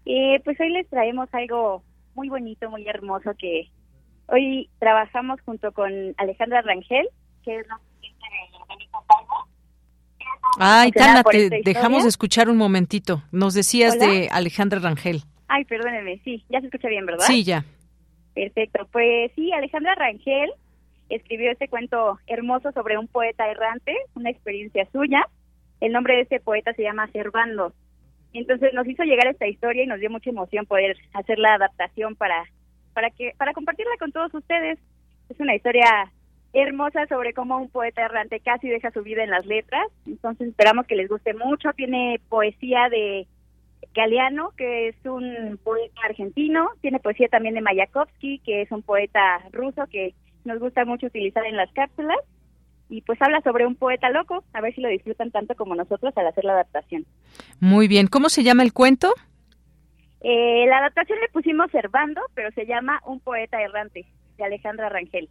Eh, 0.05 0.40
pues 0.43 0.59
hoy 0.59 0.70
les 0.70 0.89
traemos 0.89 1.28
algo 1.31 1.85
muy 2.16 2.28
bonito, 2.28 2.69
muy 2.70 2.89
hermoso 2.89 3.31
que 3.39 3.70
hoy 4.27 4.69
trabajamos 4.81 5.40
junto 5.43 5.70
con 5.70 5.93
Alejandra 6.16 6.60
Rangel, 6.62 7.09
que 7.44 7.60
es 7.60 7.69
la 7.69 7.77
de 7.77 9.52
Ay, 10.59 10.93
Tana, 10.93 11.23
te 11.23 11.62
dejamos 11.65 12.03
de 12.03 12.09
escuchar 12.09 12.49
un 12.49 12.57
momentito. 12.57 13.23
Nos 13.33 13.55
decías 13.55 13.99
de 13.99 14.29
Alejandra 14.31 14.81
Rangel. 14.81 15.23
Ay, 15.49 15.65
perdóneme, 15.65 16.20
sí, 16.24 16.45
ya 16.49 16.61
se 16.61 16.66
escucha 16.66 16.89
bien, 16.89 17.07
¿verdad? 17.07 17.24
Sí, 17.27 17.45
ya. 17.45 17.65
Perfecto, 18.35 18.89
pues 18.91 19.31
sí, 19.35 19.53
Alejandra 19.53 19.95
Rangel 19.95 20.51
escribió 21.09 21.51
este 21.51 21.69
cuento 21.69 22.19
hermoso 22.27 22.73
sobre 22.73 22.97
un 22.97 23.07
poeta 23.07 23.51
errante, 23.51 23.95
una 24.15 24.31
experiencia 24.31 24.89
suya. 24.93 25.29
El 25.81 25.93
nombre 25.93 26.16
de 26.16 26.23
este 26.23 26.41
poeta 26.41 26.73
se 26.73 26.83
llama 26.83 27.11
Servando. 27.12 27.74
Entonces 28.33 28.73
nos 28.73 28.87
hizo 28.87 29.03
llegar 29.03 29.27
esta 29.27 29.47
historia 29.47 29.85
y 29.85 29.87
nos 29.87 30.01
dio 30.01 30.11
mucha 30.11 30.31
emoción 30.31 30.65
poder 30.65 30.97
hacer 31.12 31.39
la 31.39 31.55
adaptación 31.55 32.16
para 32.16 32.45
para 32.95 33.11
que 33.11 33.33
para 33.37 33.53
compartirla 33.53 33.93
con 33.99 34.12
todos 34.12 34.33
ustedes. 34.33 34.79
Es 35.29 35.39
una 35.39 35.55
historia 35.55 36.11
hermosa 36.53 37.07
sobre 37.07 37.33
cómo 37.33 37.59
un 37.59 37.69
poeta 37.69 38.03
errante 38.03 38.41
casi 38.41 38.69
deja 38.69 38.91
su 38.91 39.03
vida 39.03 39.24
en 39.24 39.31
las 39.31 39.47
letras. 39.47 39.87
Entonces 40.07 40.49
esperamos 40.49 40.87
que 40.87 40.97
les 40.97 41.09
guste 41.09 41.35
mucho. 41.35 41.73
Tiene 41.74 42.20
poesía 42.29 42.89
de 42.91 43.27
Galeano, 43.95 44.53
que 44.57 44.89
es 44.89 44.97
un 45.05 45.59
poeta 45.62 46.01
argentino. 46.05 46.70
Tiene 46.81 47.01
poesía 47.01 47.29
también 47.29 47.55
de 47.55 47.62
Mayakovsky, 47.62 48.41
que 48.41 48.62
es 48.62 48.70
un 48.70 48.83
poeta 48.83 49.41
ruso 49.53 49.87
que 49.91 50.15
nos 50.45 50.59
gusta 50.59 50.85
mucho 50.85 51.07
utilizar 51.07 51.45
en 51.47 51.57
las 51.57 51.73
cápsulas. 51.73 52.19
Y 52.89 53.01
pues 53.03 53.20
habla 53.23 53.41
sobre 53.41 53.66
un 53.66 53.74
poeta 53.74 54.11
loco. 54.11 54.45
A 54.53 54.61
ver 54.61 54.74
si 54.74 54.83
lo 54.83 54.89
disfrutan 54.89 55.31
tanto 55.31 55.55
como 55.55 55.74
nosotros 55.74 56.12
al 56.16 56.27
hacer 56.27 56.45
la 56.45 56.53
adaptación. 56.53 57.07
Muy 57.61 57.89
bien. 57.89 58.07
¿Cómo 58.07 58.29
se 58.29 58.43
llama 58.43 58.62
el 58.62 58.74
cuento? 58.74 59.15
Eh, 60.20 60.66
la 60.69 60.79
adaptación 60.79 61.19
le 61.20 61.29
pusimos 61.29 61.70
Servando, 61.70 62.20
pero 62.35 62.51
se 62.53 62.66
llama 62.66 63.01
Un 63.07 63.20
poeta 63.20 63.61
errante, 63.61 64.05
de 64.37 64.45
Alejandra 64.45 64.89
Rangel. 64.89 65.29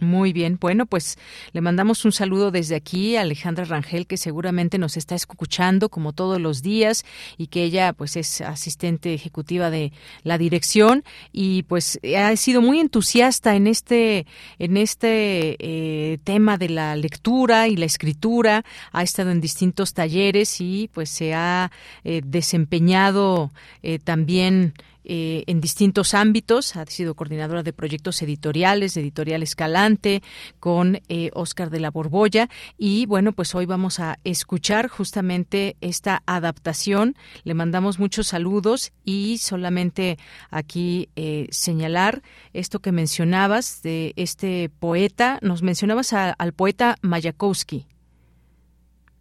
Muy 0.00 0.32
bien, 0.32 0.56
bueno, 0.58 0.86
pues 0.86 1.18
le 1.52 1.60
mandamos 1.60 2.04
un 2.04 2.12
saludo 2.12 2.50
desde 2.50 2.74
aquí 2.74 3.16
a 3.16 3.22
Alejandra 3.22 3.64
Rangel, 3.64 4.06
que 4.06 4.16
seguramente 4.16 4.78
nos 4.78 4.96
está 4.96 5.14
escuchando 5.14 5.88
como 5.90 6.12
todos 6.12 6.40
los 6.40 6.62
días 6.62 7.04
y 7.36 7.48
que 7.48 7.64
ella 7.64 7.92
pues 7.92 8.16
es 8.16 8.40
asistente 8.40 9.12
ejecutiva 9.12 9.68
de 9.68 9.92
la 10.22 10.38
dirección 10.38 11.04
y 11.32 11.64
pues 11.64 12.00
ha 12.16 12.34
sido 12.36 12.62
muy 12.62 12.80
entusiasta 12.80 13.56
en 13.56 13.66
este 13.66 14.26
en 14.58 14.76
este 14.76 15.56
eh, 15.58 16.18
tema 16.24 16.56
de 16.56 16.70
la 16.70 16.96
lectura 16.96 17.68
y 17.68 17.76
la 17.76 17.86
escritura, 17.86 18.64
ha 18.92 19.02
estado 19.02 19.30
en 19.30 19.40
distintos 19.40 19.92
talleres 19.92 20.60
y 20.60 20.88
pues 20.94 21.10
se 21.10 21.34
ha 21.34 21.70
eh, 22.04 22.22
desempeñado 22.24 23.50
eh, 23.82 23.98
también 23.98 24.74
eh, 25.04 25.44
en 25.46 25.60
distintos 25.60 26.14
ámbitos. 26.14 26.76
Ha 26.76 26.84
sido 26.86 27.14
coordinadora 27.14 27.62
de 27.62 27.72
proyectos 27.72 28.20
editoriales, 28.22 28.94
de 28.94 29.00
Editorial 29.00 29.42
Escalante, 29.42 30.22
con 30.58 30.98
eh, 31.08 31.30
Oscar 31.32 31.70
de 31.70 31.80
la 31.80 31.90
Borbolla. 31.90 32.48
Y 32.76 33.06
bueno, 33.06 33.32
pues 33.32 33.54
hoy 33.54 33.66
vamos 33.66 33.98
a 33.98 34.18
escuchar 34.24 34.88
justamente 34.88 35.76
esta 35.80 36.22
adaptación. 36.26 37.14
Le 37.44 37.54
mandamos 37.54 37.98
muchos 37.98 38.26
saludos 38.26 38.92
y 39.04 39.38
solamente 39.38 40.18
aquí 40.50 41.08
eh, 41.16 41.46
señalar 41.50 42.22
esto 42.52 42.80
que 42.80 42.92
mencionabas 42.92 43.82
de 43.82 44.12
este 44.16 44.70
poeta. 44.80 45.38
Nos 45.40 45.62
mencionabas 45.62 46.12
al 46.12 46.52
poeta 46.52 46.96
Mayakovsky. 47.00 47.86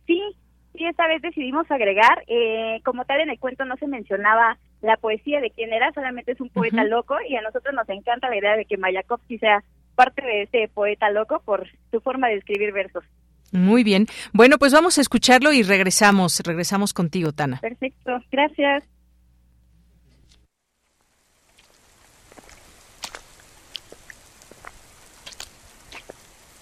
Sí, 0.08 0.22
sí, 0.74 0.86
esta 0.86 1.08
vez 1.08 1.22
decidimos 1.22 1.70
agregar. 1.72 2.26
como 2.84 3.06
tal, 3.06 3.22
en 3.22 3.30
el 3.30 3.40
cuento 3.40 3.64
no 3.64 3.78
se 3.78 3.88
mencionaba 3.88 4.58
la 4.82 4.98
poesía 4.98 5.42
de 5.42 5.52
quién 5.52 5.74
era, 5.74 5.92
solamente 5.94 6.32
es 6.32 6.42
un 6.42 6.50
poeta 6.50 6.84
loco 6.84 7.16
y 7.28 7.36
a 7.36 7.42
nosotros 7.42 7.74
nos 7.74 7.88
encanta 7.90 8.30
la 8.30 8.38
idea 8.38 8.56
de 8.56 8.66
que 8.66 8.78
Mayakovsky 8.78 9.38
sea 9.38 9.64
parte 9.96 10.22
de 10.22 10.44
ese 10.44 10.70
poeta 10.74 11.10
loco 11.10 11.42
por 11.44 11.68
su 11.92 12.00
forma 12.00 12.30
de 12.30 12.36
escribir 12.36 12.72
versos. 12.72 13.04
Muy 13.52 13.84
bien. 13.84 14.08
Bueno, 14.32 14.58
pues 14.58 14.72
vamos 14.72 14.98
a 14.98 15.02
escucharlo 15.02 15.52
y 15.52 15.64
regresamos, 15.64 16.40
regresamos 16.42 16.94
contigo, 16.94 17.32
Tana. 17.34 17.60
Perfecto, 17.60 18.20
gracias. 18.32 18.84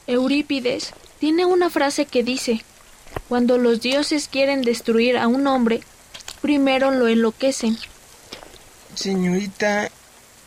Eurípides 0.07 0.93
tiene 1.19 1.45
una 1.45 1.69
frase 1.69 2.05
que 2.05 2.23
dice, 2.23 2.61
cuando 3.27 3.57
los 3.57 3.81
dioses 3.81 4.29
quieren 4.29 4.61
destruir 4.61 5.17
a 5.17 5.27
un 5.27 5.45
hombre, 5.47 5.81
primero 6.41 6.91
lo 6.91 7.09
enloquecen 7.09 7.75
Señorita, 8.97 9.91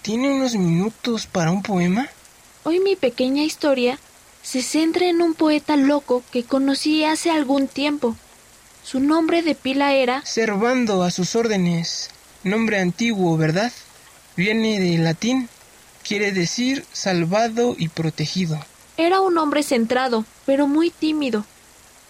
¿tiene 0.03 0.29
unos 0.29 0.57
minutos 0.57 1.29
para 1.29 1.53
un 1.53 1.63
poema? 1.63 2.09
Hoy 2.65 2.81
mi 2.81 2.97
pequeña 2.97 3.45
historia 3.45 4.01
se 4.43 4.61
centra 4.61 5.07
en 5.07 5.23
un 5.23 5.35
poeta 5.35 5.77
loco 5.77 6.25
que 6.33 6.43
conocí 6.43 7.05
hace 7.05 7.31
algún 7.31 7.69
tiempo. 7.69 8.17
Su 8.83 8.99
nombre 8.99 9.43
de 9.43 9.55
pila 9.55 9.95
era... 9.95 10.27
Servando 10.27 11.05
a 11.05 11.13
sus 11.13 11.37
órdenes. 11.37 12.11
Nombre 12.43 12.81
antiguo, 12.81 13.37
¿verdad? 13.37 13.71
Viene 14.37 14.81
del 14.81 15.05
latín. 15.05 15.49
Quiere 16.03 16.33
decir 16.33 16.85
salvado 16.93 17.77
y 17.79 17.87
protegido. 17.87 18.59
Era 18.97 19.21
un 19.21 19.39
hombre 19.39 19.63
centrado, 19.63 20.25
pero 20.45 20.67
muy 20.67 20.91
tímido. 20.91 21.45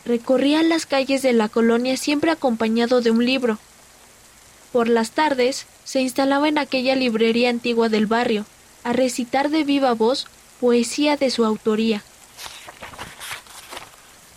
Recorría 0.07 0.63
las 0.63 0.87
calles 0.87 1.21
de 1.21 1.35
la 1.35 1.51
colonia 1.51 1.99
siempre 1.99 2.31
acompañado 2.31 3.03
de 3.03 3.11
un 3.11 3.27
libro. 3.27 3.59
Por 4.73 4.89
las 4.89 5.11
tardes 5.11 5.67
se 5.85 6.01
instalaba 6.01 6.49
en 6.49 6.59
aquella 6.59 6.95
librería 6.95 7.51
antigua 7.51 7.89
del 7.89 8.07
barrio, 8.07 8.47
a 8.85 8.93
recitar 8.93 9.51
de 9.51 9.65
viva 9.65 9.93
voz 9.95 10.27
poesía 10.61 11.17
de 11.17 11.31
su 11.31 11.45
autoría. 11.45 12.03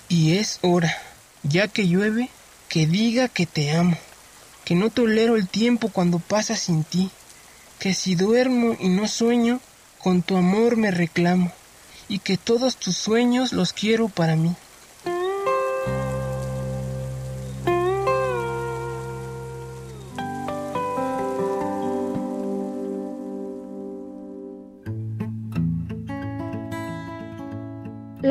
Y 0.09 0.37
es 0.37 0.59
hora, 0.61 0.95
ya 1.43 1.67
que 1.67 1.87
llueve, 1.87 2.29
que 2.69 2.87
diga 2.87 3.27
que 3.27 3.45
te 3.45 3.71
amo, 3.71 3.97
que 4.65 4.75
no 4.75 4.89
tolero 4.89 5.35
el 5.35 5.47
tiempo 5.47 5.89
cuando 5.89 6.19
pasa 6.19 6.55
sin 6.55 6.83
ti, 6.83 7.11
que 7.79 7.93
si 7.93 8.15
duermo 8.15 8.75
y 8.79 8.89
no 8.89 9.07
sueño, 9.07 9.59
con 9.99 10.21
tu 10.21 10.37
amor 10.37 10.77
me 10.77 10.91
reclamo, 10.91 11.51
y 12.07 12.19
que 12.19 12.37
todos 12.37 12.77
tus 12.77 12.97
sueños 12.97 13.53
los 13.53 13.73
quiero 13.73 14.09
para 14.09 14.35
mí. 14.35 14.55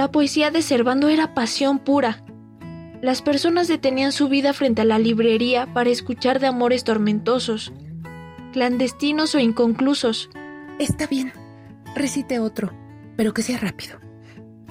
La 0.03 0.11
poesía 0.11 0.51
de 0.51 0.63
Servando 0.63 1.09
era 1.09 1.33
pasión 1.33 1.79
pura. 1.79 2.25
Las 3.01 3.23
personas 3.23 3.69
detenían 3.69 4.11
su 4.11 4.29
vida 4.29 4.53
frente 4.53 4.83
a 4.83 4.85
la 4.85 4.99
librería 4.99 5.73
para 5.73 5.91
escuchar 5.91 6.41
de 6.41 6.49
amores 6.49 6.83
tormentosos, 6.83 7.73
clandestinos 8.53 9.37
o 9.37 9.39
inconclusos. 9.39 10.29
Está 10.81 11.07
bien, 11.07 11.33
recite 11.95 12.41
otro, 12.41 12.73
pero 13.17 13.33
que 13.33 13.43
sea 13.43 13.59
rápido. 13.59 14.01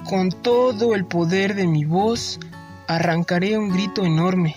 Con 0.06 0.28
todo 0.28 0.94
el 0.94 1.06
poder 1.06 1.54
de 1.54 1.66
mi 1.66 1.86
voz, 1.86 2.38
arrancaré 2.86 3.56
un 3.56 3.70
grito 3.70 4.04
enorme, 4.04 4.54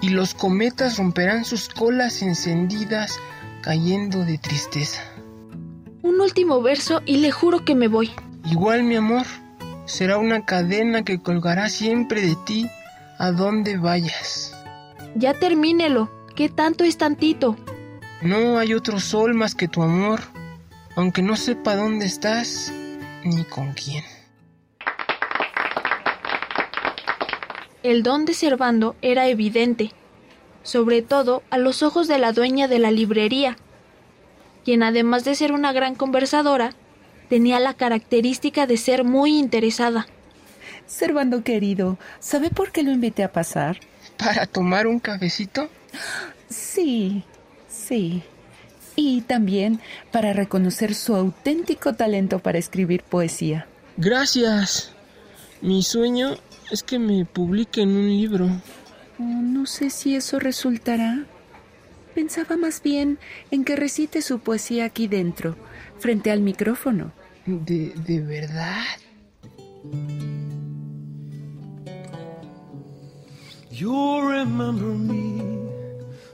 y 0.00 0.08
los 0.08 0.32
cometas 0.32 0.96
romperán 0.96 1.44
sus 1.44 1.68
colas 1.68 2.22
encendidas, 2.22 3.18
cayendo 3.60 4.24
de 4.24 4.38
tristeza. 4.38 5.02
Un 6.02 6.22
último 6.22 6.62
verso 6.62 7.02
y 7.04 7.18
le 7.18 7.32
juro 7.32 7.66
que 7.66 7.74
me 7.74 7.88
voy. 7.88 8.12
Igual, 8.46 8.82
mi 8.82 8.96
amor 8.96 9.26
será 9.86 10.18
una 10.18 10.44
cadena 10.44 11.04
que 11.04 11.20
colgará 11.20 11.68
siempre 11.68 12.20
de 12.20 12.36
ti 12.44 12.68
a 13.18 13.30
donde 13.30 13.78
vayas. 13.78 14.52
Ya 15.14 15.32
termínelo, 15.32 16.10
¿qué 16.34 16.48
tanto 16.48 16.84
es 16.84 16.98
tantito? 16.98 17.56
No 18.20 18.58
hay 18.58 18.74
otro 18.74 19.00
sol 19.00 19.34
más 19.34 19.54
que 19.54 19.68
tu 19.68 19.82
amor, 19.82 20.20
aunque 20.96 21.22
no 21.22 21.36
sepa 21.36 21.76
dónde 21.76 22.06
estás 22.06 22.72
ni 23.24 23.44
con 23.44 23.72
quién. 23.72 24.04
El 27.82 28.02
don 28.02 28.24
de 28.24 28.34
Servando 28.34 28.96
era 29.00 29.28
evidente, 29.28 29.92
sobre 30.64 31.02
todo 31.02 31.44
a 31.50 31.58
los 31.58 31.84
ojos 31.84 32.08
de 32.08 32.18
la 32.18 32.32
dueña 32.32 32.66
de 32.66 32.80
la 32.80 32.90
librería, 32.90 33.56
quien 34.64 34.82
además 34.82 35.24
de 35.24 35.36
ser 35.36 35.52
una 35.52 35.72
gran 35.72 35.94
conversadora, 35.94 36.72
tenía 37.28 37.60
la 37.60 37.74
característica 37.74 38.66
de 38.66 38.76
ser 38.76 39.04
muy 39.04 39.38
interesada. 39.38 40.06
Servando 40.86 41.42
querido, 41.42 41.98
¿sabe 42.20 42.50
por 42.50 42.72
qué 42.72 42.82
lo 42.82 42.92
invité 42.92 43.24
a 43.24 43.32
pasar? 43.32 43.80
¿Para 44.16 44.46
tomar 44.46 44.86
un 44.86 45.00
cafecito? 45.00 45.68
Sí, 46.48 47.24
sí. 47.68 48.22
Y 48.94 49.22
también 49.22 49.80
para 50.10 50.32
reconocer 50.32 50.94
su 50.94 51.14
auténtico 51.14 51.94
talento 51.94 52.38
para 52.38 52.58
escribir 52.58 53.02
poesía. 53.02 53.66
Gracias. 53.96 54.92
Mi 55.60 55.82
sueño 55.82 56.36
es 56.70 56.82
que 56.82 56.98
me 56.98 57.24
publique 57.24 57.82
en 57.82 57.96
un 57.96 58.08
libro. 58.08 58.46
Oh, 59.18 59.22
no 59.22 59.66
sé 59.66 59.90
si 59.90 60.14
eso 60.14 60.38
resultará. 60.38 61.24
Pensaba 62.14 62.56
más 62.56 62.82
bien 62.82 63.18
en 63.50 63.64
que 63.64 63.76
recite 63.76 64.22
su 64.22 64.38
poesía 64.38 64.86
aquí 64.86 65.08
dentro, 65.08 65.56
frente 65.98 66.30
al 66.30 66.40
micrófono. 66.40 67.12
¿De, 67.46 67.92
de 68.06 68.20
verdad? 68.20 68.84
You'll 73.70 74.22
remember 74.22 74.86
me 74.86 75.42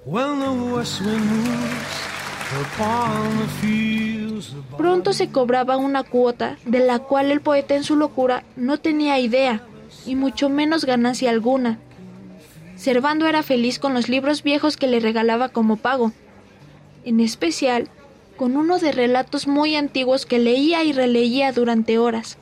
when 0.04 0.38
the 0.40 0.74
west 0.74 1.00
wind 1.00 1.24
moves 1.26 2.06
upon 2.60 3.38
the 3.38 3.48
fields 3.60 4.02
Pronto 4.76 5.12
se 5.12 5.30
cobraba 5.30 5.76
una 5.76 6.02
cuota 6.02 6.56
de 6.64 6.80
la 6.80 6.98
cual 7.00 7.30
el 7.30 7.40
poeta 7.40 7.74
en 7.74 7.84
su 7.84 7.96
locura 7.96 8.44
no 8.56 8.78
tenía 8.78 9.18
idea, 9.18 9.62
y 10.06 10.16
mucho 10.16 10.48
menos 10.48 10.84
ganancia 10.84 11.30
alguna. 11.30 11.78
Servando 12.76 13.26
era 13.26 13.42
feliz 13.42 13.78
con 13.78 13.94
los 13.94 14.08
libros 14.08 14.42
viejos 14.42 14.76
que 14.76 14.88
le 14.88 15.00
regalaba 15.00 15.50
como 15.50 15.76
pago, 15.76 16.12
en 17.04 17.20
especial 17.20 17.88
con 18.32 18.56
uno 18.56 18.78
de 18.78 18.92
relatos 18.92 19.46
muy 19.46 19.76
antiguos 19.76 20.26
que 20.26 20.38
leía 20.38 20.84
y 20.84 20.92
releía 20.92 21.52
durante 21.52 21.98
horas. 21.98 22.38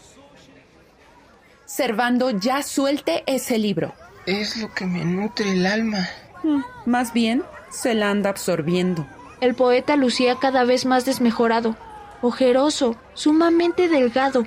Servando, 1.67 2.31
ya 2.31 2.63
suelte 2.63 3.23
ese 3.27 3.59
libro. 3.59 3.95
Es 4.27 4.57
lo 4.57 4.73
que 4.75 4.87
me 4.87 5.05
nutre 5.05 5.53
el 5.53 5.67
alma. 5.67 6.09
Mm, 6.43 6.61
más 6.87 7.13
bien, 7.13 7.43
se 7.71 7.95
la 7.95 8.11
anda 8.11 8.31
absorbiendo. 8.31 9.07
El 9.41 9.55
poeta 9.55 9.97
lucía 9.97 10.37
cada 10.41 10.65
vez 10.65 10.85
más 10.85 11.05
desmejorado, 11.05 11.77
ojeroso, 12.23 12.97
sumamente 13.15 13.89
delgado 13.89 14.47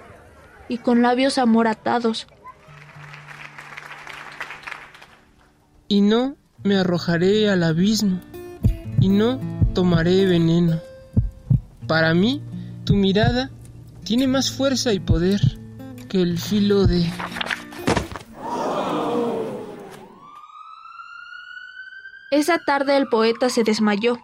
y 0.68 0.78
con 0.78 1.02
labios 1.02 1.38
amoratados. 1.38 2.28
Y 5.88 6.02
no 6.02 6.36
me 6.64 6.78
arrojaré 6.78 7.49
al 7.49 7.64
abismo, 7.64 8.20
y 8.99 9.10
no 9.10 9.40
tomaré 9.74 10.26
veneno. 10.26 10.80
Para 11.88 12.14
mí, 12.14 12.41
tu 12.85 12.93
mirada 12.93 13.49
tiene 14.03 14.27
más 14.27 14.51
fuerza 14.51 14.93
y 14.93 14.99
poder 14.99 15.39
que 16.10 16.22
el 16.22 16.38
filo 16.38 16.85
de... 16.85 17.10
Esa 22.31 22.57
tarde 22.60 22.97
el 22.97 23.07
poeta 23.07 23.49
se 23.49 23.64
desmayó. 23.64 24.18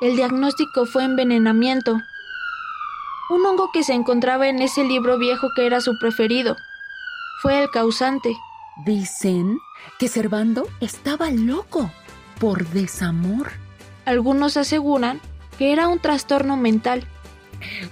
El 0.00 0.16
diagnóstico 0.16 0.86
fue 0.86 1.04
envenenamiento. 1.04 2.00
Un 3.28 3.46
hongo 3.46 3.70
que 3.72 3.84
se 3.84 3.92
encontraba 3.92 4.48
en 4.48 4.62
ese 4.62 4.84
libro 4.84 5.18
viejo 5.18 5.48
que 5.54 5.66
era 5.66 5.80
su 5.80 5.98
preferido. 5.98 6.56
Fue 7.42 7.62
el 7.62 7.70
causante. 7.70 8.34
Dicen 8.86 9.58
que 9.98 10.08
Servando 10.08 10.66
estaba 10.80 11.30
loco 11.30 11.90
por 12.38 12.66
desamor. 12.68 13.52
Algunos 14.06 14.56
aseguran 14.56 15.20
que 15.60 15.74
era 15.74 15.88
un 15.88 15.98
trastorno 15.98 16.56
mental. 16.56 17.04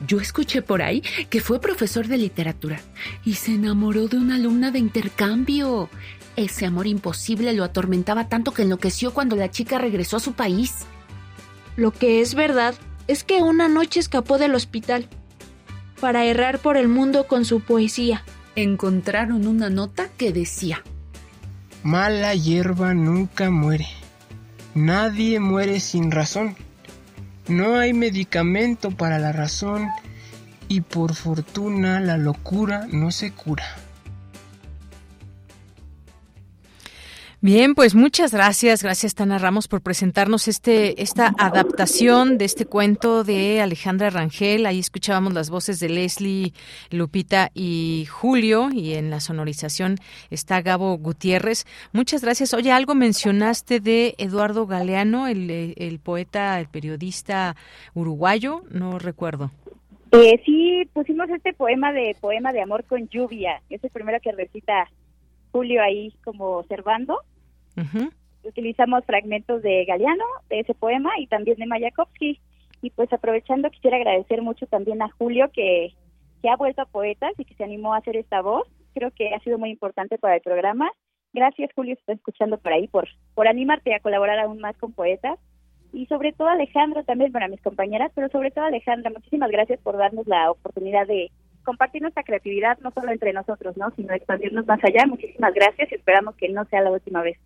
Yo 0.06 0.20
escuché 0.20 0.62
por 0.62 0.80
ahí 0.80 1.02
que 1.28 1.42
fue 1.42 1.60
profesor 1.60 2.06
de 2.08 2.16
literatura 2.16 2.80
y 3.26 3.34
se 3.34 3.52
enamoró 3.52 4.08
de 4.08 4.16
una 4.16 4.36
alumna 4.36 4.70
de 4.70 4.78
intercambio. 4.78 5.90
Ese 6.34 6.64
amor 6.64 6.86
imposible 6.86 7.52
lo 7.52 7.64
atormentaba 7.64 8.30
tanto 8.30 8.52
que 8.52 8.62
enloqueció 8.62 9.12
cuando 9.12 9.36
la 9.36 9.50
chica 9.50 9.76
regresó 9.76 10.16
a 10.16 10.20
su 10.20 10.32
país. 10.32 10.86
Lo 11.76 11.90
que 11.90 12.22
es 12.22 12.34
verdad 12.34 12.74
es 13.06 13.22
que 13.22 13.42
una 13.42 13.68
noche 13.68 14.00
escapó 14.00 14.38
del 14.38 14.54
hospital 14.54 15.06
para 16.00 16.24
errar 16.24 16.60
por 16.60 16.78
el 16.78 16.88
mundo 16.88 17.26
con 17.26 17.44
su 17.44 17.60
poesía. 17.60 18.24
Encontraron 18.56 19.46
una 19.46 19.68
nota 19.68 20.08
que 20.16 20.32
decía, 20.32 20.82
Mala 21.82 22.34
hierba 22.34 22.94
nunca 22.94 23.50
muere. 23.50 23.88
Nadie 24.74 25.38
muere 25.38 25.80
sin 25.80 26.10
razón. 26.10 26.56
No 27.48 27.78
hay 27.78 27.94
medicamento 27.94 28.90
para 28.90 29.18
la 29.18 29.32
razón 29.32 29.88
y 30.68 30.82
por 30.82 31.14
fortuna 31.14 31.98
la 31.98 32.18
locura 32.18 32.86
no 32.92 33.10
se 33.10 33.32
cura. 33.32 33.64
Bien, 37.40 37.77
pues 37.77 37.94
muchas 37.94 38.32
gracias, 38.35 38.82
gracias 38.82 39.15
Tana 39.15 39.39
Ramos 39.39 39.69
por 39.69 39.81
presentarnos 39.81 40.48
este 40.48 41.01
esta 41.01 41.32
adaptación 41.39 42.36
de 42.36 42.44
este 42.44 42.66
cuento 42.66 43.23
de 43.23 43.60
Alejandra 43.60 44.10
Rangel. 44.10 44.66
Ahí 44.66 44.81
escuchábamos 44.81 45.35
las 45.35 45.48
voces 45.48 45.78
de 45.78 45.89
Leslie, 45.89 46.52
Lupita 46.90 47.51
y 47.55 48.06
Julio 48.10 48.70
y 48.73 48.94
en 48.94 49.10
la 49.10 49.20
sonorización 49.20 49.98
está 50.31 50.62
Gabo 50.62 50.98
Gutiérrez. 50.98 51.65
Muchas 51.93 52.23
gracias. 52.23 52.55
Oye, 52.55 52.73
algo 52.73 52.97
mencionaste 52.97 53.78
de 53.78 54.16
Eduardo 54.19 54.66
Galeano, 54.66 55.28
el, 55.28 55.74
el 55.77 56.01
poeta, 56.01 56.59
el 56.59 56.66
periodista 56.66 57.55
uruguayo, 57.94 58.65
no 58.69 58.98
recuerdo. 58.98 59.52
Eh, 60.10 60.43
sí, 60.44 60.89
pusimos 60.93 61.31
este 61.31 61.52
poema 61.52 61.93
de 61.93 62.16
poema 62.20 62.52
de 62.52 62.62
amor 62.62 62.82
con 62.82 63.09
lluvia. 63.09 63.62
Es 63.70 63.85
el 63.85 63.90
primero 63.90 64.19
que 64.20 64.32
recita 64.32 64.89
Julio 65.52 65.82
ahí 65.82 66.12
como 66.24 66.58
observando. 66.58 67.20
Utilizamos 68.42 69.04
fragmentos 69.04 69.62
de 69.62 69.84
Galeano, 69.84 70.24
de 70.48 70.60
ese 70.60 70.74
poema, 70.74 71.10
y 71.18 71.26
también 71.26 71.58
de 71.58 71.66
Mayakovsky. 71.66 72.40
Y 72.82 72.90
pues 72.90 73.12
aprovechando, 73.12 73.70
quisiera 73.70 73.96
agradecer 73.96 74.42
mucho 74.42 74.66
también 74.66 75.02
a 75.02 75.10
Julio 75.10 75.50
que, 75.52 75.92
que 76.42 76.48
ha 76.48 76.56
vuelto 76.56 76.82
a 76.82 76.86
Poetas 76.86 77.32
y 77.38 77.44
que 77.44 77.54
se 77.54 77.64
animó 77.64 77.94
a 77.94 77.98
hacer 77.98 78.16
esta 78.16 78.40
voz. 78.40 78.68
Creo 78.94 79.10
que 79.10 79.34
ha 79.34 79.40
sido 79.40 79.58
muy 79.58 79.70
importante 79.70 80.18
para 80.18 80.36
el 80.36 80.40
programa. 80.40 80.90
Gracias, 81.32 81.70
Julio, 81.74 81.94
si 81.94 82.00
estás 82.00 82.16
escuchando 82.16 82.58
por 82.58 82.72
ahí, 82.72 82.88
por, 82.88 83.08
por 83.34 83.48
animarte 83.48 83.94
a 83.94 84.00
colaborar 84.00 84.38
aún 84.38 84.60
más 84.60 84.76
con 84.76 84.92
Poetas. 84.92 85.38
Y 85.92 86.06
sobre 86.06 86.32
todo 86.32 86.48
Alejandro 86.48 87.02
también, 87.04 87.32
para 87.32 87.48
mis 87.48 87.60
compañeras, 87.62 88.12
pero 88.14 88.28
sobre 88.28 88.50
todo 88.50 88.64
Alejandra, 88.64 89.10
muchísimas 89.10 89.50
gracias 89.50 89.80
por 89.80 89.96
darnos 89.96 90.26
la 90.26 90.50
oportunidad 90.50 91.06
de, 91.06 91.30
compartir 91.68 92.00
nuestra 92.00 92.22
creatividad 92.22 92.78
no 92.78 92.90
solo 92.92 93.12
entre 93.12 93.34
nosotros, 93.34 93.76
¿no? 93.76 93.90
sino 93.94 94.14
expandirnos 94.14 94.66
más 94.66 94.82
allá. 94.82 95.06
Muchísimas 95.06 95.52
gracias 95.52 95.92
y 95.92 95.96
esperamos 95.96 96.34
que 96.36 96.48
no 96.48 96.64
sea 96.64 96.80
la 96.80 96.90
última 96.90 97.20
vez. 97.20 97.36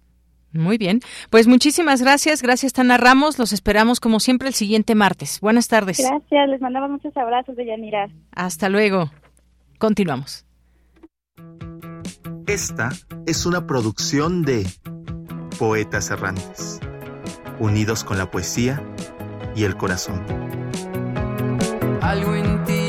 Muy 0.53 0.79
bien, 0.79 1.01
pues 1.31 1.49
muchísimas 1.49 2.01
gracias, 2.03 2.41
gracias 2.41 2.73
Tana 2.73 2.99
Ramos, 2.99 3.39
los 3.39 3.53
esperamos 3.53 3.99
como 3.99 4.21
siempre 4.21 4.47
el 4.47 4.55
siguiente 4.55 4.95
martes. 4.95 5.41
Buenas 5.41 5.67
tardes. 5.67 5.99
Gracias, 5.99 6.49
les 6.49 6.61
mandamos 6.61 6.91
muchos 6.91 7.17
abrazos 7.17 7.57
de 7.57 7.67
Yanira. 7.67 8.11
Hasta 8.31 8.69
luego. 8.69 9.11
Continuamos. 9.79 10.47
Esta 12.47 12.91
es 13.27 13.45
una 13.45 13.67
producción 13.67 14.43
de 14.43 14.67
Poetas 15.59 16.11
Errantes, 16.11 16.79
unidos 17.59 18.05
con 18.05 18.19
la 18.19 18.31
poesía 18.31 18.81
y 19.57 19.65
el 19.65 19.77
corazón. 19.77 20.23
Algo 22.03 22.35
en 22.35 22.65
ti 22.65 22.82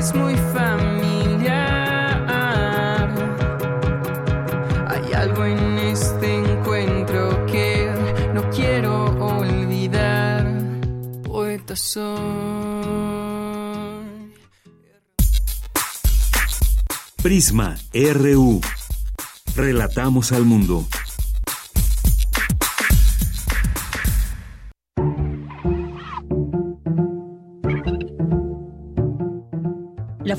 es 0.00 0.14
muy 0.14 0.34
familiar. 0.54 1.58
Hay 4.88 5.12
algo 5.12 5.44
en 5.44 5.78
este 5.78 6.36
encuentro 6.36 7.44
que 7.44 7.92
no 8.32 8.48
quiero 8.48 9.04
olvidar. 9.20 10.46
Poeta 11.22 11.76
soy. 11.76 12.18
Prisma 17.22 17.76
RU. 17.92 18.62
Relatamos 19.54 20.32
al 20.32 20.44
mundo. 20.46 20.86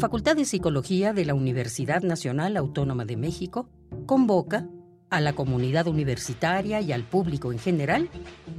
Facultad 0.01 0.35
de 0.35 0.45
Psicología 0.45 1.13
de 1.13 1.25
la 1.25 1.35
Universidad 1.35 2.01
Nacional 2.01 2.57
Autónoma 2.57 3.05
de 3.05 3.17
México 3.17 3.69
convoca 4.07 4.67
a 5.11 5.21
la 5.21 5.33
comunidad 5.33 5.85
universitaria 5.85 6.81
y 6.81 6.91
al 6.91 7.03
público 7.03 7.51
en 7.51 7.59
general 7.59 8.09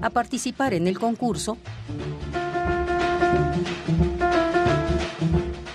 a 0.01 0.11
participar 0.11 0.73
en 0.73 0.87
el 0.87 1.01
concurso 1.01 1.59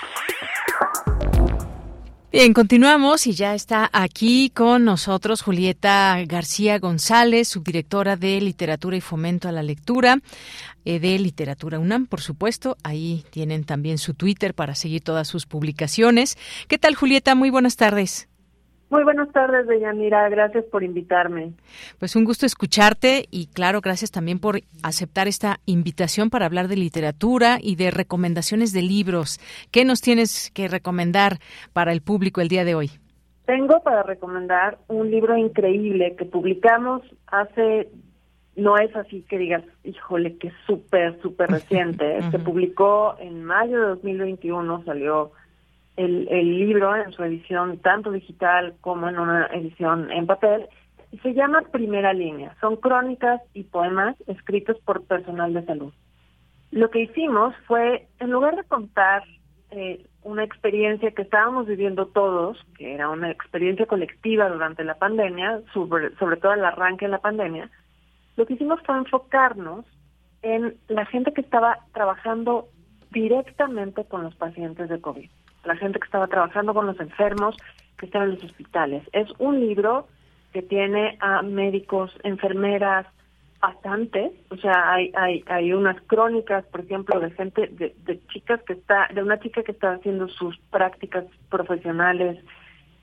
Bien, 2.31 2.53
continuamos 2.53 3.27
y 3.27 3.33
ya 3.33 3.53
está 3.53 3.89
aquí 3.91 4.51
con 4.51 4.85
nosotros 4.85 5.41
Julieta 5.41 6.17
García 6.25 6.79
González, 6.79 7.49
subdirectora 7.49 8.15
de 8.15 8.39
Literatura 8.39 8.95
y 8.95 9.01
Fomento 9.01 9.49
a 9.49 9.51
la 9.51 9.61
Lectura 9.61 10.17
eh, 10.85 11.01
de 11.01 11.19
Literatura 11.19 11.77
UNAM, 11.77 12.07
por 12.07 12.21
supuesto. 12.21 12.77
Ahí 12.83 13.25
tienen 13.31 13.65
también 13.65 13.97
su 13.97 14.13
Twitter 14.13 14.53
para 14.53 14.75
seguir 14.75 15.01
todas 15.01 15.27
sus 15.27 15.45
publicaciones. 15.45 16.37
¿Qué 16.69 16.77
tal, 16.77 16.95
Julieta? 16.95 17.35
Muy 17.35 17.49
buenas 17.49 17.75
tardes. 17.75 18.29
Muy 18.91 19.05
buenas 19.05 19.31
tardes, 19.31 19.67
Deyanira. 19.67 20.27
Gracias 20.27 20.65
por 20.65 20.83
invitarme. 20.83 21.53
Pues 21.97 22.17
un 22.17 22.25
gusto 22.25 22.45
escucharte 22.45 23.25
y 23.31 23.47
claro, 23.47 23.79
gracias 23.79 24.11
también 24.11 24.37
por 24.37 24.59
aceptar 24.83 25.29
esta 25.29 25.61
invitación 25.65 26.29
para 26.29 26.45
hablar 26.45 26.67
de 26.67 26.75
literatura 26.75 27.57
y 27.61 27.77
de 27.77 27.89
recomendaciones 27.89 28.73
de 28.73 28.81
libros. 28.81 29.39
¿Qué 29.71 29.85
nos 29.85 30.01
tienes 30.01 30.51
que 30.51 30.67
recomendar 30.67 31.37
para 31.71 31.93
el 31.93 32.01
público 32.01 32.41
el 32.41 32.49
día 32.49 32.65
de 32.65 32.75
hoy? 32.75 32.91
Tengo 33.45 33.81
para 33.81 34.03
recomendar 34.03 34.77
un 34.89 35.09
libro 35.09 35.37
increíble 35.37 36.17
que 36.17 36.25
publicamos 36.25 37.01
hace, 37.27 37.87
no 38.57 38.77
es 38.77 38.93
así 38.97 39.25
que 39.29 39.37
digas, 39.37 39.63
híjole, 39.85 40.35
que 40.37 40.51
súper, 40.67 41.17
súper 41.21 41.49
reciente. 41.49 42.21
Se 42.31 42.39
publicó 42.39 43.15
en 43.19 43.45
mayo 43.45 43.79
de 43.79 43.87
2021, 43.87 44.83
salió 44.83 45.31
el, 45.97 46.27
el 46.29 46.59
libro 46.59 46.95
en 46.95 47.11
su 47.11 47.23
edición 47.23 47.77
tanto 47.79 48.11
digital 48.11 48.75
como 48.81 49.09
en 49.09 49.19
una 49.19 49.47
edición 49.47 50.11
en 50.11 50.25
papel 50.25 50.67
y 51.11 51.17
se 51.19 51.33
llama 51.33 51.61
Primera 51.71 52.13
Línea. 52.13 52.55
Son 52.61 52.77
crónicas 52.77 53.41
y 53.53 53.63
poemas 53.63 54.15
escritos 54.27 54.77
por 54.79 55.03
personal 55.03 55.53
de 55.53 55.65
salud. 55.65 55.93
Lo 56.71 56.89
que 56.89 57.01
hicimos 57.01 57.53
fue, 57.67 58.07
en 58.19 58.31
lugar 58.31 58.55
de 58.55 58.63
contar 58.63 59.23
eh, 59.71 60.05
una 60.23 60.43
experiencia 60.43 61.11
que 61.11 61.23
estábamos 61.23 61.67
viviendo 61.67 62.07
todos, 62.07 62.57
que 62.77 62.93
era 62.93 63.09
una 63.09 63.29
experiencia 63.29 63.85
colectiva 63.85 64.47
durante 64.47 64.85
la 64.85 64.95
pandemia, 64.95 65.61
sobre, 65.73 66.15
sobre 66.15 66.37
todo 66.37 66.53
el 66.53 66.63
arranque 66.63 67.05
de 67.05 67.11
la 67.11 67.19
pandemia, 67.19 67.69
lo 68.37 68.45
que 68.45 68.53
hicimos 68.53 68.79
fue 68.85 68.97
enfocarnos 68.97 69.85
en 70.41 70.77
la 70.87 71.05
gente 71.05 71.33
que 71.33 71.41
estaba 71.41 71.79
trabajando 71.93 72.69
directamente 73.11 74.05
con 74.05 74.23
los 74.23 74.35
pacientes 74.35 74.87
de 74.87 75.01
COVID 75.01 75.29
la 75.63 75.75
gente 75.75 75.99
que 75.99 76.05
estaba 76.05 76.27
trabajando 76.27 76.73
con 76.73 76.87
los 76.87 76.99
enfermos 76.99 77.55
que 77.97 78.05
están 78.07 78.23
en 78.23 78.31
los 78.31 78.43
hospitales. 78.43 79.03
Es 79.13 79.27
un 79.37 79.59
libro 79.59 80.07
que 80.53 80.61
tiene 80.61 81.17
a 81.19 81.41
médicos, 81.41 82.11
enfermeras, 82.23 83.05
pasantes, 83.59 84.31
o 84.49 84.57
sea, 84.57 84.91
hay, 84.91 85.11
hay, 85.15 85.43
hay 85.45 85.71
unas 85.71 86.01
crónicas, 86.07 86.65
por 86.65 86.81
ejemplo, 86.81 87.19
de 87.19 87.29
gente, 87.31 87.67
de, 87.67 88.19
chicas 88.33 88.59
que 88.63 88.73
está, 88.73 89.07
de 89.13 89.21
una 89.21 89.39
chica 89.39 89.61
que 89.61 89.71
está 89.71 89.93
haciendo 89.93 90.27
sus 90.27 90.57
prácticas 90.71 91.25
profesionales 91.49 92.43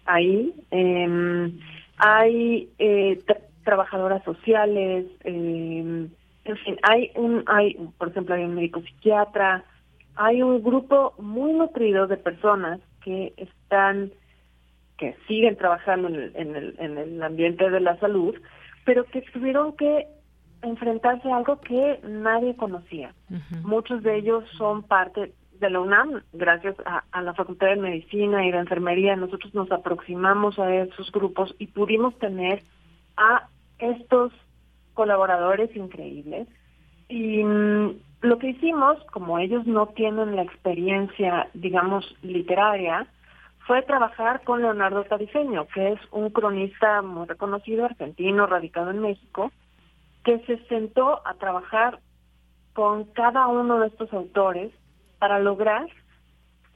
ahí, 0.05 0.53
eh, 0.73 1.53
hay 1.99 2.69
eh, 2.79 3.19
trabajadoras 3.65 4.25
sociales, 4.25 5.07
eh, 5.25 6.09
en 6.45 6.57
fin, 6.57 6.79
hay 6.83 7.13
un, 7.15 7.45
hay, 7.47 7.75
por 7.97 8.09
ejemplo, 8.09 8.35
hay 8.35 8.45
un 8.45 8.55
médico 8.55 8.81
psiquiatra, 8.81 9.65
hay 10.19 10.43
un 10.43 10.63
grupo 10.63 11.15
muy 11.19 11.53
nutrido 11.53 12.09
de 12.09 12.17
personas 12.17 12.81
que 13.03 13.33
están, 13.37 14.11
que 14.99 15.17
siguen 15.29 15.57
trabajando 15.57 16.09
en 16.09 16.17
el, 16.17 16.33
en 16.35 16.57
el, 16.57 16.75
en 16.79 16.99
el 16.99 17.23
ambiente 17.23 17.71
de 17.71 17.81
la 17.81 17.97
salud, 18.01 18.35
pero 18.85 19.05
que 19.05 19.23
tuvieron 19.33 19.77
que 19.77 20.09
enfrentarse 20.63 21.31
a 21.31 21.37
algo 21.37 21.61
que 21.61 22.01
nadie 22.03 22.57
conocía. 22.57 23.15
Muchos 23.63 24.03
de 24.03 24.17
ellos 24.17 24.45
son 24.57 24.83
parte 24.83 25.33
de 25.61 25.71
la 25.71 25.81
UNAM, 25.81 26.23
gracias 26.33 26.75
a, 26.85 27.05
a, 27.13 27.23
la 27.23 27.35
Facultad 27.35 27.69
de 27.69 27.77
Medicina 27.77 28.45
y 28.45 28.51
de 28.51 28.59
Enfermería, 28.59 29.15
nosotros 29.15 29.55
nos 29.55 29.71
aproximamos 29.71 30.59
a 30.59 30.75
esos 30.75 31.13
grupos 31.13 31.55
y 31.61 31.69
pudimos 31.69 32.19
tener 32.19 32.63
a 33.17 33.49
estos 33.79 34.33
colaboradores 34.95 35.75
increíbles. 35.77 36.49
Y 37.09 37.45
mm, 37.45 38.08
lo 38.21 38.39
que 38.39 38.51
hicimos, 38.51 38.99
como 39.13 39.39
ellos 39.39 39.67
no 39.67 39.87
tienen 39.89 40.35
la 40.35 40.43
experiencia, 40.43 41.49
digamos, 41.55 42.05
literaria, 42.23 43.07
fue 43.67 43.83
trabajar 43.83 44.43
con 44.45 44.63
Leonardo 44.63 45.05
Tariceño, 45.05 45.67
que 45.69 45.93
es 45.93 46.01
un 46.11 46.31
cronista 46.31 47.03
muy 47.03 47.27
reconocido, 47.27 47.85
argentino, 47.85 48.47
radicado 48.47 48.91
en 48.91 49.01
México, 49.01 49.53
que 50.25 50.41
se 50.47 50.59
sentó 50.67 51.21
a 51.27 51.35
trabajar 51.35 52.01
con 52.73 53.05
cada 53.05 53.47
uno 53.47 53.81
de 53.81 53.89
estos 53.89 54.13
autores 54.13 54.73
para 55.19 55.39
lograr 55.39 55.87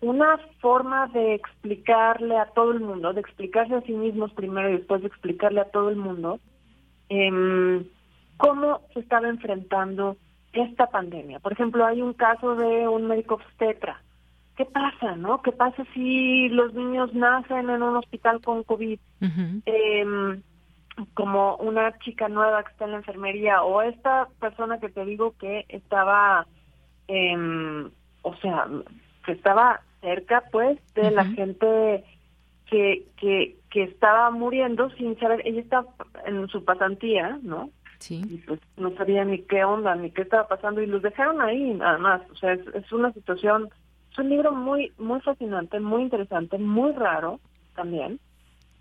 una 0.00 0.36
forma 0.60 1.06
de 1.08 1.34
explicarle 1.34 2.36
a 2.36 2.46
todo 2.46 2.72
el 2.72 2.80
mundo, 2.80 3.12
de 3.12 3.20
explicarse 3.20 3.74
a 3.74 3.82
sí 3.82 3.92
mismos 3.92 4.32
primero 4.32 4.68
y 4.68 4.78
después 4.78 5.00
de 5.00 5.06
explicarle 5.08 5.60
a 5.60 5.70
todo 5.70 5.90
el 5.90 5.96
mundo 5.96 6.40
eh, 7.08 7.86
cómo 8.36 8.80
se 8.92 9.00
estaba 9.00 9.28
enfrentando 9.28 10.16
esta 10.52 10.86
pandemia. 10.86 11.40
Por 11.40 11.52
ejemplo, 11.52 11.84
hay 11.84 12.02
un 12.02 12.12
caso 12.12 12.56
de 12.56 12.86
un 12.88 13.06
médico 13.06 13.34
obstetra. 13.34 14.02
¿Qué 14.56 14.66
pasa, 14.66 15.16
no? 15.16 15.40
¿Qué 15.42 15.52
pasa 15.52 15.84
si 15.94 16.48
los 16.50 16.74
niños 16.74 17.14
nacen 17.14 17.70
en 17.70 17.82
un 17.82 17.96
hospital 17.96 18.40
con 18.42 18.62
COVID? 18.64 18.98
eh, 19.66 20.40
como 21.14 21.56
una 21.56 21.98
chica 22.00 22.28
nueva 22.28 22.62
que 22.62 22.72
está 22.72 22.84
en 22.84 22.92
la 22.92 22.96
enfermería 22.98 23.62
o 23.62 23.80
esta 23.82 24.28
persona 24.40 24.78
que 24.78 24.90
te 24.90 25.04
digo 25.04 25.34
que 25.38 25.64
estaba, 25.68 26.46
eh, 27.08 27.90
o 28.22 28.36
sea, 28.36 28.68
que 29.24 29.32
estaba 29.32 29.80
cerca, 30.00 30.44
pues, 30.52 30.78
de 30.94 31.10
la 31.10 31.24
gente 31.24 32.04
que, 32.66 33.06
que, 33.16 33.56
que 33.70 33.84
estaba 33.84 34.30
muriendo 34.30 34.90
sin 34.90 35.18
saber, 35.18 35.40
ella 35.44 35.60
está 35.60 35.84
en 36.26 36.46
su 36.48 36.64
pasantía, 36.64 37.38
¿no? 37.42 37.70
Y 38.10 38.38
pues 38.46 38.60
no 38.76 38.94
sabía 38.96 39.24
ni 39.24 39.42
qué 39.42 39.64
onda, 39.64 39.94
ni 39.94 40.10
qué 40.10 40.22
estaba 40.22 40.48
pasando 40.48 40.82
y 40.82 40.86
los 40.86 41.02
dejaron 41.02 41.40
ahí 41.40 41.74
nada 41.74 41.98
más. 41.98 42.22
O 42.30 42.36
sea, 42.36 42.52
es, 42.52 42.92
una 42.92 43.12
situación, 43.12 43.68
es 44.10 44.18
un 44.18 44.28
libro 44.28 44.52
muy, 44.52 44.92
muy 44.98 45.20
fascinante, 45.20 45.78
muy 45.80 46.02
interesante, 46.02 46.58
muy 46.58 46.92
raro 46.92 47.40
también. 47.74 48.18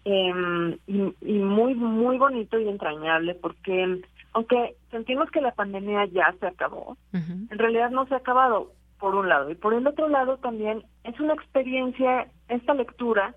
Eh, 0.03 0.77
y, 0.87 1.33
muy, 1.39 1.75
muy 1.75 2.17
bonito 2.17 2.59
y 2.59 2.67
entrañable 2.67 3.35
porque 3.35 4.01
aunque 4.33 4.75
sentimos 4.89 5.29
que 5.29 5.41
la 5.41 5.51
pandemia 5.51 6.05
ya 6.05 6.33
se 6.39 6.47
acabó, 6.47 6.97
en 7.13 7.59
realidad 7.59 7.91
no 7.91 8.07
se 8.07 8.15
ha 8.15 8.17
acabado 8.17 8.71
por 8.99 9.13
un 9.15 9.27
lado. 9.27 9.49
Y 9.49 9.55
por 9.55 9.73
el 9.73 9.85
otro 9.85 10.07
lado 10.07 10.37
también 10.37 10.83
es 11.03 11.19
una 11.19 11.33
experiencia, 11.33 12.27
esta 12.47 12.73
lectura, 12.73 13.35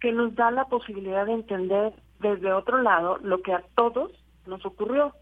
que 0.00 0.12
nos 0.12 0.34
da 0.34 0.50
la 0.50 0.66
posibilidad 0.66 1.26
de 1.26 1.32
entender 1.32 1.92
desde 2.20 2.52
otro 2.52 2.80
lado 2.82 3.18
lo 3.18 3.42
que 3.42 3.52
a 3.52 3.62
todos 3.74 4.12
nos 4.46 4.64
ocurrió. 4.66 5.14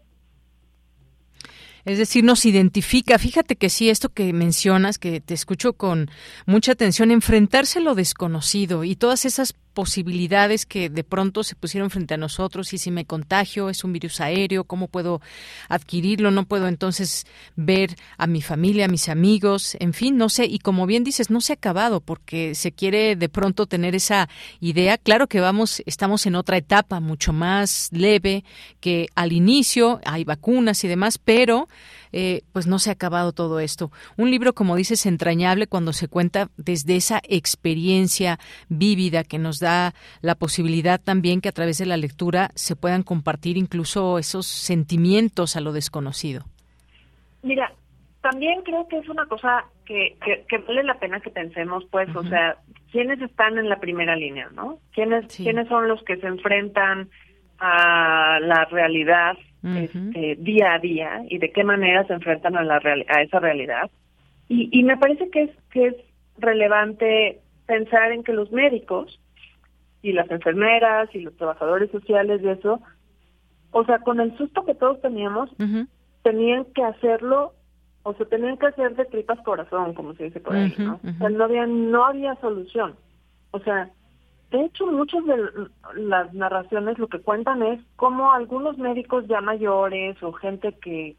Es 1.85 1.97
decir, 1.97 2.23
nos 2.23 2.45
identifica. 2.45 3.17
Fíjate 3.17 3.55
que 3.55 3.69
sí, 3.69 3.89
esto 3.89 4.09
que 4.09 4.33
mencionas, 4.33 4.99
que 4.99 5.19
te 5.19 5.33
escucho 5.33 5.73
con 5.73 6.09
mucha 6.45 6.73
atención, 6.73 7.11
enfrentarse 7.11 7.79
a 7.79 7.81
lo 7.81 7.95
desconocido 7.95 8.83
y 8.83 8.95
todas 8.95 9.25
esas 9.25 9.55
posibilidades 9.73 10.65
que 10.65 10.89
de 10.89 11.03
pronto 11.03 11.43
se 11.43 11.55
pusieron 11.55 11.89
frente 11.89 12.13
a 12.13 12.17
nosotros 12.17 12.73
y 12.73 12.77
si 12.77 12.91
me 12.91 13.05
contagio 13.05 13.69
es 13.69 13.83
un 13.83 13.93
virus 13.93 14.21
aéreo, 14.21 14.65
cómo 14.65 14.87
puedo 14.87 15.21
adquirirlo, 15.69 16.31
no 16.31 16.45
puedo 16.45 16.67
entonces 16.67 17.25
ver 17.55 17.95
a 18.17 18.27
mi 18.27 18.41
familia, 18.41 18.85
a 18.85 18.89
mis 18.89 19.09
amigos, 19.09 19.75
en 19.79 19.93
fin, 19.93 20.17
no 20.17 20.29
sé, 20.29 20.45
y 20.45 20.59
como 20.59 20.85
bien 20.85 21.03
dices, 21.03 21.29
no 21.29 21.41
se 21.41 21.53
ha 21.53 21.55
acabado 21.55 22.01
porque 22.01 22.55
se 22.55 22.71
quiere 22.71 23.15
de 23.15 23.29
pronto 23.29 23.65
tener 23.65 23.95
esa 23.95 24.29
idea, 24.59 24.97
claro 24.97 25.27
que 25.27 25.39
vamos 25.39 25.81
estamos 25.85 26.25
en 26.25 26.35
otra 26.35 26.57
etapa 26.57 26.99
mucho 26.99 27.33
más 27.33 27.89
leve 27.91 28.43
que 28.79 29.07
al 29.15 29.31
inicio, 29.31 29.99
hay 30.05 30.23
vacunas 30.23 30.83
y 30.83 30.87
demás, 30.87 31.17
pero 31.17 31.67
eh, 32.11 32.41
pues 32.53 32.67
no 32.67 32.79
se 32.79 32.89
ha 32.89 32.93
acabado 32.93 33.31
todo 33.31 33.59
esto. 33.59 33.91
Un 34.17 34.31
libro, 34.31 34.53
como 34.53 34.75
dices, 34.75 35.05
entrañable 35.05 35.67
cuando 35.67 35.93
se 35.93 36.07
cuenta 36.07 36.47
desde 36.57 36.95
esa 36.95 37.21
experiencia 37.23 38.37
vívida 38.69 39.23
que 39.23 39.39
nos 39.39 39.59
da 39.59 39.93
la 40.21 40.35
posibilidad 40.35 40.99
también 40.99 41.41
que 41.41 41.49
a 41.49 41.53
través 41.53 41.77
de 41.77 41.85
la 41.85 41.97
lectura 41.97 42.51
se 42.55 42.75
puedan 42.75 43.03
compartir 43.03 43.57
incluso 43.57 44.17
esos 44.17 44.45
sentimientos 44.45 45.55
a 45.55 45.61
lo 45.61 45.71
desconocido. 45.71 46.45
Mira, 47.43 47.71
también 48.21 48.61
creo 48.61 48.87
que 48.87 48.99
es 48.99 49.09
una 49.09 49.25
cosa 49.25 49.65
que, 49.85 50.15
que, 50.47 50.57
vale 50.59 50.83
la 50.83 50.99
pena 50.99 51.19
que 51.19 51.31
pensemos, 51.31 51.85
pues, 51.89 52.15
o 52.15 52.23
sea, 52.23 52.57
¿quiénes 52.91 53.19
están 53.21 53.57
en 53.57 53.67
la 53.67 53.79
primera 53.79 54.15
línea, 54.15 54.49
no? 54.53 54.77
¿Quiénes, 54.93 55.35
¿quiénes 55.35 55.67
son 55.67 55.87
los 55.87 56.03
que 56.03 56.17
se 56.17 56.27
enfrentan 56.27 57.09
a 57.59 58.39
la 58.41 58.65
realidad 58.65 59.37
este, 59.63 60.35
día 60.39 60.73
a 60.73 60.79
día 60.79 61.21
y 61.29 61.37
de 61.37 61.51
qué 61.51 61.63
manera 61.63 62.05
se 62.05 62.13
enfrentan 62.13 62.55
a, 62.55 62.63
la 62.63 62.77
a 62.77 63.21
esa 63.21 63.39
realidad? 63.39 63.89
Y, 64.47 64.69
y 64.71 64.83
me 64.83 64.97
parece 64.97 65.29
que 65.29 65.43
es, 65.43 65.51
que 65.71 65.87
es 65.87 65.95
relevante 66.37 67.39
pensar 67.65 68.11
en 68.11 68.23
que 68.23 68.33
los 68.33 68.51
médicos 68.51 69.19
y 70.01 70.13
las 70.13 70.29
enfermeras 70.31 71.13
y 71.13 71.19
los 71.19 71.35
trabajadores 71.37 71.91
sociales 71.91 72.41
y 72.43 72.49
eso, 72.49 72.81
o 73.71 73.85
sea, 73.85 73.99
con 73.99 74.19
el 74.19 74.35
susto 74.37 74.65
que 74.65 74.75
todos 74.75 74.99
teníamos, 75.01 75.49
tenían 76.23 76.65
que 76.73 76.83
hacerlo 76.83 77.53
o 78.03 78.13
se 78.15 78.25
tenían 78.25 78.57
que 78.57 78.67
hacer 78.67 78.95
de 78.95 79.05
tripas 79.05 79.39
corazón, 79.41 79.93
como 79.93 80.13
se 80.15 80.25
dice 80.25 80.39
por 80.39 80.55
ahí, 80.55 80.73
¿no? 80.77 80.99
O 81.03 81.17
sea, 81.19 81.29
no 81.29 81.43
había, 81.43 81.67
no 81.67 82.05
había 82.05 82.35
solución. 82.41 82.95
O 83.51 83.59
sea, 83.59 83.89
de 84.51 84.65
hecho, 84.65 84.85
muchas 84.85 85.25
de 85.25 85.69
las 85.95 86.33
narraciones 86.33 86.99
lo 86.99 87.07
que 87.07 87.21
cuentan 87.21 87.63
es 87.63 87.79
cómo 87.95 88.33
algunos 88.33 88.77
médicos 88.77 89.25
ya 89.27 89.39
mayores 89.39 90.21
o 90.21 90.33
gente 90.33 90.73
que, 90.73 91.15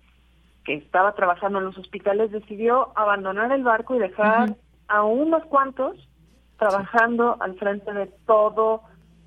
que 0.64 0.74
estaba 0.74 1.14
trabajando 1.14 1.58
en 1.58 1.64
los 1.64 1.78
hospitales 1.78 2.30
decidió 2.30 2.92
abandonar 2.94 3.50
el 3.52 3.64
barco 3.64 3.94
y 3.94 4.00
dejar 4.00 4.54
a 4.88 5.04
unos 5.04 5.44
cuantos 5.46 5.96
trabajando 6.58 7.38
al 7.40 7.54
frente 7.58 7.90
de 7.94 8.06
todo 8.26 8.82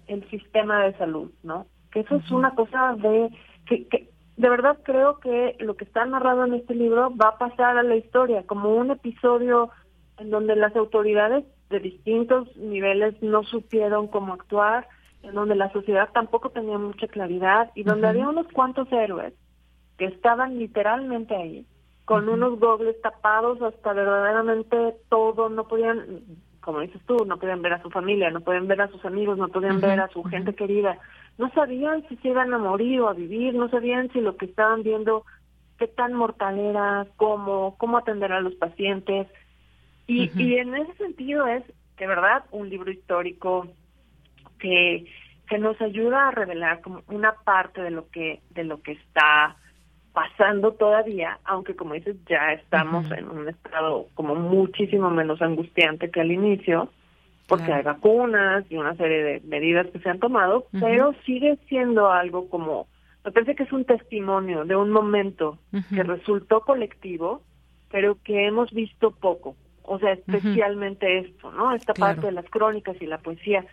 el 0.05 0.29
sistema 0.29 0.83
de 0.83 0.95
salud, 0.97 1.31
¿no? 1.41 1.65
Que 1.91 2.01
eso 2.01 2.17
es 2.17 2.29
una 2.29 2.53
cosa 2.53 2.93
de 2.97 3.31
que, 3.65 3.87
que 3.87 4.11
de 4.37 4.49
verdad 4.49 4.77
creo 4.83 5.19
que 5.19 5.55
lo 5.59 5.75
que 5.75 5.85
está 5.85 6.05
narrado 6.05 6.45
en 6.45 6.53
este 6.53 6.75
libro 6.75 7.11
va 7.15 7.29
a 7.29 7.37
pasar 7.39 7.75
a 7.75 7.83
la 7.83 7.95
historia 7.95 8.43
como 8.45 8.75
un 8.75 8.91
episodio 8.91 9.71
en 10.19 10.29
donde 10.29 10.55
las 10.55 10.75
autoridades 10.75 11.43
de 11.69 11.79
distintos 11.79 12.55
niveles 12.57 13.21
no 13.21 13.43
supieron 13.43 14.07
cómo 14.07 14.33
actuar, 14.33 14.87
en 15.23 15.33
donde 15.33 15.55
la 15.55 15.71
sociedad 15.71 16.09
tampoco 16.13 16.49
tenía 16.49 16.77
mucha 16.77 17.07
claridad 17.07 17.71
y 17.75 17.83
donde 17.83 18.07
había 18.07 18.29
unos 18.29 18.47
cuantos 18.53 18.91
héroes 18.91 19.33
que 19.97 20.05
estaban 20.05 20.59
literalmente 20.59 21.35
ahí, 21.35 21.65
con 22.05 22.29
unos 22.29 22.59
gobles 22.59 22.99
tapados 23.01 23.61
hasta 23.61 23.93
verdaderamente 23.93 24.95
todo, 25.09 25.49
no 25.49 25.67
podían, 25.67 26.21
como 26.61 26.81
dices 26.81 27.01
tú, 27.07 27.25
no 27.25 27.39
podían 27.39 27.61
ver 27.61 27.73
a 27.73 27.81
su 27.81 27.89
familia, 27.89 28.29
no 28.29 28.41
podían 28.41 28.67
ver 28.67 28.81
a 28.81 28.89
sus 28.89 29.03
amigos, 29.05 29.37
no 29.37 29.47
podían 29.47 29.81
ver 29.81 29.99
a 29.99 30.09
su 30.09 30.23
gente 30.23 30.53
querida. 30.53 30.99
No 31.37 31.49
sabían 31.51 32.07
si 32.07 32.15
se 32.17 32.29
iban 32.29 32.53
a 32.53 32.59
morir 32.59 33.01
o 33.01 33.09
a 33.09 33.13
vivir, 33.13 33.55
no 33.55 33.69
sabían 33.69 34.11
si 34.11 34.21
lo 34.21 34.37
que 34.37 34.45
estaban 34.45 34.83
viendo, 34.83 35.25
qué 35.79 35.87
tan 35.87 36.13
mortal 36.13 36.59
era, 36.59 37.07
cómo, 37.17 37.75
cómo 37.77 37.97
atender 37.97 38.31
a 38.31 38.41
los 38.41 38.53
pacientes. 38.55 39.27
Y, 40.07 40.31
y 40.41 40.57
en 40.57 40.75
ese 40.75 40.93
sentido 40.95 41.47
es, 41.47 41.63
de 41.97 42.07
verdad, 42.07 42.45
un 42.51 42.69
libro 42.69 42.91
histórico 42.91 43.67
que, 44.59 45.05
que 45.47 45.57
nos 45.57 45.79
ayuda 45.81 46.27
a 46.27 46.31
revelar 46.31 46.81
como 46.81 47.01
una 47.07 47.33
parte 47.33 47.81
de 47.81 47.91
lo 47.91 48.09
que, 48.09 48.41
de 48.51 48.63
lo 48.63 48.81
que 48.81 48.93
está 48.93 49.55
pasando 50.15 50.71
todavía, 50.71 51.39
aunque 51.43 51.75
como 51.75 51.93
dices, 51.93 52.15
ya 52.27 52.53
estamos 52.53 53.11
en 53.11 53.29
un 53.29 53.49
estado 53.49 54.07
como 54.13 54.33
muchísimo 54.33 55.09
menos 55.09 55.41
angustiante 55.41 56.09
que 56.09 56.21
al 56.21 56.31
inicio, 56.31 56.89
porque 57.47 57.73
hay 57.73 57.83
vacunas 57.83 58.65
y 58.69 58.77
una 58.77 58.95
serie 58.95 59.23
de 59.23 59.41
medidas 59.41 59.87
que 59.87 59.99
se 59.99 60.09
han 60.09 60.19
tomado, 60.19 60.67
pero 60.79 61.13
sigue 61.25 61.57
siendo 61.67 62.09
algo 62.09 62.49
como, 62.49 62.87
me 63.25 63.31
parece 63.31 63.55
que 63.55 63.63
es 63.63 63.73
un 63.73 63.83
testimonio 63.83 64.63
de 64.63 64.77
un 64.77 64.89
momento 64.89 65.59
que 65.93 66.03
resultó 66.03 66.61
colectivo, 66.61 67.41
pero 67.91 68.17
que 68.23 68.47
hemos 68.47 68.71
visto 68.71 69.11
poco. 69.11 69.55
O 69.87 69.99
sea, 69.99 70.13
especialmente 70.13 71.19
esto, 71.19 71.51
¿no? 71.51 71.73
Esta 71.73 71.93
parte 71.93 72.27
de 72.27 72.31
las 72.31 72.45
crónicas 72.49 72.95
y 73.01 73.05
la 73.05 73.19
poesía 73.19 73.65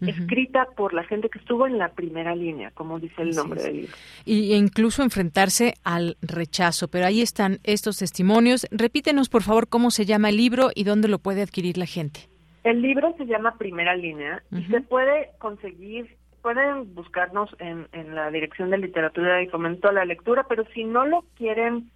escrita 0.00 0.66
por 0.76 0.92
la 0.92 1.04
gente 1.04 1.30
que 1.30 1.38
estuvo 1.38 1.66
en 1.66 1.78
la 1.78 1.88
primera 1.88 2.34
línea, 2.34 2.70
como 2.72 2.98
dice 2.98 3.22
el 3.22 3.30
nombre 3.30 3.62
del 3.62 3.76
libro. 3.76 3.94
Y 4.24 4.54
incluso 4.54 5.02
enfrentarse 5.02 5.74
al 5.84 6.16
rechazo. 6.20 6.88
Pero 6.88 7.06
ahí 7.06 7.22
están 7.22 7.58
estos 7.64 7.98
testimonios. 7.98 8.66
Repítenos, 8.70 9.28
por 9.28 9.42
favor, 9.42 9.68
cómo 9.68 9.90
se 9.90 10.04
llama 10.04 10.28
el 10.28 10.36
libro 10.36 10.70
y 10.74 10.84
dónde 10.84 11.08
lo 11.08 11.18
puede 11.18 11.42
adquirir 11.42 11.78
la 11.78 11.86
gente. 11.86 12.28
El 12.64 12.82
libro 12.82 13.14
se 13.16 13.26
llama 13.26 13.56
Primera 13.58 13.94
Línea 13.94 14.42
y 14.50 14.64
se 14.64 14.80
puede 14.80 15.30
conseguir, 15.38 16.16
pueden 16.42 16.94
buscarnos 16.94 17.48
en, 17.60 17.86
en 17.92 18.14
la 18.14 18.30
Dirección 18.30 18.70
de 18.70 18.78
Literatura 18.78 19.40
y 19.42 19.46
Fomento 19.46 19.88
a 19.88 19.92
la 19.92 20.04
Lectura, 20.04 20.44
pero 20.48 20.64
si 20.74 20.84
no 20.84 21.06
lo 21.06 21.24
quieren, 21.36 21.90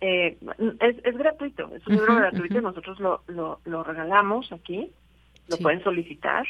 eh, 0.00 0.38
es, 0.80 0.96
es 1.04 1.18
gratuito, 1.18 1.70
es 1.74 1.86
un 1.86 1.94
libro 1.94 2.16
gratuito 2.16 2.58
y 2.58 2.62
nosotros 2.62 2.98
lo, 3.00 3.22
lo, 3.26 3.60
lo 3.64 3.84
regalamos 3.84 4.50
aquí, 4.52 4.90
lo 5.48 5.56
pueden 5.58 5.82
solicitar, 5.82 6.46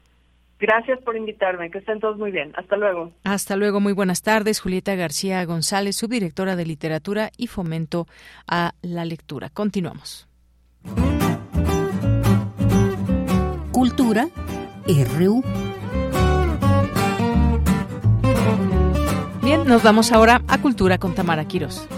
Gracias 0.58 0.98
por 1.02 1.16
invitarme, 1.16 1.70
que 1.70 1.78
estén 1.78 2.00
todos 2.00 2.16
muy 2.16 2.30
bien. 2.30 2.52
Hasta 2.56 2.76
luego. 2.76 3.12
Hasta 3.24 3.56
luego, 3.56 3.78
muy 3.80 3.92
buenas 3.92 4.22
tardes. 4.22 4.60
Julieta 4.60 4.94
García 4.94 5.44
González, 5.44 5.96
subdirectora 5.96 6.56
de 6.56 6.64
Literatura 6.64 7.30
y 7.36 7.48
Fomento 7.48 8.06
a 8.48 8.72
la 8.80 9.04
Lectura. 9.04 9.50
Continuamos. 9.50 10.26
Cultura 13.70 14.28
RU. 14.86 15.42
Bien, 19.46 19.64
nos 19.64 19.84
vamos 19.84 20.10
ahora 20.10 20.40
a 20.48 20.60
Cultura 20.60 20.98
con 20.98 21.14
Tamara 21.14 21.44
Quiros. 21.44 21.88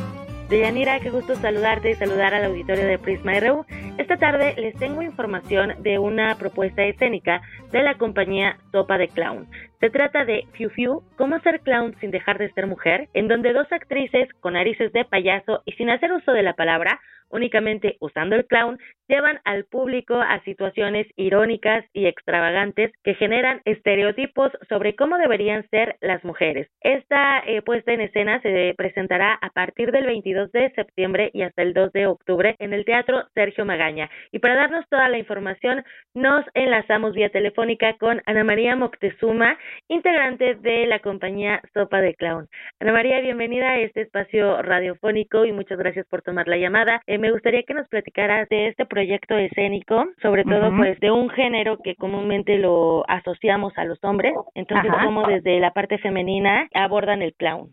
Deyanira, 0.51 1.01
qué 1.01 1.09
gusto 1.09 1.35
saludarte 1.35 1.93
y 1.93 1.95
saludar 1.95 2.35
al 2.35 2.45
auditorio 2.45 2.87
de 2.87 2.99
Prisma 2.99 3.41
RU. 3.41 3.65
Esta 3.97 4.19
tarde 4.19 4.55
les 4.59 4.75
tengo 4.75 5.01
información 5.01 5.73
de 5.83 5.99
una 5.99 6.37
propuesta 6.37 6.85
escénica 6.85 7.41
de 7.73 7.83
la 7.83 7.95
compañía 7.95 8.59
Sopa 8.71 8.99
de 8.99 9.09
Clown. 9.09 9.47
Se 9.81 9.89
trata 9.89 10.27
de 10.27 10.47
Fiu 10.53 10.69
Fiu, 10.69 11.03
cómo 11.17 11.41
ser 11.41 11.61
clown 11.61 11.97
sin 12.01 12.11
dejar 12.11 12.37
de 12.37 12.53
ser 12.53 12.67
mujer, 12.67 13.09
en 13.15 13.29
donde 13.29 13.55
dos 13.55 13.73
actrices 13.73 14.29
con 14.41 14.53
narices 14.53 14.93
de 14.93 15.07
payaso 15.07 15.63
y 15.65 15.73
sin 15.73 15.89
hacer 15.89 16.13
uso 16.13 16.33
de 16.33 16.43
la 16.43 16.53
palabra 16.53 17.01
únicamente 17.31 17.97
usando 18.01 18.37
el 18.37 18.47
clown, 18.47 18.79
llevan 19.09 19.41
al 19.45 19.65
público 19.65 20.15
a 20.15 20.43
situaciones 20.45 21.07
irónicas 21.17 21.85
y 21.93 22.07
extravagantes 22.07 22.93
que 23.03 23.15
generan 23.15 23.61
estereotipos 23.65 24.53
sobre 24.69 24.95
cómo 24.95 25.19
deberían 25.19 25.69
ser 25.71 25.97
las 26.01 26.23
mujeres. 26.25 26.69
Esta 26.81 27.41
eh, 27.47 27.63
puesta 27.63 27.93
en 27.93 28.03
escena 28.03 28.41
se 28.43 28.75
presentará 28.77 29.35
a 29.41 29.51
partir 29.51 29.91
del 29.93 30.07
22 30.07 30.53
de 30.53 30.71
septiembre 30.73 31.31
y 31.33 31.43
hasta 31.43 31.63
el 31.63 31.75
2 31.75 31.93
de 31.93 32.07
octubre 32.07 32.55
en 32.59 32.73
el 32.73 32.85
Teatro 32.85 33.25
Sergio 33.35 33.65
Magaña. 33.65 34.11
Y 34.33 34.39
para 34.39 34.57
darnos 34.57 34.89
toda 34.89 35.09
la 35.09 35.19
información, 35.19 35.85
nos 36.15 36.45
enlazamos 36.55 37.15
vía 37.15 37.31
telefónica 37.31 37.95
con 37.99 38.23
Ana 38.27 38.45
María 38.45 38.77
Moctezuma, 38.77 39.59
integrante 39.89 40.55
de 40.57 40.87
la 40.87 41.01
compañía 41.01 41.63
Sopa 41.75 42.01
de 42.01 42.15
Clown. 42.15 42.49
Ana 42.81 42.93
María, 42.93 43.21
bienvenida 43.21 43.71
a 43.71 43.81
este 43.81 44.03
espacio 44.03 44.63
radiofónico 44.63 45.45
y 45.45 45.53
muchas 45.53 45.79
gracias 45.79 46.07
por 46.07 46.23
tomar 46.23 46.47
la 46.47 46.57
llamada 46.57 47.01
me 47.19 47.33
gustaría 47.33 47.63
que 47.63 47.75
nos 47.75 47.89
platicaras 47.89 48.49
de 48.49 48.69
este 48.69 48.85
proyecto 48.85 48.98
escénico, 48.99 50.05
sobre 50.23 50.45
todo 50.45 50.75
pues 50.77 50.99
de 51.01 51.11
un 51.11 51.29
género 51.31 51.79
que 51.83 51.95
comúnmente 51.95 52.59
lo 52.59 53.05
asociamos 53.09 53.73
a 53.77 53.85
los 53.85 54.03
hombres, 54.03 54.35
entonces 54.55 54.91
como 55.05 55.27
desde 55.27 55.61
la 55.61 55.73
parte 55.73 55.99
femenina 55.99 56.69
abordan 56.75 57.23
el 57.23 57.35
clown. 57.35 57.73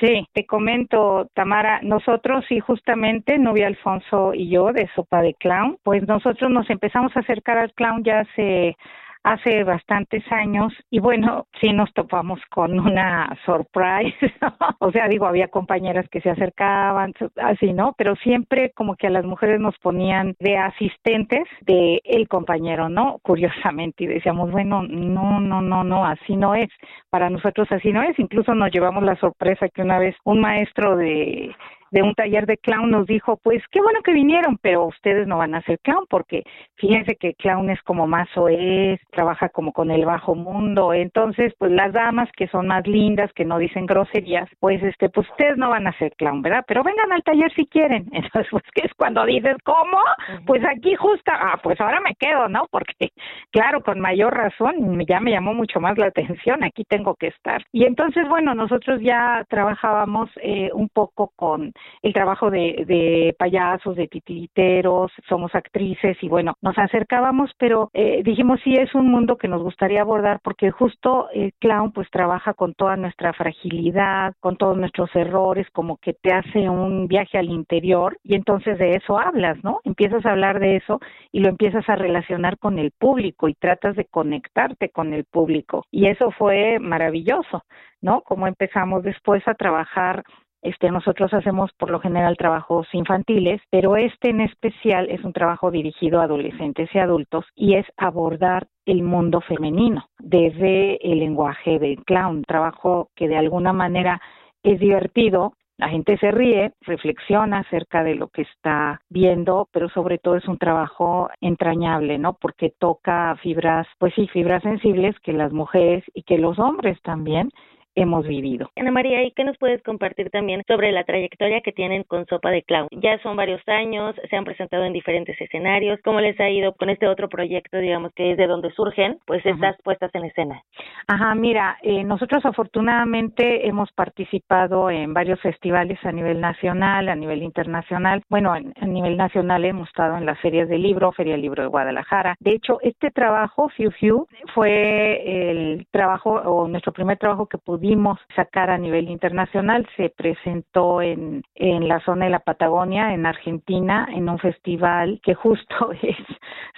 Sí, 0.00 0.26
te 0.32 0.46
comento, 0.46 1.28
Tamara, 1.34 1.80
nosotros 1.82 2.44
y 2.50 2.60
justamente 2.60 3.38
Novia 3.38 3.66
Alfonso 3.66 4.32
y 4.34 4.50
yo 4.50 4.72
de 4.72 4.88
Sopa 4.94 5.22
de 5.22 5.34
Clown, 5.34 5.76
pues 5.82 6.06
nosotros 6.06 6.50
nos 6.50 6.68
empezamos 6.70 7.16
a 7.16 7.20
acercar 7.20 7.58
al 7.58 7.72
clown 7.72 8.02
ya 8.04 8.20
hace 8.20 8.76
hace 9.22 9.64
bastantes 9.64 10.24
años 10.30 10.72
y 10.90 10.98
bueno, 10.98 11.46
sí 11.60 11.72
nos 11.72 11.92
topamos 11.92 12.40
con 12.50 12.78
una 12.78 13.36
surprise, 13.44 14.16
o 14.78 14.90
sea, 14.92 15.08
digo, 15.08 15.26
había 15.26 15.48
compañeras 15.48 16.08
que 16.08 16.20
se 16.20 16.30
acercaban, 16.30 17.12
así, 17.36 17.72
¿no? 17.72 17.94
Pero 17.98 18.16
siempre 18.16 18.72
como 18.74 18.96
que 18.96 19.08
a 19.08 19.10
las 19.10 19.24
mujeres 19.24 19.60
nos 19.60 19.76
ponían 19.78 20.34
de 20.38 20.56
asistentes 20.56 21.44
de 21.62 22.00
el 22.04 22.28
compañero, 22.28 22.88
¿no? 22.88 23.18
Curiosamente, 23.22 24.04
y 24.04 24.06
decíamos, 24.06 24.50
bueno, 24.50 24.82
no, 24.82 25.40
no, 25.40 25.60
no, 25.60 25.84
no, 25.84 26.06
así 26.06 26.36
no 26.36 26.54
es, 26.54 26.70
para 27.10 27.28
nosotros 27.28 27.68
así 27.70 27.92
no 27.92 28.02
es, 28.02 28.18
incluso 28.18 28.54
nos 28.54 28.70
llevamos 28.70 29.02
la 29.02 29.16
sorpresa 29.16 29.68
que 29.68 29.82
una 29.82 29.98
vez 29.98 30.16
un 30.24 30.40
maestro 30.40 30.96
de 30.96 31.54
de 31.90 32.02
un 32.02 32.14
taller 32.14 32.46
de 32.46 32.58
clown 32.58 32.90
nos 32.90 33.06
dijo, 33.06 33.38
pues 33.42 33.62
qué 33.70 33.80
bueno 33.80 34.00
que 34.02 34.12
vinieron, 34.12 34.58
pero 34.60 34.86
ustedes 34.86 35.26
no 35.26 35.38
van 35.38 35.54
a 35.54 35.62
ser 35.62 35.78
clown 35.80 36.06
porque 36.08 36.44
fíjense 36.76 37.16
que 37.16 37.34
clown 37.34 37.70
es 37.70 37.80
como 37.82 38.06
más 38.06 38.28
es, 38.50 39.00
trabaja 39.10 39.48
como 39.48 39.72
con 39.72 39.90
el 39.90 40.04
bajo 40.04 40.34
mundo, 40.34 40.92
entonces 40.92 41.52
pues 41.58 41.72
las 41.72 41.92
damas 41.92 42.28
que 42.36 42.48
son 42.48 42.66
más 42.66 42.86
lindas, 42.86 43.32
que 43.34 43.44
no 43.44 43.58
dicen 43.58 43.86
groserías, 43.86 44.48
pues 44.60 44.82
este, 44.82 45.08
pues 45.08 45.28
ustedes 45.30 45.56
no 45.56 45.70
van 45.70 45.86
a 45.86 45.98
ser 45.98 46.12
clown, 46.16 46.42
¿verdad? 46.42 46.64
Pero 46.66 46.82
vengan 46.82 47.12
al 47.12 47.22
taller 47.22 47.52
si 47.54 47.66
quieren. 47.66 48.08
Entonces, 48.12 48.48
pues 48.50 48.64
que 48.74 48.86
es 48.86 48.94
cuando 48.94 49.24
dices, 49.24 49.56
¿cómo? 49.64 49.98
Pues 50.46 50.62
aquí 50.64 50.94
justo, 50.94 51.30
ah, 51.34 51.58
pues 51.62 51.80
ahora 51.80 52.00
me 52.00 52.14
quedo, 52.14 52.48
¿no? 52.48 52.66
Porque 52.70 53.10
claro, 53.50 53.82
con 53.82 54.00
mayor 54.00 54.34
razón, 54.34 54.98
ya 55.06 55.20
me 55.20 55.32
llamó 55.32 55.54
mucho 55.54 55.80
más 55.80 55.98
la 55.98 56.06
atención, 56.06 56.64
aquí 56.64 56.84
tengo 56.84 57.14
que 57.14 57.28
estar. 57.28 57.62
Y 57.72 57.84
entonces, 57.84 58.28
bueno, 58.28 58.54
nosotros 58.54 59.00
ya 59.02 59.44
trabajábamos 59.48 60.30
eh, 60.42 60.70
un 60.72 60.88
poco 60.88 61.32
con 61.36 61.72
el 62.02 62.12
trabajo 62.12 62.50
de, 62.50 62.84
de 62.86 63.34
payasos, 63.38 63.96
de 63.96 64.08
titiriteros, 64.08 65.12
somos 65.28 65.54
actrices 65.54 66.16
y 66.22 66.28
bueno, 66.28 66.54
nos 66.62 66.78
acercábamos, 66.78 67.50
pero 67.58 67.90
eh, 67.92 68.22
dijimos 68.24 68.60
sí 68.64 68.74
es 68.74 68.94
un 68.94 69.10
mundo 69.10 69.36
que 69.36 69.48
nos 69.48 69.62
gustaría 69.62 70.02
abordar 70.02 70.40
porque 70.42 70.70
justo 70.70 71.28
el 71.32 71.52
clown 71.54 71.92
pues 71.92 72.08
trabaja 72.10 72.54
con 72.54 72.74
toda 72.74 72.96
nuestra 72.96 73.32
fragilidad, 73.32 74.34
con 74.40 74.56
todos 74.56 74.76
nuestros 74.76 75.14
errores, 75.14 75.66
como 75.72 75.96
que 75.98 76.14
te 76.14 76.32
hace 76.32 76.68
un 76.68 77.06
viaje 77.08 77.38
al 77.38 77.50
interior 77.50 78.18
y 78.22 78.34
entonces 78.34 78.78
de 78.78 78.96
eso 78.96 79.18
hablas, 79.18 79.62
¿no? 79.62 79.80
Empiezas 79.84 80.24
a 80.26 80.30
hablar 80.30 80.60
de 80.60 80.76
eso 80.76 81.00
y 81.32 81.40
lo 81.40 81.48
empiezas 81.48 81.88
a 81.88 81.96
relacionar 81.96 82.58
con 82.58 82.78
el 82.78 82.92
público 82.92 83.48
y 83.48 83.54
tratas 83.54 83.96
de 83.96 84.04
conectarte 84.06 84.90
con 84.90 85.12
el 85.12 85.24
público 85.24 85.84
y 85.90 86.06
eso 86.06 86.30
fue 86.32 86.78
maravilloso, 86.78 87.64
¿no? 88.00 88.22
Como 88.22 88.46
empezamos 88.46 89.02
después 89.02 89.46
a 89.46 89.54
trabajar 89.54 90.24
este, 90.62 90.90
nosotros 90.90 91.32
hacemos 91.32 91.70
por 91.78 91.90
lo 91.90 92.00
general 92.00 92.36
trabajos 92.36 92.86
infantiles, 92.92 93.60
pero 93.70 93.96
este 93.96 94.30
en 94.30 94.42
especial 94.42 95.08
es 95.10 95.24
un 95.24 95.32
trabajo 95.32 95.70
dirigido 95.70 96.20
a 96.20 96.24
adolescentes 96.24 96.90
y 96.94 96.98
adultos 96.98 97.46
y 97.54 97.74
es 97.74 97.86
abordar 97.96 98.66
el 98.84 99.02
mundo 99.02 99.40
femenino 99.40 100.06
desde 100.18 100.96
el 101.10 101.20
lenguaje 101.20 101.78
del 101.78 102.04
clown, 102.04 102.42
trabajo 102.42 103.10
que 103.14 103.28
de 103.28 103.36
alguna 103.36 103.72
manera 103.72 104.20
es 104.62 104.78
divertido, 104.78 105.54
la 105.78 105.88
gente 105.88 106.18
se 106.18 106.30
ríe, 106.30 106.74
reflexiona 106.82 107.60
acerca 107.60 108.04
de 108.04 108.14
lo 108.14 108.28
que 108.28 108.42
está 108.42 109.00
viendo, 109.08 109.66
pero 109.72 109.88
sobre 109.88 110.18
todo 110.18 110.36
es 110.36 110.46
un 110.46 110.58
trabajo 110.58 111.30
entrañable, 111.40 112.18
¿no? 112.18 112.34
Porque 112.34 112.74
toca 112.78 113.34
fibras, 113.42 113.86
pues 113.98 114.12
sí, 114.14 114.28
fibras 114.28 114.62
sensibles 114.62 115.18
que 115.20 115.32
las 115.32 115.54
mujeres 115.54 116.04
y 116.12 116.22
que 116.24 116.36
los 116.36 116.58
hombres 116.58 117.00
también 117.00 117.50
hemos 117.94 118.26
vivido. 118.26 118.70
Ana 118.76 118.90
María, 118.90 119.22
¿y 119.24 119.32
qué 119.32 119.44
nos 119.44 119.58
puedes 119.58 119.82
compartir 119.82 120.30
también 120.30 120.62
sobre 120.66 120.92
la 120.92 121.04
trayectoria 121.04 121.60
que 121.60 121.72
tienen 121.72 122.04
con 122.04 122.26
Sopa 122.26 122.50
de 122.50 122.62
Clown? 122.62 122.88
Ya 122.92 123.18
son 123.22 123.36
varios 123.36 123.60
años, 123.68 124.14
se 124.28 124.36
han 124.36 124.44
presentado 124.44 124.84
en 124.84 124.92
diferentes 124.92 125.40
escenarios. 125.40 126.00
¿Cómo 126.04 126.20
les 126.20 126.38
ha 126.40 126.48
ido 126.48 126.74
con 126.74 126.90
este 126.90 127.08
otro 127.08 127.28
proyecto, 127.28 127.78
digamos, 127.78 128.12
que 128.14 128.32
es 128.32 128.36
de 128.36 128.46
donde 128.46 128.70
surgen, 128.72 129.18
pues, 129.26 129.44
estas 129.44 129.76
puestas 129.82 130.14
en 130.14 130.24
escena? 130.24 130.62
Ajá, 131.08 131.34
mira, 131.34 131.78
eh, 131.82 132.04
nosotros 132.04 132.44
afortunadamente 132.44 133.66
hemos 133.66 133.90
participado 133.92 134.90
en 134.90 135.12
varios 135.12 135.40
festivales 135.40 135.98
a 136.04 136.12
nivel 136.12 136.40
nacional, 136.40 137.08
a 137.08 137.16
nivel 137.16 137.42
internacional. 137.42 138.22
Bueno, 138.28 138.52
a 138.52 138.86
nivel 138.86 139.16
nacional 139.16 139.64
hemos 139.64 139.88
estado 139.88 140.16
en 140.16 140.26
las 140.26 140.38
ferias 140.40 140.68
del 140.68 140.82
libro, 140.82 141.12
Feria 141.12 141.32
del 141.32 141.42
Libro 141.42 141.62
de 141.62 141.68
Guadalajara. 141.68 142.36
De 142.40 142.52
hecho, 142.52 142.78
este 142.82 143.10
trabajo, 143.10 143.68
Fiu 143.70 143.90
Fiu, 143.90 144.26
fue 144.54 145.50
el 145.50 145.86
trabajo 145.90 146.30
o 146.30 146.68
nuestro 146.68 146.92
primer 146.92 147.18
trabajo 147.18 147.46
que 147.46 147.58
pudimos 147.58 147.79
pudimos 147.80 148.18
sacar 148.36 148.68
a 148.70 148.76
nivel 148.76 149.08
internacional. 149.08 149.86
Se 149.96 150.10
presentó 150.10 151.00
en, 151.00 151.42
en 151.54 151.88
la 151.88 151.98
zona 152.00 152.26
de 152.26 152.30
la 152.30 152.40
Patagonia, 152.40 153.14
en 153.14 153.24
Argentina, 153.24 154.06
en 154.12 154.28
un 154.28 154.38
festival 154.38 155.18
que 155.22 155.34
justo 155.34 155.92
es 156.02 156.16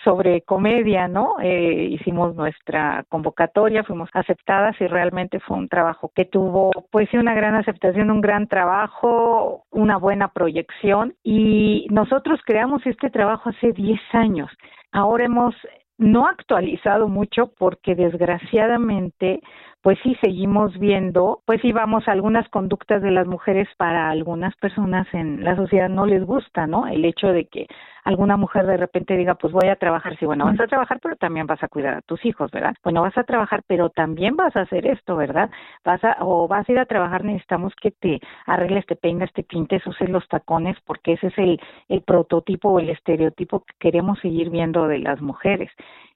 sobre 0.04 0.42
comedia, 0.42 1.08
¿no? 1.08 1.34
Eh, 1.42 1.88
hicimos 1.90 2.36
nuestra 2.36 3.04
convocatoria, 3.08 3.82
fuimos 3.82 4.10
aceptadas 4.12 4.80
y 4.80 4.86
realmente 4.86 5.40
fue 5.40 5.56
un 5.56 5.68
trabajo 5.68 6.12
que 6.14 6.24
tuvo, 6.24 6.70
pues 6.92 7.08
sí, 7.10 7.16
una 7.16 7.34
gran 7.34 7.56
aceptación, 7.56 8.10
un 8.10 8.20
gran 8.20 8.46
trabajo, 8.46 9.64
una 9.70 9.96
buena 9.96 10.28
proyección 10.28 11.14
y 11.24 11.86
nosotros 11.90 12.40
creamos 12.44 12.86
este 12.86 13.10
trabajo 13.10 13.50
hace 13.50 13.72
10 13.72 14.00
años. 14.12 14.50
Ahora 14.92 15.24
hemos 15.24 15.54
no 15.98 16.26
actualizado 16.26 17.08
mucho 17.08 17.52
porque 17.58 17.94
desgraciadamente 17.94 19.40
pues 19.82 19.98
sí 20.04 20.16
seguimos 20.22 20.78
viendo, 20.78 21.40
pues 21.44 21.60
sí 21.60 21.72
vamos, 21.72 22.06
algunas 22.06 22.48
conductas 22.50 23.02
de 23.02 23.10
las 23.10 23.26
mujeres 23.26 23.68
para 23.76 24.10
algunas 24.10 24.54
personas 24.56 25.06
en 25.12 25.42
la 25.42 25.56
sociedad 25.56 25.88
no 25.88 26.06
les 26.06 26.24
gusta, 26.24 26.68
¿no? 26.68 26.86
El 26.86 27.04
hecho 27.04 27.28
de 27.28 27.46
que 27.46 27.66
alguna 28.04 28.36
mujer 28.36 28.66
de 28.66 28.76
repente 28.76 29.16
diga, 29.16 29.34
pues 29.34 29.52
voy 29.52 29.68
a 29.68 29.76
trabajar, 29.76 30.16
sí, 30.18 30.24
bueno, 30.24 30.44
vas 30.44 30.60
a 30.60 30.66
trabajar, 30.66 31.00
pero 31.02 31.16
también 31.16 31.46
vas 31.46 31.62
a 31.62 31.68
cuidar 31.68 31.94
a 31.94 32.00
tus 32.02 32.24
hijos, 32.24 32.50
¿verdad? 32.52 32.74
Bueno, 32.84 33.02
vas 33.02 33.16
a 33.18 33.24
trabajar, 33.24 33.62
pero 33.66 33.90
también 33.90 34.36
vas 34.36 34.54
a 34.56 34.62
hacer 34.62 34.86
esto, 34.86 35.16
¿verdad? 35.16 35.50
Vas 35.84 36.02
a, 36.04 36.16
o 36.20 36.46
vas 36.46 36.68
a 36.68 36.72
ir 36.72 36.78
a 36.78 36.86
trabajar, 36.86 37.24
necesitamos 37.24 37.72
que 37.80 37.90
te 37.90 38.20
arregles, 38.46 38.86
te 38.86 38.96
peines, 38.96 39.32
te 39.32 39.42
pintes, 39.42 39.86
uses 39.86 40.08
los 40.08 40.26
tacones, 40.28 40.76
porque 40.86 41.14
ese 41.14 41.28
es 41.28 41.38
el, 41.38 41.60
el 41.88 42.02
prototipo 42.02 42.70
o 42.70 42.78
el 42.78 42.90
estereotipo 42.90 43.60
que 43.60 43.74
queremos 43.78 44.18
seguir 44.20 44.50
viendo 44.50 44.86
de 44.86 44.98
las 44.98 45.20
mujeres. 45.20 45.70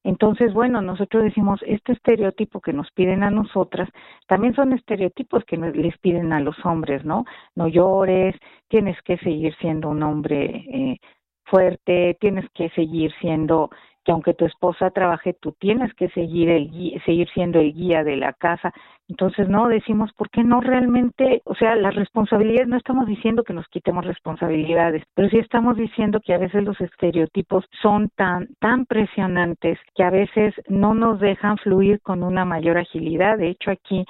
Entonces, 0.06 0.54
bueno, 0.54 0.80
nosotros 0.82 1.24
decimos, 1.24 1.60
este 1.66 1.92
estereotipo 1.92 2.60
que 2.60 2.72
nos 2.72 2.88
piden 2.92 3.24
a 3.24 3.30
nosotras, 3.30 3.88
también 4.28 4.54
son 4.54 4.72
estereotipos 4.72 5.44
que 5.44 5.56
les 5.56 5.98
piden 5.98 6.32
a 6.32 6.38
los 6.38 6.54
hombres, 6.64 7.04
¿no? 7.04 7.24
No 7.56 7.66
llores, 7.66 8.36
tienes 8.68 8.96
que 9.02 9.18
seguir 9.18 9.52
siendo 9.56 9.88
un 9.88 10.04
hombre 10.04 10.64
eh, 10.72 10.98
fuerte, 11.44 12.16
tienes 12.20 12.48
que 12.54 12.70
seguir 12.70 13.12
siendo 13.20 13.70
que 14.06 14.12
aunque 14.12 14.34
tu 14.34 14.44
esposa 14.44 14.92
trabaje, 14.92 15.34
tú 15.34 15.50
tienes 15.58 15.92
que 15.94 16.08
seguir 16.10 16.48
el 16.48 16.70
seguir 17.04 17.28
siendo 17.34 17.58
el 17.58 17.74
guía 17.74 18.04
de 18.04 18.16
la 18.16 18.32
casa. 18.32 18.72
Entonces, 19.08 19.48
no 19.48 19.66
decimos, 19.66 20.12
¿por 20.12 20.30
qué 20.30 20.44
no 20.44 20.60
realmente? 20.60 21.42
O 21.44 21.56
sea, 21.56 21.74
las 21.74 21.92
responsabilidades, 21.96 22.68
no 22.68 22.76
estamos 22.76 23.08
diciendo 23.08 23.42
que 23.42 23.52
nos 23.52 23.66
quitemos 23.66 24.04
responsabilidades, 24.04 25.02
pero 25.14 25.28
sí 25.28 25.38
estamos 25.38 25.76
diciendo 25.76 26.20
que 26.24 26.34
a 26.34 26.38
veces 26.38 26.62
los 26.62 26.80
estereotipos 26.80 27.64
son 27.82 28.08
tan, 28.14 28.46
tan 28.60 28.86
presionantes 28.86 29.76
que 29.96 30.04
a 30.04 30.10
veces 30.10 30.54
no 30.68 30.94
nos 30.94 31.18
dejan 31.18 31.56
fluir 31.58 32.00
con 32.00 32.22
una 32.22 32.44
mayor 32.44 32.78
agilidad. 32.78 33.38
De 33.38 33.48
hecho, 33.48 33.72
aquí 33.72 34.06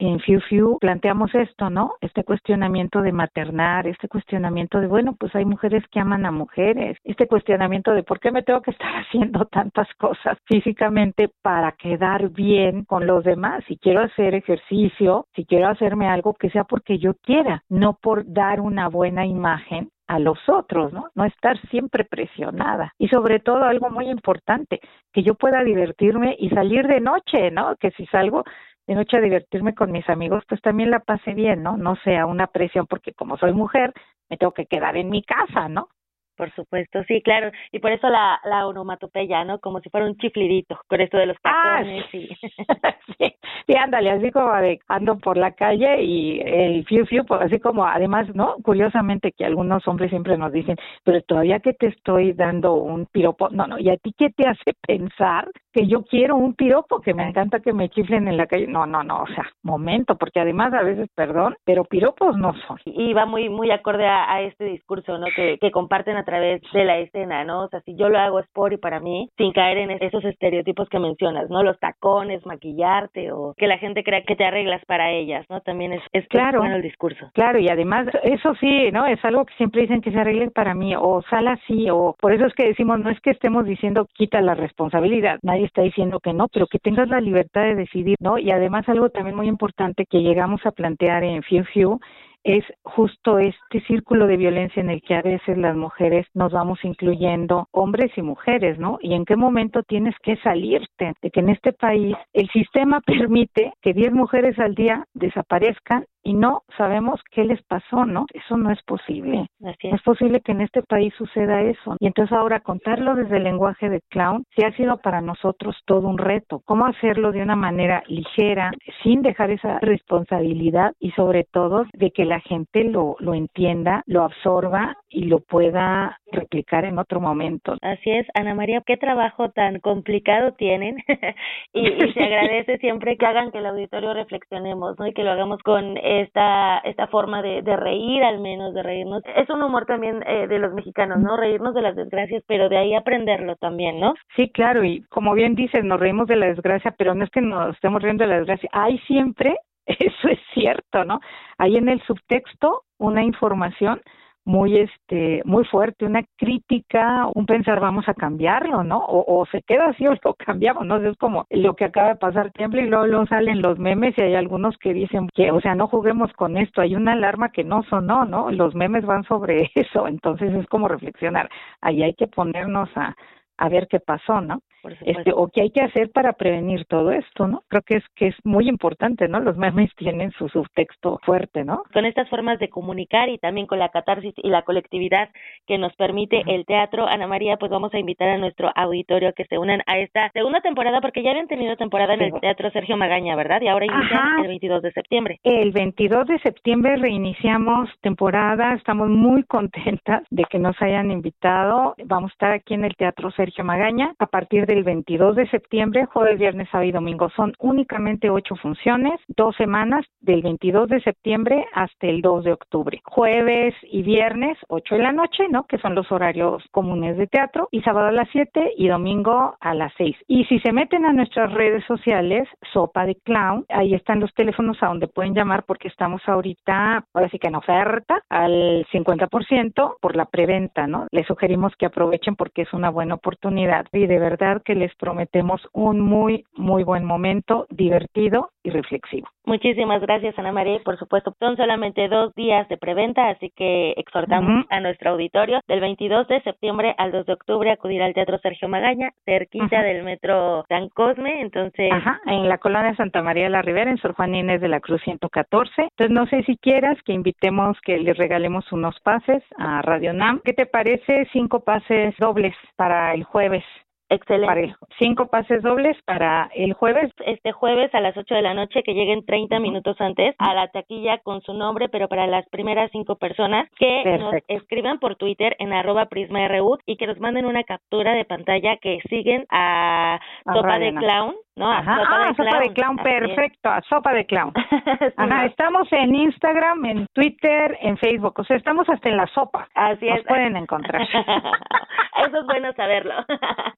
en 0.00 0.18
Fiu 0.18 0.40
Fiu 0.40 0.78
planteamos 0.80 1.34
esto, 1.34 1.68
¿no? 1.68 1.92
Este 2.00 2.24
cuestionamiento 2.24 3.02
de 3.02 3.12
maternar, 3.12 3.86
este 3.86 4.08
cuestionamiento 4.08 4.80
de, 4.80 4.86
bueno, 4.86 5.14
pues 5.18 5.34
hay 5.36 5.44
mujeres 5.44 5.84
que 5.92 6.00
aman 6.00 6.24
a 6.24 6.30
mujeres, 6.30 6.96
este 7.04 7.28
cuestionamiento 7.28 7.92
de 7.92 8.02
por 8.02 8.18
qué 8.18 8.32
me 8.32 8.42
tengo 8.42 8.62
que 8.62 8.70
estar 8.70 8.90
haciendo 9.04 9.44
tantas 9.44 9.88
cosas 9.98 10.38
físicamente 10.46 11.30
para 11.42 11.72
quedar 11.72 12.30
bien 12.30 12.84
con 12.84 13.06
los 13.06 13.24
demás. 13.24 13.62
Si 13.68 13.76
quiero 13.76 14.00
hacer 14.00 14.34
ejercicio, 14.34 15.26
si 15.34 15.44
quiero 15.44 15.68
hacerme 15.68 16.08
algo 16.08 16.32
que 16.32 16.48
sea 16.48 16.64
porque 16.64 16.98
yo 16.98 17.14
quiera, 17.22 17.62
no 17.68 17.98
por 18.00 18.24
dar 18.26 18.60
una 18.60 18.88
buena 18.88 19.26
imagen 19.26 19.90
a 20.10 20.18
los 20.18 20.40
otros, 20.48 20.92
¿no? 20.92 21.04
No 21.14 21.24
estar 21.24 21.56
siempre 21.68 22.04
presionada. 22.04 22.92
Y 22.98 23.06
sobre 23.06 23.38
todo 23.38 23.62
algo 23.62 23.90
muy 23.90 24.08
importante, 24.10 24.80
que 25.12 25.22
yo 25.22 25.36
pueda 25.36 25.62
divertirme 25.62 26.34
y 26.36 26.50
salir 26.50 26.88
de 26.88 27.00
noche, 27.00 27.52
¿no? 27.52 27.76
Que 27.76 27.92
si 27.92 28.06
salgo 28.06 28.42
de 28.90 28.96
noche 28.96 29.18
a 29.18 29.20
divertirme 29.20 29.72
con 29.72 29.92
mis 29.92 30.08
amigos, 30.08 30.42
pues 30.48 30.60
también 30.62 30.90
la 30.90 30.98
pase 30.98 31.32
bien, 31.32 31.62
¿no? 31.62 31.76
No 31.76 31.94
sea 32.02 32.26
una 32.26 32.48
presión 32.48 32.88
porque 32.88 33.12
como 33.12 33.36
soy 33.36 33.52
mujer, 33.52 33.94
me 34.28 34.36
tengo 34.36 34.50
que 34.50 34.66
quedar 34.66 34.96
en 34.96 35.10
mi 35.10 35.22
casa, 35.22 35.68
¿no? 35.68 35.90
Por 36.36 36.52
supuesto, 36.56 37.04
sí, 37.04 37.22
claro. 37.22 37.52
Y 37.70 37.78
por 37.78 37.92
eso 37.92 38.08
la, 38.08 38.40
la 38.44 38.66
onomatopeya, 38.66 39.44
¿no? 39.44 39.60
Como 39.60 39.78
si 39.78 39.90
fuera 39.90 40.06
un 40.06 40.16
chiflidito 40.16 40.80
con 40.88 41.00
esto 41.00 41.18
de 41.18 41.26
los 41.26 41.36
ah, 41.44 41.76
tacones. 41.76 42.04
sí. 42.10 42.28
sí. 43.18 43.34
sí, 43.68 43.74
ándale, 43.76 44.10
así 44.10 44.32
como 44.32 44.52
de 44.56 44.80
ando 44.88 45.18
por 45.18 45.36
la 45.36 45.52
calle 45.52 46.02
y 46.02 46.40
el 46.40 46.84
fiu 46.86 47.06
fiu, 47.06 47.24
pues 47.24 47.42
así 47.42 47.60
como 47.60 47.84
además, 47.84 48.34
¿no? 48.34 48.56
Curiosamente 48.64 49.30
que 49.30 49.44
algunos 49.44 49.86
hombres 49.86 50.10
siempre 50.10 50.36
nos 50.36 50.50
dicen, 50.50 50.76
pero 51.04 51.22
todavía 51.22 51.60
que 51.60 51.74
te 51.74 51.86
estoy 51.86 52.32
dando 52.32 52.74
un 52.74 53.06
piropo, 53.06 53.50
no, 53.50 53.68
no, 53.68 53.78
¿y 53.78 53.88
a 53.88 53.96
ti 53.98 54.12
qué 54.18 54.30
te 54.30 54.48
hace 54.48 54.72
pensar 54.84 55.48
que 55.72 55.86
yo 55.86 56.02
quiero 56.02 56.36
un 56.36 56.54
piropo, 56.54 57.00
que 57.00 57.14
me 57.14 57.28
encanta 57.28 57.60
que 57.60 57.72
me 57.72 57.88
chiflen 57.88 58.28
en 58.28 58.36
la 58.36 58.46
calle. 58.46 58.66
No, 58.66 58.86
no, 58.86 59.02
no, 59.02 59.22
o 59.22 59.26
sea, 59.28 59.44
momento, 59.62 60.16
porque 60.16 60.40
además 60.40 60.72
a 60.74 60.82
veces, 60.82 61.08
perdón, 61.14 61.56
pero 61.64 61.84
piropos 61.84 62.36
no 62.36 62.54
son. 62.66 62.78
Y 62.84 63.12
va 63.12 63.26
muy 63.26 63.48
muy 63.48 63.70
acorde 63.70 64.06
a, 64.06 64.40
este 64.42 64.64
discurso, 64.64 65.18
¿no? 65.18 65.26
Que, 65.36 65.58
que 65.60 65.70
comparten 65.70 66.16
a 66.16 66.24
través 66.24 66.62
de 66.72 66.84
la 66.84 66.98
escena, 66.98 67.44
¿no? 67.44 67.64
O 67.64 67.68
sea, 67.68 67.80
si 67.82 67.94
yo 67.96 68.08
lo 68.08 68.18
hago 68.18 68.40
es 68.40 68.46
por 68.52 68.72
y 68.72 68.78
para 68.78 69.00
mí, 69.00 69.28
sin 69.36 69.52
caer 69.52 69.78
en 69.78 69.90
esos 70.02 70.24
estereotipos 70.24 70.88
que 70.88 70.98
mencionas, 70.98 71.50
¿no? 71.50 71.62
Los 71.62 71.78
tacones, 71.78 72.44
maquillarte 72.46 73.32
o 73.32 73.54
que 73.56 73.66
la 73.66 73.78
gente 73.78 74.02
crea 74.02 74.22
que 74.22 74.36
te 74.36 74.44
arreglas 74.44 74.84
para 74.86 75.10
ellas, 75.10 75.44
¿no? 75.50 75.60
También 75.60 75.92
es, 75.92 76.02
es 76.12 76.26
claro, 76.28 76.60
bueno 76.60 76.76
el 76.76 76.82
discurso. 76.82 77.30
Claro, 77.34 77.58
y 77.58 77.68
además 77.68 78.06
eso 78.22 78.54
sí, 78.60 78.90
¿no? 78.92 79.06
Es 79.06 79.22
algo 79.24 79.44
que 79.44 79.54
siempre 79.54 79.82
dicen 79.82 80.00
que 80.00 80.10
se 80.10 80.18
arreglen 80.18 80.50
para 80.50 80.74
mí 80.74 80.94
o 80.96 81.22
sal 81.28 81.48
así 81.48 81.88
o 81.90 82.14
por 82.18 82.32
eso 82.32 82.46
es 82.46 82.54
que 82.54 82.66
decimos 82.66 82.98
no 83.00 83.10
es 83.10 83.20
que 83.20 83.30
estemos 83.30 83.64
diciendo 83.66 84.06
quita 84.14 84.40
la 84.40 84.54
responsabilidad, 84.54 85.38
nadie 85.42 85.59
está 85.64 85.82
diciendo 85.82 86.20
que 86.20 86.32
no, 86.32 86.48
pero 86.48 86.66
que 86.66 86.78
tengas 86.78 87.08
la 87.08 87.20
libertad 87.20 87.62
de 87.62 87.74
decidir, 87.74 88.16
¿no? 88.20 88.38
Y 88.38 88.50
además 88.50 88.88
algo 88.88 89.10
también 89.10 89.36
muy 89.36 89.48
importante 89.48 90.06
que 90.06 90.22
llegamos 90.22 90.64
a 90.64 90.72
plantear 90.72 91.24
en 91.24 91.42
Fiu 91.42 91.64
Fiu 91.64 92.00
es 92.44 92.64
justo 92.82 93.38
este 93.38 93.80
círculo 93.86 94.26
de 94.26 94.36
violencia 94.36 94.80
en 94.80 94.90
el 94.90 95.02
que 95.02 95.14
a 95.14 95.22
veces 95.22 95.58
las 95.58 95.76
mujeres 95.76 96.26
nos 96.34 96.52
vamos 96.52 96.78
incluyendo 96.84 97.68
hombres 97.70 98.10
y 98.16 98.22
mujeres, 98.22 98.78
¿no? 98.78 98.98
Y 99.02 99.14
en 99.14 99.24
qué 99.24 99.36
momento 99.36 99.82
tienes 99.82 100.14
que 100.22 100.36
salirte 100.36 101.12
de 101.20 101.30
que 101.30 101.40
en 101.40 101.50
este 101.50 101.72
país 101.72 102.16
el 102.32 102.48
sistema 102.48 103.00
permite 103.06 103.72
que 103.82 103.92
10 103.92 104.12
mujeres 104.12 104.58
al 104.58 104.74
día 104.74 105.04
desaparezcan 105.14 106.06
y 106.22 106.34
no 106.34 106.62
sabemos 106.76 107.20
qué 107.30 107.44
les 107.44 107.62
pasó, 107.62 108.04
¿no? 108.04 108.26
Eso 108.32 108.56
no 108.56 108.70
es 108.70 108.82
posible. 108.82 109.46
No 109.58 109.70
es 109.70 110.02
posible 110.02 110.40
que 110.40 110.52
en 110.52 110.60
este 110.60 110.82
país 110.82 111.12
suceda 111.16 111.62
eso. 111.62 111.96
Y 111.98 112.06
entonces 112.06 112.36
ahora 112.36 112.60
contarlo 112.60 113.14
desde 113.14 113.38
el 113.38 113.44
lenguaje 113.44 113.88
de 113.88 114.00
clown 114.08 114.44
sí 114.54 114.64
ha 114.64 114.72
sido 114.76 114.98
para 114.98 115.20
nosotros 115.20 115.76
todo 115.86 116.08
un 116.08 116.18
reto. 116.18 116.62
¿Cómo 116.64 116.86
hacerlo 116.86 117.32
de 117.32 117.42
una 117.42 117.56
manera 117.56 118.02
ligera, 118.06 118.70
sin 119.02 119.22
dejar 119.22 119.50
esa 119.50 119.78
responsabilidad 119.80 120.92
y 120.98 121.10
sobre 121.12 121.44
todo 121.44 121.86
de 121.94 122.10
que 122.10 122.24
la 122.24 122.40
gente 122.40 122.84
lo, 122.84 123.16
lo 123.20 123.34
entienda, 123.34 124.02
lo 124.06 124.22
absorba 124.22 124.96
y 125.08 125.24
lo 125.24 125.40
pueda 125.40 126.19
replicar 126.32 126.84
en 126.84 126.98
otro 126.98 127.20
momento. 127.20 127.76
Así 127.82 128.10
es, 128.10 128.26
Ana 128.34 128.54
María, 128.54 128.82
qué 128.86 128.96
trabajo 128.96 129.50
tan 129.50 129.80
complicado 129.80 130.52
tienen 130.52 130.96
y, 131.72 131.88
y 131.88 132.12
se 132.12 132.22
agradece 132.22 132.78
siempre 132.78 133.16
que 133.16 133.26
hagan 133.26 133.50
que 133.50 133.58
el 133.58 133.66
auditorio 133.66 134.14
reflexionemos, 134.14 134.98
¿no? 134.98 135.06
Y 135.06 135.12
que 135.12 135.24
lo 135.24 135.32
hagamos 135.32 135.62
con 135.62 135.96
esta, 135.98 136.78
esta 136.78 137.06
forma 137.08 137.42
de, 137.42 137.62
de 137.62 137.76
reír 137.76 138.22
al 138.22 138.40
menos, 138.40 138.74
de 138.74 138.82
reírnos. 138.82 139.22
Es 139.36 139.48
un 139.50 139.62
humor 139.62 139.86
también 139.86 140.22
eh, 140.26 140.46
de 140.46 140.58
los 140.58 140.72
mexicanos, 140.72 141.18
¿no? 141.18 141.36
Reírnos 141.36 141.74
de 141.74 141.82
las 141.82 141.96
desgracias, 141.96 142.42
pero 142.46 142.68
de 142.68 142.78
ahí 142.78 142.94
aprenderlo 142.94 143.56
también, 143.56 144.00
¿no? 144.00 144.14
Sí, 144.36 144.50
claro, 144.50 144.84
y 144.84 145.02
como 145.08 145.34
bien 145.34 145.54
dices, 145.54 145.84
nos 145.84 146.00
reímos 146.00 146.26
de 146.28 146.36
la 146.36 146.46
desgracia, 146.46 146.94
pero 146.96 147.14
no 147.14 147.24
es 147.24 147.30
que 147.30 147.40
nos 147.40 147.74
estemos 147.74 148.02
riendo 148.02 148.24
de 148.24 148.30
la 148.30 148.38
desgracia, 148.38 148.68
hay 148.72 148.98
siempre, 149.00 149.56
eso 149.86 150.28
es 150.28 150.38
cierto, 150.54 151.04
¿no? 151.04 151.20
Hay 151.58 151.76
en 151.76 151.88
el 151.88 152.00
subtexto 152.02 152.82
una 152.98 153.22
información 153.22 154.00
muy 154.44 154.78
este 154.78 155.42
muy 155.44 155.64
fuerte 155.64 156.06
una 156.06 156.22
crítica 156.36 157.28
un 157.34 157.46
pensar 157.46 157.80
vamos 157.80 158.08
a 158.08 158.14
cambiarlo 158.14 158.82
no 158.82 159.04
o, 159.06 159.46
se 159.52 159.62
queda 159.62 159.86
así 159.90 160.06
o 160.06 160.14
lo 160.22 160.34
cambiamos 160.46 160.86
no 160.86 160.96
es 160.96 161.16
como 161.18 161.46
lo 161.50 161.74
que 161.74 161.84
acaba 161.84 162.10
de 162.10 162.16
pasar 162.16 162.50
tiempo 162.52 162.78
y 162.78 162.86
luego, 162.86 163.06
luego, 163.06 163.26
salen 163.26 163.62
los 163.62 163.78
memes 163.78 164.16
y 164.16 164.22
hay 164.22 164.34
algunos 164.34 164.76
que 164.78 164.94
dicen 164.94 165.28
que 165.34 165.50
o 165.50 165.60
sea 165.60 165.74
no 165.74 165.88
juguemos 165.88 166.32
con 166.32 166.56
esto 166.56 166.80
hay 166.80 166.94
una 166.96 167.12
alarma 167.12 167.50
que 167.50 167.64
no 167.64 167.82
sonó 167.84 168.24
no 168.24 168.50
los 168.50 168.74
memes 168.74 169.04
van 169.04 169.24
sobre 169.24 169.70
eso 169.74 170.06
entonces 170.06 170.54
es 170.54 170.66
como 170.66 170.88
reflexionar 170.88 171.48
ahí 171.80 172.02
hay 172.02 172.14
que 172.14 172.26
ponernos 172.26 172.88
a 172.96 173.14
a 173.60 173.68
ver 173.68 173.86
qué 173.88 174.00
pasó, 174.00 174.40
¿no? 174.40 174.62
Este, 175.02 175.32
o 175.34 175.48
qué 175.48 175.62
hay 175.62 175.70
que 175.70 175.82
hacer 175.82 176.10
para 176.10 176.32
prevenir 176.32 176.84
todo 176.86 177.10
esto, 177.12 177.46
¿no? 177.46 177.62
Creo 177.68 177.82
que 177.82 177.96
es 177.96 178.04
que 178.14 178.28
es 178.28 178.36
muy 178.44 178.68
importante, 178.68 179.28
¿no? 179.28 179.40
Los 179.40 179.56
memes 179.56 179.90
tienen 179.96 180.30
su 180.32 180.48
subtexto 180.48 181.18
fuerte, 181.24 181.64
¿no? 181.64 181.82
Con 181.92 182.04
estas 182.04 182.28
formas 182.28 182.58
de 182.58 182.68
comunicar 182.68 183.28
y 183.28 183.38
también 183.38 183.66
con 183.66 183.78
la 183.78 183.90
catarsis 183.90 184.34
y 184.36 184.48
la 184.48 184.62
colectividad 184.62 185.28
que 185.66 185.78
nos 185.78 185.94
permite 185.96 186.42
el 186.46 186.64
teatro, 186.64 187.06
Ana 187.06 187.26
María, 187.26 187.56
pues 187.56 187.70
vamos 187.70 187.92
a 187.94 187.98
invitar 187.98 188.28
a 188.28 188.38
nuestro 188.38 188.70
auditorio 188.74 189.32
que 189.34 189.44
se 189.44 189.58
unan 189.58 189.82
a 189.86 189.98
esta 189.98 190.30
segunda 190.32 190.60
temporada, 190.60 191.00
porque 191.00 191.22
ya 191.22 191.30
habían 191.30 191.48
tenido 191.48 191.76
temporada 191.76 192.14
en 192.14 192.22
el 192.22 192.40
Teatro 192.40 192.70
Sergio 192.70 192.96
Magaña, 192.96 193.36
¿verdad? 193.36 193.60
Y 193.60 193.68
ahora 193.68 193.86
inician 193.86 194.40
el 194.40 194.48
22 194.48 194.82
de 194.82 194.92
septiembre. 194.92 195.40
El 195.42 195.72
22 195.72 196.26
de 196.26 196.38
septiembre 196.38 196.96
reiniciamos 196.96 197.90
temporada, 198.00 198.74
estamos 198.74 199.08
muy 199.08 199.42
contentas 199.44 200.22
de 200.30 200.44
que 200.44 200.58
nos 200.58 200.80
hayan 200.80 201.10
invitado. 201.10 201.94
Vamos 202.04 202.30
a 202.30 202.34
estar 202.34 202.52
aquí 202.52 202.74
en 202.74 202.84
el 202.84 202.96
Teatro 202.96 203.30
Sergio 203.32 203.64
Magaña 203.64 204.14
a 204.18 204.26
partir 204.26 204.66
del 204.70 204.84
22 204.84 205.34
de 205.34 205.48
septiembre, 205.48 206.06
jueves, 206.06 206.38
viernes, 206.38 206.68
sábado 206.70 206.88
y 206.88 206.92
domingo. 206.92 207.28
Son 207.30 207.52
únicamente 207.58 208.30
ocho 208.30 208.54
funciones, 208.54 209.20
dos 209.26 209.56
semanas, 209.56 210.06
del 210.20 210.42
22 210.42 210.88
de 210.88 211.00
septiembre 211.00 211.66
hasta 211.74 212.06
el 212.06 212.22
2 212.22 212.44
de 212.44 212.52
octubre. 212.52 213.00
Jueves 213.04 213.74
y 213.90 214.02
viernes, 214.02 214.56
8 214.68 214.94
de 214.94 215.02
la 215.02 215.10
noche, 215.10 215.48
¿no? 215.50 215.64
Que 215.64 215.78
son 215.78 215.96
los 215.96 216.12
horarios 216.12 216.62
comunes 216.70 217.16
de 217.16 217.26
teatro, 217.26 217.66
y 217.72 217.80
sábado 217.80 218.06
a 218.06 218.12
las 218.12 218.28
7 218.30 218.74
y 218.76 218.86
domingo 218.86 219.56
a 219.58 219.74
las 219.74 219.92
6. 219.98 220.16
Y 220.28 220.44
si 220.44 220.60
se 220.60 220.72
meten 220.72 221.04
a 221.04 221.12
nuestras 221.12 221.52
redes 221.52 221.84
sociales, 221.86 222.46
Sopa 222.72 223.06
de 223.06 223.16
Clown, 223.16 223.66
ahí 223.70 223.94
están 223.94 224.20
los 224.20 224.32
teléfonos 224.34 224.80
a 224.84 224.86
donde 224.86 225.08
pueden 225.08 225.34
llamar 225.34 225.64
porque 225.64 225.88
estamos 225.88 226.22
ahorita, 226.26 227.06
ahora 227.12 227.28
sí 227.28 227.40
que 227.40 227.48
en 227.48 227.56
oferta, 227.56 228.22
al 228.28 228.86
50% 228.92 229.96
por 230.00 230.14
la 230.14 230.26
preventa, 230.26 230.86
¿no? 230.86 231.08
Les 231.10 231.26
sugerimos 231.26 231.74
que 231.76 231.86
aprovechen 231.86 232.36
porque 232.36 232.62
es 232.62 232.72
una 232.72 232.90
buena 232.90 233.16
oportunidad 233.16 233.86
y 233.92 234.06
de 234.06 234.18
verdad 234.20 234.59
que 234.60 234.74
les 234.74 234.94
prometemos 234.96 235.60
un 235.72 236.00
muy, 236.00 236.44
muy 236.56 236.84
buen 236.84 237.04
momento, 237.04 237.66
divertido 237.70 238.50
y 238.62 238.70
reflexivo. 238.70 239.28
Muchísimas 239.44 240.00
gracias, 240.02 240.38
Ana 240.38 240.52
María. 240.52 240.80
por 240.84 240.98
supuesto, 240.98 241.34
son 241.38 241.56
solamente 241.56 242.08
dos 242.08 242.34
días 242.34 242.68
de 242.68 242.76
preventa, 242.76 243.28
así 243.30 243.50
que 243.56 243.92
exhortamos 243.96 244.66
a 244.70 244.80
nuestro 244.80 245.10
auditorio 245.10 245.60
del 245.66 245.80
22 245.80 246.28
de 246.28 246.40
septiembre 246.42 246.94
al 246.98 247.10
2 247.10 247.26
de 247.26 247.32
octubre 247.32 247.70
acudir 247.70 248.02
al 248.02 248.14
Teatro 248.14 248.38
Sergio 248.38 248.68
Magaña, 248.68 249.10
cerquita 249.24 249.82
del 249.82 250.04
Metro 250.04 250.64
San 250.68 250.88
Cosme. 250.90 251.40
Entonces, 251.40 251.90
Ajá, 251.90 252.20
en 252.26 252.48
la 252.48 252.58
colonia 252.58 252.94
Santa 252.96 253.22
María 253.22 253.44
de 253.44 253.50
la 253.50 253.62
Rivera, 253.62 253.90
en 253.90 253.98
Sor 253.98 254.14
Juan 254.14 254.34
Inés 254.34 254.60
de 254.60 254.68
la 254.68 254.80
Cruz 254.80 255.00
114. 255.02 255.82
Entonces, 255.82 256.10
no 256.10 256.26
sé 256.26 256.42
si 256.44 256.56
quieras 256.56 256.98
que 257.04 257.12
invitemos 257.12 257.76
que 257.80 257.98
les 257.98 258.16
regalemos 258.16 258.70
unos 258.72 258.98
pases 259.00 259.42
a 259.58 259.82
Radio 259.82 260.12
NAM. 260.12 260.40
¿Qué 260.44 260.52
te 260.52 260.66
parece? 260.66 261.26
Cinco 261.32 261.60
pases 261.60 262.14
dobles 262.18 262.54
para 262.76 263.14
el 263.14 263.24
jueves. 263.24 263.64
Excelente. 264.10 264.74
cinco 264.98 265.28
pases 265.28 265.62
dobles 265.62 265.96
para 266.04 266.50
el 266.54 266.72
jueves. 266.72 267.12
Este 267.24 267.52
jueves 267.52 267.94
a 267.94 268.00
las 268.00 268.16
8 268.16 268.34
de 268.34 268.42
la 268.42 268.54
noche 268.54 268.82
que 268.82 268.92
lleguen 268.92 269.24
30 269.24 269.60
minutos 269.60 269.96
antes 270.00 270.34
a 270.38 270.52
la 270.52 270.66
taquilla 270.66 271.18
con 271.18 271.40
su 271.42 271.54
nombre, 271.54 271.88
pero 271.88 272.08
para 272.08 272.26
las 272.26 272.44
primeras 272.48 272.90
cinco 272.90 273.14
personas 273.16 273.68
que 273.78 274.18
nos 274.18 274.34
escriban 274.48 274.98
por 274.98 275.14
Twitter 275.14 275.54
en 275.60 275.72
arroba 275.72 276.06
prisma.ru 276.06 276.78
y 276.86 276.96
que 276.96 277.06
nos 277.06 277.20
manden 277.20 277.46
una 277.46 277.62
captura 277.62 278.12
de 278.12 278.24
pantalla 278.24 278.76
que 278.78 278.98
siguen 279.08 279.46
a, 279.48 280.18
Sopa 280.44 280.78
de 280.80 280.92
Clown. 280.92 281.34
¿no? 281.56 281.70
A 281.70 281.84
Sopa, 281.84 282.26
de, 282.26 282.34
sopa 282.34 282.58
de 282.60 282.72
Clown, 282.72 282.96
perfecto, 282.96 283.68
a 283.68 283.80
Sopa 283.82 284.12
de 284.12 284.26
Clown. 284.26 284.52
Ajá, 285.16 285.44
estamos 285.44 285.86
en 285.92 286.14
Instagram, 286.14 286.84
en 286.84 287.06
Twitter, 287.12 287.78
en 287.80 287.96
Facebook, 287.98 288.34
o 288.38 288.44
sea, 288.44 288.56
estamos 288.56 288.88
hasta 288.88 289.08
en 289.08 289.16
la 289.18 289.26
sopa. 289.28 289.68
Así 289.74 290.06
nos 290.06 290.24
pueden 290.24 290.56
encontrar. 290.56 291.02
Eso 292.26 292.38
es 292.40 292.46
bueno 292.46 292.72
saberlo. 292.72 293.14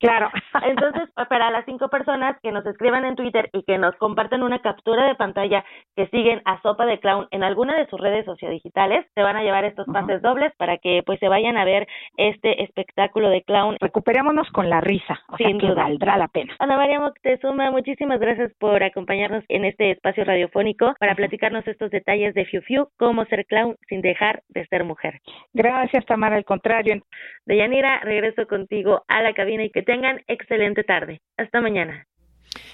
claro. 0.01 0.22
Entonces, 0.67 1.09
para 1.29 1.51
las 1.51 1.65
cinco 1.65 1.89
personas 1.89 2.37
que 2.43 2.53
nos 2.53 2.65
escriban 2.67 3.05
en 3.05 3.17
Twitter 3.17 3.49
y 3.53 3.63
que 3.65 3.79
nos 3.79 3.95
comparten 3.97 4.43
una 4.43 4.61
captura 4.61 5.07
de 5.07 5.15
pantalla 5.15 5.65
que 5.97 6.07
siguen 6.09 6.43
a 6.45 6.61
Sopa 6.63 6.87
de 6.87 6.99
Clown 6.99 7.29
en 7.31 7.43
alguna 7.43 7.77
de 7.77 7.87
sus 7.87 8.01
redes 8.01 8.25
sociodigitales, 8.25 9.07
se 9.15 9.23
van 9.23 9.37
a 9.37 9.43
llevar 9.43 9.65
estos 9.65 9.87
pases 9.87 10.23
dobles 10.23 10.53
para 10.57 10.79
que 10.79 11.03
pues 11.05 11.19
se 11.21 11.29
vayan 11.29 11.57
a 11.57 11.65
ver 11.65 11.87
este 12.17 12.63
espectáculo 12.63 13.29
de 13.29 13.43
clown. 13.43 13.77
Recuperémonos 13.81 14.49
con 14.51 14.69
la 14.69 14.81
risa, 14.81 15.21
o 15.29 15.37
Sin 15.37 15.61
sea, 15.61 15.69
que 15.69 15.75
valdrá 15.75 16.17
la 16.17 16.29
pena. 16.29 16.55
Ana 16.59 16.77
María 16.77 17.01
Moctezuma, 17.01 17.71
muchísimas 17.71 18.21
gracias 18.21 18.53
por 18.59 18.83
acompañarnos 18.83 19.45
en 19.49 19.65
este 19.65 19.91
espacio 19.93 20.25
radiofónico 20.25 20.95
para 20.99 21.15
platicarnos 21.15 21.67
estos 21.67 21.91
detalles 21.91 22.35
de 22.35 22.45
Fiu 22.45 22.63
Fiu, 22.63 22.89
cómo 22.99 23.25
ser 23.27 23.47
clown 23.47 23.77
sin 23.89 24.03
dejar 24.03 24.43
de 24.49 24.67
ser 24.67 24.85
mujer. 24.85 25.21
Gracias, 25.53 26.05
Tamara, 26.07 26.37
al 26.37 26.45
contrario. 26.45 27.03
Deyanira, 27.47 28.01
regreso 28.01 28.47
contigo 28.47 29.03
a 29.09 29.23
la 29.23 29.33
cabina 29.33 29.65
y 29.65 29.71
que 29.71 29.83
tengan 29.83 30.12
excelente 30.27 30.85
tarde. 30.85 31.21
Hasta 31.37 31.61
mañana. 31.61 32.07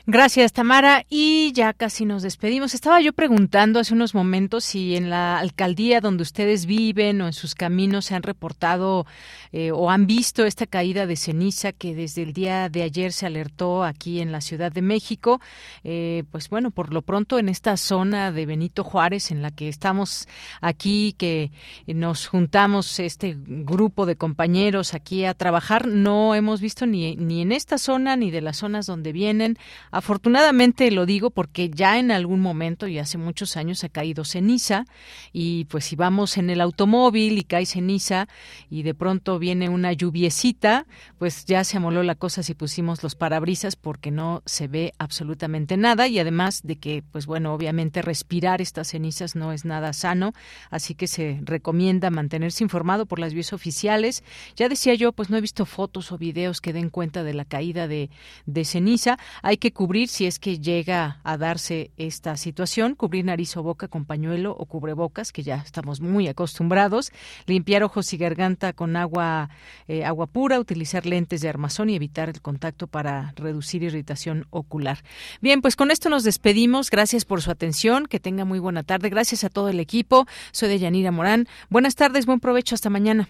Gracias, 0.07 0.53
Tamara. 0.53 1.05
Y 1.11 1.53
ya 1.53 1.73
casi 1.75 2.05
nos 2.05 2.23
despedimos. 2.23 2.75
Estaba 2.75 3.01
yo 3.01 3.13
preguntando 3.13 3.79
hace 3.79 3.95
unos 3.95 4.15
momentos 4.15 4.65
si 4.65 4.97
en 4.97 5.11
la 5.11 5.39
alcaldía 5.39 6.01
donde 6.01 6.23
ustedes 6.23 6.65
viven 6.67 7.21
o 7.21 7.27
en 7.27 7.33
sus 7.33 7.55
caminos 7.55 8.07
se 8.07 8.15
han 8.15 8.23
reportado 8.23 9.07
eh, 9.53 9.71
o 9.71 9.91
han 9.91 10.07
visto 10.07 10.47
esta 10.47 10.67
caída 10.67 11.07
de 11.07 11.17
ceniza 11.17 11.73
que 11.73 11.95
desde 11.95 12.23
el 12.23 12.33
día 12.33 12.69
de 12.69 12.83
ayer 12.83 13.13
se 13.13 13.27
alertó 13.27 13.85
aquí 13.85 14.21
en 14.21 14.33
la 14.33 14.41
Ciudad 14.41 14.73
de 14.73 14.83
México. 14.83 15.41
Eh, 15.85 16.25
pues 16.31 16.49
bueno, 16.49 16.71
por 16.71 16.93
lo 16.93 17.03
pronto 17.03 17.39
en 17.39 17.49
esta 17.49 17.77
zona 17.77 18.33
de 18.33 18.47
Benito 18.47 18.85
Juárez 18.85 19.31
en 19.31 19.43
la 19.43 19.51
que 19.51 19.69
estamos 19.69 20.27
aquí, 20.61 21.15
que 21.19 21.51
nos 21.87 22.27
juntamos 22.29 22.99
este 22.99 23.37
grupo 23.39 24.07
de 24.07 24.17
compañeros 24.17 24.95
aquí 24.95 25.25
a 25.25 25.35
trabajar, 25.35 25.87
no 25.87 26.35
hemos 26.35 26.61
visto 26.61 26.87
ni, 26.87 27.17
ni 27.17 27.43
en 27.43 27.53
esta 27.53 27.79
zona 27.79 28.17
ni 28.17 28.31
de 28.31 28.41
las 28.41 28.57
zonas 28.57 28.87
donde 28.87 29.13
vienen 29.13 29.59
Afortunadamente 29.91 30.91
lo 30.91 31.07
digo 31.07 31.31
porque 31.31 31.71
ya 31.71 31.99
en 31.99 32.11
algún 32.11 32.41
momento 32.41 32.87
y 32.87 32.99
hace 32.99 33.19
muchos 33.19 33.57
años 33.57 33.85
ha 33.85 33.89
caído 33.89 34.25
ceniza 34.25 34.85
y 35.33 35.65
pues 35.67 35.85
si 35.85 35.97
vamos 35.97 36.37
en 36.37 36.51
el 36.51 36.61
automóvil 36.61 37.39
y 37.39 37.43
cae 37.43 37.67
ceniza 37.67 38.29
y 38.71 38.83
de 38.83 38.95
pronto 38.95 39.39
viene 39.39 39.69
una 39.69 39.93
lluviecita, 39.93 40.87
pues 41.19 41.45
ya 41.45 41.65
se 41.65 41.77
amoló 41.77 42.03
la 42.03 42.15
cosa 42.15 42.43
si 42.43 42.55
pusimos 42.55 43.03
los 43.03 43.15
parabrisas 43.15 43.77
porque 43.77 44.11
no 44.11 44.43
se 44.47 44.69
ve 44.69 44.93
absolutamente 44.99 45.77
nada 45.77 46.09
y 46.09 46.19
además 46.19 46.63
de 46.63 46.77
que 46.77 47.03
pues 47.11 47.27
bueno, 47.27 47.55
obviamente 47.55 48.03
respirar 48.03 48.61
estas 48.61 48.89
cenizas 48.89 49.37
no 49.37 49.53
es 49.53 49.65
nada 49.65 49.93
sano, 49.93 50.33
así 50.71 50.95
que 50.95 51.07
se 51.07 51.41
recomienda 51.43 52.11
mantenerse 52.11 52.65
informado 52.65 53.07
por 53.07 53.19
las 53.19 53.35
vías 53.35 53.53
oficiales. 53.53 54.23
Ya 54.57 54.69
decía 54.69 54.95
yo, 54.95 55.13
pues 55.13 55.31
no 55.31 55.37
he 55.37 55.41
visto 55.41 55.67
fotos 55.67 56.13
o 56.13 56.19
videos 56.19 56.61
que 56.61 56.73
den 56.73 56.91
cuenta 56.91 57.23
de 57.23 57.35
la 57.35 57.45
caída 57.45 57.89
de, 57.89 58.11
de 58.47 58.65
ceniza. 58.65 59.19
Que 59.59 59.73
cubrir 59.73 60.09
si 60.09 60.27
es 60.27 60.39
que 60.39 60.59
llega 60.59 61.21
a 61.25 61.37
darse 61.37 61.91
esta 61.97 62.37
situación, 62.37 62.95
cubrir 62.95 63.25
nariz 63.25 63.57
o 63.57 63.63
boca 63.63 63.89
con 63.89 64.05
pañuelo 64.05 64.55
o 64.57 64.67
cubrebocas, 64.67 65.33
que 65.33 65.43
ya 65.43 65.57
estamos 65.57 66.01
muy 66.01 66.29
acostumbrados, 66.29 67.11
limpiar 67.47 67.83
ojos 67.83 68.13
y 68.13 68.19
garganta 68.19 68.73
con 68.73 68.97
agua, 68.97 69.51
eh, 69.89 70.05
agua 70.05 70.27
pura, 70.27 70.61
utilizar 70.61 71.07
lentes 71.07 71.41
de 71.41 71.49
armazón 71.49 71.91
y 71.91 71.97
evitar 71.97 72.29
el 72.29 72.41
contacto 72.41 72.87
para 72.87 73.33
reducir 73.37 73.83
irritación 73.83 74.47
ocular. 74.51 75.03
Bien, 75.41 75.61
pues 75.61 75.75
con 75.75 75.91
esto 75.91 76.09
nos 76.09 76.23
despedimos. 76.23 76.91
Gracias 76.91 77.25
por 77.25 77.43
su 77.43 77.51
atención. 77.51 78.07
Que 78.07 78.21
tenga 78.21 78.45
muy 78.45 78.61
buena 78.61 78.85
tarde. 78.85 79.09
Gracias 79.09 79.45
a 79.45 79.49
todo 79.49 79.69
el 79.69 79.81
equipo. 79.81 80.27
Soy 80.53 80.69
de 80.69 80.79
Yanira 80.79 81.11
Morán. 81.11 81.49
Buenas 81.69 81.97
tardes, 81.97 82.27
buen 82.27 82.41
provecho. 82.41 82.75
Hasta 82.75 82.91
mañana. 82.91 83.29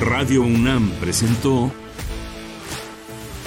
Radio 0.00 0.42
UNAM 0.42 0.90
presentó 1.00 1.72